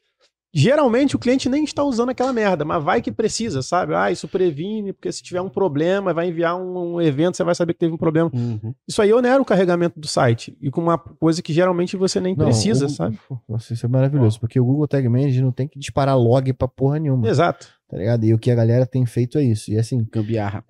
Geralmente 0.53 1.15
o 1.15 1.19
cliente 1.19 1.47
nem 1.47 1.63
está 1.63 1.81
usando 1.81 2.09
aquela 2.09 2.33
merda, 2.33 2.65
mas 2.65 2.83
vai 2.83 3.01
que 3.01 3.09
precisa, 3.09 3.61
sabe? 3.61 3.95
Ah, 3.95 4.11
isso 4.11 4.27
previne, 4.27 4.91
porque 4.91 5.09
se 5.09 5.23
tiver 5.23 5.39
um 5.39 5.47
problema, 5.47 6.13
vai 6.13 6.27
enviar 6.27 6.57
um, 6.57 6.95
um 6.95 7.01
evento, 7.01 7.37
você 7.37 7.43
vai 7.45 7.55
saber 7.55 7.71
que 7.71 7.79
teve 7.79 7.93
um 7.93 7.97
problema. 7.97 8.29
Uhum. 8.33 8.73
Isso 8.85 9.01
aí 9.01 9.13
onera 9.13 9.41
o 9.41 9.45
carregamento 9.45 9.97
do 9.97 10.09
site. 10.09 10.57
E 10.61 10.69
com 10.69 10.81
uma 10.81 10.97
coisa 10.97 11.41
que 11.41 11.53
geralmente 11.53 11.95
você 11.95 12.19
nem 12.19 12.35
Não, 12.35 12.43
precisa, 12.43 12.87
o- 12.87 12.89
sabe? 12.89 13.17
Nossa, 13.47 13.71
isso 13.73 13.85
é 13.85 13.89
maravilhoso. 13.89 14.41
Porque 14.41 14.59
o 14.59 14.65
Google 14.65 14.89
Tag 14.89 15.07
Manager 15.07 15.41
não 15.41 15.53
tem 15.53 15.69
que 15.69 15.79
disparar 15.79 16.19
log 16.19 16.51
pra 16.51 16.67
porra 16.67 16.99
nenhuma. 16.99 17.29
Exato. 17.29 17.69
Tá 17.91 17.97
ligado? 17.97 18.23
E 18.25 18.33
o 18.33 18.39
que 18.39 18.49
a 18.49 18.55
galera 18.55 18.85
tem 18.85 19.05
feito 19.05 19.37
é 19.37 19.43
isso. 19.43 19.69
E 19.69 19.77
assim, 19.77 20.07
Gambiarra. 20.09 20.63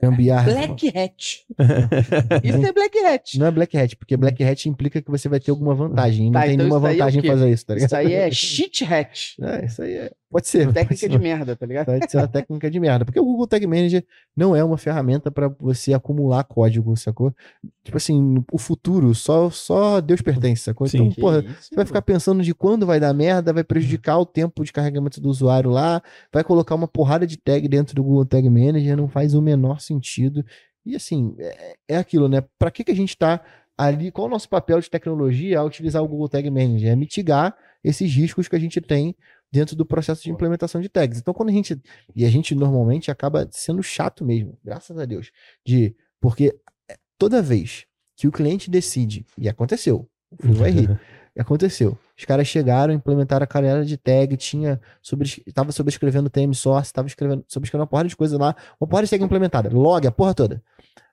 gambiarra. 0.00 0.52
Black 0.52 0.88
Hat. 0.88 1.46
Isso 2.44 2.66
é 2.66 2.72
Black 2.72 2.98
Hat. 2.98 3.38
Não 3.38 3.46
é 3.46 3.50
Black 3.50 3.76
Hat, 3.76 3.96
porque 3.96 4.16
Black 4.16 4.42
Hat 4.44 4.68
implica 4.68 5.00
que 5.02 5.10
você 5.10 5.28
vai 5.28 5.40
ter 5.40 5.50
alguma 5.50 5.74
vantagem. 5.74 6.26
E 6.26 6.30
não 6.30 6.40
Tá, 6.40 6.46
tem 6.46 6.54
então 6.54 6.66
nenhuma 6.66 6.88
é 6.88 6.92
vantagem 6.92 7.18
em 7.18 7.22
quê? 7.22 7.28
fazer 7.28 7.50
isso, 7.50 7.66
tá 7.66 7.74
ligado? 7.74 7.86
Isso 7.88 7.96
aí 7.96 8.12
é 8.12 8.30
Shit 8.32 8.84
Hat. 8.84 9.36
É, 9.42 9.64
isso 9.64 9.82
aí 9.82 9.92
é. 9.94 10.12
Pode 10.30 10.46
ser. 10.46 10.66
pode 10.66 10.74
Técnica 10.74 10.96
ser 10.96 11.08
de 11.08 11.18
merda, 11.18 11.56
tá 11.56 11.66
ligado? 11.66 11.86
Pode 11.86 12.10
ser 12.10 12.18
uma 12.18 12.28
técnica 12.28 12.70
de 12.70 12.78
merda. 12.78 13.04
Porque 13.04 13.18
o 13.18 13.24
Google 13.24 13.48
Tag 13.48 13.66
Manager 13.66 14.04
não 14.36 14.54
é 14.54 14.62
uma 14.62 14.78
ferramenta 14.78 15.28
para 15.28 15.48
você 15.48 15.92
acumular 15.92 16.44
código, 16.44 16.96
sacou? 16.96 17.34
Tipo 17.82 17.96
assim, 17.96 18.44
o 18.52 18.58
futuro 18.58 19.12
só, 19.12 19.50
só 19.50 20.00
Deus 20.00 20.22
pertence, 20.22 20.62
sacou? 20.62 20.86
Sim. 20.86 20.98
Então, 20.98 21.12
porra, 21.20 21.40
isso, 21.40 21.70
você 21.70 21.74
vai 21.74 21.84
ficar 21.84 22.02
pensando 22.02 22.44
de 22.44 22.54
quando 22.54 22.86
vai 22.86 23.00
dar 23.00 23.12
merda, 23.12 23.52
vai 23.52 23.64
prejudicar 23.64 24.18
o 24.18 24.26
tempo 24.26 24.64
de 24.64 24.72
carregamento 24.72 25.20
do 25.20 25.28
usuário 25.28 25.68
lá, 25.68 26.00
vai 26.32 26.44
colocar 26.44 26.76
uma 26.76 26.86
porrada 26.86 27.26
de 27.26 27.36
tag 27.36 27.66
dentro 27.66 27.96
do 27.96 28.04
Google 28.04 28.24
Tag 28.24 28.48
Manager, 28.48 28.96
não 28.96 29.08
faz 29.08 29.34
o 29.34 29.42
menor 29.42 29.80
sentido. 29.80 30.44
E 30.86 30.94
assim, 30.94 31.34
é, 31.38 31.74
é 31.88 31.96
aquilo, 31.96 32.28
né? 32.28 32.44
Para 32.56 32.70
que, 32.70 32.84
que 32.84 32.92
a 32.92 32.96
gente 32.96 33.10
está 33.10 33.40
ali? 33.76 34.12
Qual 34.12 34.26
é 34.26 34.28
o 34.28 34.32
nosso 34.32 34.48
papel 34.48 34.80
de 34.80 34.88
tecnologia 34.88 35.58
ao 35.58 35.66
utilizar 35.66 36.02
o 36.04 36.08
Google 36.08 36.28
Tag 36.28 36.48
Manager? 36.48 36.92
É 36.92 36.96
mitigar 36.96 37.56
esses 37.82 38.14
riscos 38.14 38.46
que 38.46 38.54
a 38.54 38.60
gente 38.60 38.80
tem 38.80 39.16
dentro 39.50 39.74
do 39.74 39.84
processo 39.84 40.22
de 40.22 40.30
implementação 40.30 40.80
de 40.80 40.88
tags. 40.88 41.18
Então, 41.18 41.34
quando 41.34 41.48
a 41.48 41.52
gente. 41.52 41.80
E 42.14 42.24
a 42.24 42.30
gente 42.30 42.54
normalmente 42.54 43.10
acaba 43.10 43.48
sendo 43.50 43.82
chato 43.82 44.24
mesmo, 44.24 44.58
graças 44.64 44.96
a 44.98 45.04
Deus. 45.04 45.30
De. 45.64 45.94
Porque 46.20 46.54
é, 46.88 46.96
toda 47.18 47.42
vez 47.42 47.86
que 48.16 48.28
o 48.28 48.32
cliente 48.32 48.70
decide, 48.70 49.26
e 49.36 49.48
aconteceu, 49.48 50.08
o 50.30 50.42
Fio 50.42 50.54
vai 50.54 50.70
rir. 50.70 51.00
E 51.34 51.40
aconteceu. 51.40 51.98
Os 52.16 52.24
caras 52.24 52.46
chegaram, 52.46 52.92
implementaram 52.92 53.44
a 53.44 53.46
carreira 53.46 53.84
de 53.84 53.96
tag, 53.96 54.36
tinha 54.36 54.78
sobre, 55.00 55.28
tava 55.54 55.72
sobrescrevendo 55.72 56.28
TM 56.28 56.54
Source, 56.54 56.92
tava 56.92 57.08
escrevendo, 57.08 57.44
sobrescrevendo 57.48 57.84
uma 57.84 57.88
porrada 57.88 58.08
de 58.08 58.16
coisa 58.16 58.36
lá, 58.36 58.54
uma 58.78 58.86
porrada 58.86 59.06
de 59.06 59.10
tag 59.10 59.24
implementada, 59.24 59.70
log, 59.70 60.06
a 60.06 60.12
porra 60.12 60.34
toda. 60.34 60.62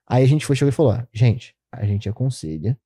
Aí 0.06 0.24
a 0.24 0.28
gente 0.28 0.46
foi 0.46 0.56
chegou 0.56 0.70
e 0.70 0.74
falou: 0.74 0.94
ó, 0.94 1.04
gente, 1.14 1.56
a 1.72 1.86
gente 1.86 2.10
aconselha 2.10 2.78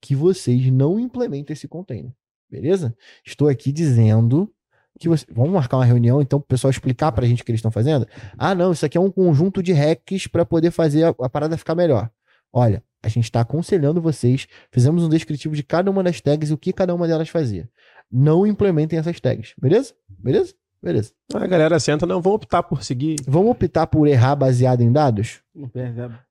que 0.00 0.16
vocês 0.16 0.70
não 0.72 0.98
implementem 0.98 1.52
esse 1.52 1.68
container. 1.68 2.12
Beleza? 2.48 2.96
Estou 3.24 3.48
aqui 3.48 3.72
dizendo 3.72 4.50
que 4.98 5.08
você. 5.08 5.24
Vamos 5.32 5.52
marcar 5.52 5.76
uma 5.78 5.84
reunião, 5.84 6.20
então, 6.22 6.38
pro 6.40 6.48
pessoal 6.48 6.70
explicar 6.70 7.12
pra 7.12 7.26
gente 7.26 7.42
o 7.42 7.44
que 7.44 7.50
eles 7.50 7.58
estão 7.58 7.70
fazendo? 7.70 8.06
Ah, 8.38 8.54
não, 8.54 8.72
isso 8.72 8.84
aqui 8.86 8.96
é 8.96 9.00
um 9.00 9.10
conjunto 9.10 9.62
de 9.62 9.72
hacks 9.72 10.26
para 10.26 10.44
poder 10.44 10.70
fazer 10.70 11.04
a, 11.04 11.08
a 11.20 11.28
parada 11.28 11.56
ficar 11.56 11.74
melhor. 11.74 12.10
Olha, 12.52 12.82
a 13.02 13.08
gente 13.08 13.24
está 13.24 13.40
aconselhando 13.40 14.00
vocês, 14.00 14.46
fizemos 14.70 15.04
um 15.04 15.08
descritivo 15.08 15.54
de 15.54 15.62
cada 15.62 15.90
uma 15.90 16.02
das 16.02 16.20
tags 16.20 16.50
e 16.50 16.52
o 16.54 16.58
que 16.58 16.72
cada 16.72 16.94
uma 16.94 17.06
delas 17.06 17.28
fazia. 17.28 17.68
Não 18.10 18.46
implementem 18.46 18.98
essas 18.98 19.20
tags, 19.20 19.52
beleza? 19.60 19.94
Beleza? 20.18 20.54
Beleza. 20.82 21.12
A 21.34 21.46
galera 21.46 21.80
senta, 21.80 22.06
não, 22.06 22.20
vamos 22.20 22.36
optar 22.36 22.62
por 22.62 22.82
seguir. 22.84 23.16
Vamos 23.26 23.50
optar 23.50 23.86
por 23.88 24.06
errar 24.06 24.36
baseado 24.36 24.82
em 24.82 24.92
dados? 24.92 25.40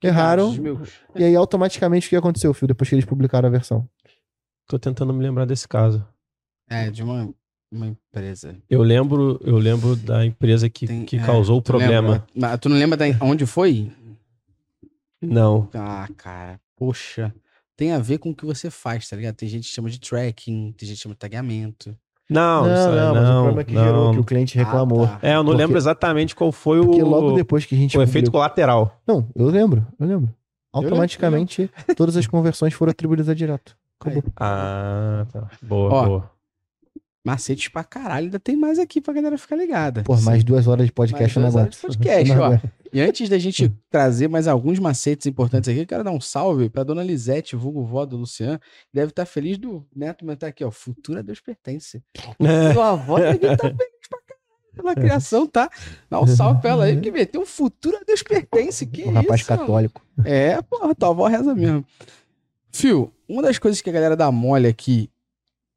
Erraram. 0.01 0.49
Os 0.51 0.57
meus- 0.59 0.89
E 1.15 1.23
aí, 1.23 1.35
automaticamente, 1.35 2.07
o 2.07 2.09
que 2.09 2.15
aconteceu, 2.15 2.53
Fio, 2.53 2.67
depois 2.67 2.87
que 2.87 2.95
eles 2.95 3.05
publicaram 3.05 3.47
a 3.47 3.51
versão? 3.51 3.87
Tô 4.67 4.79
tentando 4.79 5.13
me 5.13 5.21
lembrar 5.21 5.45
desse 5.45 5.67
caso. 5.67 6.05
É, 6.69 6.89
de 6.89 7.03
uma, 7.03 7.33
uma 7.75 7.87
empresa. 7.87 8.55
Eu 8.69 8.81
lembro, 8.81 9.39
eu 9.43 9.57
lembro 9.57 9.95
da 9.95 10.25
empresa 10.25 10.69
que, 10.69 10.87
Tem- 10.87 11.05
que 11.05 11.17
é, 11.17 11.23
causou 11.25 11.55
o 11.55 11.59
lembra? 11.59 11.63
problema. 11.71 12.27
Mas 12.35 12.59
tu 12.59 12.69
não 12.69 12.77
lembra 12.77 12.97
da, 12.97 13.05
onde 13.21 13.45
foi? 13.45 13.91
Não. 15.21 15.67
Ah, 15.73 16.07
cara, 16.17 16.59
poxa. 16.75 17.33
Tem 17.77 17.91
a 17.91 17.99
ver 17.99 18.19
com 18.19 18.29
o 18.29 18.35
que 18.35 18.45
você 18.45 18.69
faz, 18.69 19.09
tá 19.09 19.15
ligado? 19.15 19.35
Tem 19.35 19.49
gente 19.49 19.67
que 19.67 19.73
chama 19.73 19.89
de 19.89 19.99
tracking, 19.99 20.73
tem 20.77 20.87
gente 20.87 20.97
que 20.97 21.03
chama 21.03 21.15
de 21.15 21.19
tagueamento. 21.19 21.95
Não, 22.29 22.61
isso 22.61 22.89
aí 22.89 22.95
mas 22.95 22.95
o 22.95 23.13
não, 23.21 23.43
problema 23.43 23.61
é 23.61 23.63
que 23.65 23.73
não. 23.73 23.83
gerou, 23.83 24.11
que 24.13 24.19
o 24.19 24.23
cliente 24.23 24.57
reclamou. 24.57 25.03
Ah, 25.03 25.19
tá. 25.19 25.27
É, 25.27 25.31
eu 25.33 25.37
não 25.37 25.45
Porque- 25.45 25.57
lembro 25.57 25.77
exatamente 25.77 26.33
qual 26.35 26.51
foi 26.51 26.81
Porque 26.83 27.03
o, 27.03 27.07
logo 27.07 27.33
depois 27.33 27.65
que 27.65 27.75
a 27.75 27.77
gente 27.77 27.97
o 27.97 28.01
efeito 28.01 28.31
colateral. 28.31 28.99
Não, 29.05 29.27
eu 29.35 29.47
lembro, 29.47 29.85
eu 29.99 30.07
lembro. 30.07 30.21
lembro, 30.21 30.35
Automaticamente, 30.73 31.69
todas 31.95 32.17
as 32.17 32.25
conversões 32.27 32.73
foram 32.73 32.91
atribuídas 32.91 33.29
a 33.29 33.33
direto. 33.33 33.77
Acabou. 33.99 34.23
Ah, 34.37 35.25
tá. 35.31 35.49
Boa, 35.61 35.93
Ó, 35.93 36.05
boa. 36.05 36.31
Macetes 37.25 37.67
pra 37.69 37.83
caralho, 37.83 38.25
ainda 38.27 38.39
tem 38.39 38.55
mais 38.55 38.77
aqui 38.77 39.01
pra 39.01 39.11
galera 39.11 39.35
ficar 39.35 39.55
ligada. 39.55 40.03
Por 40.03 40.21
mais 40.21 40.43
duas 40.43 40.67
horas 40.67 40.85
de 40.85 40.91
podcast 40.91 41.39
Mais 41.39 41.53
duas 41.53 41.61
horas 41.63 41.75
de 41.75 41.81
podcast, 41.81 42.31
ó. 42.37 42.59
E 42.93 43.01
antes 43.01 43.27
da 43.27 43.39
gente 43.39 43.73
trazer 43.89 44.27
mais 44.27 44.47
alguns 44.47 44.77
macetes 44.77 45.25
importantes 45.25 45.67
aqui, 45.67 45.79
eu 45.79 45.87
quero 45.87 46.03
dar 46.03 46.11
um 46.11 46.21
salve 46.21 46.69
pra 46.69 46.83
dona 46.83 47.03
Lisete, 47.03 47.55
vulgo 47.55 47.83
vó 47.83 48.05
do 48.05 48.15
Luciano. 48.15 48.59
Deve 48.93 49.09
estar 49.09 49.25
feliz 49.25 49.57
do 49.57 49.83
Neto 49.95 50.19
comentar 50.19 50.49
aqui, 50.49 50.63
ó. 50.63 50.69
Futura 50.69 51.23
Deus 51.23 51.41
pertence. 51.41 52.03
Sua 52.73 52.91
avó 52.91 53.17
deve 53.19 53.35
estar 53.37 53.57
feliz 53.57 54.07
pra 54.07 54.19
caralho 54.19 54.35
pela 54.75 54.93
criação, 54.93 55.47
tá? 55.47 55.69
Dá 56.09 56.21
um 56.21 56.27
salve 56.27 56.61
pra 56.61 56.69
ela 56.69 56.83
aí, 56.85 56.93
porque 56.93 57.09
meteu 57.09 57.41
um 57.41 57.45
futuro 57.45 57.97
a 57.97 58.03
Deus 58.05 58.21
pertence. 58.21 58.85
Que 58.85 59.03
Um 59.03 59.13
rapaz 59.13 59.41
isso, 59.41 59.51
mano? 59.51 59.61
católico. 59.63 60.01
É, 60.23 60.61
porra, 60.61 60.93
tua 60.93 61.09
avó 61.09 61.27
reza 61.27 61.55
mesmo. 61.55 61.83
Fio, 62.71 63.11
uma 63.27 63.41
das 63.41 63.57
coisas 63.57 63.81
que 63.81 63.89
a 63.89 63.93
galera 63.93 64.15
dá 64.15 64.31
mole 64.31 64.67
aqui 64.67 65.09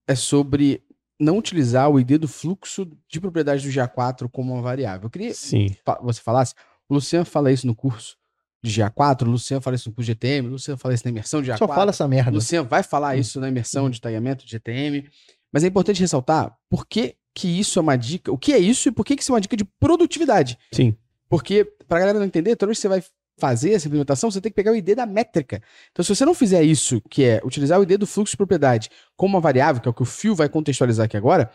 é 0.07 0.14
sobre 0.14 0.82
não 1.19 1.37
utilizar 1.39 1.91
o 1.91 1.99
ID 1.99 2.12
do 2.19 2.29
fluxo 2.29 2.87
de 3.09 3.21
propriedade 3.21 3.66
do 3.66 3.73
GA4 3.73 4.29
como 4.31 4.53
uma 4.55 4.62
variável. 4.62 5.07
Eu 5.07 5.11
queria 5.11 5.35
Sim. 5.35 5.75
fa- 5.85 5.99
você 6.03 6.21
falasse, 6.21 6.55
o 6.89 6.95
Luciano 6.95 7.25
fala 7.27 7.51
isso 7.53 7.66
no 7.66 7.75
curso 7.75 8.16
de 8.62 8.71
GA4, 8.81 9.23
o 9.27 9.31
Luciano 9.31 9.61
fala 9.61 9.77
isso 9.77 9.89
no 9.89 9.95
curso 9.95 10.07
de 10.07 10.12
GTM, 10.12 10.49
o 10.49 10.51
Luciano 10.53 10.79
fala 10.79 10.95
isso 10.95 11.05
na 11.05 11.11
imersão 11.11 11.43
de 11.43 11.51
GA4. 11.51 11.59
Só 11.59 11.66
fala 11.69 11.91
essa 11.91 12.05
o 12.05 12.09
merda. 12.09 12.31
Luciano 12.31 12.69
vai 12.69 12.83
falar 12.83 13.16
isso 13.16 13.41
na 13.41 13.49
imersão 13.49 13.89
de 13.91 14.01
tagamento 14.01 14.45
de 14.45 14.51
GTM. 14.53 15.09
Mas 15.53 15.64
é 15.64 15.66
importante 15.66 16.01
ressaltar 16.01 16.55
por 16.69 16.87
que, 16.87 17.16
que 17.35 17.49
isso 17.49 17.79
é 17.79 17.83
uma 17.83 17.97
dica, 17.97 18.31
o 18.31 18.37
que 18.39 18.53
é 18.53 18.59
isso 18.59 18.89
e 18.89 18.93
por 18.93 19.05
que, 19.05 19.16
que 19.16 19.23
isso 19.23 19.33
é 19.33 19.35
uma 19.35 19.41
dica 19.41 19.57
de 19.57 19.64
produtividade. 19.64 20.59
Sim. 20.73 20.95
Porque, 21.29 21.64
pra 21.87 21.99
galera 22.01 22.19
não 22.19 22.27
entender, 22.27 22.55
toda 22.57 22.69
vez 22.69 22.79
que 22.79 22.83
você 22.83 22.89
vai 22.89 23.03
fazer 23.39 23.72
essa 23.72 23.86
implementação, 23.86 24.30
você 24.30 24.41
tem 24.41 24.51
que 24.51 24.57
pegar 24.57 24.72
o 24.72 24.76
ID 24.76 24.95
da 24.95 25.07
métrica. 25.07 25.62
Então, 25.91 26.05
se 26.05 26.14
você 26.14 26.24
não 26.24 26.34
fizer 26.34 26.62
isso, 26.62 27.01
que 27.09 27.24
é 27.24 27.41
utilizar 27.45 27.78
o 27.78 27.82
ID 27.82 27.93
do 27.93 28.07
fluxo 28.07 28.32
de 28.32 28.36
propriedade 28.36 28.91
como 29.16 29.36
uma 29.36 29.41
variável, 29.41 29.80
que 29.80 29.89
é 29.89 29.91
o 29.91 29.95
que 29.95 30.03
o 30.03 30.07
Fio 30.07 30.34
vai 30.34 30.49
contextualizar 30.49 31.07
aqui 31.07 31.16
agora, 31.16 31.51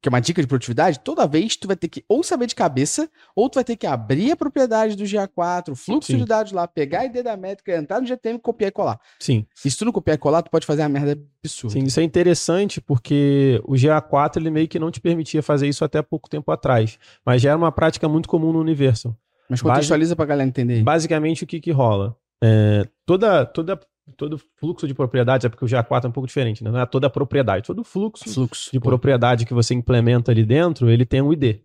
que 0.00 0.08
é 0.08 0.10
uma 0.10 0.20
dica 0.20 0.40
de 0.40 0.46
produtividade, 0.46 1.00
toda 1.00 1.26
vez 1.26 1.56
tu 1.56 1.66
vai 1.66 1.76
ter 1.76 1.88
que 1.88 2.04
ou 2.08 2.22
saber 2.22 2.46
de 2.46 2.54
cabeça, 2.54 3.10
ou 3.34 3.48
tu 3.48 3.56
vai 3.56 3.64
ter 3.64 3.76
que 3.76 3.86
abrir 3.86 4.30
a 4.30 4.36
propriedade 4.36 4.94
do 4.94 5.04
GA4, 5.04 5.70
o 5.70 5.74
fluxo 5.74 6.12
Sim. 6.12 6.18
de 6.18 6.24
dados 6.24 6.52
lá, 6.52 6.68
pegar 6.68 7.00
a 7.00 7.04
ID 7.06 7.24
da 7.24 7.36
métrica, 7.36 7.76
entrar 7.76 8.00
no 8.00 8.06
GTM, 8.06 8.38
copiar 8.38 8.68
e 8.68 8.72
colar. 8.72 9.00
Sim. 9.18 9.44
E 9.64 9.70
se 9.70 9.76
tu 9.76 9.84
não 9.84 9.92
copiar 9.92 10.14
e 10.14 10.18
colar, 10.18 10.42
tu 10.42 10.50
pode 10.50 10.64
fazer 10.66 10.82
uma 10.82 10.90
merda 10.90 11.20
absurda. 11.42 11.72
Sim, 11.72 11.84
isso 11.84 11.98
é 11.98 12.02
interessante 12.02 12.80
porque 12.80 13.60
o 13.64 13.72
GA4 13.72 14.36
ele 14.36 14.50
meio 14.50 14.68
que 14.68 14.78
não 14.78 14.90
te 14.90 15.00
permitia 15.00 15.42
fazer 15.42 15.66
isso 15.66 15.84
até 15.84 16.00
pouco 16.02 16.28
tempo 16.28 16.52
atrás, 16.52 16.98
mas 17.24 17.42
já 17.42 17.50
era 17.50 17.58
uma 17.58 17.72
prática 17.72 18.08
muito 18.08 18.28
comum 18.28 18.52
no 18.52 18.60
Universal. 18.60 19.16
Mas 19.48 19.62
contextualiza 19.62 20.14
pra 20.16 20.24
galera 20.26 20.48
entender. 20.48 20.82
Basicamente, 20.82 21.44
o 21.44 21.46
que, 21.46 21.60
que 21.60 21.70
rola? 21.70 22.16
É, 22.42 22.86
toda, 23.04 23.46
toda, 23.46 23.80
todo 24.16 24.38
fluxo 24.58 24.86
de 24.86 24.94
propriedade, 24.94 25.46
é 25.46 25.48
porque 25.48 25.64
o 25.64 25.68
GA4 25.68 26.04
é 26.04 26.08
um 26.08 26.12
pouco 26.12 26.26
diferente, 26.26 26.62
né? 26.62 26.70
não 26.70 26.80
é 26.80 26.86
toda 26.86 27.06
a 27.06 27.10
propriedade, 27.10 27.66
todo 27.66 27.82
fluxo 27.82 28.28
Fluxo. 28.32 28.70
de 28.72 28.78
propriedade 28.80 29.46
que 29.46 29.54
você 29.54 29.74
implementa 29.74 30.30
ali 30.32 30.44
dentro, 30.44 30.90
ele 30.90 31.04
tem 31.06 31.22
um 31.22 31.32
ID. 31.32 31.60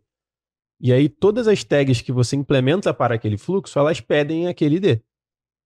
E 0.79 0.91
aí, 0.91 1.07
todas 1.09 1.47
as 1.47 1.63
tags 1.63 2.01
que 2.01 2.11
você 2.11 2.35
implementa 2.35 2.93
para 2.93 3.13
aquele 3.15 3.37
fluxo, 3.37 3.77
elas 3.77 3.99
pedem 4.01 4.47
aquele 4.47 4.77
ID. 4.77 4.99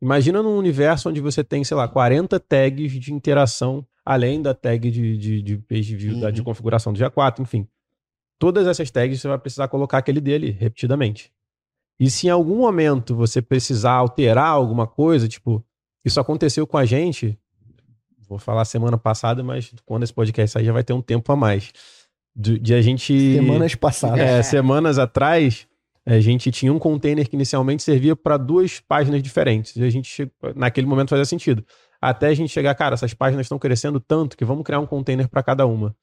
Imagina 0.01 0.43
num 0.43 0.57
universo 0.57 1.07
onde 1.09 1.21
você 1.21 1.41
tem, 1.43 1.63
sei 1.63 1.77
lá, 1.77 1.87
40 1.87 2.37
tags 2.39 2.91
de 2.91 3.13
interação, 3.13 3.85
além 4.03 4.41
da 4.41 4.53
tag 4.53 4.91
de, 4.91 5.17
de, 5.17 5.41
de 5.41 5.57
page 5.57 5.95
view, 5.95 6.19
da, 6.19 6.29
de 6.29 6.41
Uhum. 6.41 6.45
configuração 6.45 6.91
do 6.91 6.99
GA4, 6.99 7.39
enfim. 7.39 7.65
Todas 8.37 8.67
essas 8.67 8.91
tags 8.91 9.21
você 9.21 9.27
vai 9.29 9.37
precisar 9.37 9.69
colocar 9.69 9.99
aquele 9.99 10.17
ID 10.17 10.27
ali, 10.33 10.51
repetidamente. 10.51 11.31
E 11.99 12.09
se 12.09 12.27
em 12.27 12.29
algum 12.29 12.57
momento 12.57 13.15
você 13.15 13.41
precisar 13.41 13.93
alterar 13.93 14.47
alguma 14.47 14.85
coisa, 14.85 15.27
tipo, 15.27 15.63
isso 16.03 16.19
aconteceu 16.19 16.67
com 16.67 16.77
a 16.77 16.85
gente, 16.85 17.37
vou 18.27 18.37
falar 18.37 18.65
semana 18.65 18.97
passada, 18.97 19.43
mas 19.43 19.73
quando 19.85 20.03
esse 20.03 20.13
podcast 20.13 20.53
sair 20.53 20.65
já 20.65 20.73
vai 20.73 20.83
ter 20.83 20.93
um 20.93 21.01
tempo 21.01 21.31
a 21.31 21.35
mais. 21.35 21.71
De, 22.35 22.59
de 22.59 22.73
a 22.73 22.81
gente. 22.81 23.13
Semanas 23.35 23.75
passadas. 23.75 24.19
É, 24.19 24.43
semanas 24.43 24.99
atrás, 24.99 25.65
a 26.05 26.19
gente 26.19 26.51
tinha 26.51 26.71
um 26.73 26.77
container 26.77 27.27
que 27.27 27.35
inicialmente 27.35 27.81
servia 27.81 28.15
para 28.15 28.37
duas 28.37 28.79
páginas 28.81 29.23
diferentes. 29.23 29.75
E 29.77 29.83
a 29.83 29.89
gente, 29.89 30.29
naquele 30.53 30.85
momento, 30.85 31.09
fazia 31.09 31.25
sentido. 31.25 31.65
Até 32.01 32.27
a 32.27 32.33
gente 32.33 32.49
chegar, 32.49 32.75
cara, 32.75 32.93
essas 32.93 33.13
páginas 33.13 33.45
estão 33.45 33.57
crescendo 33.57 33.99
tanto 33.99 34.35
que 34.35 34.43
vamos 34.43 34.63
criar 34.63 34.79
um 34.79 34.85
container 34.85 35.29
para 35.29 35.41
cada 35.41 35.65
uma. 35.65 35.95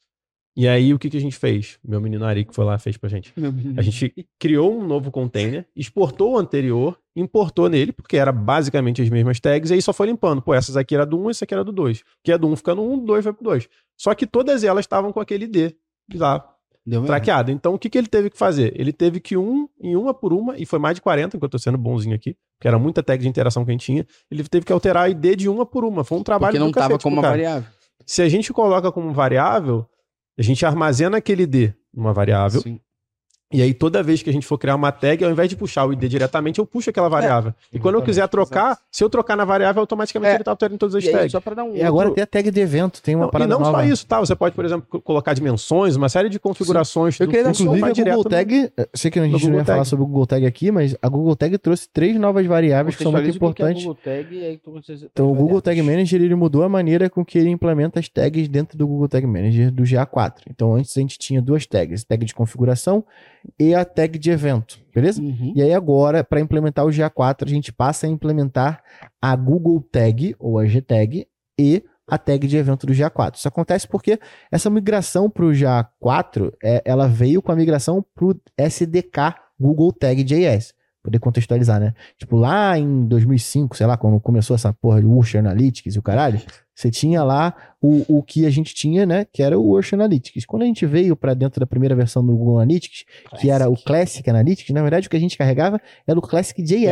E 0.55 0.69
aí, 0.69 0.93
o 0.93 0.99
que, 0.99 1.09
que 1.09 1.17
a 1.17 1.21
gente 1.21 1.37
fez? 1.37 1.79
Meu 1.83 2.01
menino 2.01 2.25
Ari 2.27 2.45
que 2.45 2.55
foi 2.55 2.65
lá 2.65 2.79
fez 2.79 2.97
pra 2.99 3.09
gente. 3.09 3.33
A 3.77 3.83
gente 3.83 4.15
criou 4.39 4.79
um 4.79 4.87
novo 4.87 5.11
container, 5.11 5.67
exportou 5.75 6.33
o 6.33 6.39
anterior, 6.39 6.99
importou 7.17 7.71
nele, 7.71 7.91
porque 7.91 8.19
era 8.19 8.31
basicamente 8.31 9.01
as 9.01 9.09
mesmas 9.09 9.41
tags, 9.41 9.71
e 9.71 9.75
aí 9.75 9.83
só 9.83 9.95
foi 9.95 10.09
limpando. 10.09 10.43
Pô, 10.43 10.53
essas 10.53 10.77
aqui 10.77 10.95
era 10.95 11.07
do 11.07 11.19
1, 11.19 11.31
essa 11.31 11.45
aqui 11.45 11.55
era 11.55 11.65
do 11.65 11.73
2. 11.73 12.03
Que 12.23 12.33
é 12.33 12.39
do 12.39 12.47
1 12.49 12.57
fica 12.57 12.75
no 12.75 12.93
1, 12.93 12.99
do 12.99 13.07
2 13.07 13.25
vai 13.25 13.33
pro 13.33 13.45
2. 13.45 13.69
Só 13.97 14.15
que 14.15 14.27
todas 14.27 14.63
elas 14.63 14.85
estavam 14.85 15.11
com 15.11 15.21
aquele 15.21 15.47
ID 15.47 15.73
lá 16.15 16.47
Deu 16.85 17.01
mesmo? 17.01 17.07
traqueado. 17.07 17.51
Então, 17.51 17.75
o 17.75 17.79
que, 17.79 17.89
que 17.89 17.97
ele 17.97 18.09
teve 18.09 18.29
que 18.29 18.37
fazer? 18.37 18.73
Ele 18.77 18.93
teve 18.93 19.21
que 19.21 19.37
um 19.37 19.69
em 19.81 19.97
uma 19.97 20.13
por 20.13 20.33
uma, 20.33 20.59
e 20.59 20.67
foi 20.67 20.79
mais 20.79 20.97
de 20.97 21.01
40, 21.01 21.37
enquanto 21.37 21.55
eu 21.55 21.59
tô 21.59 21.63
sendo 21.63 21.79
bonzinho 21.79 22.15
aqui, 22.15 22.37
porque 22.59 22.69
era 22.69 22.79
muita 22.79 23.03
tag 23.03 23.23
de 23.23 23.29
interação 23.29 23.65
que 23.65 23.71
a 23.71 23.73
gente 23.73 23.87
tinha. 23.87 24.07
Ele 24.31 24.43
teve 24.45 24.67
que 24.67 24.73
alterar 24.73 25.05
a 25.05 25.09
ID 25.09 25.37
de 25.37 25.49
uma 25.49 25.65
por 25.65 25.85
uma. 25.85 26.05
Foi 26.05 26.19
um 26.19 26.23
trabalho 26.23 26.53
Porque 26.53 26.59
não 26.59 26.71
do 26.71 26.75
tava 26.75 26.99
como 26.99 27.17
uma 27.17 27.23
variável. 27.23 27.69
Se 28.05 28.21
a 28.21 28.29
gente 28.29 28.53
coloca 28.53 28.91
como 28.91 29.13
variável, 29.13 29.87
a 30.43 30.45
gente 30.45 30.67
armazena 30.67 31.19
aquele 31.19 31.45
ID 31.45 31.73
numa 31.95 32.13
variável, 32.13 32.61
Sim. 32.61 32.81
E 33.53 33.61
aí, 33.63 33.75
toda 33.75 34.03
vez 34.03 34.23
que 34.23 34.31
a 34.31 34.33
gente 34.33 34.47
for 34.47 34.57
criar 34.59 34.75
uma 34.75 34.91
tag, 34.91 35.23
ao 35.25 35.31
invés 35.31 35.49
de 35.49 35.57
puxar 35.57 35.85
o 35.87 35.93
ID 35.93 36.05
diretamente, 36.09 36.59
eu 36.59 36.67
puxo 36.67 36.91
aquela 36.91 37.09
variável. 37.09 37.53
e 37.73 37.79
quando 37.79 37.97
eu 37.97 38.03
quiser 38.03 38.27
trocar, 38.29 38.79
se 38.91 39.03
eu 39.05 39.11
trocar 39.11 39.37
na 39.37 39.45
variável, 39.45 39.81
automaticamente 39.81 40.33
É. 40.33 40.35
ele 40.37 40.45
tá 40.45 40.51
alterando 40.51 40.79
todas 40.79 40.95
as 40.95 41.05
E 41.05 41.09
aí, 41.09 41.13
tags. 41.13 41.33
só 41.33 41.41
pra 41.41 41.55
dar 41.55 41.65
um 41.65 41.75
E 41.77 41.83
agora 41.83 42.09
outro- 42.09 42.15
tem 42.15 42.23
a 42.23 42.27
tag 42.27 42.51
de 42.51 42.61
evento, 42.61 43.03
tem 43.03 43.15
uma 43.15 43.23
Não, 43.25 43.29
e 43.29 43.33
parada 43.33 43.51
não 43.53 43.61
nova. 43.61 43.79
só 43.79 43.85
isso, 43.85 44.07
tá? 44.07 44.21
Você 44.21 44.35
pode, 44.35 44.55
por 44.55 44.65
exemplo, 44.65 44.87
co- 44.89 45.01
colocar 45.01 45.35
dimensões, 45.35 45.97
uma 45.97 46.09
série 46.09 46.29
de 46.29 46.39
configurações. 46.39 47.19
Eu 47.21 47.27
do 47.27 47.31
queria 47.31 47.45
dar 47.45 47.51
Inclusive, 47.51 47.71
a 47.77 47.79
Google 47.81 47.93
direto 47.95 48.17
no- 48.17 48.25
Tag, 48.25 48.73
eh, 48.77 48.89
sei 48.95 49.11
que 49.11 49.19
a 49.19 49.23
gente 49.25 49.33
não 49.33 49.39
Google 49.41 49.59
ia 49.59 49.65
falar 49.65 49.79
Tag. 49.79 49.89
sobre 49.89 50.03
o 50.05 50.07
Google 50.07 50.27
Tag 50.27 50.47
aqui, 50.47 50.71
mas 50.71 50.97
a 51.03 51.09
Google 51.09 51.37
Tag 51.37 51.59
trouxe 51.59 51.89
três 51.93 52.17
novas 52.19 52.47
variáveis 52.47 52.97
que 52.97 53.03
são 53.03 53.13
muito 53.13 53.23
o 53.25 53.27
que 53.29 53.33
é 53.33 53.37
importantes. 53.37 53.83
Google 53.85 53.99
Tag, 54.03 54.35
e 54.35 54.45
aí 54.45 54.61
você- 54.65 55.09
Então, 55.13 55.31
o 55.31 55.35
Google 55.35 55.61
Tag. 55.61 55.83
Manager 55.83 56.21
ele 56.23 56.35
mudou 56.35 56.63
a 56.63 56.69
maneira 56.69 57.11
com 57.11 57.25
que 57.25 57.39
ele 57.39 57.49
implementa 57.51 57.99
as 57.99 58.09
tags 58.09 58.49
dentro 58.49 58.79
do 58.79 58.87
Google 58.87 59.09
Tag 59.09 59.27
Manager 59.27 59.71
do 59.71 59.85
GA4. 59.85 60.45
Então, 60.51 60.75
antes 60.75 60.97
a 60.97 61.01
gente 61.01 61.19
tinha 61.19 61.41
duas 61.43 61.67
tags, 61.67 62.05
tag 62.05 62.25
de 62.25 62.35
configuração 62.35 63.05
e 63.59 63.75
a 63.75 63.85
tag 63.85 64.19
de 64.19 64.31
evento, 64.31 64.81
beleza? 64.95 65.21
Uhum. 65.21 65.53
E 65.55 65.63
aí 65.63 65.73
agora, 65.73 66.23
para 66.23 66.41
implementar 66.41 66.85
o 66.85 66.91
GA4, 66.91 67.47
a 67.47 67.49
gente 67.49 67.73
passa 67.73 68.07
a 68.07 68.11
implementar 68.11 68.83
a 69.21 69.35
Google 69.37 69.81
Tag 69.81 70.35
ou 70.39 70.59
a 70.59 70.67
G-Tag 70.67 71.27
e 71.59 71.83
a 72.07 72.19
tag 72.19 72.47
de 72.47 72.57
evento 72.57 72.87
do 72.87 72.93
GA4. 72.93 73.37
Isso 73.37 73.49
acontece 73.49 73.87
porque 73.89 74.19
essa 74.51 74.69
migração 74.69 75.31
para 75.31 75.45
o 75.45 75.51
GA4, 75.51 76.53
é, 76.63 76.83
ela 76.85 77.07
veio 77.07 77.41
com 77.41 77.53
a 77.53 77.57
migração 77.57 78.05
para 78.15 78.25
o 78.27 78.35
SDK 78.59 79.35
Google 79.59 79.93
Tag 79.93 80.23
JS. 80.23 80.75
Poder 81.03 81.19
contextualizar, 81.19 81.81
né? 81.81 81.95
Tipo, 82.17 82.37
lá 82.37 82.79
em 82.79 83.05
2005, 83.07 83.77
sei 83.77 83.87
lá, 83.87 83.97
quando 83.97 84.21
começou 84.21 84.55
essa 84.55 84.73
porra 84.73 85.01
de 85.01 85.07
Ursh 85.07 85.35
Analytics 85.37 85.97
e 85.97 85.99
o 85.99 86.03
caralho, 86.03 86.41
você 86.75 86.91
tinha 86.93 87.25
lá 87.25 87.55
o, 87.81 88.19
o 88.19 88.23
que 88.23 88.47
a 88.47 88.51
gente 88.51 88.73
tinha, 88.73 89.05
né? 89.05 89.27
Que 89.33 89.43
era 89.43 89.59
o 89.59 89.69
Ursh 89.71 89.95
Analytics. 89.95 90.47
Quando 90.47 90.63
a 90.63 90.67
gente 90.67 90.87
veio 90.87 91.17
para 91.17 91.35
dentro 91.35 91.59
da 91.59 91.67
primeira 91.67 91.95
versão 91.97 92.25
do 92.25 92.33
Google 92.37 92.59
Analytics, 92.61 93.05
que 93.41 93.51
era 93.51 93.69
o 93.69 93.77
Classic 93.77 94.29
Analytics, 94.31 94.73
na 94.73 94.81
verdade 94.81 95.09
o 95.09 95.11
que 95.11 95.17
a 95.17 95.21
gente 95.21 95.37
carregava 95.37 95.81
era 96.07 96.17
o 96.19 96.23
Classic 96.23 96.63
JS 96.63 96.85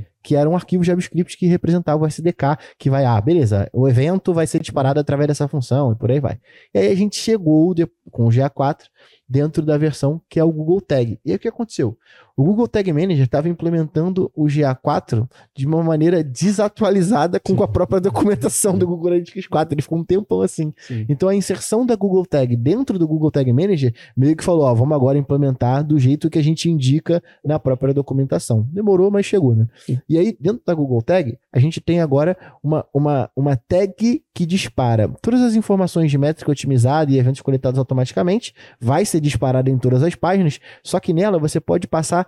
É, 0.00 0.06
que 0.22 0.34
era 0.34 0.48
um 0.48 0.56
arquivo 0.56 0.82
JavaScript 0.82 1.36
que 1.36 1.46
representava 1.46 2.02
o 2.02 2.06
SDK, 2.06 2.56
que 2.78 2.88
vai, 2.88 3.04
ah, 3.04 3.20
beleza, 3.20 3.68
o 3.72 3.86
evento 3.86 4.32
vai 4.32 4.46
ser 4.46 4.60
disparado 4.60 4.98
através 4.98 5.28
dessa 5.28 5.46
função 5.46 5.92
e 5.92 5.94
por 5.94 6.10
aí 6.10 6.20
vai. 6.20 6.38
E 6.74 6.78
aí 6.78 6.90
a 6.90 6.94
gente 6.96 7.16
chegou 7.16 7.74
de- 7.74 7.86
com 8.10 8.24
o 8.24 8.30
GA4 8.30 8.86
dentro 9.28 9.62
da 9.64 9.76
versão 9.76 10.20
que 10.28 10.40
é 10.40 10.44
o 10.44 10.50
Google 10.50 10.80
Tag. 10.80 11.20
E 11.22 11.30
aí 11.30 11.36
o 11.36 11.38
que 11.38 11.48
aconteceu? 11.48 11.96
O 12.38 12.44
Google 12.44 12.68
Tag 12.68 12.92
Manager 12.92 13.24
estava 13.24 13.48
implementando 13.48 14.30
o 14.32 14.44
GA4 14.44 15.28
de 15.56 15.66
uma 15.66 15.82
maneira 15.82 16.22
desatualizada 16.22 17.40
com 17.40 17.60
a 17.64 17.66
própria 17.66 18.00
documentação 18.00 18.78
do 18.78 18.86
Google 18.86 19.08
Analytics 19.08 19.48
4. 19.48 19.74
Ele 19.74 19.82
ficou 19.82 19.98
um 19.98 20.04
tempão 20.04 20.40
assim. 20.40 20.72
Sim. 20.78 21.04
Então 21.08 21.28
a 21.28 21.34
inserção 21.34 21.84
da 21.84 21.96
Google 21.96 22.24
Tag 22.24 22.54
dentro 22.54 22.96
do 22.96 23.08
Google 23.08 23.32
Tag 23.32 23.52
Manager 23.52 23.92
meio 24.16 24.36
que 24.36 24.44
falou, 24.44 24.66
ó, 24.66 24.72
vamos 24.72 24.94
agora 24.94 25.18
implementar 25.18 25.82
do 25.82 25.98
jeito 25.98 26.30
que 26.30 26.38
a 26.38 26.42
gente 26.42 26.70
indica 26.70 27.20
na 27.44 27.58
própria 27.58 27.92
documentação. 27.92 28.64
Demorou, 28.70 29.10
mas 29.10 29.26
chegou, 29.26 29.56
né? 29.56 29.66
E 30.08 30.16
aí, 30.16 30.36
dentro 30.38 30.62
da 30.64 30.74
Google 30.74 31.02
Tag, 31.02 31.36
a 31.52 31.58
gente 31.58 31.80
tem 31.80 32.00
agora 32.00 32.36
uma, 32.62 32.86
uma, 32.94 33.28
uma 33.34 33.56
tag 33.56 34.22
que 34.32 34.46
dispara 34.46 35.08
todas 35.20 35.40
as 35.40 35.56
informações 35.56 36.08
de 36.08 36.16
métrica 36.16 36.52
otimizada 36.52 37.10
e 37.10 37.18
eventos 37.18 37.40
coletados 37.40 37.80
automaticamente, 37.80 38.54
vai 38.80 39.04
ser 39.04 39.20
disparada 39.20 39.68
em 39.68 39.76
todas 39.76 40.04
as 40.04 40.14
páginas, 40.14 40.60
só 40.84 41.00
que 41.00 41.12
nela 41.12 41.40
você 41.40 41.58
pode 41.58 41.88
passar 41.88 42.27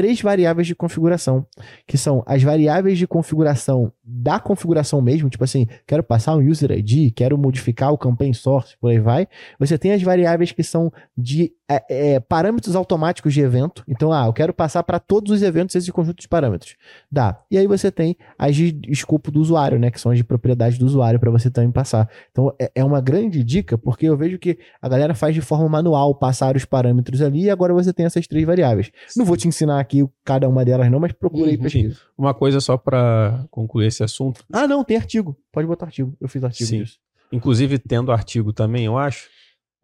três 0.00 0.22
variáveis 0.22 0.66
de 0.66 0.74
configuração, 0.74 1.46
que 1.86 1.98
são 1.98 2.22
as 2.26 2.42
variáveis 2.42 2.96
de 2.96 3.06
configuração 3.06 3.92
da 4.02 4.40
configuração 4.40 5.00
mesmo, 5.02 5.28
tipo 5.28 5.44
assim, 5.44 5.66
quero 5.86 6.02
passar 6.02 6.34
um 6.34 6.40
user 6.40 6.72
ID, 6.72 7.12
quero 7.14 7.36
modificar 7.36 7.92
o 7.92 7.98
campaign 7.98 8.32
source, 8.34 8.76
por 8.80 8.90
aí 8.90 8.98
vai. 8.98 9.28
Você 9.58 9.76
tem 9.76 9.92
as 9.92 10.02
variáveis 10.02 10.52
que 10.52 10.62
são 10.62 10.90
de 11.16 11.52
é, 11.70 12.14
é, 12.14 12.20
parâmetros 12.20 12.74
automáticos 12.74 13.32
de 13.32 13.40
evento. 13.40 13.84
Então, 13.86 14.12
ah, 14.12 14.26
eu 14.26 14.32
quero 14.32 14.52
passar 14.52 14.82
para 14.82 14.98
todos 14.98 15.30
os 15.30 15.40
eventos 15.40 15.76
esse 15.76 15.92
conjunto 15.92 16.20
de 16.20 16.26
parâmetros. 16.26 16.74
Dá. 17.10 17.40
E 17.48 17.56
aí 17.56 17.68
você 17.68 17.92
tem 17.92 18.16
as 18.36 18.56
de 18.56 18.76
escopo 18.88 19.30
do 19.30 19.40
usuário, 19.40 19.78
né? 19.78 19.88
Que 19.88 20.00
são 20.00 20.10
as 20.10 20.18
de 20.18 20.24
propriedade 20.24 20.76
do 20.76 20.84
usuário 20.84 21.20
para 21.20 21.30
você 21.30 21.48
também 21.48 21.70
passar. 21.70 22.10
Então, 22.32 22.52
é, 22.60 22.72
é 22.74 22.84
uma 22.84 23.00
grande 23.00 23.44
dica, 23.44 23.78
porque 23.78 24.06
eu 24.06 24.16
vejo 24.16 24.36
que 24.36 24.58
a 24.82 24.88
galera 24.88 25.14
faz 25.14 25.32
de 25.32 25.40
forma 25.40 25.68
manual 25.68 26.12
passar 26.12 26.56
os 26.56 26.64
parâmetros 26.64 27.22
ali 27.22 27.44
e 27.44 27.50
agora 27.50 27.72
você 27.72 27.92
tem 27.92 28.04
essas 28.04 28.26
três 28.26 28.44
variáveis. 28.44 28.90
Não 29.16 29.24
vou 29.24 29.36
te 29.36 29.46
ensinar 29.46 29.78
aqui 29.90 30.08
cada 30.24 30.48
uma 30.48 30.64
delas, 30.64 30.90
não, 30.90 31.00
mas 31.00 31.12
procura 31.12 31.50
aí 31.50 31.56
Uhum. 31.56 31.62
pesquisa. 31.62 31.98
Uma 32.16 32.32
coisa 32.32 32.60
só 32.60 32.76
pra 32.76 33.44
concluir 33.50 33.86
esse 33.86 34.02
assunto. 34.04 34.44
Ah, 34.52 34.66
não, 34.68 34.84
tem 34.84 34.96
artigo. 34.96 35.36
Pode 35.52 35.66
botar 35.66 35.86
artigo. 35.86 36.16
Eu 36.20 36.28
fiz 36.28 36.42
artigo 36.44 36.68
Sim. 36.68 36.78
disso. 36.78 36.98
Inclusive, 37.32 37.78
tendo 37.78 38.12
artigo 38.12 38.52
também, 38.52 38.84
eu 38.86 38.96
acho, 38.98 39.28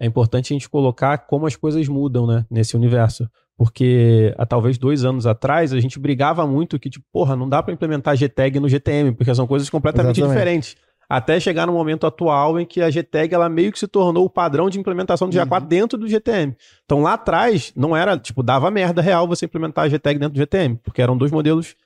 é 0.01 0.07
importante 0.07 0.53
a 0.53 0.55
gente 0.55 0.69
colocar 0.69 1.19
como 1.19 1.47
as 1.47 1.57
coisas 1.57 1.87
mudam, 1.89 2.27
né, 2.27 2.45
nesse 2.51 2.77
universo. 2.77 3.29
Porque 3.59 4.35
há 4.37 4.45
talvez 4.45 4.77
dois 4.77 5.03
anos 5.05 5.27
atrás 5.27 5.73
a 5.73 5.81
gente 5.81 5.99
brigava 5.99 6.47
muito 6.47 6.79
que, 6.79 6.91
tipo, 6.91 7.07
porra, 7.11 7.35
não 7.35 7.49
dá 7.49 7.63
pra 7.63 7.73
implementar 7.73 8.15
GTag 8.15 8.61
no 8.61 8.69
GTM, 8.69 9.13
porque 9.13 9.35
são 9.35 9.47
coisas 9.47 9.71
completamente 9.71 10.21
Exatamente. 10.21 10.39
diferentes. 10.39 10.77
Até 11.09 11.39
chegar 11.39 11.67
no 11.67 11.73
momento 11.73 12.07
atual 12.07 12.59
em 12.59 12.67
que 12.67 12.83
a 12.83 12.91
GTag 12.91 13.33
ela 13.35 13.49
meio 13.49 13.71
que 13.71 13.79
se 13.79 13.87
tornou 13.87 14.25
o 14.25 14.31
padrão 14.31 14.69
de 14.69 14.79
implementação 14.81 15.29
do 15.29 15.37
GA4 15.37 15.63
Uhum. 15.63 15.69
dentro 15.69 15.99
do 15.99 16.09
GTM. 16.09 16.57
Então 16.85 17.01
lá 17.03 17.13
atrás 17.15 17.73
não 17.77 17.97
era, 17.97 18.19
tipo, 18.19 18.43
dava 18.43 18.71
merda 18.71 19.01
real 19.01 19.29
você 19.29 19.45
implementar 19.45 19.85
a 19.85 19.89
GTag 19.89 20.19
dentro 20.19 20.35
do 20.35 20.41
GTM, 20.41 20.77
porque 20.83 21.01
eram 21.01 21.17
dois 21.17 21.31
modelos 21.31 21.77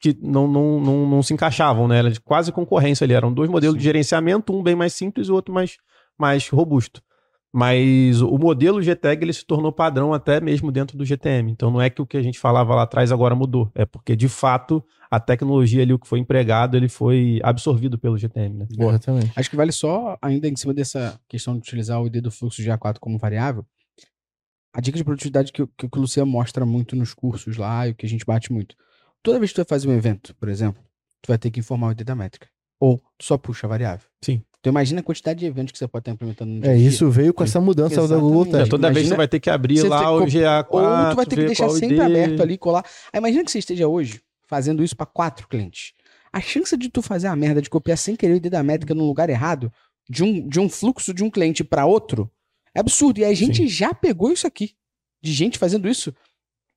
que 0.00 0.16
não, 0.20 0.46
não, 0.46 0.80
não, 0.80 1.06
não 1.08 1.22
se 1.22 1.32
encaixavam, 1.32 1.88
né? 1.88 1.98
Era 1.98 2.12
quase 2.24 2.52
concorrência 2.52 3.04
ali. 3.04 3.14
Eram 3.14 3.32
dois 3.32 3.48
modelos 3.48 3.76
de 3.78 3.84
gerenciamento, 3.84 4.54
um 4.54 4.62
bem 4.62 4.74
mais 4.74 4.92
simples 4.92 5.28
e 5.28 5.30
o 5.30 5.34
outro 5.34 5.52
mais, 5.54 5.78
mais 6.18 6.48
robusto. 6.48 7.02
Mas 7.56 8.20
o 8.20 8.36
modelo 8.36 8.82
GTag 8.82 9.22
ele 9.24 9.32
se 9.32 9.44
tornou 9.46 9.70
padrão 9.70 10.12
até 10.12 10.40
mesmo 10.40 10.72
dentro 10.72 10.98
do 10.98 11.04
GTM. 11.04 11.52
Então 11.52 11.70
não 11.70 11.80
é 11.80 11.88
que 11.88 12.02
o 12.02 12.06
que 12.06 12.16
a 12.16 12.22
gente 12.22 12.36
falava 12.36 12.74
lá 12.74 12.82
atrás 12.82 13.12
agora 13.12 13.32
mudou. 13.36 13.70
É 13.76 13.86
porque, 13.86 14.16
de 14.16 14.28
fato, 14.28 14.82
a 15.08 15.20
tecnologia 15.20 15.80
ali, 15.82 15.92
o 15.92 15.98
que 16.00 16.08
foi 16.08 16.18
empregado, 16.18 16.76
ele 16.76 16.88
foi 16.88 17.38
absorvido 17.44 17.96
pelo 17.96 18.18
GTM, 18.18 18.56
né? 18.58 18.66
Exatamente. 18.76 19.30
Acho 19.36 19.48
que 19.48 19.54
vale 19.54 19.70
só, 19.70 20.18
ainda 20.20 20.48
em 20.48 20.56
cima 20.56 20.74
dessa 20.74 21.16
questão 21.28 21.54
de 21.54 21.60
utilizar 21.60 22.02
o 22.02 22.06
ID 22.08 22.16
do 22.20 22.30
fluxo 22.32 22.60
GA4 22.60 22.98
como 22.98 23.18
variável, 23.18 23.64
a 24.72 24.80
dica 24.80 24.98
de 24.98 25.04
produtividade 25.04 25.52
que, 25.52 25.62
o- 25.62 25.68
que 25.68 25.86
o 25.86 26.00
Luciano 26.00 26.28
mostra 26.28 26.66
muito 26.66 26.96
nos 26.96 27.14
cursos 27.14 27.56
lá 27.56 27.86
e 27.86 27.92
o 27.92 27.94
que 27.94 28.04
a 28.04 28.08
gente 28.08 28.26
bate 28.26 28.52
muito. 28.52 28.74
Toda 29.22 29.38
vez 29.38 29.52
que 29.52 29.54
tu 29.54 29.58
vai 29.58 29.66
fazer 29.78 29.88
um 29.88 29.92
evento, 29.94 30.34
por 30.34 30.48
exemplo, 30.48 30.82
tu 31.22 31.28
vai 31.28 31.38
ter 31.38 31.52
que 31.52 31.60
informar 31.60 31.86
o 31.86 31.92
ID 31.92 32.00
da 32.02 32.16
métrica. 32.16 32.48
Ou 32.80 32.98
tu 33.16 33.24
só 33.24 33.38
puxa 33.38 33.68
a 33.68 33.70
variável. 33.70 34.08
Sim. 34.24 34.42
Então 34.64 34.70
imagina 34.70 35.00
a 35.00 35.02
quantidade 35.02 35.40
de 35.40 35.44
eventos 35.44 35.72
que 35.72 35.78
você 35.78 35.86
pode 35.86 36.00
estar 36.00 36.12
implementando 36.12 36.50
no 36.54 36.58
dia 36.62 36.70
É, 36.72 36.74
dia. 36.74 36.88
isso 36.88 37.10
veio 37.10 37.34
com 37.34 37.44
essa 37.44 37.60
mudança 37.60 38.08
da 38.08 38.16
Google 38.16 38.44
Exatamente. 38.44 38.54
É, 38.54 38.58
Tag. 38.60 38.70
toda 38.70 38.86
vez 38.88 38.96
imagina- 38.96 39.14
você 39.14 39.16
vai 39.18 39.28
ter 39.28 39.38
que 39.40 39.50
abrir 39.50 39.76
você 39.78 39.88
lá 39.90 39.98
tem 39.98 40.08
o 40.08 40.24
que- 40.24 40.30
GA4. 40.30 40.66
Ou 41.04 41.10
tu 41.10 41.16
vai 41.16 41.26
ter 41.26 41.36
que 41.36 41.44
deixar 41.44 41.68
sempre 41.68 41.96
ID. 41.96 42.00
aberto 42.00 42.40
ali, 42.42 42.56
colar. 42.56 42.82
Aí 43.12 43.18
imagina 43.18 43.44
que 43.44 43.50
você 43.50 43.58
esteja 43.58 43.86
hoje 43.86 44.22
fazendo 44.48 44.82
isso 44.82 44.96
para 44.96 45.04
quatro 45.04 45.46
clientes. 45.48 45.92
A 46.32 46.40
chance 46.40 46.74
de 46.78 46.88
tu 46.88 47.02
fazer 47.02 47.26
a 47.26 47.36
merda 47.36 47.60
de 47.60 47.68
copiar 47.68 47.98
sem 47.98 48.16
querer 48.16 48.32
o 48.32 48.36
ID 48.36 48.46
da 48.48 48.62
métrica 48.62 48.94
num 48.94 49.04
lugar 49.04 49.28
errado, 49.28 49.70
de 50.08 50.24
um, 50.24 50.48
de 50.48 50.58
um 50.58 50.66
fluxo 50.70 51.12
de 51.12 51.22
um 51.22 51.28
cliente 51.28 51.62
para 51.62 51.84
outro, 51.84 52.30
é 52.74 52.80
absurdo. 52.80 53.18
E 53.20 53.24
a 53.26 53.34
gente 53.34 53.68
já 53.68 53.92
pegou 53.92 54.32
isso 54.32 54.46
aqui. 54.46 54.70
De 55.22 55.30
gente 55.30 55.58
fazendo 55.58 55.86
isso, 55.90 56.10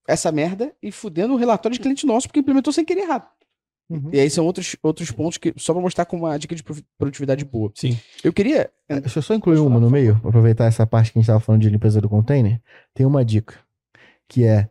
essa 0.05 0.29
merda, 0.29 0.73
e 0.83 0.91
fudendo 0.91 1.33
o 1.35 1.37
relatório 1.37 1.73
de 1.77 1.81
cliente 1.81 2.05
nosso, 2.05 2.27
porque 2.27 2.41
implementou 2.41 2.73
sem 2.73 2.83
querer 2.83 3.03
errado. 3.03 3.27
Uhum. 3.89 4.09
E 4.11 4.19
aí 4.19 4.29
são 4.29 4.45
outros, 4.45 4.75
outros 4.83 5.11
pontos 5.11 5.37
que, 5.37 5.53
só 5.55 5.73
pra 5.73 5.81
mostrar 5.81 6.05
como 6.05 6.25
uma 6.25 6.37
dica 6.37 6.53
de 6.53 6.61
produtividade 6.97 7.45
boa. 7.45 7.71
Sim. 7.75 7.97
Eu 8.23 8.33
queria. 8.33 8.69
É, 8.89 8.99
Deixa 8.99 9.19
eu 9.19 9.23
só 9.23 9.33
incluir 9.33 9.59
uma 9.59 9.79
no 9.79 9.89
meio, 9.89 10.19
pra 10.19 10.29
aproveitar 10.29 10.65
essa 10.65 10.85
parte 10.85 11.11
que 11.11 11.17
a 11.17 11.21
gente 11.21 11.25
estava 11.25 11.39
falando 11.39 11.61
de 11.61 11.69
limpeza 11.69 12.01
do 12.01 12.09
container. 12.09 12.59
Tem 12.93 13.05
uma 13.05 13.23
dica, 13.23 13.55
que 14.27 14.43
é, 14.43 14.69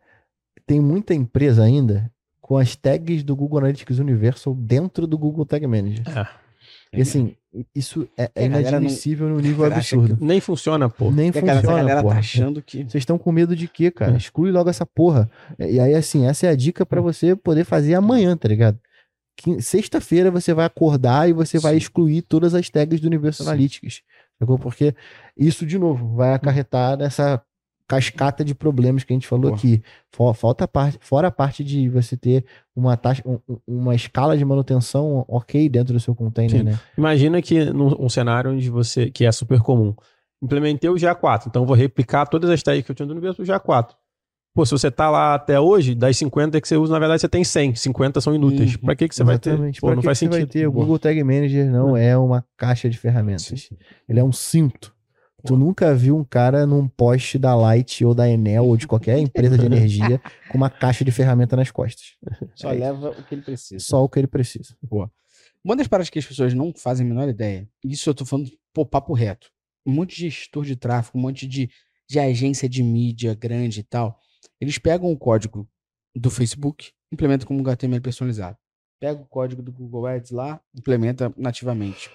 tem 0.66 0.80
muita 0.80 1.14
empresa 1.14 1.62
ainda 1.64 2.10
com 2.40 2.56
as 2.58 2.76
tags 2.76 3.24
do 3.24 3.34
Google 3.34 3.58
Analytics 3.58 3.98
Universal 3.98 4.54
dentro 4.54 5.06
do 5.06 5.16
Google 5.18 5.46
Tag 5.46 5.66
Manager. 5.66 6.02
É. 6.08 6.26
E 6.92 7.00
assim, 7.02 7.34
isso 7.74 8.08
é, 8.16 8.30
é 8.34 8.48
galera 8.48 8.62
não- 8.72 8.78
inadmissível 8.80 9.28
no 9.28 9.40
nível 9.40 9.64
absurdo. 9.64 10.16
Nem 10.20 10.40
funciona, 10.40 10.88
pô. 10.88 11.10
Nem 11.10 11.32
Porque 11.32 11.38
a 11.38 11.42
galera- 11.54 11.60
funciona, 11.62 11.82
galera 11.82 12.02
porra. 12.02 12.14
tá 12.14 12.20
achando 12.20 12.62
que. 12.62 12.84
Vocês 12.84 13.02
estão 13.02 13.18
com 13.18 13.32
medo 13.32 13.56
de 13.56 13.66
quê, 13.66 13.90
cara? 13.90 14.12
É. 14.12 14.16
Exclui 14.16 14.50
logo 14.52 14.70
essa 14.70 14.86
porra. 14.86 15.28
E 15.58 15.80
aí, 15.80 15.94
assim, 15.94 16.26
essa 16.26 16.46
é 16.46 16.50
a 16.50 16.54
dica 16.56 16.86
pra 16.86 17.00
você 17.00 17.34
poder 17.34 17.64
fazer 17.64 17.94
amanhã, 17.94 18.36
tá 18.36 18.46
ligado? 18.48 18.78
Sexta-feira 19.60 20.30
você 20.30 20.52
vai 20.54 20.64
acordar 20.64 21.28
e 21.28 21.32
você 21.32 21.58
vai 21.58 21.72
Sim. 21.74 21.78
excluir 21.78 22.22
todas 22.22 22.54
as 22.54 22.68
tags 22.70 23.00
do 23.00 23.06
Universo 23.06 23.42
Sim. 23.42 23.48
Analytics. 23.50 24.02
Sacou? 24.38 24.58
Porque 24.58 24.94
isso, 25.36 25.64
de 25.66 25.78
novo, 25.78 26.14
vai 26.14 26.34
acarretar 26.34 26.96
nessa 26.96 27.42
cascata 27.88 28.44
de 28.44 28.54
problemas 28.54 29.04
que 29.04 29.12
a 29.12 29.16
gente 29.16 29.28
falou 29.28 29.50
Porra. 29.50 29.56
aqui. 29.56 29.82
Falta 30.34 30.64
a 30.64 30.68
parte, 30.68 30.98
fora 31.00 31.28
a 31.28 31.30
parte 31.30 31.62
de 31.62 31.88
você 31.88 32.16
ter 32.16 32.44
uma 32.74 32.96
taxa, 32.96 33.22
um- 33.24 33.38
um- 33.48 33.58
uma 33.66 33.94
escala 33.94 34.36
de 34.36 34.44
manutenção 34.44 35.24
ok 35.28 35.68
dentro 35.68 35.92
do 35.94 36.00
seu 36.00 36.14
container, 36.14 36.58
Sim. 36.58 36.64
né? 36.64 36.80
Imagina 36.98 37.40
que 37.40 37.64
num 37.66 37.94
um 38.04 38.08
cenário 38.08 38.50
onde 38.50 38.68
você, 38.68 39.08
que 39.10 39.24
é 39.24 39.30
super 39.30 39.60
comum, 39.60 39.94
implementei 40.42 40.90
o 40.90 40.94
GA4, 40.96 41.46
então 41.46 41.64
vou 41.64 41.76
replicar 41.76 42.26
todas 42.26 42.50
as 42.50 42.60
tags 42.62 42.84
que 42.84 42.90
eu 42.90 42.94
tinha 42.96 43.06
do 43.06 43.12
universo 43.12 43.40
do 43.40 43.46
GA4. 43.46 43.94
Pô, 44.56 44.64
se 44.64 44.72
você 44.72 44.90
tá 44.90 45.10
lá 45.10 45.34
até 45.34 45.60
hoje, 45.60 45.94
das 45.94 46.16
50 46.16 46.58
que 46.62 46.66
você 46.66 46.76
usa, 46.78 46.90
na 46.92 46.98
verdade 46.98 47.20
você 47.20 47.28
tem 47.28 47.44
100, 47.44 47.74
50 47.74 48.20
são 48.22 48.34
inúteis. 48.34 48.74
Uhum. 48.74 48.80
Pra 48.80 48.96
que, 48.96 49.06
que 49.06 49.14
você 49.14 49.22
vai 49.22 49.38
ter? 49.38 49.50
Exatamente. 49.50 49.80
Pô, 49.82 49.88
Pra 49.88 49.96
não 49.96 50.00
que 50.00 50.06
faz 50.06 50.18
que 50.18 50.24
você 50.24 50.32
sentido. 50.32 50.46
vai 50.46 50.52
ter? 50.52 50.66
O. 50.66 50.72
Google 50.72 50.98
Tag 50.98 51.22
Manager 51.22 51.70
não 51.70 51.94
é 51.94 52.16
uma 52.16 52.42
caixa 52.56 52.88
de 52.88 52.96
ferramentas. 52.96 53.68
Ele 54.08 54.18
é 54.18 54.24
um 54.24 54.32
cinto. 54.32 54.96
Tu 55.44 55.56
nunca 55.56 55.94
viu 55.94 56.16
um 56.16 56.24
cara 56.24 56.66
num 56.66 56.88
poste 56.88 57.38
da 57.38 57.54
Light 57.54 58.02
ou 58.04 58.14
da 58.14 58.28
Enel 58.28 58.64
ou 58.64 58.76
de 58.78 58.86
qualquer 58.86 59.18
empresa 59.18 59.58
de 59.58 59.64
energia 59.66 60.20
com 60.50 60.56
uma 60.56 60.70
caixa 60.70 61.04
de 61.04 61.12
ferramenta 61.12 61.54
nas 61.54 61.70
costas. 61.70 62.14
Só 62.54 62.72
É 62.72 62.78
leva 62.78 63.10
o 63.10 63.22
que 63.22 63.34
ele 63.34 63.42
precisa. 63.42 63.84
Só 63.84 64.02
o 64.02 64.08
que 64.08 64.18
ele 64.18 64.26
precisa. 64.26 64.74
Uma 65.62 65.76
das 65.76 65.86
paradas 65.86 66.08
que 66.08 66.18
as 66.18 66.24
pessoas 66.24 66.54
não 66.54 66.72
fazem 66.74 67.04
a 67.04 67.08
menor 67.08 67.28
ideia, 67.28 67.68
isso 67.84 68.08
eu 68.08 68.14
tô 68.14 68.24
falando, 68.24 68.50
pô, 68.72 68.86
papo 68.86 69.12
reto. 69.12 69.48
Um 69.86 69.92
monte 69.92 70.16
de 70.16 70.30
gestor 70.30 70.64
de 70.64 70.76
tráfego, 70.76 71.18
um 71.18 71.20
monte 71.22 71.46
de, 71.46 71.68
de 72.08 72.18
agência 72.18 72.68
de 72.68 72.82
mídia 72.82 73.34
grande 73.34 73.80
e 73.80 73.84
tal, 73.84 74.18
eles 74.60 74.78
pegam 74.78 75.10
o 75.10 75.18
código 75.18 75.68
do 76.14 76.30
Facebook, 76.30 76.92
implementam 77.12 77.46
como 77.46 77.60
um 77.60 77.62
HTML 77.62 78.00
personalizado. 78.00 78.56
Pega 78.98 79.20
o 79.20 79.26
código 79.26 79.62
do 79.62 79.72
Google 79.72 80.06
Ads 80.06 80.30
lá, 80.30 80.60
implementa 80.74 81.32
nativamente. 81.36 82.10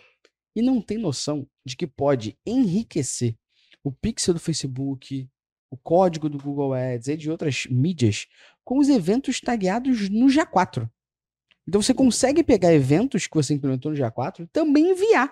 E 0.56 0.62
não 0.62 0.82
tem 0.82 0.98
noção 0.98 1.48
de 1.66 1.76
que 1.76 1.86
pode 1.86 2.38
enriquecer 2.46 3.36
o 3.84 3.92
pixel 3.92 4.34
do 4.34 4.40
Facebook, 4.40 5.30
o 5.70 5.78
código 5.78 6.28
do 6.28 6.38
Google 6.38 6.74
Ads 6.74 7.08
e 7.08 7.18
de 7.18 7.32
outras 7.32 7.66
mídias 7.68 8.28
com 8.64 8.80
os 8.80 8.90
eventos 8.90 9.40
tagueados 9.40 10.10
no 10.10 10.26
GA4. 10.28 10.90
Então 11.68 11.82
você 11.82 11.94
consegue 11.94 12.44
pegar 12.44 12.74
eventos 12.74 13.28
que 13.28 13.36
você 13.36 13.54
implementou 13.54 13.92
no 13.92 13.98
GA4 13.98 14.42
e 14.42 14.48
também 14.48 14.92
enviar 14.92 15.32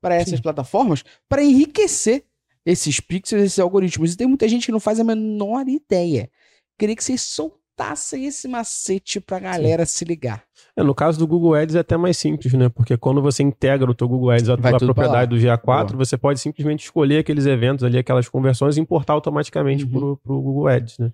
para 0.00 0.14
essas 0.14 0.40
plataformas 0.40 1.04
para 1.28 1.42
enriquecer 1.42 2.24
esses 2.66 2.98
pixels, 3.00 3.42
esses 3.44 3.58
algoritmos. 3.60 4.12
E 4.12 4.16
tem 4.16 4.26
muita 4.26 4.48
gente 4.48 4.66
que 4.66 4.72
não 4.72 4.80
faz 4.80 4.98
a 5.00 5.04
menor 5.04 5.66
ideia. 5.68 6.28
Queria 6.76 6.96
que 6.96 7.02
vocês 7.04 7.22
soltassem 7.22 8.26
esse 8.26 8.48
macete 8.48 9.20
pra 9.20 9.38
galera 9.38 9.86
se 9.86 10.04
ligar. 10.04 10.42
É, 10.76 10.82
no 10.82 10.94
caso 10.94 11.18
do 11.18 11.26
Google 11.26 11.54
Ads 11.54 11.74
é 11.76 11.78
até 11.78 11.96
mais 11.96 12.18
simples, 12.18 12.52
né? 12.52 12.68
Porque 12.68 12.96
quando 12.98 13.22
você 13.22 13.42
integra 13.42 13.90
o 13.90 13.94
teu 13.94 14.08
Google 14.08 14.30
Ads 14.30 14.50
à 14.50 14.56
propriedade 14.58 15.30
do 15.30 15.36
GA4, 15.40 15.62
Boa. 15.64 16.04
você 16.04 16.18
pode 16.18 16.40
simplesmente 16.40 16.84
escolher 16.84 17.18
aqueles 17.18 17.46
eventos 17.46 17.84
ali, 17.84 17.96
aquelas 17.96 18.28
conversões 18.28 18.76
e 18.76 18.80
importar 18.80 19.14
automaticamente 19.14 19.84
Uhum. 19.84 19.90
pro, 19.90 20.16
pro 20.18 20.42
Google 20.42 20.68
Ads, 20.68 20.98
né? 20.98 21.12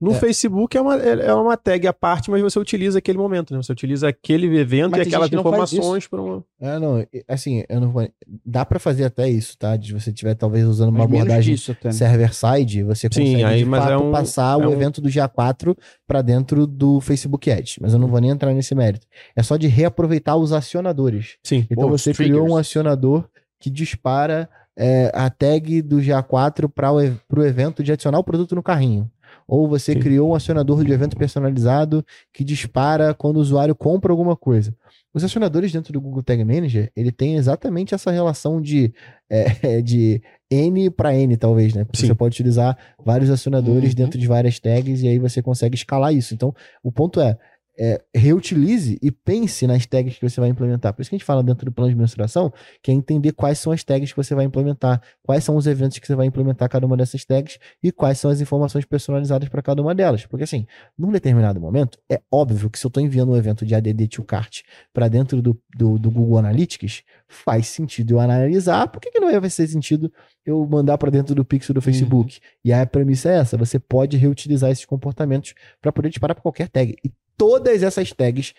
No 0.00 0.10
É. 0.10 0.14
Facebook 0.14 0.76
é 0.76 0.80
uma, 0.80 0.96
é 1.00 1.26
é 1.26 1.32
uma 1.34 1.56
tag 1.56 1.86
à 1.86 1.92
parte, 1.92 2.30
mas 2.30 2.42
você 2.42 2.58
utiliza 2.58 2.98
aquele 2.98 3.16
momento, 3.16 3.54
né? 3.54 3.62
Você 3.62 3.72
utiliza 3.72 4.08
aquele 4.08 4.46
evento 4.58 4.90
Mas 4.90 5.00
e 5.00 5.02
aquelas 5.08 5.32
informações 5.32 6.06
para 6.08 6.20
uma... 6.20 6.44
É, 6.60 6.78
não, 6.78 7.06
assim, 7.28 7.62
eu 7.68 7.80
não 7.80 7.90
vou. 7.90 8.06
Dá 8.44 8.64
pra 8.66 8.78
fazer 8.78 9.04
até 9.04 9.28
isso, 9.28 9.56
tá? 9.56 9.76
De 9.76 9.92
você 9.94 10.12
tiver 10.12 10.34
talvez 10.34 10.66
usando 10.66 10.88
uma 10.88 10.98
Mas 11.00 11.08
menos 11.10 11.22
abordagem 11.26 11.56
né? 11.84 11.92
server-side, 11.92 12.82
você 12.82 13.08
Sim, 13.10 13.20
consegue 13.20 13.44
aí, 13.44 13.58
de 13.60 13.64
mas 13.64 13.82
fato 13.84 13.92
é 13.92 13.96
um- 13.98 14.10
passar 14.12 14.60
é 14.60 14.66
o 14.66 14.70
um- 14.70 14.72
evento 14.72 15.00
do 15.00 15.08
GA4 15.08 15.76
pra 16.06 16.22
dentro 16.22 16.66
do 16.66 17.00
Facebook 17.00 17.50
Ads. 17.50 17.76
Mas 17.80 17.92
eu 17.92 17.98
não 17.98 18.08
vou 18.08 18.20
nem 18.20 18.30
entrar 18.30 18.52
nesse 18.52 18.74
mérito. 18.74 19.06
É 19.36 19.42
só 19.42 19.56
de 19.56 19.68
reaproveitar 19.68 20.36
os 20.36 20.52
acionadores. 20.52 21.36
Sim. 21.42 21.66
Então 21.70 21.88
você 21.88 22.12
criou 22.12 22.40
um 22.40 22.44
triggers. 22.46 22.60
acionador 22.68 23.24
que 23.60 23.70
dispara 23.70 24.48
é, 24.76 25.10
a 25.14 25.30
tag 25.30 25.80
do 25.82 25.98
GA4 26.00 26.68
para 26.68 26.90
o 26.92 27.44
evento 27.44 27.82
de 27.82 27.92
adicionar 27.92 28.18
o 28.18 28.24
produto 28.24 28.54
no 28.56 28.62
carrinho. 28.62 29.08
Ou 29.46 29.68
você 29.68 29.92
Sim. 29.92 30.00
criou 30.00 30.30
um 30.30 30.34
acionador 30.34 30.84
de 30.84 30.92
evento 30.92 31.16
personalizado 31.16 32.04
que 32.32 32.42
dispara 32.44 33.12
quando 33.14 33.36
o 33.36 33.40
usuário 33.40 33.74
compra 33.74 34.12
alguma 34.12 34.36
coisa. 34.36 34.74
Os 35.12 35.22
acionadores 35.22 35.70
dentro 35.70 35.92
do 35.92 36.00
Google 36.00 36.22
Tag 36.22 36.42
Manager, 36.44 36.90
ele 36.96 37.12
tem 37.12 37.36
exatamente 37.36 37.94
essa 37.94 38.10
relação 38.10 38.60
de, 38.60 38.92
é, 39.30 39.44
de 39.82 40.20
N 40.50 40.90
para 40.90 41.14
N, 41.14 41.36
talvez, 41.36 41.74
né? 41.74 41.84
Porque 41.84 41.98
Sim. 42.00 42.06
você 42.08 42.14
pode 42.14 42.34
utilizar 42.34 42.76
vários 43.04 43.30
acionadores 43.30 43.90
Uhum. 43.90 43.94
dentro 43.96 44.18
de 44.18 44.26
várias 44.26 44.58
tags 44.58 45.02
e 45.02 45.08
aí 45.08 45.18
você 45.18 45.40
consegue 45.42 45.76
escalar 45.76 46.12
isso. 46.12 46.34
Então, 46.34 46.54
o 46.82 46.90
ponto 46.90 47.20
é, 47.20 47.36
é, 47.78 48.00
reutilize 48.14 48.98
e 49.02 49.10
pense 49.10 49.66
nas 49.66 49.84
tags 49.86 50.16
que 50.16 50.28
você 50.28 50.40
vai 50.40 50.48
implementar. 50.48 50.92
Por 50.92 51.02
isso 51.02 51.10
que 51.10 51.16
a 51.16 51.18
gente 51.18 51.26
fala 51.26 51.42
dentro 51.42 51.64
do 51.64 51.72
plano 51.72 51.90
de 51.90 51.96
mensuração, 51.96 52.52
que 52.82 52.90
é 52.90 52.94
entender 52.94 53.32
quais 53.32 53.58
são 53.58 53.72
as 53.72 53.82
tags 53.82 54.12
que 54.12 54.16
você 54.16 54.34
vai 54.34 54.44
implementar, 54.44 55.02
quais 55.22 55.42
são 55.44 55.56
os 55.56 55.66
eventos 55.66 55.98
que 55.98 56.06
você 56.06 56.14
vai 56.14 56.26
implementar 56.26 56.68
cada 56.68 56.86
uma 56.86 56.96
dessas 56.96 57.24
tags 57.24 57.58
e 57.82 57.90
quais 57.90 58.18
são 58.18 58.30
as 58.30 58.40
informações 58.40 58.84
personalizadas 58.84 59.48
para 59.48 59.62
cada 59.62 59.82
uma 59.82 59.94
delas. 59.94 60.24
Porque 60.26 60.44
assim, 60.44 60.66
num 60.96 61.10
determinado 61.10 61.60
momento, 61.60 61.98
é 62.10 62.20
óbvio 62.30 62.70
que 62.70 62.78
se 62.78 62.86
eu 62.86 62.88
estou 62.88 63.02
enviando 63.02 63.32
um 63.32 63.36
evento 63.36 63.66
de 63.66 63.74
ADD 63.74 64.08
to 64.08 64.24
Cart 64.24 64.62
para 64.92 65.08
dentro 65.08 65.42
do, 65.42 65.60
do, 65.76 65.98
do 65.98 66.10
Google 66.10 66.38
Analytics, 66.38 67.02
faz 67.26 67.66
sentido 67.66 68.14
eu 68.14 68.20
analisar. 68.20 68.86
Por 68.88 69.00
que, 69.00 69.10
que 69.10 69.20
não 69.20 69.30
vai 69.30 69.40
fazer 69.40 69.66
sentido 69.66 70.12
eu 70.46 70.64
mandar 70.66 70.96
para 70.98 71.10
dentro 71.10 71.34
do 71.34 71.44
pixel 71.44 71.74
do 71.74 71.80
Facebook? 71.80 72.38
E 72.64 72.72
aí 72.72 72.82
a 72.82 72.86
premissa 72.86 73.30
é 73.30 73.38
essa: 73.38 73.56
você 73.56 73.78
pode 73.78 74.16
reutilizar 74.16 74.70
esses 74.70 74.84
comportamentos 74.84 75.54
para 75.80 75.92
poder 75.92 76.08
disparar 76.10 76.34
para 76.34 76.42
qualquer 76.42 76.68
tag. 76.68 76.94
E 77.04 77.10
todas 77.36 77.82
essas 77.82 78.12
tags, 78.12 78.54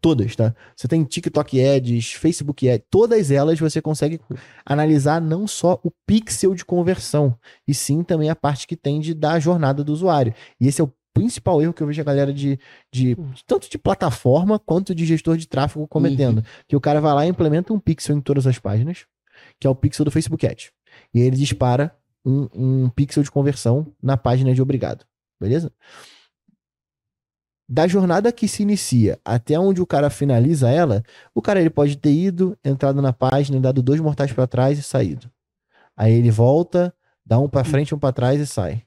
todas, 0.00 0.36
tá? 0.36 0.54
Você 0.76 0.86
tem 0.86 1.02
TikTok 1.04 1.64
Ads, 1.64 2.12
Facebook 2.12 2.68
Ads, 2.68 2.86
todas 2.90 3.30
elas 3.30 3.58
você 3.58 3.80
consegue 3.80 4.20
analisar 4.64 5.20
não 5.20 5.46
só 5.46 5.80
o 5.82 5.90
pixel 6.06 6.54
de 6.54 6.64
conversão, 6.64 7.38
e 7.66 7.72
sim 7.72 8.02
também 8.02 8.28
a 8.28 8.36
parte 8.36 8.66
que 8.66 8.76
tem 8.76 9.00
de 9.00 9.14
da 9.14 9.38
jornada 9.38 9.82
do 9.82 9.92
usuário. 9.92 10.34
E 10.60 10.68
esse 10.68 10.80
é 10.80 10.84
o 10.84 10.92
principal 11.14 11.62
erro 11.62 11.72
que 11.72 11.82
eu 11.82 11.86
vejo 11.86 12.00
a 12.02 12.04
galera 12.04 12.34
de, 12.34 12.58
de 12.92 13.16
tanto 13.46 13.70
de 13.70 13.78
plataforma 13.78 14.58
quanto 14.58 14.94
de 14.94 15.06
gestor 15.06 15.36
de 15.36 15.46
tráfego 15.46 15.86
cometendo. 15.86 16.44
Que 16.68 16.76
o 16.76 16.80
cara 16.80 17.00
vai 17.00 17.14
lá 17.14 17.24
e 17.24 17.30
implementa 17.30 17.72
um 17.72 17.78
pixel 17.78 18.16
em 18.16 18.20
todas 18.20 18.46
as 18.46 18.58
páginas, 18.58 19.06
que 19.60 19.66
é 19.66 19.70
o 19.70 19.74
pixel 19.74 20.04
do 20.04 20.10
Facebook 20.10 20.44
Ads. 20.46 20.72
E 21.14 21.20
aí 21.20 21.26
ele 21.26 21.36
dispara 21.36 21.96
um, 22.26 22.48
um 22.52 22.88
pixel 22.90 23.22
de 23.22 23.30
conversão 23.30 23.86
na 24.02 24.16
página 24.16 24.52
de 24.52 24.60
obrigado. 24.60 25.06
Beleza? 25.40 25.72
Da 27.68 27.86
jornada 27.86 28.30
que 28.30 28.46
se 28.46 28.62
inicia 28.62 29.18
até 29.24 29.58
onde 29.58 29.80
o 29.80 29.86
cara 29.86 30.10
finaliza 30.10 30.70
ela, 30.70 31.02
o 31.34 31.40
cara 31.40 31.60
ele 31.60 31.70
pode 31.70 31.96
ter 31.96 32.12
ido, 32.12 32.56
entrado 32.64 33.00
na 33.00 33.12
página, 33.12 33.58
dado 33.58 33.82
dois 33.82 34.00
mortais 34.00 34.32
para 34.32 34.46
trás 34.46 34.78
e 34.78 34.82
saído. 34.82 35.30
Aí 35.96 36.12
ele 36.12 36.30
volta, 36.30 36.92
dá 37.24 37.38
um 37.38 37.48
para 37.48 37.64
frente, 37.64 37.94
um 37.94 37.98
para 37.98 38.12
trás 38.12 38.38
e 38.40 38.46
sai. 38.46 38.82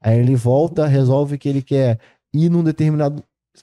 Aí 0.00 0.18
ele 0.18 0.36
volta, 0.36 0.86
resolve 0.86 1.36
que 1.36 1.48
ele 1.48 1.60
quer 1.62 1.98
ir 2.32 2.48
num 2.48 2.62
determinado. 2.64 3.22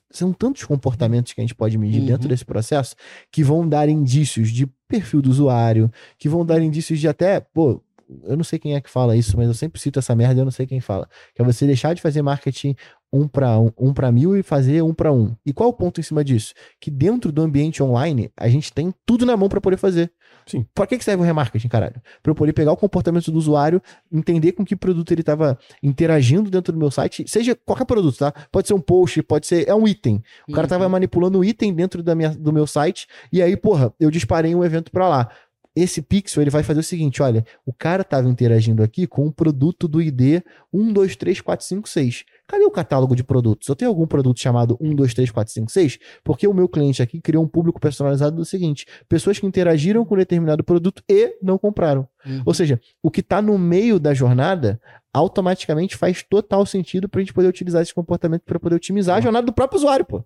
São 0.09 0.31
tantos 0.31 0.63
comportamentos 0.63 1.33
que 1.33 1.41
a 1.41 1.43
gente 1.43 1.55
pode 1.55 1.77
medir 1.77 1.99
Uhum. 2.01 2.05
dentro 2.05 2.29
desse 2.29 2.45
processo 2.45 2.95
que 3.31 3.43
vão 3.43 3.67
dar 3.67 3.89
indícios 3.89 4.49
de 4.49 4.65
perfil 4.87 5.21
do 5.21 5.29
usuário, 5.29 5.91
que 6.17 6.29
vão 6.29 6.45
dar 6.45 6.61
indícios 6.61 6.99
de 6.99 7.07
até, 7.07 7.39
pô, 7.39 7.81
eu 8.23 8.35
não 8.37 8.43
sei 8.43 8.59
quem 8.59 8.75
é 8.75 8.81
que 8.81 8.89
fala 8.89 9.15
isso, 9.15 9.37
mas 9.37 9.47
eu 9.47 9.53
sempre 9.53 9.79
cito 9.81 9.99
essa 9.99 10.13
merda, 10.15 10.41
eu 10.41 10.45
não 10.45 10.51
sei 10.51 10.67
quem 10.67 10.79
fala. 10.81 11.07
Que 11.33 11.41
é 11.41 11.45
você 11.45 11.65
deixar 11.65 11.93
de 11.93 12.01
fazer 12.01 12.21
marketing 12.21 12.75
um 13.11 13.27
para 13.27 13.59
um, 13.59 13.71
um 13.77 13.93
para 13.93 14.11
mil 14.11 14.37
e 14.37 14.43
fazer 14.43 14.81
um 14.81 14.93
para 14.93 15.11
um. 15.11 15.35
E 15.45 15.51
qual 15.51 15.69
o 15.69 15.73
ponto 15.73 15.99
em 15.99 16.03
cima 16.03 16.23
disso? 16.23 16.53
Que 16.79 16.89
dentro 16.89 17.31
do 17.31 17.41
ambiente 17.41 17.83
online 17.83 18.31
a 18.37 18.47
gente 18.47 18.71
tem 18.71 18.93
tudo 19.05 19.25
na 19.25 19.35
mão 19.35 19.49
para 19.49 19.59
poder 19.59 19.77
fazer. 19.77 20.11
Sim. 20.45 20.65
Para 20.73 20.87
que, 20.87 20.97
que 20.97 21.03
serve 21.03 21.21
o 21.21 21.25
remarketing, 21.25 21.67
caralho? 21.67 22.01
Para 22.21 22.31
eu 22.31 22.35
poder 22.35 22.53
pegar 22.53 22.71
o 22.71 22.77
comportamento 22.77 23.31
do 23.31 23.37
usuário, 23.37 23.81
entender 24.11 24.53
com 24.53 24.65
que 24.65 24.75
produto 24.75 25.11
ele 25.11 25.21
estava 25.21 25.57
interagindo 25.83 26.49
dentro 26.49 26.73
do 26.73 26.79
meu 26.79 26.89
site, 26.89 27.25
seja 27.27 27.55
qualquer 27.55 27.85
produto, 27.85 28.17
tá? 28.17 28.33
Pode 28.51 28.67
ser 28.67 28.73
um 28.73 28.81
post, 28.81 29.21
pode 29.23 29.47
ser 29.47 29.67
é 29.67 29.75
um 29.75 29.87
item. 29.87 30.21
O 30.47 30.53
cara 30.53 30.67
tava 30.67 30.87
manipulando 30.89 31.39
o 31.39 31.45
item 31.45 31.73
dentro 31.73 32.01
da 32.01 32.15
minha, 32.15 32.29
do 32.29 32.51
meu 32.51 32.65
site 32.65 33.07
e 33.31 33.41
aí, 33.41 33.55
porra, 33.55 33.93
eu 33.99 34.09
disparei 34.09 34.55
um 34.55 34.63
evento 34.63 34.91
para 34.91 35.07
lá. 35.07 35.29
Esse 35.73 36.01
pixel 36.01 36.43
ele 36.43 36.49
vai 36.49 36.63
fazer 36.63 36.81
o 36.81 36.83
seguinte, 36.83 37.21
olha, 37.23 37.45
o 37.65 37.71
cara 37.71 38.03
tava 38.03 38.27
interagindo 38.27 38.83
aqui 38.83 39.07
com 39.07 39.27
um 39.27 39.31
produto 39.31 39.87
do 39.87 40.01
ID 40.01 40.41
1 40.73 40.91
2 40.91 41.15
3 41.15 41.39
4 41.39 41.65
5 41.65 41.87
6. 41.87 42.25
Cadê 42.51 42.65
o 42.65 42.69
catálogo 42.69 43.15
de 43.15 43.23
produtos? 43.23 43.69
Eu 43.69 43.77
tenho 43.77 43.87
algum 43.87 44.05
produto 44.05 44.37
chamado 44.37 44.77
1 44.81 44.93
2 44.93 45.13
3 45.13 45.31
4 45.31 45.53
5 45.53 45.71
6? 45.71 45.99
Porque 46.21 46.45
o 46.45 46.53
meu 46.53 46.67
cliente 46.67 47.01
aqui 47.01 47.21
criou 47.21 47.41
um 47.41 47.47
público 47.47 47.79
personalizado 47.79 48.35
do 48.35 48.43
seguinte: 48.43 48.85
pessoas 49.07 49.39
que 49.39 49.45
interagiram 49.45 50.03
com 50.03 50.17
determinado 50.17 50.61
produto 50.61 51.01
e 51.07 51.37
não 51.41 51.57
compraram. 51.57 52.05
Uhum. 52.25 52.41
Ou 52.45 52.53
seja, 52.53 52.77
o 53.01 53.09
que 53.09 53.21
está 53.21 53.41
no 53.41 53.57
meio 53.57 53.97
da 53.97 54.13
jornada 54.13 54.81
automaticamente 55.13 55.95
faz 55.95 56.23
total 56.23 56.65
sentido 56.65 57.07
para 57.07 57.21
a 57.21 57.23
gente 57.23 57.33
poder 57.33 57.47
utilizar 57.47 57.81
esse 57.81 57.93
comportamento 57.93 58.41
para 58.41 58.59
poder 58.59 58.75
otimizar 58.75 59.19
a 59.19 59.21
jornada 59.21 59.45
do 59.45 59.53
próprio 59.53 59.77
usuário, 59.77 60.03
pô. 60.03 60.21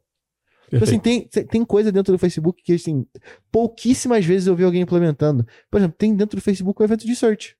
Então, 0.68 0.82
assim, 0.82 0.98
tem, 0.98 1.28
tem 1.28 1.64
coisa 1.64 1.92
dentro 1.92 2.12
do 2.12 2.18
Facebook 2.18 2.64
que, 2.64 2.74
assim, 2.74 3.06
pouquíssimas 3.52 4.26
vezes 4.26 4.48
eu 4.48 4.56
vi 4.56 4.64
alguém 4.64 4.82
implementando. 4.82 5.46
Por 5.70 5.78
exemplo, 5.78 5.96
tem 5.96 6.16
dentro 6.16 6.40
do 6.40 6.42
Facebook 6.42 6.82
o 6.82 6.84
evento 6.84 7.06
de 7.06 7.16
search. 7.16 7.56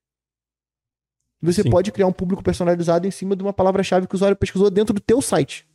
Você 1.42 1.62
Sim. 1.62 1.70
pode 1.70 1.92
criar 1.92 2.06
um 2.06 2.12
público 2.12 2.42
personalizado 2.42 3.06
em 3.06 3.10
cima 3.10 3.36
de 3.36 3.42
uma 3.42 3.52
palavra-chave 3.52 4.06
que 4.06 4.14
o 4.14 4.16
usuário 4.16 4.36
pesquisou 4.36 4.70
dentro 4.70 4.94
do 4.94 5.00
teu 5.00 5.20
site. 5.20 5.66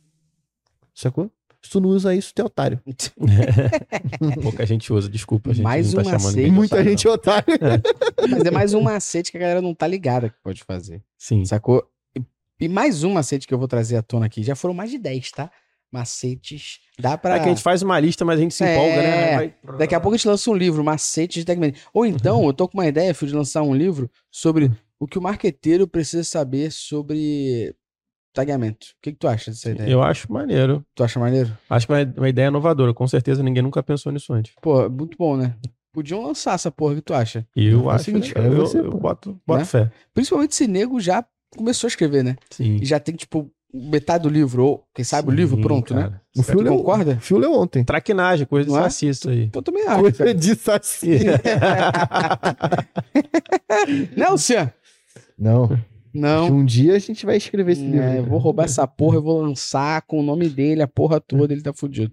Sacou? 0.94 1.30
Se 1.62 1.70
tu 1.70 1.80
não 1.80 1.90
usa 1.90 2.12
isso, 2.14 2.32
tu 2.34 2.42
é 2.42 2.44
otário. 2.44 2.80
Pouca 4.42 4.66
gente 4.66 4.92
usa, 4.92 5.08
desculpa. 5.08 5.50
A 5.50 5.52
gente 5.54 5.62
Mais 5.62 5.92
não 5.92 6.02
tá 6.02 6.08
um 6.10 6.12
macete. 6.12 6.50
Muita 6.50 6.74
otário, 6.74 6.90
gente 6.90 7.06
é 7.06 7.10
otário. 7.10 7.46
Mas 8.30 8.44
é 8.44 8.50
mais 8.50 8.74
um 8.74 8.80
macete 8.80 9.30
que 9.30 9.36
a 9.36 9.40
galera 9.40 9.62
não 9.62 9.74
tá 9.74 9.86
ligada 9.86 10.28
que 10.28 10.36
pode 10.42 10.62
fazer. 10.64 10.94
não. 10.96 11.02
Sim. 11.16 11.44
Sacou? 11.44 11.84
E, 12.16 12.22
e 12.64 12.68
mais 12.68 13.04
um 13.04 13.12
macete 13.12 13.46
que 13.46 13.54
eu 13.54 13.58
vou 13.58 13.68
trazer 13.68 13.96
à 13.96 14.02
tona 14.02 14.26
aqui. 14.26 14.42
Já 14.42 14.54
foram 14.56 14.74
mais 14.74 14.90
de 14.90 14.98
10, 14.98 15.30
tá? 15.30 15.50
Macetes. 15.90 16.80
Dá 16.98 17.16
pra. 17.18 17.36
É 17.36 17.38
que 17.38 17.46
a 17.46 17.48
gente 17.50 17.62
faz 17.62 17.82
uma 17.82 18.00
lista, 18.00 18.24
mas 18.24 18.38
a 18.38 18.42
gente 18.42 18.54
se 18.54 18.64
É. 18.64 18.74
empolga, 18.74 18.96
né? 19.02 19.36
Vai- 19.36 19.78
Daqui 19.78 19.94
a 19.94 20.00
pouco 20.00 20.14
a 20.14 20.16
gente 20.16 20.26
lança 20.26 20.50
um 20.50 20.54
livro, 20.54 20.82
Macetes 20.82 21.44
de 21.44 21.54
Manager. 21.54 21.80
Ou 21.92 22.06
então, 22.06 22.44
eu 22.46 22.52
tô 22.52 22.66
com 22.66 22.78
uma 22.78 22.86
ideia, 22.86 23.14
filho, 23.14 23.30
de 23.30 23.36
lançar 23.36 23.62
um 23.62 23.74
livro 23.74 24.10
sobre 24.30 24.70
o 25.02 25.06
que 25.08 25.18
o 25.18 25.22
marqueteiro 25.22 25.88
precisa 25.88 26.22
saber 26.22 26.70
sobre 26.70 27.74
tagamento. 28.32 28.86
O 28.86 28.94
que, 29.02 29.10
que 29.12 29.18
tu 29.18 29.26
acha 29.26 29.50
dessa 29.50 29.70
ideia? 29.70 29.90
Eu 29.90 30.00
acho 30.00 30.32
maneiro. 30.32 30.84
Tu 30.94 31.02
acha 31.02 31.18
maneiro? 31.18 31.50
Acho 31.68 31.88
que 31.88 31.92
é 31.92 32.04
uma 32.16 32.28
ideia 32.28 32.46
inovadora. 32.46 32.94
Com 32.94 33.08
certeza 33.08 33.42
ninguém 33.42 33.64
nunca 33.64 33.82
pensou 33.82 34.12
nisso 34.12 34.32
antes. 34.32 34.54
Pô, 34.62 34.88
muito 34.88 35.18
bom, 35.18 35.36
né? 35.36 35.56
Podiam 35.92 36.22
lançar 36.24 36.54
essa 36.54 36.70
porra, 36.70 36.92
o 36.92 36.96
que 36.96 37.02
tu 37.02 37.14
acha? 37.14 37.44
Eu 37.56 37.80
É 37.80 37.82
o 37.82 37.90
acho 37.90 38.04
seguinte, 38.04 38.28
legal, 38.32 38.44
é 38.44 38.56
eu, 38.58 38.84
eu 38.84 38.90
pô. 38.92 38.98
boto, 38.98 39.40
boto 39.44 39.58
Né? 39.58 39.64
fé. 39.64 39.90
Principalmente 40.14 40.54
se 40.54 40.68
nego 40.68 41.00
já 41.00 41.24
começou 41.56 41.86
a 41.86 41.90
escrever, 41.90 42.22
né? 42.22 42.36
Sim. 42.50 42.76
E 42.80 42.86
já 42.86 42.98
tem, 43.00 43.14
tipo, 43.14 43.50
metade 43.74 44.22
do 44.22 44.28
livro, 44.30 44.64
ou 44.64 44.84
quem 44.94 45.04
sabe 45.04 45.28
o 45.28 45.32
livro 45.32 45.56
Sim, 45.56 45.62
pronto, 45.62 45.94
né? 45.94 46.02
cara. 46.02 46.22
O 46.36 46.42
Tu 46.42 46.44
fio 46.44 46.60
leu, 46.62 46.76
concorda? 46.76 47.14
o 47.16 47.20
fio 47.20 47.38
leu 47.38 47.52
ontem. 47.52 47.84
Traquinagem, 47.84 48.46
coisa 48.46 48.66
de 48.66 48.72
Não 48.72 48.78
é? 48.78 48.82
saci 48.84 49.08
isso 49.08 49.28
aí. 49.28 49.50
Eu 49.52 49.62
também 49.62 49.86
acho. 49.86 50.00
Coisa 50.00 50.34
de 50.34 50.54
saci. 50.54 51.18
Não, 54.16 54.32
Luciano? 54.32 54.72
Não. 55.42 55.68
Não. 56.14 56.46
Um 56.48 56.64
dia 56.64 56.94
a 56.94 56.98
gente 56.98 57.26
vai 57.26 57.36
escrever 57.36 57.72
esse 57.72 57.82
livro. 57.82 58.00
É, 58.00 58.18
eu 58.18 58.24
vou 58.26 58.38
roubar 58.38 58.64
essa 58.64 58.86
porra, 58.86 59.16
eu 59.16 59.22
vou 59.22 59.40
lançar 59.40 60.02
com 60.02 60.20
o 60.20 60.22
nome 60.22 60.48
dele, 60.48 60.82
a 60.82 60.88
porra 60.88 61.20
toda, 61.20 61.52
ele 61.52 61.62
tá 61.62 61.72
fudido. 61.72 62.12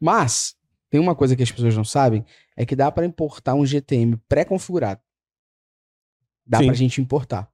Mas, 0.00 0.54
tem 0.90 1.00
uma 1.00 1.14
coisa 1.14 1.34
que 1.34 1.42
as 1.42 1.50
pessoas 1.50 1.76
não 1.76 1.84
sabem, 1.84 2.24
é 2.56 2.66
que 2.66 2.76
dá 2.76 2.90
pra 2.90 3.06
importar 3.06 3.54
um 3.54 3.64
GTM 3.64 4.16
pré-configurado. 4.28 5.00
Dá 6.44 6.58
Sim. 6.58 6.66
pra 6.66 6.74
gente 6.74 7.00
importar. 7.00 7.48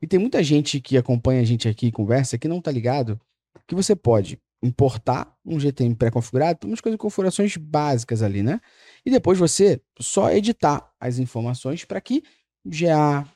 E 0.00 0.06
tem 0.06 0.18
muita 0.18 0.42
gente 0.42 0.80
que 0.80 0.96
acompanha 0.96 1.40
a 1.40 1.44
gente 1.44 1.68
aqui 1.68 1.88
e 1.88 1.92
conversa 1.92 2.38
que 2.38 2.48
não 2.48 2.60
tá 2.60 2.70
ligado 2.70 3.20
que 3.66 3.74
você 3.74 3.94
pode 3.94 4.40
importar 4.62 5.36
um 5.44 5.58
GTM 5.60 5.94
pré-configurado, 5.94 6.66
umas 6.66 6.80
coisas, 6.80 6.98
configurações 6.98 7.56
básicas 7.56 8.22
ali, 8.22 8.42
né? 8.42 8.60
E 9.04 9.10
depois 9.10 9.38
você 9.38 9.80
só 10.00 10.30
editar 10.30 10.90
as 10.98 11.18
informações 11.18 11.84
para 11.84 12.00
que 12.00 12.22
GA, 12.64 13.26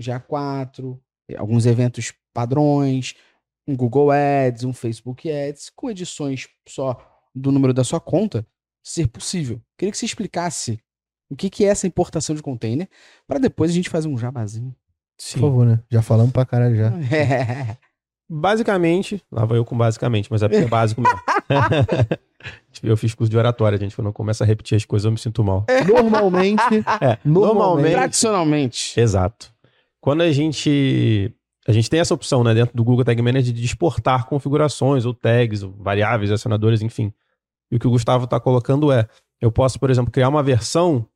GA4, 0.00 0.98
alguns 1.36 1.66
eventos 1.66 2.12
padrões, 2.32 3.14
um 3.66 3.76
Google 3.76 4.10
Ads, 4.10 4.64
um 4.64 4.72
Facebook 4.72 5.30
Ads, 5.30 5.70
com 5.74 5.90
edições 5.90 6.48
só 6.68 6.96
do 7.34 7.50
número 7.50 7.74
da 7.74 7.84
sua 7.84 8.00
conta, 8.00 8.46
ser 8.82 9.08
possível. 9.08 9.60
Queria 9.76 9.90
que 9.92 9.98
você 9.98 10.06
explicasse 10.06 10.78
o 11.30 11.34
que, 11.36 11.50
que 11.50 11.64
é 11.64 11.68
essa 11.68 11.86
importação 11.86 12.36
de 12.36 12.42
container, 12.42 12.88
para 13.26 13.38
depois 13.40 13.70
a 13.70 13.74
gente 13.74 13.90
fazer 13.90 14.06
um 14.08 14.16
jabazinho. 14.16 14.74
Por 15.32 15.40
favor, 15.40 15.66
né? 15.66 15.80
Já 15.90 16.02
falamos 16.02 16.32
pra 16.32 16.44
caralho 16.46 16.76
já. 16.76 16.92
Basicamente, 18.28 19.22
lá 19.30 19.44
vai 19.44 19.56
eu 19.56 19.64
com 19.64 19.76
basicamente, 19.78 20.28
mas 20.30 20.42
é 20.42 20.48
porque 20.48 20.64
é 20.64 20.66
básico 20.68 21.00
mesmo. 21.00 21.20
eu 22.82 22.96
fiz 22.96 23.14
curso 23.14 23.30
de 23.30 23.38
oratória, 23.38 23.78
gente. 23.78 23.94
Quando 23.94 24.08
eu 24.08 24.12
começo 24.12 24.42
a 24.42 24.46
repetir 24.46 24.74
as 24.74 24.84
coisas, 24.84 25.04
eu 25.04 25.12
me 25.12 25.18
sinto 25.18 25.44
mal. 25.44 25.64
Normalmente, 25.86 26.60
É, 27.00 27.18
Normalmente- 27.24 27.92
Tradicionalmente. 27.92 28.98
Exato. 28.98 29.54
Quando 30.06 30.20
a 30.20 30.30
gente 30.30 31.34
a 31.66 31.72
gente 31.72 31.90
tem 31.90 31.98
essa 31.98 32.14
opção, 32.14 32.44
né, 32.44 32.54
dentro 32.54 32.76
do 32.76 32.84
Google 32.84 33.04
Tag 33.04 33.20
Manager 33.20 33.52
de 33.52 33.64
exportar 33.64 34.28
configurações 34.28 35.04
ou 35.04 35.12
tags, 35.12 35.64
ou 35.64 35.72
variáveis, 35.72 36.30
acionadores, 36.30 36.80
enfim. 36.80 37.12
E 37.72 37.74
o 37.74 37.80
que 37.80 37.88
o 37.88 37.90
Gustavo 37.90 38.22
está 38.22 38.38
colocando 38.38 38.92
é, 38.92 39.08
eu 39.40 39.50
posso, 39.50 39.80
por 39.80 39.90
exemplo, 39.90 40.12
criar 40.12 40.28
uma 40.28 40.44
versão 40.44 41.08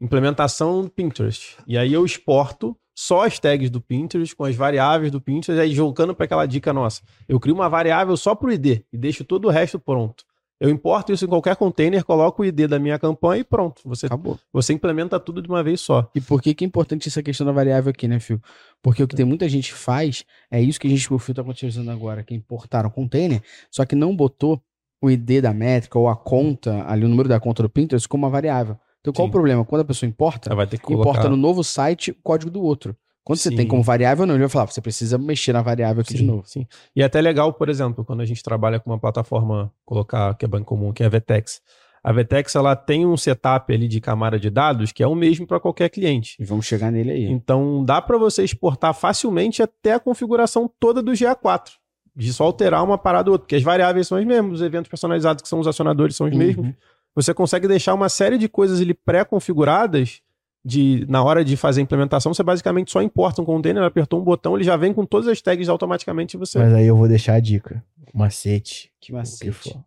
implementação 0.00 0.84
do 0.84 0.88
Pinterest. 0.88 1.56
E 1.66 1.76
aí 1.76 1.92
eu 1.92 2.04
exporto 2.04 2.76
só 2.94 3.26
as 3.26 3.40
tags 3.40 3.70
do 3.70 3.80
Pinterest 3.80 4.36
com 4.36 4.44
as 4.44 4.54
variáveis 4.54 5.10
do 5.10 5.20
Pinterest, 5.20 5.60
aí 5.60 5.74
jogando 5.74 6.14
para 6.14 6.26
aquela 6.26 6.46
dica 6.46 6.72
nossa. 6.72 7.02
Eu 7.28 7.40
crio 7.40 7.56
uma 7.56 7.68
variável 7.68 8.16
só 8.16 8.36
para 8.36 8.50
o 8.50 8.52
ID 8.52 8.84
e 8.92 8.96
deixo 8.96 9.24
todo 9.24 9.46
o 9.46 9.50
resto 9.50 9.80
pronto. 9.80 10.22
Eu 10.60 10.68
importo 10.70 11.12
isso 11.12 11.24
em 11.24 11.28
qualquer 11.28 11.54
container, 11.54 12.04
coloco 12.04 12.42
o 12.42 12.44
ID 12.44 12.66
da 12.66 12.78
minha 12.78 12.98
campanha 12.98 13.40
e 13.40 13.44
pronto. 13.44 13.80
Você, 13.84 14.06
Acabou. 14.06 14.38
você 14.52 14.72
implementa 14.72 15.20
tudo 15.20 15.40
de 15.40 15.48
uma 15.48 15.62
vez 15.62 15.80
só. 15.80 16.10
E 16.14 16.20
por 16.20 16.42
que, 16.42 16.52
que 16.52 16.64
é 16.64 16.66
importante 16.66 17.08
essa 17.08 17.22
questão 17.22 17.46
da 17.46 17.52
variável 17.52 17.90
aqui, 17.90 18.08
né, 18.08 18.18
Fio? 18.18 18.42
Porque 18.82 19.02
o 19.02 19.06
que 19.06 19.14
tem 19.14 19.24
muita 19.24 19.48
gente 19.48 19.72
faz 19.72 20.24
é 20.50 20.60
isso 20.60 20.80
que 20.80 20.88
a 20.88 20.90
gente, 20.90 21.12
o 21.12 21.18
Fio 21.18 21.34
tá 21.34 21.42
utilizando 21.42 21.90
agora, 21.90 22.24
que 22.24 22.34
é 22.34 22.36
importar 22.36 22.84
um 22.84 22.90
container, 22.90 23.40
só 23.70 23.84
que 23.84 23.94
não 23.94 24.14
botou 24.16 24.60
o 25.00 25.08
ID 25.08 25.40
da 25.40 25.54
métrica 25.54 25.96
ou 25.96 26.08
a 26.08 26.16
conta, 26.16 26.84
ali 26.88 27.04
o 27.04 27.08
número 27.08 27.28
da 27.28 27.38
conta 27.38 27.62
do 27.62 27.70
Pinterest 27.70 28.08
como 28.08 28.24
uma 28.24 28.30
variável. 28.30 28.76
Então 29.00 29.12
qual 29.12 29.26
Sim. 29.26 29.30
o 29.30 29.32
problema? 29.32 29.64
Quando 29.64 29.82
a 29.82 29.84
pessoa 29.84 30.08
importa, 30.08 30.48
Ela 30.48 30.56
vai 30.56 30.66
ter 30.66 30.78
que 30.78 30.82
colocar... 30.82 31.10
importa 31.10 31.28
no 31.28 31.36
novo 31.36 31.62
site 31.62 32.10
o 32.10 32.16
código 32.22 32.50
do 32.50 32.60
outro. 32.62 32.96
Quando 33.28 33.40
você 33.40 33.50
Sim. 33.50 33.56
tem 33.56 33.68
como 33.68 33.82
variável, 33.82 34.24
não, 34.24 34.32
ele 34.36 34.44
vai 34.44 34.48
falar, 34.48 34.68
você 34.68 34.80
precisa 34.80 35.18
mexer 35.18 35.52
na 35.52 35.60
variável 35.60 36.00
aqui 36.00 36.14
de 36.14 36.20
Sim, 36.20 36.24
novo. 36.24 36.44
Sim. 36.46 36.66
E 36.96 37.02
é 37.02 37.04
até 37.04 37.20
legal, 37.20 37.52
por 37.52 37.68
exemplo, 37.68 38.02
quando 38.02 38.22
a 38.22 38.24
gente 38.24 38.42
trabalha 38.42 38.80
com 38.80 38.88
uma 38.88 38.98
plataforma, 38.98 39.70
colocar 39.84 40.34
que 40.34 40.46
é 40.46 40.48
bem 40.48 40.64
comum, 40.64 40.94
que 40.94 41.02
é 41.02 41.06
a 41.06 41.10
Vetex. 41.10 41.60
A 42.02 42.10
Vetex 42.10 42.54
ela 42.54 42.74
tem 42.74 43.04
um 43.04 43.18
setup 43.18 43.70
ali 43.70 43.86
de 43.86 44.00
camada 44.00 44.40
de 44.40 44.48
dados 44.48 44.92
que 44.92 45.02
é 45.02 45.06
o 45.06 45.14
mesmo 45.14 45.46
para 45.46 45.60
qualquer 45.60 45.90
cliente. 45.90 46.36
E 46.40 46.44
vamos 46.46 46.64
chegar 46.64 46.90
nele 46.90 47.10
aí. 47.10 47.24
Então 47.26 47.84
dá 47.84 48.00
para 48.00 48.16
você 48.16 48.42
exportar 48.42 48.94
facilmente 48.94 49.62
até 49.62 49.92
a 49.92 50.00
configuração 50.00 50.66
toda 50.80 51.02
do 51.02 51.12
GA4. 51.12 51.72
De 52.16 52.32
só 52.32 52.44
alterar 52.44 52.82
uma 52.82 52.96
parada 52.96 53.28
ou 53.28 53.32
outra, 53.32 53.44
porque 53.44 53.56
as 53.56 53.62
variáveis 53.62 54.08
são 54.08 54.16
as 54.16 54.24
mesmas, 54.24 54.54
os 54.54 54.62
eventos 54.62 54.88
personalizados 54.88 55.42
que 55.42 55.48
são 55.50 55.60
os 55.60 55.66
acionadores 55.66 56.16
são 56.16 56.26
os 56.26 56.34
mesmos. 56.34 56.68
Uhum. 56.68 56.74
Você 57.14 57.34
consegue 57.34 57.68
deixar 57.68 57.92
uma 57.92 58.08
série 58.08 58.38
de 58.38 58.48
coisas 58.48 58.80
ali 58.80 58.94
pré-configuradas 58.94 60.22
de 60.64 61.06
na 61.08 61.22
hora 61.22 61.44
de 61.44 61.56
fazer 61.56 61.80
a 61.80 61.84
implementação, 61.84 62.34
você 62.34 62.42
basicamente 62.42 62.90
só 62.90 63.00
importa 63.00 63.40
um 63.40 63.44
container, 63.44 63.82
apertou 63.82 64.20
um 64.20 64.24
botão, 64.24 64.56
ele 64.56 64.64
já 64.64 64.76
vem 64.76 64.92
com 64.92 65.04
todas 65.06 65.28
as 65.28 65.40
tags 65.40 65.68
automaticamente 65.68 66.36
e 66.36 66.38
você 66.38 66.58
mas 66.58 66.74
aí 66.74 66.86
eu 66.86 66.96
vou 66.96 67.08
deixar 67.08 67.34
a 67.34 67.40
dica. 67.40 67.84
O 68.12 68.18
macete. 68.18 68.92
Que 69.00 69.12
o 69.12 69.14
que 69.14 69.18
macete. 69.18 69.52
for. 69.52 69.84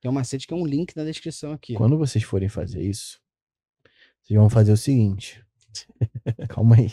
Tem 0.00 0.10
um 0.10 0.14
macete 0.14 0.46
que 0.46 0.54
é 0.54 0.56
um 0.56 0.66
link 0.66 0.94
na 0.96 1.04
descrição 1.04 1.52
aqui. 1.52 1.74
Quando 1.74 1.96
vocês 1.96 2.22
forem 2.22 2.48
fazer 2.48 2.82
isso, 2.82 3.18
vocês 4.22 4.38
vão 4.38 4.48
fazer 4.48 4.72
o 4.72 4.76
seguinte. 4.76 5.42
Calma 6.48 6.76
aí. 6.76 6.92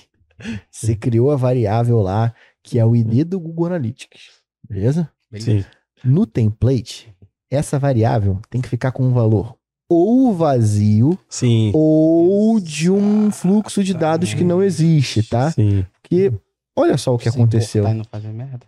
Você 0.72 0.96
criou 0.96 1.30
a 1.32 1.36
variável 1.36 2.02
lá, 2.02 2.34
que 2.64 2.80
é 2.80 2.86
o 2.86 2.96
ID 2.96 3.24
do 3.26 3.40
Google 3.40 3.68
Analytics. 3.68 4.42
Beleza? 4.68 5.12
Beleza? 5.30 5.62
Sim. 5.62 5.66
No 6.04 6.26
template, 6.26 7.14
essa 7.50 7.78
variável 7.78 8.42
tem 8.50 8.62
que 8.62 8.70
ficar 8.70 8.92
com 8.92 9.04
um 9.04 9.14
valor 9.14 9.58
ou 9.94 10.34
vazio 10.34 11.20
Sim. 11.28 11.72
ou 11.74 12.60
de 12.62 12.90
um 12.90 13.30
fluxo 13.30 13.84
de 13.84 13.94
dados 13.94 14.34
que 14.34 14.44
não 14.44 14.64
existe, 14.64 15.22
tá? 15.22 15.52
Sim. 15.52 15.86
Porque 16.02 16.32
olha 16.76 16.98
só 16.98 17.14
o 17.14 17.18
que 17.18 17.30
Se 17.30 17.38
aconteceu. 17.38 17.86
e 17.86 17.94
não 17.94 18.06
fazer 18.06 18.30
merda. 18.30 18.66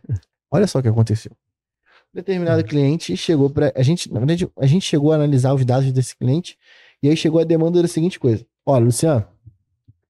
Olha 0.52 0.68
só 0.68 0.80
o 0.80 0.82
que 0.82 0.90
aconteceu. 0.90 1.32
Determinado 2.14 2.64
cliente 2.66 3.16
chegou 3.16 3.50
para 3.50 3.72
a 3.76 3.82
gente, 3.82 4.12
na 4.12 4.20
verdade, 4.20 4.48
a 4.60 4.68
gente 4.68 4.86
chegou 4.86 5.14
a 5.14 5.16
analisar 5.16 5.54
os 5.54 5.64
dados 5.64 5.92
desse 5.94 6.16
cliente 6.16 6.58
e 7.02 7.08
aí 7.08 7.16
chegou 7.16 7.40
a 7.40 7.44
demanda 7.46 7.82
da 7.82 7.88
seguinte 7.88 8.20
coisa: 8.20 8.46
Olha, 8.66 8.84
Luciano, 8.84 9.26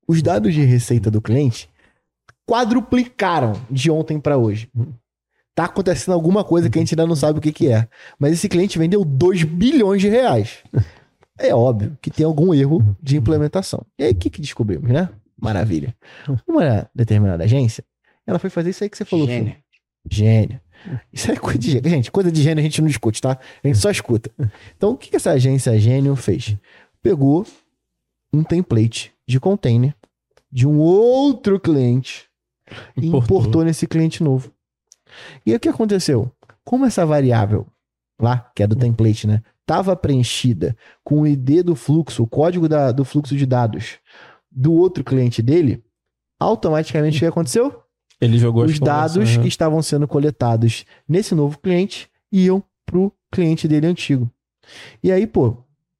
os 0.07 0.21
dados 0.21 0.53
de 0.53 0.63
receita 0.65 1.11
do 1.11 1.21
cliente 1.21 1.69
quadruplicaram 2.49 3.53
de 3.69 3.89
ontem 3.91 4.19
para 4.19 4.37
hoje. 4.37 4.67
Tá 5.55 5.65
acontecendo 5.65 6.15
alguma 6.15 6.43
coisa 6.43 6.69
que 6.69 6.79
a 6.79 6.81
gente 6.81 6.93
ainda 6.95 7.05
não 7.05 7.15
sabe 7.15 7.37
o 7.37 7.41
que, 7.41 7.51
que 7.51 7.69
é. 7.69 7.87
Mas 8.17 8.33
esse 8.33 8.49
cliente 8.49 8.79
vendeu 8.79 9.05
2 9.05 9.43
bilhões 9.43 10.01
de 10.01 10.09
reais. 10.09 10.63
É 11.37 11.53
óbvio 11.53 11.97
que 12.01 12.11
tem 12.11 12.25
algum 12.25 12.53
erro 12.53 12.95
de 13.01 13.17
implementação. 13.17 13.85
E 13.97 14.03
aí, 14.03 14.11
o 14.11 14.15
que, 14.15 14.29
que 14.29 14.41
descobrimos, 14.41 14.89
né? 14.91 15.09
Maravilha. 15.39 15.95
Uma 16.47 16.89
determinada 16.93 17.43
agência, 17.43 17.83
ela 18.25 18.39
foi 18.39 18.49
fazer 18.49 18.69
isso 18.69 18.83
aí 18.83 18.89
que 18.89 18.97
você 18.97 19.05
falou. 19.05 19.25
Gênio. 19.25 19.55
Gênio. 20.09 20.59
Isso 21.11 21.31
é 21.31 21.35
coisa 21.35 21.57
de 21.59 21.71
gênio. 21.71 21.89
Gente, 21.89 22.11
coisa 22.11 22.31
de 22.31 22.41
gênio 22.41 22.59
a 22.59 22.63
gente 22.63 22.81
não 22.81 22.87
discute, 22.87 23.21
tá? 23.21 23.39
A 23.63 23.67
gente 23.67 23.79
só 23.79 23.89
escuta. 23.89 24.29
Então, 24.77 24.91
o 24.91 24.97
que, 24.97 25.09
que 25.09 25.15
essa 25.15 25.31
agência 25.31 25.77
gênio 25.79 26.15
fez? 26.15 26.55
Pegou 27.01 27.45
um 28.33 28.43
template 28.43 29.13
de 29.27 29.39
container 29.39 29.95
de 30.51 30.67
um 30.67 30.77
outro 30.77 31.59
cliente 31.59 32.25
e 32.95 33.07
Importou. 33.07 33.37
importou 33.39 33.63
nesse 33.63 33.87
cliente 33.87 34.21
novo. 34.23 34.51
E 35.45 35.51
aí, 35.51 35.57
o 35.57 35.59
que 35.59 35.69
aconteceu? 35.69 36.31
Como 36.63 36.85
essa 36.85 37.05
variável 37.05 37.65
lá, 38.19 38.51
que 38.55 38.63
é 38.63 38.67
do 38.67 38.75
template, 38.75 39.27
né? 39.27 39.41
Estava 39.63 39.95
preenchida 39.95 40.75
com 41.03 41.21
o 41.21 41.27
ID 41.27 41.63
do 41.63 41.75
fluxo, 41.75 42.23
o 42.23 42.27
código 42.27 42.67
da- 42.67 42.91
do 42.91 43.05
fluxo 43.05 43.35
de 43.35 43.45
dados 43.45 43.97
do 44.51 44.73
outro 44.73 45.03
cliente 45.03 45.41
dele, 45.41 45.83
automaticamente 46.39 47.17
o 47.17 47.19
que 47.19 47.25
aconteceu? 47.25 47.81
Ele 48.19 48.37
jogou 48.37 48.63
os 48.65 48.79
dados 48.85 49.29
que 49.41 49.47
estavam 49.47 49.81
sendo 49.81 50.07
coletados 50.07 50.85
nesse 51.07 51.33
novo 51.33 51.57
cliente 51.59 52.09
iam 52.31 52.63
pro 52.85 53.11
cliente 53.31 53.67
dele 53.67 53.87
antigo. 53.87 54.29
E 55.01 55.11
aí, 55.11 55.25
pô, 55.25 55.57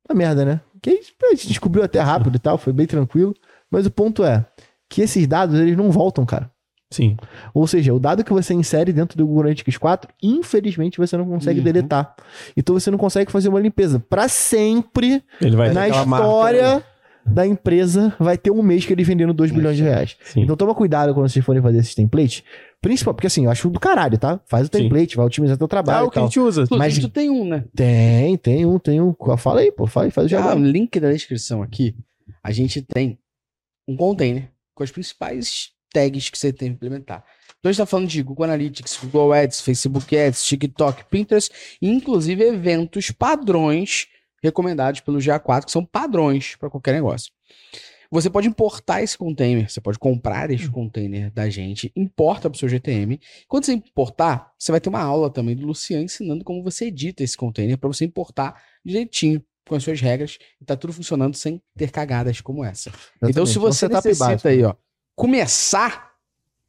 uma 0.09 0.15
merda, 0.15 0.45
né? 0.45 0.61
Que 0.81 0.99
a 1.23 1.29
gente 1.31 1.47
descobriu 1.47 1.83
até 1.83 1.99
rápido 2.01 2.35
e 2.35 2.39
tal, 2.39 2.57
foi 2.57 2.73
bem 2.73 2.85
tranquilo. 2.85 3.33
Mas 3.71 3.85
o 3.85 3.91
ponto 3.91 4.23
é 4.23 4.45
que 4.89 5.01
esses 5.01 5.25
dados, 5.25 5.57
eles 5.59 5.75
não 5.77 5.89
voltam, 5.89 6.25
cara. 6.25 6.51
Sim. 6.93 7.17
Ou 7.53 7.65
seja, 7.65 7.93
o 7.93 7.99
dado 7.99 8.23
que 8.23 8.31
você 8.31 8.53
insere 8.53 8.93
dentro 8.93 9.17
do 9.17 9.25
Google 9.25 9.41
Analytics 9.43 9.77
4, 9.77 10.11
infelizmente 10.21 10.97
você 10.99 11.17
não 11.17 11.25
consegue 11.25 11.59
Uhum. 11.59 11.65
deletar. 11.65 12.15
Então 12.55 12.77
você 12.77 12.91
não 12.91 12.97
consegue 12.97 13.31
fazer 13.31 13.49
uma 13.49 13.59
limpeza. 13.59 13.99
Para 13.99 14.27
sempre, 14.27 15.23
Ele 15.41 15.55
vai 15.55 15.69
ter 15.69 15.73
na 15.73 15.87
história 15.89 16.75
né? 16.75 16.83
da 17.25 17.47
empresa, 17.47 18.13
vai 18.19 18.37
ter 18.37 18.51
um 18.51 18.61
mês 18.61 18.85
que 18.85 18.91
ele 18.93 19.03
vendendo 19.03 19.33
2 19.33 19.51
bilhões 19.51 19.77
de 19.77 19.83
reais. 19.83 20.15
Sim. 20.23 20.41
Então 20.41 20.55
toma 20.55 20.75
cuidado 20.75 21.13
quando 21.13 21.29
vocês 21.29 21.43
forem 21.43 21.61
fazer 21.61 21.77
esses 21.79 21.95
templates. 21.95 22.43
Principal, 22.81 23.13
porque 23.13 23.27
assim, 23.27 23.45
eu 23.45 23.49
acho 23.49 23.69
do 23.69 23.79
caralho, 23.79 24.17
tá? 24.17 24.41
Faz 24.45 24.67
o 24.67 24.69
Sim. 24.71 24.83
template, 24.83 25.15
vai 25.15 25.25
otimizar 25.25 25.57
teu 25.57 25.65
Ah, 25.65 25.69
trabalho 25.69 26.05
o 26.05 26.09
e 26.09 26.11
que 26.11 26.19
a 26.19 26.21
tal. 26.21 26.27
gente 26.29 26.39
usa. 26.39 26.65
Mas- 26.71 26.99
tu 26.99 27.07
tem 27.09 27.29
um, 27.29 27.45
né? 27.47 27.63
Tem, 27.73 28.35
tem 28.37 28.65
um, 28.65 28.77
tem 28.77 28.99
um. 29.01 29.15
Fala 29.37 29.61
aí, 29.61 29.71
pô, 29.71 29.87
faz, 29.87 30.13
faz 30.13 30.25
o 30.27 30.29
jabá. 30.29 30.53
no 30.53 30.67
link 30.67 30.99
da 30.99 31.11
descrição 31.11 31.63
aqui, 31.63 31.95
a 32.43 32.51
gente 32.51 32.81
tem 32.81 33.17
um 33.87 33.95
container 33.95 34.49
com 34.75 34.83
as 34.83 34.91
principais 34.91 35.69
tags 35.93 36.29
que 36.29 36.37
você 36.37 36.51
tem 36.51 36.69
que 36.69 36.75
implementar. 36.75 37.23
Então 37.59 37.69
a 37.69 37.71
gente 37.71 37.77
tá 37.77 37.85
falando 37.85 38.09
de 38.09 38.21
Google 38.21 38.43
Analytics, 38.43 38.99
Google 39.03 39.31
Ads, 39.31 39.61
Facebook 39.61 40.17
Ads, 40.17 40.43
TikTok, 40.45 41.05
Pinterest, 41.05 41.49
e 41.81 41.87
inclusive 41.89 42.43
eventos 42.43 43.11
padrões 43.11 44.07
recomendados 44.43 44.99
pelo 44.99 45.19
GA4, 45.19 45.65
que 45.65 45.71
são 45.71 45.85
padrões 45.85 46.57
para 46.57 46.69
qualquer 46.69 46.93
negócio. 46.93 47.31
Você 48.11 48.29
pode 48.29 48.47
importar 48.47 49.01
esse 49.01 49.17
container, 49.17 49.67
você 49.67 49.81
pode 49.81 49.97
comprar 49.97 50.51
esse 50.51 50.69
container 50.69 51.31
da 51.31 51.49
gente, 51.49 51.91
importa 51.95 52.47
para 52.47 52.55
o 52.55 52.59
seu 52.59 52.69
GTM. 52.69 53.19
Quando 53.47 53.65
você 53.65 53.73
importar, 53.73 54.53
você 54.59 54.71
vai 54.71 54.79
ter 54.79 54.89
uma 54.89 55.01
aula 55.01 55.31
também 55.31 55.55
do 55.55 55.65
Luciano 55.65 56.03
ensinando 56.03 56.43
como 56.43 56.61
você 56.61 56.87
edita 56.87 57.23
esse 57.23 57.35
container 57.35 57.75
para 57.77 57.87
você 57.87 58.05
importar 58.05 58.61
direitinho 58.85 59.43
com 59.67 59.73
as 59.73 59.83
suas 59.83 59.99
regras 59.99 60.37
e 60.61 60.65
tá 60.65 60.75
tudo 60.75 60.93
funcionando 60.93 61.35
sem 61.35 61.61
ter 61.75 61.89
cagadas 61.89 62.39
como 62.39 62.63
essa. 62.63 62.91
Então, 63.23 63.45
se 63.45 63.57
você 63.57 63.87
setup 63.87 64.05
necessita 64.07 64.27
básico. 64.27 64.47
aí, 64.47 64.63
ó, 64.63 64.75
começar 65.15 66.11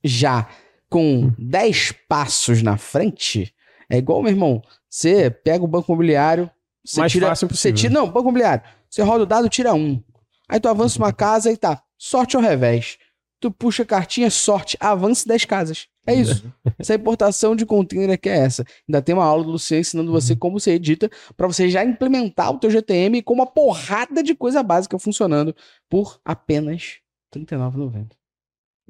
já 0.03 0.49
com 0.89 1.33
10 1.39 1.93
passos 2.09 2.63
na 2.63 2.77
frente, 2.77 3.55
é 3.89 3.99
igual, 3.99 4.23
meu 4.23 4.31
irmão, 4.31 4.63
você 4.89 5.31
pega 5.31 5.65
o 5.65 5.69
banco 5.69 5.91
imobiliário, 5.91 6.51
você 6.85 7.01
Mais 7.01 7.13
tira, 7.13 7.29
fácil 7.29 7.49
você 7.49 7.55
possível. 7.55 7.77
tira, 7.77 7.95
não, 7.95 8.07
banco 8.07 8.21
imobiliário, 8.21 8.63
você 8.89 9.03
roda 9.03 9.25
o 9.25 9.27
dado, 9.27 9.49
tira 9.49 9.75
um. 9.75 10.03
Aí 10.49 10.61
tu 10.61 10.69
avança 10.69 10.99
uma 10.99 11.13
casa 11.13 11.51
e 11.51 11.57
tá, 11.57 11.83
sorte 11.99 12.37
ao 12.37 12.43
revés. 12.43 12.99
Tu 13.41 13.51
puxa 13.51 13.83
a 13.83 13.87
cartinha, 13.87 14.31
sorte, 14.31 14.77
avance 14.81 15.27
10 15.27 15.45
casas. 15.45 15.89
É 16.07 16.15
isso. 16.15 16.51
essa 16.79 16.95
importação 16.95 17.57
de 17.57 17.67
container 17.67 18.19
que 18.19 18.29
é 18.29 18.39
essa. 18.39 18.65
Ainda 18.89 19.03
tem 19.03 19.15
uma 19.15 19.25
aula 19.25 19.45
do 19.45 19.51
Luciano 19.51 19.81
ensinando 19.81 20.13
você 20.13 20.37
como 20.37 20.61
você 20.61 20.73
edita 20.73 21.11
pra 21.37 21.47
você 21.47 21.69
já 21.69 21.85
implementar 21.85 22.53
o 22.53 22.59
teu 22.59 22.71
GTM 22.71 23.23
com 23.23 23.35
uma 23.35 23.47
porrada 23.47 24.23
de 24.23 24.35
coisa 24.35 24.63
básica 24.63 24.99
funcionando 24.99 25.55
por 25.89 26.21
apenas 26.25 27.01
R$ 27.35 27.41
39,90. 27.41 28.13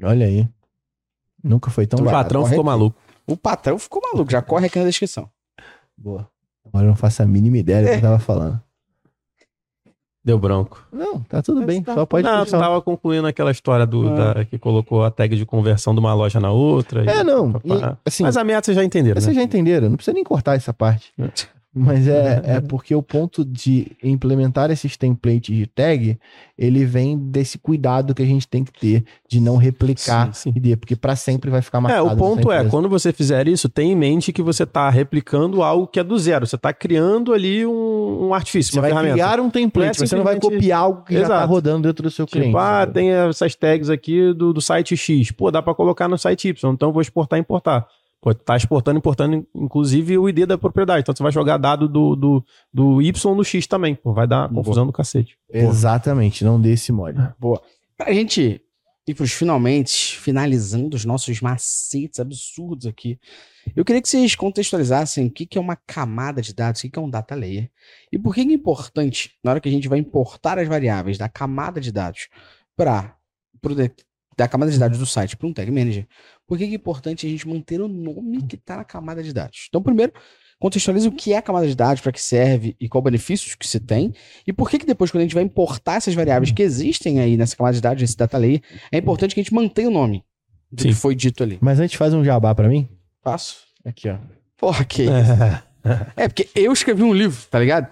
Olha 0.03 0.27
aí. 0.27 0.49
Nunca 1.43 1.71
foi 1.71 1.87
tão 1.87 2.01
o 2.01 2.05
barato. 2.05 2.25
patrão 2.25 2.41
corre 2.43 2.51
ficou 2.55 2.63
aqui. 2.63 2.67
maluco. 2.71 2.97
O 3.27 3.37
patrão 3.37 3.79
ficou 3.79 4.03
maluco, 4.13 4.31
já 4.31 4.43
corre 4.43 4.67
aqui 4.67 4.79
na 4.79 4.85
descrição. 4.87 5.29
Boa. 5.97 6.29
Agora 6.67 6.85
eu 6.87 6.89
não 6.89 6.97
faço 6.97 7.23
a 7.23 7.27
mínima 7.27 7.59
ideia 7.59 7.83
do 7.83 7.89
que 7.91 7.95
eu 7.97 8.01
tava 8.01 8.19
falando. 8.19 8.61
Deu 10.25 10.39
branco. 10.39 10.83
Não, 10.91 11.21
tá 11.21 11.43
tudo 11.43 11.59
Mas 11.59 11.67
bem. 11.67 11.83
tá- 11.83 11.93
Só 11.95 12.07
pode 12.07 12.27
não, 12.27 12.37
tu 12.37 12.39
continuar. 12.47 12.63
tava 12.63 12.81
concluindo 12.83 13.27
aquela 13.27 13.51
história 13.51 13.85
do, 13.87 14.09
Ah. 14.09 14.33
da- 14.35 14.45
que 14.47 14.59
colocou 14.59 15.05
a 15.05 15.11
tag 15.11 15.37
de 15.37 15.45
conversão 15.45 15.93
de 15.93 16.01
uma 16.01 16.15
loja 16.15 16.41
na 16.41 16.51
outra. 16.51 17.05
e- 17.05 17.09
É, 17.09 17.23
não. 17.23 17.53
Papá. 17.53 17.99
E, 18.07 18.09
assim, 18.09 18.23
Mas 18.23 18.37
a 18.39 18.43
meta 18.43 18.65
vocês 18.65 18.75
já 18.75 18.83
entenderam, 18.83 19.21
vocês 19.21 19.37
né? 19.37 19.43
já 19.43 19.45
entenderam. 19.45 19.91
Não 19.91 19.97
precisa 19.97 20.15
nem 20.15 20.25
cortar 20.25 20.55
essa 20.57 20.73
parte. 20.73 21.13
É. 21.77 21.79
Mas 21.79 22.07
é, 22.07 22.43
é 22.57 22.61
porque 22.61 22.95
o 22.95 23.03
ponto 23.03 23.45
de 23.45 23.93
implementar 24.03 24.71
esses 24.71 24.97
templates 24.97 25.55
de 25.57 25.67
tag, 25.67 26.19
ele 26.57 26.85
vem 26.85 27.19
desse 27.19 27.59
cuidado 27.59 28.15
que 28.15 28.23
a 28.23 28.27
gente 28.27 28.47
tem 28.47 28.63
que 28.63 28.73
ter 28.73 29.05
de 29.29 29.41
não 29.41 29.57
replicar 29.57 30.33
Sim, 30.33 30.53
sim. 30.53 30.57
ID, 30.59 30.77
porque 30.79 30.95
para 30.95 31.17
sempre 31.17 31.51
vai 31.51 31.61
ficar 31.63 31.79
É, 31.79 31.81
marcado. 31.81 32.05
o 32.05 32.09
nessa 32.11 32.17
ponto 32.19 32.53
é, 32.53 32.65
quando 32.67 32.89
você 32.89 33.13
fizer 33.13 33.49
isso, 33.49 33.69
tenha 33.69 33.93
em 33.93 33.97
mente 33.97 34.33
que 34.33 34.41
você 34.43 34.63
está 34.63 34.89
replicando 34.89 35.63
algo 35.63 35.87
que 35.87 35.99
é 35.99 36.05
do 36.05 36.17
zero. 36.19 36.47
Você 36.47 36.57
está 36.57 36.73
criando 36.73 37.33
ali 37.33 37.67
um, 37.67 38.27
um 38.29 38.35
artifício, 38.35 38.73
Você 38.73 38.81
vai 38.81 38.91
ferramenta. 38.91 39.15
criar 39.15 39.41
um 39.41 39.51
template, 39.51 40.03
é 40.03 40.07
você 40.07 40.15
não 40.17 40.23
vai 40.25 40.35
simplesmente- 40.35 40.61
copiar 40.63 40.81
algo 40.81 41.03
que 41.03 41.15
já 41.15 41.21
tá 41.21 41.27
Exato. 41.35 41.49
rodando 41.49 41.89
dentro 41.89 42.03
do 42.05 42.11
seu 42.11 42.25
Tipo, 42.27 42.39
cliente. 42.39 42.57
ah, 42.57 42.87
tem 42.87 43.11
essas 43.11 43.55
tags 43.55 43.91
aqui 43.91 44.33
do, 44.33 44.53
do 44.53 44.61
site 44.61 44.97
X. 44.97 45.33
Pô, 45.33 45.51
dá 45.51 45.61
para 45.61 45.75
colocar 45.75 46.07
no 46.09 46.17
site 46.17 46.49
Y, 46.49 46.73
então 46.73 46.93
vou 46.93 47.03
exportar 47.03 47.39
e 47.39 47.41
importar. 47.41 47.87
Pô, 48.25 48.35
tá 48.35 48.57
exportando, 48.57 48.97
importando, 48.97 49.47
inclusive, 49.55 50.17
o 50.17 50.27
ID 50.27 50.47
da 50.47 50.57
propriedade. 50.57 51.03
Então 51.03 51.15
você 51.15 51.23
vai 51.23 51.31
jogar 51.31 51.59
dado 51.59 51.87
do, 51.87 52.17
do, 52.17 52.45
do 52.73 53.03
Y 53.03 53.35
no 53.35 53.45
X 53.45 53.67
também. 53.67 53.95
Pô, 53.95 54.15
vai 54.15 54.27
dar 54.27 54.49
confusão 54.49 54.87
do 54.87 54.93
cacete. 54.95 55.37
Exatamente, 55.53 56.43
não 56.43 56.59
dê 56.59 56.73
esse 56.73 56.91
mole. 56.91 57.19
Pra 57.99 58.15
gente 58.15 58.63
ir 59.07 59.15
pros 59.15 59.31
finalmente, 59.31 60.19
finalizando 60.19 60.97
os 60.97 61.05
nossos 61.05 61.39
macetes 61.43 62.19
absurdos 62.19 62.87
aqui, 62.87 63.21
eu 63.77 63.85
queria 63.85 64.01
que 64.01 64.09
vocês 64.09 64.35
contextualizassem 64.35 65.27
o 65.27 65.31
que, 65.31 65.45
que 65.45 65.59
é 65.59 65.61
uma 65.61 65.77
camada 65.77 66.41
de 66.41 66.55
dados, 66.55 66.81
o 66.81 66.85
que, 66.85 66.89
que 66.89 66.99
é 66.99 67.03
um 67.03 67.11
data 67.11 67.35
layer, 67.35 67.71
e 68.11 68.19
por 68.19 68.35
que 68.35 68.41
é 68.41 68.45
importante, 68.45 69.33
na 69.45 69.51
hora 69.51 69.61
que 69.61 69.69
a 69.69 69.73
gente 69.73 69.87
vai 69.87 69.99
importar 69.99 70.59
as 70.59 70.67
variáveis 70.67 71.19
da 71.19 71.29
camada 71.29 71.79
de 71.79 71.93
dados 71.93 72.29
para 72.75 73.15
da 74.37 74.49
camada 74.49 74.71
de 74.71 74.79
dados 74.79 74.99
do 74.99 75.07
site 75.07 75.37
para 75.37 75.47
um 75.47 75.53
tag 75.53 75.71
manager, 75.71 76.07
por 76.47 76.59
que 76.59 76.65
é 76.65 76.67
importante 76.69 77.27
a 77.27 77.31
gente 77.31 77.49
manter 77.49 77.81
o 77.81 77.89
nome 77.89 78.43
que 78.43 78.57
está 78.57 78.77
na 78.77 78.85
camada 78.85 79.23
de 79.23 79.33
dados? 79.33 79.67
Então, 79.69 79.83
primeiro, 79.83 80.13
contextualize 80.59 81.09
o 81.09 81.13
que 81.13 81.33
é 81.33 81.39
a 81.39 81.43
camada 81.43 81.67
de 81.67 81.75
dados, 81.75 82.03
para 82.03 82.13
que 82.13 82.21
serve 82.21 82.77
e 82.81 82.89
qual 82.89 83.03
benefícios 83.03 83.55
que 83.55 83.67
se 83.67 83.81
tem, 83.81 84.13
e 84.47 84.53
por 84.53 84.71
que 84.71 84.79
que 84.79 84.87
depois, 84.87 85.11
quando 85.11 85.21
a 85.21 85.25
gente 85.25 85.35
vai 85.35 85.45
importar 85.45 85.97
essas 85.97 86.15
variáveis 86.15 86.53
que 86.53 86.63
existem 86.63 87.21
aí 87.21 87.37
nessa 87.37 87.57
camada 87.57 87.75
de 87.75 87.81
dados, 87.81 88.01
nesse 88.01 88.17
data 88.17 88.39
layer, 88.39 88.63
é 88.91 88.99
importante 88.99 89.35
que 89.35 89.41
a 89.41 89.43
gente 89.43 89.55
mantenha 89.55 89.89
o 89.89 89.93
nome 89.93 90.25
do 90.71 90.83
Sim. 90.83 90.89
que 90.89 90.95
foi 90.95 91.15
dito 91.15 91.43
ali. 91.43 91.59
Mas 91.61 91.81
antes 91.81 91.97
faz 91.97 92.13
um 92.15 92.25
jabá 92.25 92.55
pra 92.55 92.69
mim. 92.69 92.89
Faço? 93.23 93.59
Aqui, 93.85 94.09
ó. 94.09 94.19
Porra, 94.57 94.85
que 94.85 95.07
É, 96.17 96.29
porque 96.29 96.49
eu 96.55 96.73
escrevi 96.73 97.03
um 97.03 97.13
livro, 97.13 97.47
tá 97.51 97.59
ligado? 97.59 97.89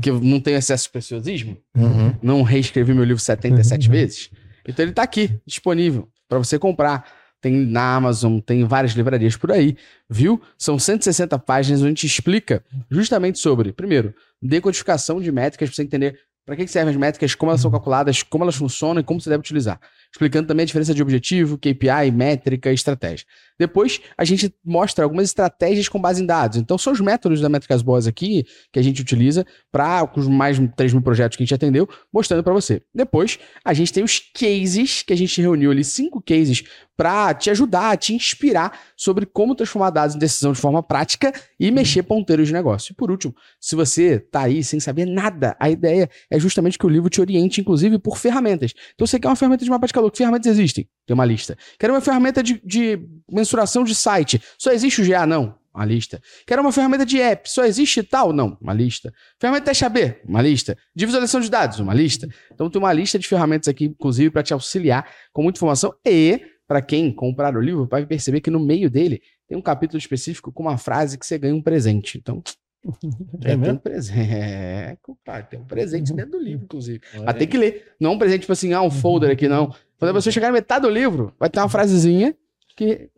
Que 0.00 0.10
eu 0.10 0.20
não 0.20 0.40
tenho 0.40 0.56
excesso 0.56 0.84
de 0.84 0.90
preciosismo. 0.90 1.56
Uhum. 1.76 2.14
Não 2.22 2.42
reescrevi 2.42 2.94
meu 2.94 3.04
livro 3.04 3.22
77 3.22 3.88
vezes. 3.88 4.30
Então 4.66 4.84
ele 4.84 4.92
tá 4.92 5.02
aqui, 5.02 5.38
disponível, 5.46 6.08
para 6.28 6.38
você 6.38 6.58
comprar. 6.58 7.06
Tem 7.46 7.64
na 7.64 7.94
Amazon, 7.94 8.40
tem 8.40 8.64
várias 8.64 8.92
livrarias 8.94 9.36
por 9.36 9.52
aí, 9.52 9.76
viu? 10.10 10.42
São 10.58 10.80
160 10.80 11.38
páginas 11.38 11.78
onde 11.78 11.86
a 11.86 11.90
gente 11.90 12.04
explica 12.04 12.60
justamente 12.90 13.38
sobre, 13.38 13.72
primeiro, 13.72 14.12
decodificação 14.42 15.20
de 15.20 15.30
métricas 15.30 15.68
para 15.68 15.76
você 15.76 15.82
entender 15.84 16.18
para 16.44 16.56
que 16.56 16.66
servem 16.66 16.92
as 16.92 16.98
métricas, 16.98 17.36
como 17.36 17.52
elas 17.52 17.60
são 17.60 17.70
calculadas, 17.70 18.24
como 18.24 18.42
elas 18.42 18.56
funcionam 18.56 19.00
e 19.00 19.04
como 19.04 19.20
você 19.20 19.30
deve 19.30 19.40
utilizar. 19.40 19.80
Explicando 20.16 20.48
também 20.48 20.62
a 20.62 20.66
diferença 20.66 20.94
de 20.94 21.02
objetivo, 21.02 21.58
KPI, 21.58 22.10
métrica 22.10 22.70
e 22.70 22.74
estratégia. 22.74 23.26
Depois, 23.58 24.00
a 24.16 24.24
gente 24.24 24.54
mostra 24.64 25.04
algumas 25.04 25.26
estratégias 25.26 25.90
com 25.90 26.00
base 26.00 26.22
em 26.22 26.26
dados. 26.26 26.56
Então, 26.56 26.78
são 26.78 26.90
os 26.94 27.00
métodos 27.00 27.38
da 27.38 27.50
Métricas 27.50 27.82
Boas 27.82 28.06
aqui 28.06 28.46
que 28.72 28.78
a 28.78 28.82
gente 28.82 29.02
utiliza 29.02 29.44
para 29.70 30.10
os 30.16 30.26
mais 30.26 30.58
de 30.58 30.68
3 30.68 30.94
mil 30.94 31.02
projetos 31.02 31.36
que 31.36 31.42
a 31.42 31.44
gente 31.44 31.54
atendeu, 31.54 31.86
mostrando 32.10 32.42
para 32.42 32.54
você. 32.54 32.82
Depois, 32.94 33.38
a 33.62 33.74
gente 33.74 33.92
tem 33.92 34.02
os 34.02 34.18
cases, 34.18 35.02
que 35.02 35.12
a 35.12 35.16
gente 35.16 35.38
reuniu 35.38 35.70
ali, 35.70 35.84
cinco 35.84 36.22
cases, 36.22 36.64
para 36.96 37.34
te 37.34 37.50
ajudar, 37.50 37.96
te 37.98 38.14
inspirar 38.14 38.78
sobre 38.96 39.26
como 39.26 39.54
transformar 39.54 39.90
dados 39.90 40.16
em 40.16 40.18
decisão 40.18 40.52
de 40.52 40.58
forma 40.58 40.82
prática 40.82 41.32
e 41.60 41.70
mexer 41.70 42.02
ponteiros 42.02 42.48
de 42.48 42.54
negócio. 42.54 42.92
E 42.92 42.94
por 42.94 43.10
último, 43.10 43.34
se 43.60 43.76
você 43.76 44.18
tá 44.18 44.42
aí 44.42 44.64
sem 44.64 44.80
saber 44.80 45.04
nada, 45.04 45.54
a 45.60 45.68
ideia 45.68 46.08
é 46.30 46.38
justamente 46.38 46.78
que 46.78 46.86
o 46.86 46.88
livro 46.88 47.10
te 47.10 47.20
oriente, 47.20 47.60
inclusive, 47.60 47.98
por 47.98 48.16
ferramentas. 48.16 48.72
Então, 48.94 49.06
você 49.06 49.20
quer 49.20 49.28
uma 49.28 49.36
ferramenta 49.36 49.64
de 49.64 49.70
mapa 49.70 49.86
de 49.86 49.92
calor, 49.92 50.05
que 50.10 50.18
ferramentas 50.18 50.46
existem? 50.46 50.88
Tem 51.06 51.14
uma 51.14 51.24
lista. 51.24 51.56
Quer 51.78 51.90
uma 51.90 52.00
ferramenta 52.00 52.42
de, 52.42 52.60
de 52.64 52.98
mensuração 53.30 53.84
de 53.84 53.94
site? 53.94 54.40
Só 54.58 54.72
existe 54.72 55.02
o 55.02 55.06
GA? 55.06 55.26
Não. 55.26 55.56
Uma 55.74 55.84
lista. 55.84 56.20
Quer 56.46 56.58
uma 56.58 56.72
ferramenta 56.72 57.04
de 57.04 57.20
app? 57.20 57.50
Só 57.50 57.64
existe 57.64 58.02
tal? 58.02 58.32
Não. 58.32 58.56
Uma 58.60 58.72
lista. 58.72 59.12
Ferramenta 59.38 59.64
de 59.64 59.66
teste 59.66 59.84
AB? 59.84 60.16
Uma 60.26 60.40
lista. 60.40 60.76
De 60.94 61.04
visualização 61.04 61.40
de 61.40 61.50
dados? 61.50 61.78
Uma 61.78 61.92
lista. 61.92 62.26
Então, 62.52 62.70
tem 62.70 62.80
uma 62.80 62.92
lista 62.92 63.18
de 63.18 63.28
ferramentas 63.28 63.68
aqui, 63.68 63.84
inclusive, 63.84 64.30
para 64.30 64.42
te 64.42 64.54
auxiliar 64.54 65.06
com 65.32 65.42
muita 65.42 65.58
informação 65.58 65.94
e 66.04 66.40
para 66.66 66.82
quem 66.82 67.12
comprar 67.12 67.54
o 67.56 67.60
livro, 67.60 67.86
vai 67.86 68.04
perceber 68.04 68.40
que 68.40 68.50
no 68.50 68.58
meio 68.58 68.90
dele 68.90 69.20
tem 69.46 69.56
um 69.56 69.62
capítulo 69.62 69.98
específico 69.98 70.50
com 70.50 70.62
uma 70.64 70.76
frase 70.76 71.16
que 71.16 71.24
você 71.24 71.38
ganha 71.38 71.54
um 71.54 71.62
presente. 71.62 72.18
Então, 72.18 72.42
É 73.42 73.48
tem 73.48 73.56
mesmo? 73.56 73.74
um 73.74 73.78
presente. 73.78 74.16
É, 74.32 74.96
compadre, 75.02 75.50
tem 75.50 75.60
um 75.60 75.64
presente 75.64 76.12
dentro 76.12 76.32
do 76.32 76.40
livro, 76.40 76.64
inclusive. 76.64 77.00
Mas 77.24 77.36
tem 77.36 77.46
que 77.46 77.58
ler. 77.58 77.94
Não 78.00 78.12
é 78.12 78.14
um 78.14 78.18
presente, 78.18 78.40
tipo 78.42 78.52
assim, 78.52 78.72
ah, 78.72 78.82
um 78.82 78.90
folder 78.90 79.30
aqui, 79.30 79.48
não. 79.48 79.74
Quando 79.98 80.12
você 80.12 80.30
chegar 80.30 80.48
na 80.48 80.52
metade 80.54 80.82
do 80.82 80.90
livro, 80.90 81.32
vai 81.38 81.48
ter 81.48 81.58
uma 81.60 81.68
frasezinha 81.68 82.34
que 82.76 83.08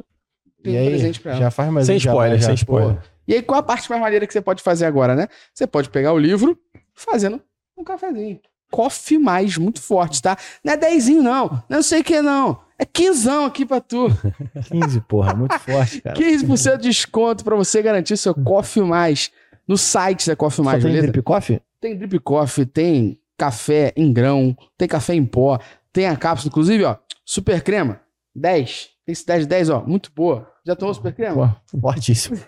tem 0.62 0.74
E 0.74 0.76
um 0.76 0.80
aí, 0.80 0.88
presente 0.90 1.20
pra 1.20 1.32
ela. 1.32 1.40
já 1.40 1.50
faz 1.50 1.70
mais 1.72 1.86
sem 1.86 1.96
spoiler, 1.96 2.38
já. 2.38 2.46
sem 2.46 2.54
spoiler. 2.54 2.98
E 3.26 3.34
aí, 3.34 3.42
qual 3.42 3.60
a 3.60 3.62
parte 3.62 3.90
mais 3.90 4.00
maneira 4.00 4.26
que 4.26 4.32
você 4.32 4.40
pode 4.40 4.62
fazer 4.62 4.86
agora, 4.86 5.14
né? 5.14 5.28
Você 5.52 5.66
pode 5.66 5.90
pegar 5.90 6.12
o 6.12 6.18
livro 6.18 6.58
fazendo 6.94 7.40
um 7.76 7.84
cafezinho. 7.84 8.40
Coffee 8.70 9.18
mais, 9.18 9.56
muito 9.56 9.80
forte, 9.80 10.20
tá? 10.22 10.36
Não 10.64 10.72
é 10.74 10.76
dezinho, 10.76 11.22
não. 11.22 11.62
Não 11.68 11.82
sei 11.82 12.00
o 12.00 12.04
que, 12.04 12.20
não. 12.22 12.60
É 12.78 12.84
quinzão 12.84 13.44
aqui 13.44 13.64
pra 13.66 13.80
tu. 13.80 14.08
15, 14.70 15.00
porra, 15.02 15.34
muito 15.34 15.56
forte, 15.60 16.00
cara. 16.00 16.16
15% 16.16 16.76
de 16.76 16.88
desconto 16.88 17.44
pra 17.44 17.56
você 17.56 17.82
garantir 17.82 18.16
seu 18.16 18.34
Coffee 18.34 18.82
mais 18.82 19.30
no 19.66 19.76
site 19.76 20.26
da 20.28 20.36
Coffee 20.36 20.56
Só 20.58 20.62
Mais, 20.62 20.82
tem 20.82 20.92
beleza? 20.92 21.08
drip 21.12 21.24
coffee? 21.24 21.60
Tem 21.80 21.96
drip 21.96 22.18
coffee, 22.20 22.64
tem 22.66 23.18
café 23.36 23.92
em 23.96 24.12
grão, 24.12 24.56
tem 24.76 24.86
café 24.88 25.14
em 25.14 25.24
pó, 25.24 25.58
tem 25.98 26.06
a 26.06 26.16
cápsula, 26.16 26.48
inclusive, 26.48 26.84
ó, 26.84 26.96
super 27.24 27.60
crema, 27.60 28.00
10. 28.32 28.88
Tem 29.04 29.12
esse 29.12 29.26
10 29.26 29.42
de 29.42 29.48
10, 29.48 29.70
ó, 29.70 29.84
muito 29.84 30.12
boa. 30.14 30.48
Já 30.64 30.76
tomou 30.76 30.94
super 30.94 31.12
crema? 31.12 31.60
Pô, 31.72 31.80
fortíssimo. 31.80 32.38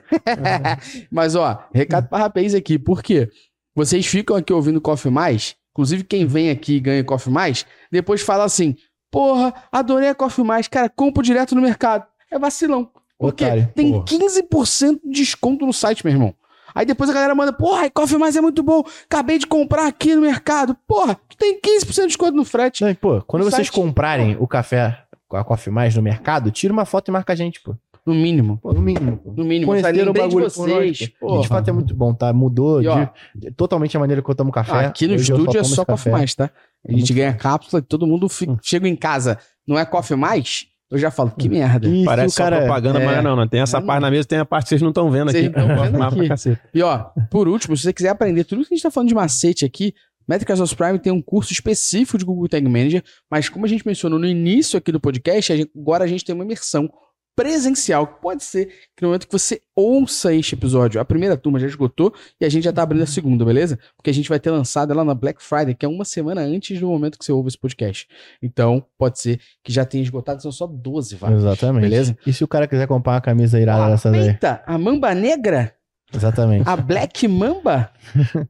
Mas, 1.10 1.34
ó, 1.34 1.66
recado 1.74 2.08
para 2.08 2.22
rapaz 2.22 2.54
aqui, 2.54 2.78
por 2.78 3.02
quê? 3.02 3.28
Vocês 3.74 4.06
ficam 4.06 4.36
aqui 4.36 4.52
ouvindo 4.52 4.80
Coffee 4.80 5.10
Mais, 5.10 5.56
inclusive 5.72 6.04
quem 6.04 6.26
vem 6.26 6.48
aqui 6.48 6.74
e 6.76 6.80
ganha 6.80 7.02
Coffee 7.02 7.32
Mais, 7.32 7.66
depois 7.90 8.20
fala 8.20 8.44
assim, 8.44 8.76
porra, 9.10 9.52
adorei 9.72 10.10
a 10.10 10.14
Coffee 10.14 10.44
Mais, 10.44 10.68
cara, 10.68 10.88
compro 10.88 11.24
direto 11.24 11.56
no 11.56 11.60
mercado. 11.60 12.06
É 12.30 12.38
vacilão. 12.38 12.88
Porque 13.18 13.44
Otário, 13.44 13.72
tem 13.74 13.90
porra. 13.90 14.04
15% 14.04 15.00
de 15.02 15.10
desconto 15.10 15.66
no 15.66 15.72
site, 15.72 16.04
meu 16.04 16.14
irmão. 16.14 16.34
Aí 16.74 16.84
depois 16.86 17.10
a 17.10 17.12
galera 17.12 17.34
manda, 17.34 17.52
porra, 17.52 17.88
Coffee 17.90 18.18
Mais 18.18 18.36
é 18.36 18.40
muito 18.40 18.62
bom, 18.62 18.82
acabei 19.04 19.38
de 19.38 19.46
comprar 19.46 19.86
aqui 19.86 20.14
no 20.14 20.22
mercado. 20.22 20.76
Porra, 20.86 21.14
tu 21.28 21.36
tem 21.36 21.60
15% 21.60 21.94
de 22.02 22.06
desconto 22.08 22.32
no 22.36 22.44
frete. 22.44 22.82
Não, 22.82 22.90
e, 22.90 22.94
pô, 22.94 23.20
quando 23.26 23.42
vocês 23.42 23.66
site- 23.66 23.72
comprarem 23.72 24.36
o 24.38 24.46
café 24.46 25.04
com 25.28 25.36
a 25.36 25.44
Coffee 25.44 25.72
Mais 25.72 25.94
no 25.94 26.02
mercado, 26.02 26.50
tira 26.50 26.72
uma 26.72 26.84
foto 26.84 27.08
e 27.08 27.12
marca 27.12 27.32
a 27.32 27.36
gente, 27.36 27.60
pô. 27.62 27.74
No 28.06 28.14
mínimo. 28.14 28.58
Pô, 28.62 28.72
no 28.72 28.80
mínimo. 28.80 29.18
pô. 29.18 29.30
No 29.36 29.44
mínimo. 29.44 29.66
Conheceram 29.66 30.10
o 30.10 30.14
de 30.14 30.20
bagulho 30.20 30.44
nós, 30.44 30.56
vocês. 30.56 31.08
porra. 31.20 31.42
De 31.42 31.48
fato 31.48 31.68
é 31.68 31.72
muito 31.72 31.94
bom, 31.94 32.14
tá? 32.14 32.32
Mudou 32.32 32.80
E, 32.82 32.88
ó, 32.88 33.04
de- 33.04 33.10
de- 33.34 33.50
totalmente 33.52 33.94
a 33.96 34.00
maneira 34.00 34.22
que 34.22 34.28
eu 34.30 34.34
tomo 34.34 34.50
café. 34.50 34.86
Aqui 34.86 35.06
no 35.06 35.14
Hoje 35.14 35.24
estúdio 35.30 35.60
é 35.60 35.62
só 35.62 35.68
esse 35.72 35.76
Coffee 35.76 35.86
café. 35.96 36.10
Mais, 36.10 36.34
tá? 36.34 36.50
A 36.88 36.92
gente 36.92 37.12
ganha 37.12 37.34
cápsula 37.34 37.80
e 37.80 37.82
todo 37.84 38.06
mundo 38.06 38.26
fica, 38.28 38.56
chega 38.62 38.88
em 38.88 38.96
casa, 38.96 39.38
não 39.68 39.78
é 39.78 39.84
Coffee 39.84 40.16
Mais? 40.16 40.66
Eu 40.90 40.98
já 40.98 41.10
falo, 41.10 41.30
que 41.38 41.48
merda. 41.48 41.88
Se 41.88 42.04
Parece 42.04 42.34
o 42.34 42.36
cara 42.38 42.56
só 42.56 42.62
propaganda, 42.64 42.98
é- 43.00 43.06
mas 43.06 43.22
não, 43.24 43.36
não. 43.36 43.46
Tem 43.46 43.60
essa 43.60 43.76
É, 43.76 43.80
não. 43.80 43.86
parte 43.86 44.00
na 44.02 44.10
mesa, 44.10 44.26
tem 44.26 44.38
a 44.40 44.44
parte 44.44 44.64
que 44.64 44.68
vocês 44.70 44.82
não 44.82 44.88
estão 44.88 45.10
vendo 45.10 45.30
Vocês 45.30 45.46
aqui. 45.46 45.56
não 45.56 45.62
tão 45.66 45.70
Eu 45.70 45.76
gosto 45.76 45.90
vendo 45.92 45.98
mais 46.00 46.12
aqui. 46.12 46.20
pra 46.22 46.28
cacete. 46.30 46.60
E 46.74 46.82
ó, 46.82 46.98
por 47.30 47.46
último, 47.46 47.76
se 47.76 47.84
você 47.84 47.92
quiser 47.92 48.08
aprender 48.08 48.42
tudo 48.44 48.62
que 48.66 48.74
a 48.74 48.76
gente 48.76 48.82
tá 48.82 48.90
falando 48.90 49.08
de 49.08 49.14
macete 49.14 49.64
aqui, 49.64 49.94
Métricas 50.28 50.58
House 50.58 50.74
Prime 50.74 50.98
tem 50.98 51.12
um 51.12 51.22
curso 51.22 51.52
específico 51.52 52.18
de 52.18 52.24
Google 52.24 52.48
Tag 52.48 52.64
Manager, 52.68 53.02
mas 53.30 53.48
como 53.48 53.64
a 53.66 53.68
gente 53.68 53.86
mencionou 53.86 54.18
no 54.18 54.26
início 54.26 54.76
aqui 54.78 54.90
do 54.92 55.00
podcast, 55.00 55.68
agora 55.76 56.04
a 56.04 56.06
gente 56.06 56.24
tem 56.24 56.34
uma 56.34 56.44
imersão 56.44 56.88
presencial, 57.40 58.06
que 58.06 58.20
pode 58.20 58.44
ser 58.44 58.66
que 58.94 59.02
no 59.02 59.08
momento 59.08 59.26
que 59.26 59.32
você 59.32 59.62
ouça 59.74 60.34
este 60.34 60.54
episódio, 60.54 61.00
a 61.00 61.04
primeira 61.06 61.38
turma 61.38 61.58
já 61.58 61.66
esgotou 61.66 62.12
e 62.38 62.44
a 62.44 62.50
gente 62.50 62.64
já 62.64 62.72
tá 62.72 62.82
abrindo 62.82 63.02
a 63.02 63.06
segunda, 63.06 63.46
beleza? 63.46 63.78
Porque 63.96 64.10
a 64.10 64.12
gente 64.12 64.28
vai 64.28 64.38
ter 64.38 64.50
lançado 64.50 64.92
ela 64.92 65.02
na 65.02 65.14
Black 65.14 65.42
Friday, 65.42 65.74
que 65.74 65.86
é 65.86 65.88
uma 65.88 66.04
semana 66.04 66.42
antes 66.42 66.78
do 66.78 66.86
momento 66.86 67.18
que 67.18 67.24
você 67.24 67.32
ouve 67.32 67.48
esse 67.48 67.58
podcast. 67.58 68.06
Então, 68.42 68.84
pode 68.98 69.18
ser 69.18 69.40
que 69.64 69.72
já 69.72 69.86
tenha 69.86 70.04
esgotado, 70.04 70.42
são 70.42 70.52
só 70.52 70.66
12 70.66 71.16
vagas. 71.16 71.38
Exatamente. 71.38 71.82
Beleza? 71.82 72.18
E 72.26 72.32
se 72.32 72.44
o 72.44 72.48
cara 72.48 72.68
quiser 72.68 72.86
comprar 72.86 73.14
uma 73.14 73.20
camisa 73.22 73.58
irada 73.58 73.84
Ó, 73.84 73.90
dessa 73.90 74.10
daí? 74.10 74.28
Eita, 74.28 74.62
a 74.66 74.76
Mamba 74.76 75.14
Negra 75.14 75.74
Exatamente. 76.12 76.68
a 76.68 76.76
Black 76.76 77.26
Mamba? 77.26 77.90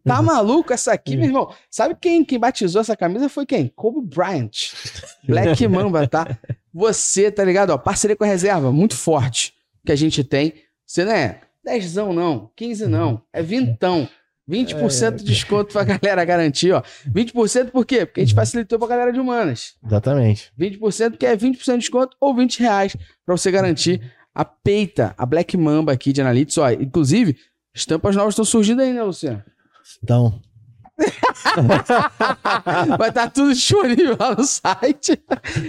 Tá 0.04 0.20
maluco 0.22 0.72
essa 0.72 0.92
aqui, 0.92 1.16
meu 1.16 1.26
irmão? 1.26 1.52
Sabe 1.70 1.94
quem, 2.00 2.24
quem 2.24 2.38
batizou 2.38 2.80
essa 2.80 2.96
camisa 2.96 3.28
foi 3.28 3.46
quem? 3.46 3.68
Kobe 3.68 4.00
Bryant. 4.00 4.72
Black 5.22 5.68
Mamba, 5.68 6.08
tá? 6.08 6.26
Você, 6.72 7.30
tá 7.30 7.44
ligado? 7.44 7.70
Ó, 7.70 7.78
parceria 7.78 8.16
com 8.16 8.24
a 8.24 8.26
reserva, 8.26 8.70
muito 8.72 8.96
forte 8.96 9.54
que 9.84 9.92
a 9.92 9.96
gente 9.96 10.22
tem. 10.22 10.54
Você 10.86 11.04
não 11.04 11.12
é 11.12 11.40
10 11.64 11.94
não, 11.94 12.50
15 12.56 12.86
não, 12.86 13.22
é 13.32 13.42
vintão. 13.42 14.08
20% 14.48 15.16
de 15.16 15.24
desconto 15.24 15.72
pra 15.72 15.84
galera 15.84 16.24
garantir, 16.24 16.72
ó. 16.72 16.82
20% 17.08 17.70
por 17.70 17.86
quê? 17.86 18.04
Porque 18.04 18.20
a 18.20 18.24
gente 18.24 18.34
facilitou 18.34 18.78
pra 18.78 18.88
galera 18.88 19.12
de 19.12 19.20
humanas. 19.20 19.74
Exatamente. 19.86 20.52
20% 20.58 21.16
que 21.16 21.24
é 21.24 21.36
20% 21.36 21.74
de 21.74 21.78
desconto 21.78 22.16
ou 22.20 22.34
20 22.34 22.58
reais 22.58 22.96
pra 23.24 23.36
você 23.36 23.50
garantir 23.50 24.02
a 24.34 24.44
peita, 24.44 25.14
a 25.16 25.24
Black 25.24 25.56
Mamba 25.56 25.92
aqui 25.92 26.12
de 26.12 26.20
Analytics. 26.20 26.58
Ó, 26.58 26.68
inclusive, 26.70 27.36
estampas 27.72 28.16
novas 28.16 28.32
estão 28.32 28.44
surgindo 28.44 28.82
aí, 28.82 28.92
né, 28.92 29.02
Luciano? 29.02 29.42
Então, 30.02 30.40
Vai 32.98 33.08
estar 33.08 33.30
tudo 33.30 33.52
disponível 33.52 34.16
lá 34.18 34.34
no 34.34 34.44
site. 34.44 35.20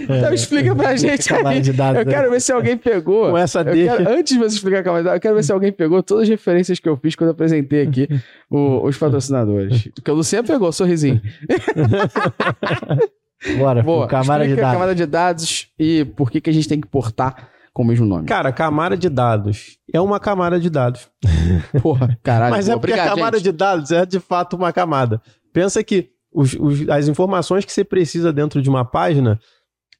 Então 0.04 0.32
explica 0.34 0.74
pra 0.74 0.96
gente 0.96 1.32
aí. 1.34 1.62
Eu 1.98 2.06
quero 2.06 2.30
ver 2.30 2.40
se 2.40 2.52
alguém 2.52 2.76
pegou. 2.76 3.30
Com 3.30 3.38
essa 3.38 3.64
deixa. 3.64 3.96
quero- 3.96 4.10
antes 4.10 4.32
de 4.34 4.38
você 4.38 4.56
explicar 4.56 4.80
a 4.80 4.82
camada, 4.82 5.14
eu 5.14 5.20
quero 5.20 5.34
ver 5.34 5.44
se 5.44 5.52
alguém 5.52 5.72
pegou 5.72 6.02
todas 6.02 6.24
as 6.24 6.28
referências 6.28 6.78
que 6.78 6.88
eu 6.88 6.96
fiz 6.96 7.14
quando 7.14 7.28
eu 7.28 7.32
apresentei 7.34 7.82
aqui 7.82 8.08
o- 8.50 8.86
os 8.86 8.96
patrocinadores. 8.98 9.88
Porque 9.94 10.10
o 10.10 10.14
Luciano 10.14 10.46
pegou, 10.46 10.72
sorrisinho. 10.72 11.20
Bora, 13.58 13.82
Boa, 13.82 14.06
camada 14.06 14.46
de 14.46 14.54
dados. 14.54 14.72
camada 14.72 14.94
de 14.94 15.04
dados 15.06 15.68
e 15.78 16.04
por 16.16 16.30
que, 16.30 16.40
que 16.40 16.48
a 16.48 16.52
gente 16.52 16.68
tem 16.68 16.80
que 16.80 16.86
portar 16.86 17.48
com 17.72 17.82
o 17.82 17.86
mesmo 17.86 18.04
nome. 18.06 18.26
Cara, 18.26 18.52
camada 18.52 18.96
de 18.96 19.08
dados. 19.08 19.78
É 19.92 20.00
uma 20.00 20.20
camada 20.20 20.58
de 20.60 20.68
dados. 20.68 21.08
Porra, 21.82 22.18
caralho. 22.22 22.50
Mas 22.54 22.68
é 22.68 22.72
porque 22.72 22.92
Obrigado, 22.92 23.06
a 23.12 23.14
camada 23.16 23.36
gente. 23.38 23.44
de 23.44 23.52
dados 23.52 23.90
é 23.90 24.04
de 24.06 24.20
fato 24.20 24.56
uma 24.56 24.72
camada. 24.72 25.20
Pensa 25.52 25.82
que 25.82 26.10
os- 26.32 26.54
os- 26.54 26.88
as 26.88 27.08
informações 27.08 27.64
que 27.64 27.72
você 27.72 27.84
precisa 27.84 28.32
dentro 28.32 28.60
de 28.60 28.68
uma 28.68 28.84
página, 28.84 29.38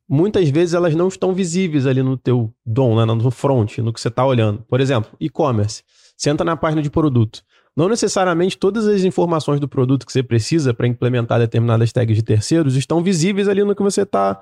muitas 0.08 0.48
vezes 0.50 0.74
elas 0.74 0.94
não 0.94 1.08
estão 1.08 1.32
visíveis 1.32 1.86
ali 1.86 2.02
no 2.02 2.16
teu 2.16 2.52
DOM, 2.64 2.96
né, 2.96 3.04
no 3.04 3.30
front, 3.30 3.78
no 3.78 3.92
que 3.92 4.00
você 4.00 4.08
está 4.08 4.24
olhando. 4.24 4.62
Por 4.68 4.80
exemplo, 4.80 5.10
e-commerce. 5.20 5.82
Você 6.16 6.30
entra 6.30 6.44
na 6.44 6.56
página 6.56 6.82
de 6.82 6.90
produto. 6.90 7.42
Não 7.74 7.88
necessariamente 7.88 8.58
todas 8.58 8.86
as 8.86 9.02
informações 9.02 9.58
do 9.58 9.66
produto 9.66 10.04
que 10.04 10.12
você 10.12 10.22
precisa 10.22 10.74
para 10.74 10.86
implementar 10.86 11.38
determinadas 11.38 11.90
tags 11.90 12.14
de 12.16 12.22
terceiros 12.22 12.76
estão 12.76 13.02
visíveis 13.02 13.48
ali 13.48 13.64
no 13.64 13.74
que 13.74 13.82
você 13.82 14.02
está 14.02 14.38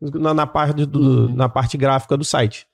na, 0.00 0.32
na 0.32 0.46
parte 0.46 0.86
do- 0.86 1.00
Uhum. 1.26 1.34
na 1.34 1.48
parte 1.48 1.76
gráfica 1.76 2.16
do 2.16 2.24
site. 2.24 2.67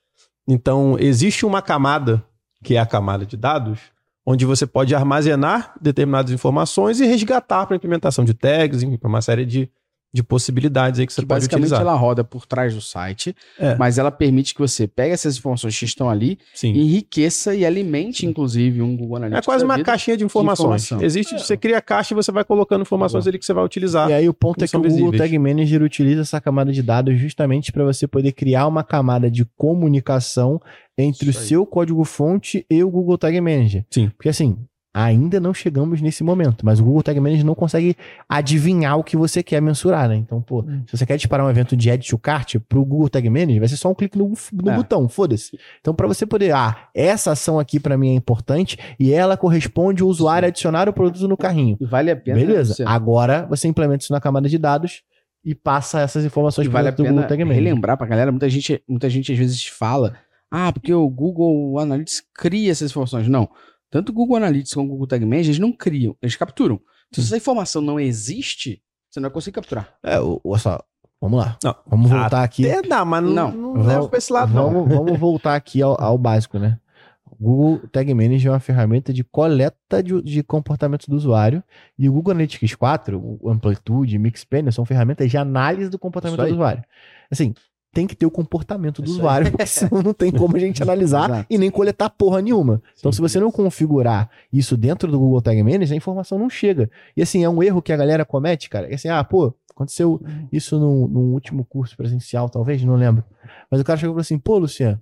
Então, 0.47 0.97
existe 0.99 1.45
uma 1.45 1.61
camada, 1.61 2.23
que 2.63 2.75
é 2.75 2.79
a 2.79 2.85
camada 2.85 3.25
de 3.25 3.35
dados, 3.35 3.79
onde 4.25 4.45
você 4.45 4.65
pode 4.65 4.93
armazenar 4.95 5.75
determinadas 5.79 6.31
informações 6.31 6.99
e 6.99 7.05
resgatar 7.05 7.65
para 7.65 7.75
implementação 7.75 8.25
de 8.25 8.33
tags, 8.33 8.83
para 8.97 9.09
uma 9.09 9.21
série 9.21 9.45
de, 9.45 9.69
de 10.15 10.23
possibilidades 10.23 10.97
aí 10.99 11.05
que 11.05 11.11
você 11.11 11.21
que 11.21 11.27
pode 11.27 11.39
basicamente 11.41 11.65
utilizar. 11.67 11.81
ela 11.81 11.93
roda 11.93 12.23
por 12.23 12.45
trás 12.45 12.73
do 12.73 12.79
site, 12.79 13.35
É. 13.59 13.75
mas 13.75 13.97
ela 13.97 14.09
permite 14.09 14.53
que 14.53 14.61
você 14.61 14.87
pegue 14.87 15.13
essas 15.13 15.37
informações 15.37 15.77
que 15.77 15.83
estão 15.83 16.09
ali, 16.09 16.39
Sim. 16.53 16.69
enriqueça 16.69 17.53
e 17.53 17.65
alimente, 17.65 18.25
inclusive, 18.25 18.81
um 18.81 18.95
Google 18.95 19.17
É 19.17 19.19
Analytics. 19.19 19.45
quase 19.45 19.63
da 19.63 19.65
uma 19.67 19.75
vida. 19.75 19.85
caixinha 19.85 20.15
de 20.15 20.23
informações. 20.23 20.83
informação. 20.85 21.05
Existe, 21.05 21.33
você 21.37 21.57
cria 21.57 21.77
a 21.79 21.81
caixa 21.81 22.13
e 22.13 22.15
você 22.15 22.31
vai 22.31 22.45
colocando 22.45 22.81
informações 22.81 23.27
ali 23.27 23.37
que 23.37 23.45
você 23.45 23.51
vai 23.53 23.65
utilizar. 23.65 24.09
E 24.09 24.13
aí 24.13 24.29
o 24.29 24.33
ponto 24.33 24.63
é 24.63 24.67
que 24.67 24.77
o 24.77 24.79
Google 24.81 24.95
visíveis. 25.11 25.21
Tag 25.21 25.37
Manager 25.37 25.83
utiliza 25.83 26.21
essa 26.21 26.39
camada 26.39 26.71
de 26.71 26.81
dados 26.81 27.19
justamente 27.19 27.71
para 27.73 27.83
você 27.83 28.07
poder 28.07 28.31
criar 28.31 28.67
uma 28.67 28.83
camada 28.85 29.29
de 29.29 29.43
comunicação 29.57 30.61
entre 30.97 31.29
Isso 31.29 31.39
o 31.39 31.41
aí. 31.41 31.47
seu 31.49 31.65
código-fonte 31.65 32.65
e 32.69 32.81
o 32.83 32.89
Google 32.89 33.17
Tag 33.17 33.39
Manager. 33.41 33.83
Sim. 33.91 34.09
Porque 34.15 34.29
assim, 34.29 34.57
ainda 34.97 35.41
não 35.41 35.53
chegamos 35.53 35.99
nesse 36.01 36.23
momento, 36.23 36.65
mas 36.65 36.79
o 36.79 36.83
Google 36.85 37.03
Tag 37.03 37.19
Manager 37.19 37.45
não 37.45 37.53
consegue 37.53 37.97
adivinhar 38.29 38.97
o 38.97 39.03
que 39.03 39.17
você 39.17 39.43
quer 39.43 39.61
mensurar, 39.61 40.07
né? 40.07 40.15
Então, 40.15 40.41
pô, 40.41 40.61
Hum. 40.61 40.83
se 40.87 40.97
você 40.97 41.05
quer 41.05 41.17
disparar 41.17 41.45
um 41.45 41.49
evento 41.49 41.75
de 41.75 41.91
Add 41.91 42.07
to 42.07 42.17
Cart 42.17 42.55
pro 42.69 42.85
Google 42.85 43.09
Tag 43.09 43.29
Manager, 43.29 43.59
vai 43.59 43.67
ser 43.67 43.75
só 43.75 43.89
um 43.89 43.93
clique 43.93 44.17
no, 44.17 44.31
no 44.53 44.71
É. 44.71 44.75
botão, 44.75 45.09
foda-se. 45.09 45.59
Então, 45.81 45.93
para 45.93 46.07
você 46.07 46.25
poder, 46.25 46.51
ah, 46.55 46.87
essa 46.95 47.33
ação 47.33 47.59
aqui 47.59 47.77
para 47.77 47.97
mim 47.97 48.11
é 48.11 48.13
importante 48.13 48.77
e 48.97 49.11
ela 49.11 49.35
corresponde 49.35 50.01
ao 50.01 50.07
usuário 50.07 50.47
adicionar 50.47 50.87
o 50.87 50.93
produto 50.93 51.27
no 51.27 51.35
carrinho. 51.35 51.77
Vale 51.81 52.11
a 52.11 52.15
pena. 52.15 52.39
Beleza. 52.39 52.85
Agora 52.87 53.45
você 53.49 53.67
implementa 53.67 54.03
isso 54.05 54.13
na 54.13 54.21
camada 54.21 54.47
de 54.47 54.57
dados 54.57 55.01
e 55.43 55.53
passa 55.53 55.99
essas 55.99 56.23
informações 56.23 56.67
para 56.67 56.73
vale 56.77 56.87
a 56.89 56.93
pena 56.93 57.09
Google 57.09 57.27
Tag 57.27 57.43
Manager. 57.43 57.63
relembrar 57.63 57.97
pra 57.97 58.07
galera, 58.07 58.31
muita 58.31 58.49
gente, 58.49 58.81
muita 58.87 59.09
gente 59.09 59.31
às 59.31 59.37
vezes 59.37 59.65
fala, 59.67 60.15
ah, 60.49 60.71
porque 60.71 60.93
o 60.93 61.07
Google 61.09 61.77
Analytics 61.79 62.23
cria 62.33 62.71
essas 62.71 62.91
informações. 62.91 63.27
Não. 63.27 63.49
Tanto 63.89 64.09
o 64.09 64.13
Google 64.13 64.37
Analytics 64.37 64.73
como 64.73 64.87
o 64.87 64.91
Google 64.91 65.07
Tag 65.07 65.23
Manager, 65.25 65.47
eles 65.47 65.59
não 65.59 65.71
criam, 65.71 66.15
eles 66.21 66.35
capturam. 66.35 66.79
Então, 67.09 67.23
se 67.23 67.29
essa 67.29 67.37
informação 67.37 67.81
não 67.81 67.99
existe, 67.99 68.81
você 69.09 69.19
não 69.19 69.29
vai 69.29 69.33
conseguir 69.33 69.55
capturar. 69.55 69.93
É, 70.03 70.19
o- 70.19 70.41
olha 70.43 70.59
só, 70.59 70.79
vamos 71.21 71.39
lá. 71.39 71.57
Não. 71.63 71.75
Vamos 71.87 72.09
voltar 72.09 72.43
aqui. 72.43 72.69
Até 72.69 72.87
dá, 72.87 73.05
mas 73.05 73.23
não, 73.23 73.33
Não. 73.33 73.51
não, 73.51 73.71
Vamos- 73.73 73.87
leva 73.87 74.09
pra 74.09 74.17
esse 74.17 74.33
lado, 74.33 74.53
não. 74.53 74.71
Vamos, 74.71 74.89
vamos 74.95 75.19
voltar 75.19 75.55
aqui 75.55 75.81
ao, 75.81 75.99
ao 76.01 76.17
básico, 76.17 76.59
né? 76.59 76.79
O 77.25 77.35
Google 77.43 77.87
Tag 77.89 78.13
Manager 78.13 78.47
é 78.47 78.51
uma 78.53 78.59
ferramenta 78.59 79.11
de 79.11 79.23
coleta 79.23 80.01
de, 80.01 80.21
de 80.21 80.41
comportamento 80.43 81.05
do 81.09 81.15
usuário 81.17 81.61
e 81.97 82.07
o 82.09 82.13
Google 82.13 82.31
Analytics 82.31 82.75
4, 82.75 83.19
o 83.41 83.49
Amplitude, 83.49 84.17
Mixpanel 84.17 84.71
são 84.71 84.85
ferramentas 84.85 85.29
de 85.29 85.37
análise 85.37 85.89
do 85.89 85.99
comportamento 85.99 86.39
do 86.45 86.53
usuário. 86.53 86.83
Assim, 87.29 87.53
tem 87.95 88.05
que 88.05 88.13
ter 88.13 88.25
o 88.25 88.31
comportamento 88.31 89.01
do 89.01 89.05
Isso 89.05 89.13
aí. 89.13 89.19
usuário, 89.19 89.51
porque 89.51 89.65
senão 89.65 90.03
não 90.03 90.13
tem 90.13 90.29
como 90.29 90.57
a 90.57 90.59
gente 90.59 90.83
analisar 90.83 91.45
e 91.49 91.57
nem 91.57 91.71
coletar 91.71 92.09
porra 92.09 92.41
nenhuma. 92.41 92.81
Então, 92.99 93.09
Sim. 93.09 93.15
se 93.15 93.21
você 93.21 93.39
não 93.39 93.49
configurar 93.49 94.29
isso 94.51 94.75
dentro 94.75 95.09
do 95.09 95.17
Google 95.17 95.41
Tag 95.41 95.63
Manager, 95.63 95.93
a 95.93 95.95
informação 95.95 96.37
não 96.37 96.49
chega. 96.49 96.91
E 97.15 97.21
assim, 97.21 97.41
é 97.41 97.49
um 97.49 97.63
erro 97.63 97.81
que 97.81 97.93
a 97.93 97.97
galera 97.97 98.25
comete, 98.25 98.69
cara. 98.69 98.91
É 98.91 98.95
assim, 98.95 99.07
ah, 99.07 99.23
pô, 99.23 99.53
aconteceu 99.73 100.21
isso 100.51 100.77
no, 100.77 101.07
no 101.07 101.19
último 101.31 101.63
curso 101.63 101.95
presencial, 101.95 102.49
talvez, 102.49 102.83
não 102.83 102.95
lembro. 102.95 103.23
Mas 103.71 103.79
o 103.79 103.83
cara 103.85 103.97
chegou 103.97 104.11
e 104.11 104.15
falou 104.15 104.21
assim, 104.21 104.37
pô, 104.37 104.57
Luciano, 104.57 105.01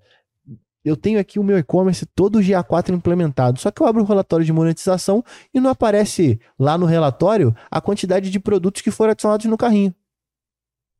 eu 0.85 0.95
tenho 0.95 1.19
aqui 1.19 1.39
o 1.39 1.43
meu 1.43 1.57
e-commerce 1.57 2.05
todo 2.05 2.37
o 2.37 2.41
GA4 2.41 2.93
implementado, 2.93 3.59
só 3.59 3.71
que 3.71 3.81
eu 3.81 3.87
abro 3.87 4.03
o 4.03 4.05
relatório 4.05 4.45
de 4.45 4.53
monetização 4.53 5.23
e 5.51 5.59
não 5.59 5.71
aparece 5.71 6.39
lá 6.59 6.77
no 6.77 6.85
relatório 6.85 7.55
a 7.71 7.81
quantidade 7.81 8.29
de 8.29 8.39
produtos 8.39 8.83
que 8.83 8.91
foram 8.91 9.13
adicionados 9.13 9.47
no 9.47 9.57
carrinho. 9.57 9.95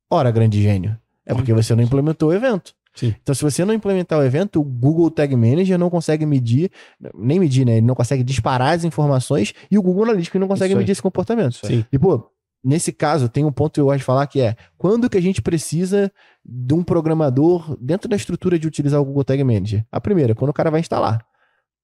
Ora, 0.09 0.31
grande 0.31 0.59
gênio, 0.59 0.97
é 1.25 1.33
porque 1.33 1.53
você 1.53 1.75
não 1.75 1.83
implementou 1.83 2.29
o 2.29 2.33
evento. 2.33 2.73
Sim. 2.95 3.15
Então, 3.21 3.33
se 3.33 3.41
você 3.41 3.65
não 3.65 3.73
implementar 3.73 4.19
o 4.19 4.23
evento, 4.23 4.59
o 4.59 4.63
Google 4.63 5.09
Tag 5.09 5.35
Manager 5.35 5.79
não 5.79 5.89
consegue 5.89 6.25
medir, 6.25 6.71
nem 7.15 7.39
medir, 7.39 7.65
né? 7.65 7.77
Ele 7.77 7.85
não 7.85 7.95
consegue 7.95 8.23
disparar 8.23 8.73
as 8.73 8.83
informações 8.83 9.53
e 9.69 9.77
o 9.77 9.81
Google 9.81 10.03
Analytics 10.03 10.39
não 10.39 10.47
consegue 10.47 10.73
Isso 10.73 10.77
medir 10.77 10.91
esse 10.91 11.01
comportamento. 11.01 11.65
Sim. 11.65 11.83
E, 11.91 11.97
pô, 11.97 12.29
nesse 12.63 12.91
caso, 12.91 13.27
tem 13.27 13.43
um 13.43 13.51
ponto 13.51 13.73
que 13.73 13.81
eu 13.81 13.85
gosto 13.85 13.97
de 13.97 14.03
falar 14.03 14.27
que 14.27 14.41
é 14.41 14.55
quando 14.77 15.09
que 15.09 15.17
a 15.17 15.21
gente 15.21 15.41
precisa 15.41 16.11
de 16.45 16.73
um 16.73 16.83
programador 16.83 17.75
dentro 17.81 18.07
da 18.07 18.15
estrutura 18.15 18.59
de 18.59 18.67
utilizar 18.67 19.01
o 19.01 19.05
Google 19.05 19.23
Tag 19.23 19.43
Manager? 19.43 19.83
A 19.91 19.99
primeira, 19.99 20.35
quando 20.35 20.51
o 20.51 20.53
cara 20.53 20.69
vai 20.69 20.79
instalar. 20.79 21.25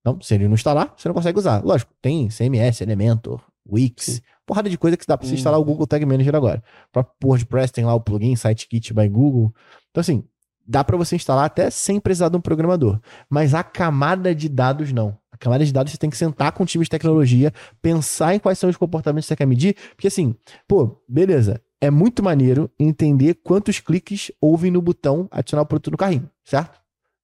Então, 0.02 0.22
se 0.22 0.36
ele 0.36 0.48
não 0.48 0.54
instalar, 0.54 0.94
você 0.96 1.08
não 1.10 1.16
consegue 1.16 1.40
usar. 1.40 1.64
Lógico, 1.64 1.92
tem 2.02 2.30
CMS, 2.30 2.82
Elementor, 2.82 3.42
Wix, 3.70 4.06
Sim. 4.06 4.22
Porrada 4.50 4.68
de 4.68 4.80
coisa 4.80 4.98
que 4.98 5.06
dá 5.06 5.16
pra 5.16 5.28
você 5.28 5.34
Hum. 5.34 5.38
instalar 5.38 5.60
o 5.60 5.64
Google 5.64 5.86
Tag 5.86 6.04
Manager 6.04 6.36
agora. 6.36 6.64
O 6.88 6.92
próprio 6.92 7.16
WordPress 7.24 7.72
tem 7.72 7.86
lá 7.86 7.94
o 7.94 8.02
plugin 8.02 8.36
SiteKit 8.36 8.96
by 8.96 9.08
Google. 9.08 9.54
Então, 9.92 10.02
assim, 10.02 10.24
dá 10.68 10.84
pra 10.84 10.98
você 10.98 11.16
instalar 11.16 11.46
até 11.46 11.70
sem 11.70 12.00
precisar 12.00 12.30
de 12.30 12.38
um 12.38 12.42
programador. 12.42 13.00
Mas 13.30 13.54
a 13.54 13.64
camada 13.64 14.34
de 14.34 14.50
dados 14.50 14.92
não. 14.92 15.16
A 15.32 15.38
camada 15.38 15.64
de 15.64 15.72
dados 15.72 15.92
você 15.92 16.00
tem 16.00 16.10
que 16.10 16.18
sentar 16.18 16.52
com 16.52 16.64
o 16.64 16.66
time 16.66 16.84
de 16.84 16.90
tecnologia, 16.90 17.54
pensar 17.80 18.34
em 18.34 18.40
quais 18.40 18.58
são 18.58 18.70
os 18.72 18.76
comportamentos 18.76 19.26
que 19.26 19.30
você 19.30 19.36
quer 19.36 19.46
medir, 19.46 19.76
porque 19.96 20.08
assim, 20.08 20.34
pô, 20.68 21.00
beleza, 21.08 21.62
é 21.80 21.92
muito 21.92 22.24
maneiro 22.24 22.70
entender 22.80 23.36
quantos 23.36 23.80
cliques 23.80 24.32
houve 24.42 24.72
no 24.72 24.82
botão 24.82 25.28
adicionar 25.32 25.62
o 25.62 25.66
produto 25.68 25.92
no 25.92 25.98
carrinho, 25.98 26.28
certo? 26.44 26.79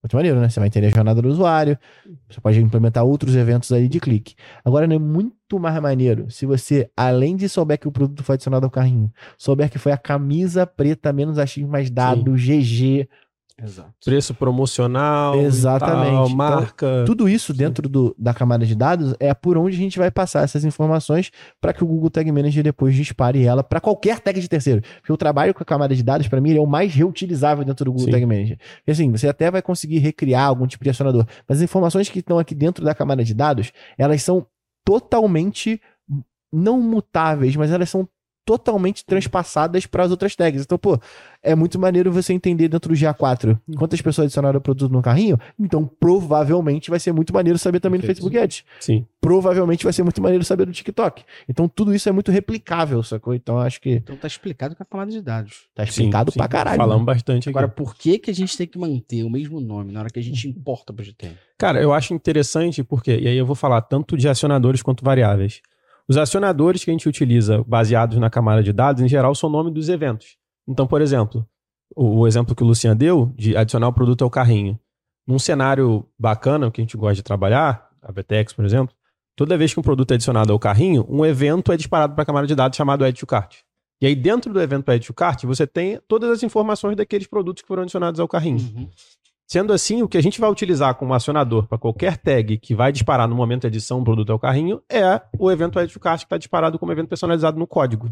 Muito 0.05 0.15
maneiro, 0.15 0.39
né? 0.39 0.47
Você 0.47 0.59
vai 0.59 0.67
entender 0.67 0.85
a 0.85 0.91
jornada 0.91 1.19
do 1.19 1.27
usuário, 1.27 1.75
você 2.29 2.39
pode 2.39 2.61
implementar 2.61 3.03
outros 3.03 3.35
eventos 3.35 3.71
aí 3.71 3.87
de 3.89 3.99
clique. 3.99 4.35
Agora, 4.63 4.85
é 4.85 4.99
muito 4.99 5.57
mais 5.59 5.81
maneiro 5.81 6.29
se 6.29 6.45
você, 6.45 6.87
além 6.95 7.35
de 7.35 7.49
souber 7.49 7.79
que 7.79 7.87
o 7.87 7.91
produto 7.91 8.23
foi 8.23 8.35
adicionado 8.35 8.67
ao 8.67 8.69
carrinho, 8.69 9.11
souber 9.35 9.67
que 9.67 9.79
foi 9.79 9.91
a 9.91 9.97
camisa 9.97 10.67
preta 10.67 11.11
menos 11.11 11.39
achismo 11.39 11.71
mais 11.71 11.89
dado, 11.89 12.35
GG, 12.35 13.09
Exato. 13.63 13.93
Preço 14.03 14.33
promocional, 14.33 15.39
Exatamente. 15.39 16.11
tal, 16.11 16.25
Então, 16.25 16.35
marca. 16.35 17.03
Tudo 17.05 17.29
isso 17.29 17.53
dentro 17.53 17.87
do- 17.87 18.13
da 18.19 18.33
camada 18.33 18.65
de 18.65 18.75
dados 18.75 19.15
é 19.17 19.33
por 19.33 19.57
onde 19.57 19.75
a 19.77 19.79
gente 19.79 19.97
vai 19.97 20.11
passar 20.11 20.43
essas 20.43 20.65
informações 20.65 21.31
para 21.61 21.71
que 21.73 21.81
o 21.81 21.87
Google 21.87 22.09
Tag 22.09 22.29
Manager 22.31 22.61
depois 22.61 22.93
dispare 22.93 23.43
ela 23.45 23.63
para 23.63 23.79
qualquer 23.79 24.19
tag 24.19 24.39
de 24.41 24.49
terceiro. 24.49 24.81
Porque 24.99 25.13
o 25.13 25.15
trabalho 25.17 25.53
com 25.53 25.63
a 25.63 25.65
camada 25.65 25.95
de 25.95 26.03
dados, 26.03 26.27
para 26.27 26.41
mim, 26.41 26.49
ele 26.49 26.59
é 26.59 26.61
o 26.61 26.67
mais 26.67 26.93
reutilizável 26.93 27.63
dentro 27.63 27.85
do 27.85 27.91
Google 27.91 28.07
Sim. 28.07 28.11
Tag 28.11 28.25
Manager. 28.25 28.57
Porque 28.77 28.91
assim, 28.91 29.09
você 29.09 29.27
até 29.29 29.49
vai 29.49 29.61
conseguir 29.61 29.99
recriar 29.99 30.45
algum 30.47 30.67
tipo 30.67 30.83
de 30.83 30.89
acionador, 30.89 31.25
mas 31.47 31.59
as 31.59 31.63
informações 31.63 32.09
que 32.09 32.19
estão 32.19 32.37
aqui 32.37 32.53
dentro 32.53 32.83
da 32.83 32.93
camada 32.93 33.23
de 33.23 33.33
dados, 33.33 33.71
elas 33.97 34.21
são 34.21 34.45
totalmente 34.83 35.81
não 36.53 36.79
mutáveis, 36.81 37.55
mas 37.55 37.71
elas 37.71 37.89
são 37.89 38.07
totalmente 38.45 39.03
transpassadas 39.03 39.85
para 39.87 40.03
as 40.03 40.11
outras 40.11 40.35
tags. 40.35 40.61
Então, 40.61 40.77
pô, 40.77 40.99
é 41.41 41.55
muito 41.55 41.79
maneiro 41.79 42.11
você 42.11 42.31
entender 42.31 42.67
dentro 42.67 42.93
do 42.93 42.95
GA4 42.95 43.59
quantas 43.77 43.99
pessoas 44.01 44.25
adicionaram 44.25 44.59
o 44.59 44.61
produto 44.61 44.91
no 44.91 45.01
carrinho. 45.01 45.37
Então, 45.59 45.85
provavelmente 45.99 46.89
vai 46.89 46.99
ser 46.99 47.11
muito 47.11 47.33
maneiro 47.33 47.57
saber 47.57 47.79
também 47.79 47.97
no 47.97 48.01
Perfeito. 48.05 48.17
Facebook 48.23 48.37
Ads. 48.37 48.63
Sim. 48.79 49.05
Provavelmente 49.19 49.83
vai 49.83 49.91
ser 49.91 50.03
muito 50.03 50.21
maneiro 50.21 50.45
saber 50.45 50.67
no 50.67 50.73
TikTok. 50.73 51.23
Então, 51.49 51.67
tudo 51.67 51.93
isso 51.93 52.07
é 52.07 52.11
muito 52.11 52.31
replicável, 52.31 53.01
sacou? 53.01 53.33
Então, 53.33 53.57
acho 53.57 53.81
que 53.81 53.93
Então 53.95 54.15
tá 54.15 54.27
explicado 54.27 54.75
com 54.75 54.83
a 54.83 54.85
camada 54.85 55.11
de 55.11 55.21
dados. 55.21 55.63
tá 55.73 55.83
explicado 55.83 56.31
sim, 56.31 56.37
pra 56.37 56.45
sim. 56.45 56.51
caralho. 56.51 56.77
Falamos 56.77 57.05
né? 57.05 57.13
bastante 57.13 57.49
aqui. 57.49 57.57
Agora, 57.57 57.67
por 57.67 57.95
que, 57.95 58.19
que 58.19 58.29
a 58.29 58.33
gente 58.33 58.55
tem 58.55 58.67
que 58.67 58.77
manter 58.77 59.23
o 59.23 59.29
mesmo 59.29 59.59
nome 59.59 59.91
na 59.91 60.01
hora 60.01 60.09
que 60.09 60.19
a 60.19 60.23
gente 60.23 60.47
importa 60.47 60.93
pro 60.93 61.03
GTM? 61.03 61.35
Cara, 61.57 61.81
eu 61.81 61.93
acho 61.93 62.13
interessante 62.13 62.83
porque, 62.83 63.17
e 63.17 63.27
aí 63.27 63.37
eu 63.37 63.45
vou 63.45 63.55
falar 63.55 63.81
tanto 63.81 64.15
de 64.15 64.27
acionadores 64.27 64.83
quanto 64.83 65.03
variáveis. 65.03 65.61
Os 66.07 66.17
acionadores 66.17 66.83
que 66.83 66.91
a 66.91 66.93
gente 66.93 67.09
utiliza 67.09 67.63
baseados 67.65 68.17
na 68.17 68.29
camada 68.29 68.61
de 68.61 68.71
dados, 68.71 69.01
em 69.01 69.07
geral, 69.07 69.33
são 69.33 69.49
o 69.49 69.51
nome 69.51 69.71
dos 69.71 69.89
eventos. 69.89 70.37
Então, 70.67 70.85
por 70.85 71.01
exemplo, 71.01 71.47
o, 71.95 72.19
o 72.19 72.27
exemplo 72.27 72.55
que 72.55 72.63
o 72.63 72.67
Luciano 72.67 72.97
deu 72.97 73.33
de 73.35 73.57
adicionar 73.57 73.87
o 73.87 73.93
produto 73.93 74.23
ao 74.23 74.29
carrinho. 74.29 74.79
Num 75.27 75.39
cenário 75.39 76.05
bacana, 76.17 76.69
que 76.69 76.79
a 76.79 76.83
gente 76.83 76.95
gosta 76.95 77.15
de 77.15 77.23
trabalhar, 77.23 77.89
a 78.01 78.11
Betex, 78.11 78.53
por 78.53 78.63
exemplo, 78.63 78.95
toda 79.35 79.57
vez 79.57 79.73
que 79.73 79.79
um 79.79 79.83
produto 79.83 80.11
é 80.11 80.13
adicionado 80.15 80.53
ao 80.53 80.59
carrinho, 80.59 81.05
um 81.09 81.25
evento 81.25 81.71
é 81.71 81.77
disparado 81.77 82.13
para 82.13 82.21
a 82.21 82.25
camada 82.25 82.45
de 82.45 82.53
dados 82.53 82.77
chamado 82.77 83.03
Add 83.03 83.19
to 83.19 83.25
Cart. 83.25 83.57
E 83.99 84.05
aí, 84.05 84.15
dentro 84.15 84.53
do 84.53 84.61
evento 84.61 84.89
Add 84.91 85.07
to 85.07 85.13
Cart, 85.13 85.43
você 85.45 85.65
tem 85.65 85.99
todas 86.07 86.29
as 86.29 86.43
informações 86.43 86.95
daqueles 86.95 87.25
produtos 87.25 87.63
que 87.63 87.67
foram 87.67 87.83
adicionados 87.83 88.19
ao 88.19 88.27
carrinho. 88.27 88.59
Uhum. 88.59 88.89
Sendo 89.47 89.71
assim, 89.73 90.01
o 90.01 90.07
que 90.07 90.17
a 90.17 90.21
gente 90.23 90.41
vai 90.41 90.49
utilizar 90.49 90.95
como 90.95 91.13
acionador 91.13 91.67
para 91.67 91.77
qualquer 91.77 92.17
tag 92.17 92.57
que 92.57 92.73
vai 92.73 92.91
disparar 92.91 93.27
no 93.27 93.35
momento 93.35 93.61
da 93.63 93.67
edição 93.67 93.99
do 93.99 94.03
produto 94.05 94.31
ao 94.31 94.39
carrinho 94.39 94.81
é 94.89 95.21
o 95.37 95.51
evento 95.51 95.77
Add 95.77 95.91
to 95.93 95.99
Cart 95.99 96.21
que 96.21 96.25
está 96.25 96.37
disparado 96.37 96.79
como 96.79 96.91
evento 96.91 97.09
personalizado 97.09 97.59
no 97.59 97.67
código. 97.67 98.11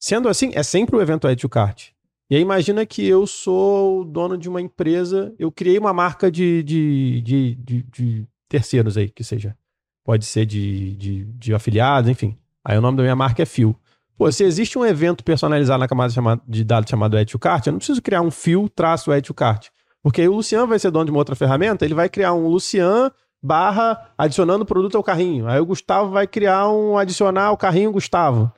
Sendo 0.00 0.28
assim, 0.28 0.50
é 0.54 0.62
sempre 0.62 0.96
o 0.96 1.00
evento 1.00 1.28
Add 1.28 1.40
to 1.40 1.48
Cart. 1.48 1.90
E 2.30 2.36
aí 2.36 2.42
imagina 2.42 2.84
que 2.84 3.06
eu 3.06 3.26
sou 3.26 4.00
o 4.00 4.04
dono 4.04 4.36
de 4.36 4.48
uma 4.48 4.60
empresa, 4.60 5.32
eu 5.38 5.50
criei 5.50 5.78
uma 5.78 5.92
marca 5.92 6.30
de, 6.30 6.62
de, 6.62 7.22
de, 7.22 7.54
de- 7.54 7.82
de 7.84 8.26
terceiros 8.48 8.96
aí, 8.96 9.08
que 9.08 9.22
seja. 9.24 9.56
Pode 10.04 10.24
ser 10.26 10.44
de, 10.44 10.94
de, 10.96 11.24
de 11.24 11.54
afiliados, 11.54 12.10
enfim. 12.10 12.36
Aí 12.64 12.76
o 12.76 12.80
nome 12.80 12.96
da 12.96 13.02
minha 13.02 13.16
marca 13.16 13.42
é 13.42 13.46
Fio. 13.46 13.74
Pô, 14.16 14.30
se 14.32 14.42
existe 14.42 14.76
um 14.76 14.84
evento 14.84 15.22
personalizado 15.22 15.78
na 15.78 15.86
camada 15.88 16.12
de 16.46 16.64
dados 16.64 16.90
chamado 16.90 17.16
Add 17.16 17.30
to 17.30 17.38
Cart, 17.38 17.66
eu 17.66 17.72
não 17.72 17.78
preciso 17.78 18.02
criar 18.02 18.20
um 18.22 18.30
fio 18.30 18.68
traço 18.68 19.12
Add 19.12 19.22
to 19.26 19.32
Cart. 19.32 19.68
Porque 20.02 20.20
aí 20.20 20.28
o 20.28 20.34
Lucian 20.34 20.66
vai 20.66 20.78
ser 20.78 20.90
dono 20.90 21.06
de 21.06 21.10
uma 21.10 21.18
outra 21.18 21.34
ferramenta, 21.36 21.84
ele 21.84 21.94
vai 21.94 22.08
criar 22.08 22.32
um 22.34 22.46
Lucian 22.48 23.10
barra 23.42 24.12
adicionando 24.16 24.64
produto 24.66 24.96
ao 24.96 25.02
carrinho. 25.02 25.46
Aí 25.46 25.60
o 25.60 25.66
Gustavo 25.66 26.10
vai 26.10 26.26
criar 26.26 26.68
um 26.70 26.96
adicionar 26.96 27.46
ao 27.46 27.56
carrinho 27.56 27.92
Gustavo. 27.92 28.52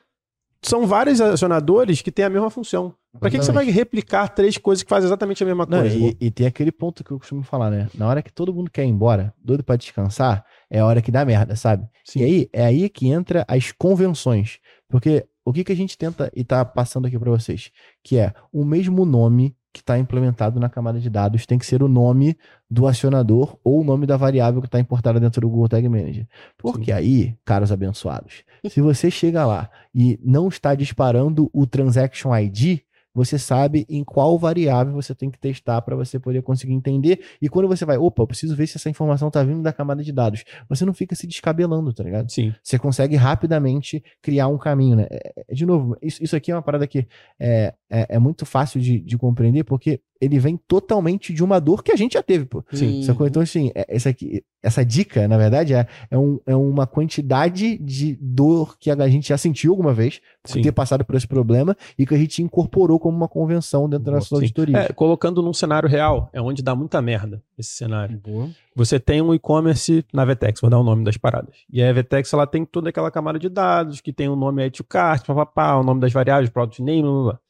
São 0.63 0.87
vários 0.87 1.21
acionadores 1.21 2.03
que 2.03 2.13
têm 2.13 2.25
a 2.25 2.31
mesma 2.31 2.51
função. 2.51 2.95
Pra 3.19 3.31
que, 3.31 3.39
que 3.39 3.45
você 3.45 3.51
vai 3.51 3.69
replicar 3.71 4.29
três 4.29 4.57
coisas 4.59 4.83
que 4.83 4.89
fazem 4.89 5.07
exatamente 5.07 5.43
a 5.43 5.47
mesma 5.47 5.67
Não, 5.69 5.81
coisa? 5.81 5.97
e, 5.97 6.17
e 6.21 6.31
tem 6.31 6.47
aquele 6.47 6.71
ponto 6.71 7.03
que 7.03 7.11
eu 7.11 7.19
costumo 7.19 7.43
falar, 7.43 7.71
né? 7.71 7.89
Na 7.95 8.07
hora 8.07 8.23
que 8.23 8.33
todo 8.33 8.55
mundo 8.55 8.71
quer 8.71 8.85
ir 8.85 8.89
embora, 8.89 9.35
doido 9.43 9.65
pra 9.65 9.75
descansar, 9.75 10.45
é 10.71 10.79
a 10.81 10.87
hora 10.87 11.03
que 11.03 11.11
dá 11.11 11.25
merda, 11.25 11.57
sabe? 11.57 11.89
Sim. 12.05 12.21
E 12.21 12.25
aí, 12.25 12.49
é 12.53 12.65
aí 12.65 12.89
que 12.89 13.09
entra 13.09 13.45
as 13.49 13.73
convenções. 13.73 14.59
Porque 14.89 15.27
o 15.45 15.53
que, 15.53 15.65
que 15.65 15.73
a 15.73 15.77
gente 15.77 15.97
tenta 15.97 16.31
e 16.37 16.45
tá 16.45 16.65
passando 16.65 17.07
aqui 17.07 17.19
pra 17.19 17.31
vocês? 17.31 17.71
Que 18.05 18.19
é 18.19 18.33
o 18.53 18.65
mesmo 18.65 19.05
nome 19.05 19.57
que 19.73 19.81
está 19.81 19.99
implementado 19.99 20.59
na 20.59 20.69
camada 20.69 20.99
de 20.99 21.09
dados 21.09 21.47
tem 21.47 21.59
que 21.59 21.67
ser 21.67 21.83
o 21.83 21.89
nome 21.89 22.37
do 22.69 22.87
acionador 22.87 23.57
ou 23.63 23.81
o 23.81 23.85
nome 23.85 24.07
da 24.07 24.17
variável 24.17 24.61
que 24.61 24.67
está 24.67 24.81
importada 24.81 25.21
dentro 25.21 25.41
do 25.41 25.49
Google 25.49 25.69
Tag 25.69 25.89
Manager. 25.89 26.27
Porque 26.59 26.91
aí, 26.91 27.37
caros 27.45 27.71
abençoados, 27.71 28.43
se 28.69 28.81
você 28.81 29.11
chega 29.11 29.47
lá 29.47 29.71
e 29.95 30.19
não 30.23 30.49
está 30.49 30.75
disparando 30.75 31.49
o 31.53 31.67
Transaction 31.67 32.37
ID, 32.37 32.81
você 33.15 33.39
sabe 33.39 33.87
em 33.89 34.05
qual 34.05 34.39
variável 34.39 34.93
você 34.93 35.15
tem 35.15 35.31
que 35.31 35.39
testar 35.39 35.81
para 35.83 35.97
você 35.97 36.19
poder 36.19 36.43
conseguir 36.43 36.73
entender. 36.73 37.21
E 37.41 37.49
quando 37.49 37.69
você 37.69 37.85
vai, 37.85 37.97
opa, 37.97 38.23
eu 38.23 38.27
preciso 38.27 38.55
ver 38.55 38.67
se 38.67 38.77
essa 38.77 38.89
informação 38.89 39.29
está 39.29 39.43
vindo 39.43 39.63
da 39.63 39.73
camada 39.73 40.03
de 40.03 40.13
dados, 40.13 40.45
você 40.69 40.85
não 40.85 40.95
fica 40.95 41.15
se 41.15 41.27
descabelando, 41.27 41.93
tá 41.93 42.03
ligado? 42.03 42.31
Sim. 42.31 42.55
Você 42.63 42.79
consegue 42.79 43.17
rapidamente 43.17 44.03
criar 44.23 44.49
um 44.49 44.59
caminho, 44.59 44.97
né? 44.97 45.07
É, 45.11 45.33
é, 45.49 45.55
de 45.55 45.67
novo, 45.67 45.97
isso, 46.01 46.23
isso 46.23 46.37
aqui 46.37 46.51
é 46.51 46.55
uma 46.55 46.63
parada 46.63 46.87
que 46.87 47.07
é, 47.39 47.75
é, 47.91 48.17
é 48.17 48.19
muito 48.19 48.47
fácil 48.47 48.81
de, 48.81 49.01
de 49.01 49.19
compreender, 49.19 49.65
porque 49.65 50.01
ele 50.21 50.39
vem 50.39 50.57
totalmente 50.69 51.33
de 51.33 51.43
uma 51.43 51.59
dor 51.61 51.83
que 51.83 51.91
a 51.93 51.97
gente 51.97 52.13
já 52.15 52.23
teve, 52.23 52.45
pô. 52.45 52.63
Sim. 52.73 53.03
Sacou? 53.03 53.27
Então, 53.27 53.41
assim, 53.43 53.71
é- 53.75 53.87
essa, 53.89 54.11
aqui, 54.11 54.43
essa 54.63 54.85
dica, 54.85 55.27
na 55.27 55.39
verdade, 55.39 55.73
é, 55.75 55.87
é, 56.11 56.19
um- 56.19 56.39
é 56.47 56.55
uma 56.55 56.87
quantidade 56.87 57.79
de 57.79 58.17
dor 58.21 58.77
que 58.79 58.91
a 58.91 59.09
gente 59.09 59.29
já 59.29 59.39
sentiu 59.39 59.73
alguma 59.73 59.93
vez 59.95 60.21
por 60.43 60.51
Sim. 60.53 60.63
ter 60.63 60.73
passado 60.73 61.05
por 61.05 61.15
esse 61.15 61.27
problema 61.27 61.77
e 61.99 62.05
que 62.07 62.15
a 62.15 62.19
gente 62.19 62.43
incorporou 62.43 62.99
como 63.01 63.17
uma 63.17 63.29
convenção 63.29 63.89
dentro 63.89 64.05
da 64.07 64.13
nossa 64.13 64.35
auditoria. 64.35 64.77
É, 64.79 64.93
colocando 64.93 65.43
num 65.43 65.53
cenário 65.55 65.89
real, 65.89 66.29
é 66.33 66.41
onde 66.41 66.63
dá 66.63 66.75
muita 66.75 67.01
merda 67.01 67.43
esse 67.59 67.71
cenário. 67.71 68.19
Boa. 68.19 68.49
Você 68.77 69.01
tem 69.01 69.21
um 69.23 69.35
e-commerce 69.35 70.05
na 70.13 70.25
Vetex, 70.25 70.61
vou 70.61 70.71
dar 70.71 70.79
o 70.79 70.85
nome 70.85 71.03
das 71.05 71.17
paradas. 71.17 71.55
E 71.73 71.83
a 71.83 71.93
Vetex 71.93 72.33
ela 72.33 72.47
tem 72.47 72.65
toda 72.65 72.91
aquela 72.91 73.11
camada 73.11 73.39
de 73.39 73.49
dados 73.49 74.01
que 74.01 74.13
tem 74.13 74.29
o 74.29 74.37
nome 74.37 74.63
add 74.63 74.77
to 74.77 74.85
cart, 74.85 75.27
papapá, 75.27 75.77
o 75.77 75.83
nome 75.83 76.01
das 76.01 76.13
variáveis, 76.13 76.51
product 76.51 76.83
name, 76.83 77.03
blá, 77.03 77.13
blá, 77.13 77.23
blá. 77.33 77.41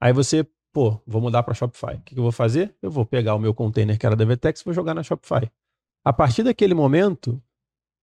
Aí 0.00 0.12
você, 0.12 0.46
pô, 0.76 1.00
vou 1.06 1.22
mudar 1.22 1.42
para 1.42 1.54
Shopify. 1.54 1.94
O 1.94 2.00
que, 2.04 2.12
que 2.14 2.18
eu 2.18 2.22
vou 2.22 2.30
fazer? 2.30 2.74
Eu 2.82 2.90
vou 2.90 3.06
pegar 3.06 3.34
o 3.34 3.38
meu 3.38 3.54
container 3.54 3.98
que 3.98 4.04
era 4.04 4.14
da 4.14 4.26
Vetex 4.26 4.60
e 4.60 4.64
vou 4.66 4.74
jogar 4.74 4.92
na 4.92 5.02
Shopify. 5.02 5.50
A 6.04 6.12
partir 6.12 6.42
daquele 6.42 6.74
momento, 6.74 7.40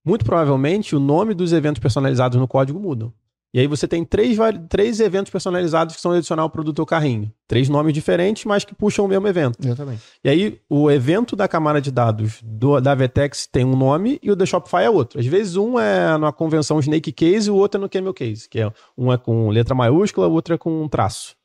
muito 0.03 0.25
provavelmente 0.25 0.95
o 0.95 0.99
nome 0.99 1.35
dos 1.35 1.53
eventos 1.53 1.79
personalizados 1.79 2.39
no 2.39 2.47
código 2.47 2.79
mudam. 2.79 3.13
E 3.53 3.59
aí 3.59 3.67
você 3.67 3.87
tem 3.87 4.03
três, 4.03 4.35
três 4.67 4.99
eventos 4.99 5.31
personalizados 5.31 5.95
que 5.95 6.01
são 6.01 6.13
adicionar 6.13 6.43
o 6.45 6.49
produto 6.49 6.79
ao 6.79 6.85
carrinho. 6.87 7.31
Três 7.47 7.69
nomes 7.69 7.93
diferentes, 7.93 8.43
mas 8.45 8.65
que 8.65 8.73
puxam 8.73 9.05
o 9.05 9.07
mesmo 9.07 9.27
evento. 9.27 9.59
Exatamente. 9.63 10.01
E 10.23 10.29
aí, 10.29 10.59
o 10.67 10.89
evento 10.89 11.35
da 11.35 11.47
camada 11.47 11.79
de 11.79 11.91
dados 11.91 12.39
do- 12.43 12.81
da 12.81 12.95
Vetex 12.95 13.45
tem 13.45 13.63
um 13.63 13.75
nome 13.75 14.17
e 14.23 14.31
o 14.31 14.35
da 14.35 14.47
Shopify 14.47 14.77
é 14.85 14.89
outro. 14.89 15.19
Às 15.19 15.27
vezes, 15.27 15.55
um 15.57 15.77
é 15.79 16.17
na 16.17 16.31
convenção 16.31 16.79
Snake 16.79 17.11
Case 17.11 17.49
e 17.49 17.51
o 17.51 17.55
outro 17.55 17.79
é 17.79 17.81
no 17.83 17.87
Camel 17.87 18.15
Case, 18.15 18.49
que 18.49 18.59
é 18.59 18.73
um 18.97 19.13
é 19.13 19.17
com 19.19 19.49
letra 19.49 19.75
maiúscula, 19.75 20.27
o 20.27 20.31
outro 20.31 20.55
é 20.55 20.57
com 20.57 20.81
um 20.81 20.89
traço. 20.89 21.35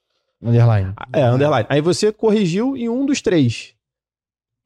Underline. 0.43 0.94
É, 1.12 1.24
underline. 1.24 1.66
Aí 1.69 1.81
você 1.81 2.12
corrigiu 2.12 2.77
em 2.77 2.89
um 2.89 3.05
dos 3.05 3.20
três. 3.20 3.74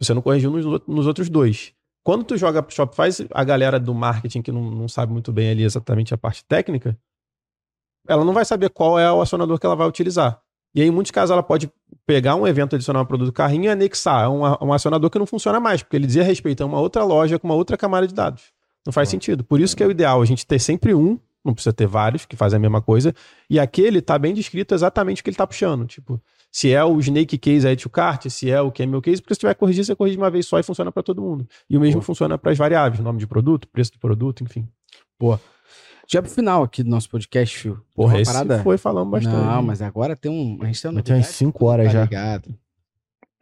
Você 0.01 0.13
não 0.13 0.23
corrigiu 0.23 0.51
nos, 0.51 0.87
nos 0.87 1.07
outros 1.07 1.29
dois. 1.29 1.73
Quando 2.05 2.25
tu 2.25 2.37
joga 2.37 2.63
pro 2.63 2.75
Shopify, 2.75 3.29
a 3.31 3.45
galera 3.45 3.79
do 3.79 3.95
marketing 3.95 4.43
que 4.43 4.51
não, 4.51 4.71
não 4.71 4.89
sabe 4.89 5.13
muito 5.13 5.33
bem 5.33 5.51
ali 5.51 5.63
exatamente 5.63 6.13
a 6.13 6.19
parte 6.19 6.45
técnica, 6.45 6.99
ela 8.09 8.25
não 8.25 8.33
vai 8.33 8.45
saber 8.45 8.71
qual 8.71 8.99
é 8.99 9.11
o 9.13 9.21
acionador 9.21 9.59
que 9.59 9.67
ela 9.67 9.77
vai 9.77 9.87
utilizar. 9.87 10.41
E 10.75 10.81
aí, 10.81 10.89
em 10.89 10.91
muitos 10.91 11.11
casos, 11.11 11.31
ela 11.31 11.43
pode 11.43 11.71
pegar 12.07 12.35
um 12.35 12.47
evento 12.47 12.75
adicional 12.75 13.01
ao 13.01 13.07
produto 13.07 13.27
do 13.27 13.33
carrinho 13.33 13.65
e 13.67 13.69
anexar 13.69 14.25
a 14.25 14.31
um, 14.31 14.41
um 14.69 14.73
acionador 14.73 15.11
que 15.11 15.19
não 15.19 15.27
funciona 15.27 15.61
mais, 15.61 15.83
porque 15.83 15.97
ele 15.97 16.07
dizia 16.07 16.23
respeito 16.23 16.63
a 16.63 16.67
uma 16.67 16.81
outra 16.81 17.05
loja 17.05 17.39
com 17.39 17.47
uma 17.47 17.55
outra 17.55 17.77
camada 17.77 18.07
de 18.07 18.15
dados. 18.15 18.53
Não 18.85 18.93
faz 18.93 19.09
sentido. 19.09 19.45
Por 19.45 19.61
isso 19.61 19.77
que 19.77 19.83
é 19.83 19.87
o 19.87 19.91
ideal 19.91 20.21
a 20.21 20.25
gente 20.25 20.47
ter 20.47 20.59
sempre 20.59 20.95
um, 20.95 21.19
não 21.45 21.53
precisa 21.55 21.73
ter 21.73 21.87
vários 21.87 22.25
que 22.25 22.37
fazem 22.37 22.57
a 22.57 22.61
mesma 22.61 22.81
coisa, 22.81 23.15
e 23.51 23.59
aquele 23.59 24.01
tá 24.01 24.19
bem 24.19 24.33
descrito 24.35 24.75
exatamente 24.75 25.21
o 25.21 25.25
que 25.25 25.31
ele 25.31 25.37
tá 25.37 25.47
puxando. 25.47 25.87
Tipo, 25.87 26.21
se 26.51 26.73
é 26.73 26.85
o 26.85 26.99
Snake 27.01 27.39
Case 27.39 27.67
Add 27.67 27.83
to 27.83 27.89
Cart, 27.91 28.27
se 28.29 28.51
é 28.51 28.61
o 28.61 28.71
Camel 28.71 29.01
Case, 29.03 29.21
porque 29.23 29.35
se 29.35 29.41
tiver 29.41 29.55
corrigir, 29.55 29.85
você 29.85 29.95
corrige 29.97 30.17
de 30.17 30.23
uma 30.23 30.31
vez 30.31 30.47
só 30.47 30.59
e 30.59 30.63
funciona 30.63 30.93
para 30.93 31.03
todo 31.03 31.21
mundo. 31.23 31.49
E 31.69 31.77
o 31.77 31.81
mesmo 31.81 32.01
funciona 32.03 32.37
para 32.39 32.53
as 32.53 32.59
variáveis, 32.59 33.03
nome 33.03 33.19
de 33.19 33.27
produto, 33.27 33.67
preço 33.69 33.93
do 33.93 33.99
produto, 33.99 34.45
enfim. 34.45 34.69
Já 36.09 36.21
pro 36.21 36.31
final 36.31 36.63
aqui 36.63 36.83
do 36.83 36.91
nosso 36.91 37.09
podcast, 37.09 37.73
Porra, 37.95 38.21
esse 38.21 38.31
parada- 38.31 38.63
foi 38.63 38.77
falando 38.77 39.11
bastante. 39.11 39.35
Não, 39.35 39.63
mas 39.63 39.81
agora 39.81 40.15
tem 40.15 40.31
um. 40.31 40.59
A 40.61 40.67
gente 40.67 40.83
tem 40.83 40.91
uma 40.91 40.99
Já 40.99 41.03
tem 41.05 41.15
umas 41.15 41.27
novidade. 41.27 41.27
5 41.39 41.65
horas 41.65 41.87
tá 41.87 41.93
já. 41.93 42.03
ligado. 42.05 42.55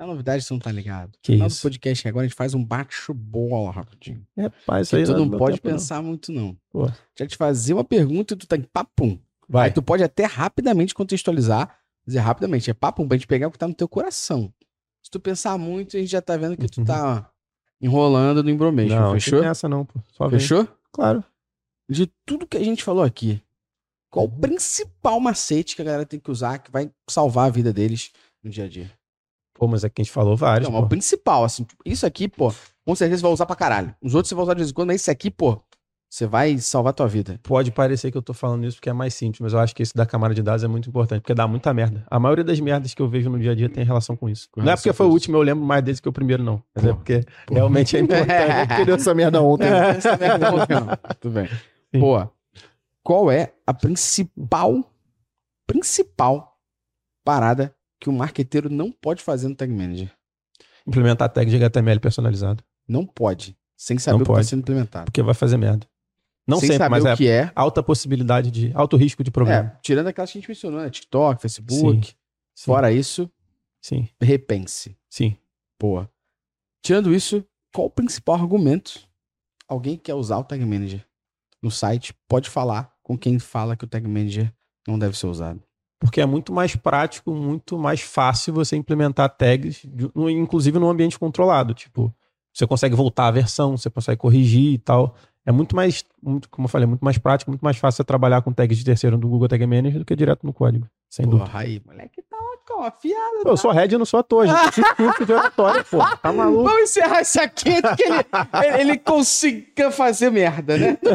É 0.00 0.02
uma 0.04 0.14
novidade, 0.14 0.42
você 0.42 0.54
não 0.54 0.58
tá 0.58 0.72
ligado. 0.72 1.12
Que 1.22 1.32
no 1.32 1.36
final 1.36 1.48
isso? 1.48 1.60
do 1.60 1.62
podcast 1.62 2.08
agora 2.08 2.24
a 2.24 2.28
gente 2.28 2.34
faz 2.36 2.54
um 2.54 2.64
bate-bola 2.64 3.70
rapidinho. 3.70 4.26
Rapaz, 4.34 4.86
isso 4.86 4.96
aí 4.96 5.04
tu 5.04 5.12
é 5.12 5.14
não 5.14 5.28
pode 5.28 5.56
tempo, 5.56 5.68
não. 5.68 5.74
pensar 5.74 6.02
muito, 6.02 6.32
não. 6.32 6.56
Pô. 6.70 6.90
Já 7.18 7.26
te 7.26 7.36
fazer 7.36 7.74
uma 7.74 7.84
pergunta 7.84 8.32
e 8.32 8.36
tu 8.38 8.46
tá 8.46 8.56
em 8.56 8.62
papum. 8.62 9.18
Vai. 9.46 9.68
Aí 9.68 9.74
tu 9.74 9.82
pode 9.82 10.02
até 10.02 10.24
rapidamente 10.24 10.94
contextualizar, 10.94 11.78
dizer 12.06 12.20
rapidamente, 12.20 12.70
é 12.70 12.72
papum 12.72 13.06
pra 13.06 13.18
gente 13.18 13.26
pegar 13.26 13.48
o 13.48 13.50
que 13.50 13.58
tá 13.58 13.68
no 13.68 13.74
teu 13.74 13.86
coração. 13.86 14.50
Se 15.02 15.10
tu 15.10 15.20
pensar 15.20 15.58
muito, 15.58 15.98
a 15.98 16.00
gente 16.00 16.10
já 16.10 16.22
tá 16.22 16.34
vendo 16.34 16.56
que 16.56 16.66
tu 16.66 16.82
tá 16.82 17.30
enrolando 17.78 18.42
no 18.42 18.48
embromation. 18.48 18.98
Não, 18.98 19.12
fechou? 19.12 19.34
não 19.34 19.40
tem 19.42 19.50
essa 19.50 19.68
não, 19.68 19.84
pô. 19.84 20.00
Só 20.12 20.28
vem. 20.28 20.40
Fechou? 20.40 20.66
Claro. 20.90 21.22
De 21.90 22.06
tudo 22.24 22.46
que 22.46 22.56
a 22.56 22.64
gente 22.64 22.82
falou 22.82 23.04
aqui, 23.04 23.42
qual 24.08 24.24
Uhum. 24.24 24.32
o 24.32 24.40
principal 24.40 25.20
macete 25.20 25.76
que 25.76 25.82
a 25.82 25.84
galera 25.84 26.06
tem 26.06 26.18
que 26.18 26.30
usar 26.30 26.58
que 26.58 26.70
vai 26.70 26.90
salvar 27.06 27.48
a 27.48 27.50
vida 27.52 27.70
deles 27.70 28.12
no 28.42 28.50
dia 28.50 28.64
a 28.64 28.68
dia? 28.68 28.90
Pô, 29.60 29.68
mas 29.68 29.84
é 29.84 29.90
que 29.90 30.00
a 30.00 30.02
gente 30.04 30.10
falou 30.12 30.34
vários, 30.38 30.66
Não, 30.66 30.72
mas 30.72 30.80
pô. 30.80 30.86
o 30.86 30.88
principal, 30.88 31.44
assim, 31.44 31.66
isso 31.84 32.06
aqui, 32.06 32.26
pô, 32.26 32.50
com 32.82 32.94
certeza 32.94 33.18
você 33.20 33.22
vai 33.24 33.32
usar 33.32 33.44
pra 33.44 33.54
caralho. 33.54 33.94
Os 34.02 34.14
outros 34.14 34.30
você 34.30 34.34
vai 34.34 34.44
usar 34.44 34.54
de 34.54 34.60
vez 34.60 34.70
em 34.70 34.72
quando, 34.72 34.86
mas 34.88 35.02
esse 35.02 35.10
aqui, 35.10 35.30
pô, 35.30 35.60
você 36.08 36.26
vai 36.26 36.56
salvar 36.56 36.94
tua 36.94 37.06
vida. 37.06 37.38
Pode 37.42 37.70
parecer 37.70 38.10
que 38.10 38.16
eu 38.16 38.22
tô 38.22 38.32
falando 38.32 38.64
isso 38.64 38.78
porque 38.78 38.88
é 38.88 38.92
mais 38.94 39.12
simples, 39.12 39.38
mas 39.38 39.52
eu 39.52 39.58
acho 39.58 39.76
que 39.76 39.82
esse 39.82 39.94
da 39.94 40.06
camada 40.06 40.34
de 40.34 40.42
dados 40.42 40.64
é 40.64 40.66
muito 40.66 40.88
importante, 40.88 41.20
porque 41.20 41.34
dá 41.34 41.46
muita 41.46 41.74
merda. 41.74 42.02
A 42.10 42.18
maioria 42.18 42.42
das 42.42 42.58
merdas 42.58 42.94
que 42.94 43.02
eu 43.02 43.06
vejo 43.06 43.28
no 43.28 43.38
dia 43.38 43.52
a 43.52 43.54
dia 43.54 43.68
tem 43.68 43.84
relação 43.84 44.16
com 44.16 44.30
isso. 44.30 44.48
Com 44.50 44.62
não 44.62 44.72
é 44.72 44.76
porque 44.76 44.94
foi 44.94 45.04
o 45.06 45.10
último, 45.10 45.36
eu 45.36 45.42
lembro 45.42 45.62
mais 45.62 45.84
desse 45.84 46.00
que 46.00 46.08
o 46.08 46.12
primeiro, 46.12 46.42
não. 46.42 46.62
Mas 46.74 46.84
é 46.86 46.92
porque 46.94 47.22
realmente 47.50 47.98
é 47.98 48.00
importante. 48.00 48.32
A 48.32 48.66
criou 48.66 48.96
essa 48.96 49.14
merda 49.14 49.42
ontem. 49.42 49.70
né? 49.70 49.90
Essa 49.90 50.16
merda 50.16 50.50
não 50.50 50.58
funciona. 50.58 50.96
Tudo 51.20 51.34
bem. 51.34 51.48
Sim. 51.94 52.00
Pô, 52.00 52.26
qual 53.04 53.30
é 53.30 53.52
a 53.66 53.74
principal, 53.74 54.82
principal 55.66 56.56
parada 57.24 57.74
que 58.00 58.08
o 58.08 58.12
marqueteiro 58.12 58.70
não 58.70 58.90
pode 58.90 59.22
fazer 59.22 59.48
no 59.48 59.54
Tag 59.54 59.72
Manager? 59.72 60.10
Implementar 60.86 61.28
tag 61.28 61.50
de 61.50 61.56
HTML 61.56 62.00
personalizado, 62.00 62.64
Não 62.88 63.04
pode. 63.04 63.56
Sem 63.76 63.98
saber 63.98 64.18
Não 64.18 64.22
o 64.22 64.26
que 64.26 64.32
está 64.32 64.42
sendo 64.42 64.60
implementado. 64.60 65.04
porque 65.06 65.22
vai 65.22 65.34
fazer 65.34 65.56
merda. 65.56 65.86
Não 66.46 66.58
sem 66.58 66.70
sempre, 66.70 66.88
mas 66.88 67.04
o 67.04 67.08
é 67.08 67.16
que 67.16 67.28
é. 67.28 67.52
alta 67.54 67.82
possibilidade 67.82 68.50
de, 68.50 68.72
alto 68.74 68.96
risco 68.96 69.22
de 69.22 69.30
problema. 69.30 69.74
É, 69.76 69.78
tirando 69.82 70.08
aquelas 70.08 70.30
que 70.32 70.38
a 70.38 70.40
gente 70.40 70.48
mencionou, 70.48 70.80
né? 70.80 70.90
TikTok, 70.90 71.40
Facebook. 71.40 72.08
Sim. 72.08 72.64
Fora 72.64 72.90
isso, 72.92 73.30
Sim, 73.80 74.08
repense. 74.20 74.96
sim. 75.08 75.36
Boa. 75.78 76.10
Tirando 76.82 77.14
isso, 77.14 77.44
qual 77.72 77.86
o 77.86 77.90
principal 77.90 78.34
argumento 78.36 79.08
alguém 79.68 79.96
que 79.96 80.04
quer 80.04 80.14
usar 80.14 80.38
o 80.38 80.44
Tag 80.44 80.64
Manager 80.64 81.06
no 81.62 81.70
site 81.70 82.12
pode 82.28 82.50
falar 82.50 82.92
com 83.02 83.16
quem 83.16 83.38
fala 83.38 83.76
que 83.76 83.84
o 83.84 83.88
Tag 83.88 84.06
Manager 84.08 84.52
não 84.86 84.98
deve 84.98 85.16
ser 85.16 85.26
usado? 85.26 85.62
Porque 86.00 86.20
é 86.20 86.26
muito 86.26 86.52
mais 86.52 86.74
prático, 86.74 87.30
muito 87.30 87.78
mais 87.78 88.00
fácil 88.00 88.54
você 88.54 88.74
implementar 88.74 89.28
tags, 89.28 89.86
inclusive 90.16 90.78
num 90.78 90.88
ambiente 90.88 91.18
controlado. 91.18 91.74
Tipo, 91.74 92.12
você 92.52 92.66
consegue 92.66 92.96
voltar 92.96 93.26
a 93.26 93.30
versão, 93.30 93.76
você 93.76 93.90
consegue 93.90 94.16
corrigir 94.16 94.72
e 94.72 94.78
tal. 94.78 95.14
É 95.44 95.52
muito 95.52 95.76
mais, 95.76 96.04
muito, 96.22 96.48
como 96.48 96.64
eu 96.64 96.70
falei, 96.70 96.86
muito 96.86 97.04
mais 97.04 97.18
prático, 97.18 97.50
muito 97.50 97.62
mais 97.62 97.76
fácil 97.76 97.98
você 97.98 98.04
trabalhar 98.04 98.40
com 98.40 98.52
tags 98.52 98.78
de 98.78 98.84
terceiro 98.84 99.18
do 99.18 99.28
Google 99.28 99.46
Tag 99.46 99.64
Manager 99.66 99.98
do 99.98 100.04
que 100.04 100.16
direto 100.16 100.46
no 100.46 100.54
código. 100.54 100.88
Sem 101.08 101.26
dúvida. 101.26 101.50
Porra, 101.50 101.60
aí, 101.60 101.82
moleque, 101.86 102.22
tá 102.22 102.40
uma 102.80 102.88
afiada. 102.88 103.42
Pô, 103.42 103.50
eu 103.50 103.56
sou 103.56 103.70
head, 103.70 103.92
eu 103.92 103.98
não 103.98 104.06
sou 104.06 104.20
ator, 104.20 104.46
gente. 104.46 104.64
Eu 104.64 104.72
fiz 104.72 104.92
curso 104.92 105.26
de 105.26 105.32
oratória, 105.32 105.84
pô. 105.84 105.98
Tá 106.16 106.32
maluco? 106.32 106.64
Vamos 106.64 106.82
encerrar 106.82 107.20
isso 107.20 107.40
aqui 107.40 107.68
antes 107.70 107.94
que 107.96 108.02
ele, 108.02 108.24
ele, 108.64 108.80
ele 108.80 108.98
consiga 108.98 109.90
fazer 109.90 110.30
merda, 110.30 110.76
né? 110.76 110.98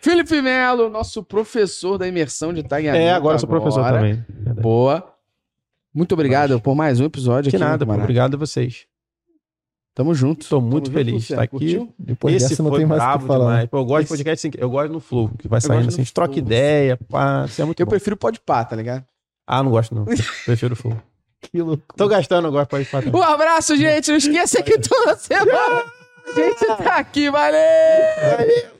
Felipe 0.00 0.40
Melo, 0.40 0.88
nosso 0.88 1.22
professor 1.22 1.98
da 1.98 2.06
imersão 2.08 2.52
de 2.52 2.62
Tag 2.62 2.86
É, 2.88 3.12
agora 3.12 3.34
eu 3.36 3.38
sou 3.38 3.48
professor 3.48 3.84
também. 3.84 4.24
Boa. 4.60 5.06
Muito 5.94 6.12
obrigado 6.12 6.60
por 6.60 6.74
mais 6.74 7.00
um 7.00 7.04
episódio 7.04 7.50
Que 7.50 7.56
aqui. 7.56 7.64
meu 7.64 7.68
nada. 7.78 7.84
Obrigado 8.02 8.34
a 8.34 8.38
vocês. 8.38 8.86
Tamo 9.94 10.14
junto. 10.14 10.48
Tô 10.48 10.60
muito 10.60 10.84
Tamo 10.84 10.96
feliz 10.96 11.24
de 11.26 11.32
estar 11.32 11.42
aqui. 11.42 11.86
Depois 11.98 12.34
Esse 12.36 12.50
dessa 12.50 12.62
não 12.62 12.70
foi 12.70 12.78
tem 12.80 12.86
mais 12.86 13.02
o 13.02 13.18
que 13.18 13.26
falar. 13.26 13.38
demais. 13.50 13.68
Pô, 13.68 13.78
eu 13.78 13.84
gosto 13.84 14.00
Esse- 14.04 14.04
de 14.04 14.18
podcast 14.24 14.46
assim, 14.48 14.56
eu 14.56 14.70
gosto 14.70 14.92
no 14.92 15.00
flow, 15.00 15.28
que 15.38 15.48
vai 15.48 15.60
saindo 15.60 15.88
assim, 15.88 16.00
a 16.00 16.04
gente 16.04 16.14
troca 16.14 16.32
flow. 16.32 16.44
ideia, 16.46 16.96
pá, 17.08 17.44
isso 17.46 17.60
é 17.60 17.64
muito 17.64 17.80
Eu 17.80 17.86
bom. 17.86 17.90
prefiro 17.90 18.16
pode 18.16 18.40
pá, 18.40 18.64
tá 18.64 18.76
ligado? 18.76 19.04
Ah, 19.46 19.62
não 19.62 19.70
gosto 19.72 19.94
não. 19.94 20.04
Prefiro 20.46 20.74
o 20.74 20.76
flow. 20.76 20.96
Que 21.42 21.60
loucura. 21.60 21.82
Tô 21.96 22.06
gastando 22.06 22.46
agora 22.46 22.64
pra 22.66 22.80
ir 22.80 22.86
pra 22.86 23.00
Um 23.00 23.22
abraço, 23.22 23.76
gente. 23.76 24.08
Não 24.10 24.16
esqueça 24.16 24.62
que 24.62 24.78
toda 24.78 25.16
semana 25.16 25.84
a 26.28 26.32
gente 26.34 26.66
tá 26.84 26.96
aqui. 26.96 27.28
Valeu! 27.30 27.58
Valeu. 28.38 28.79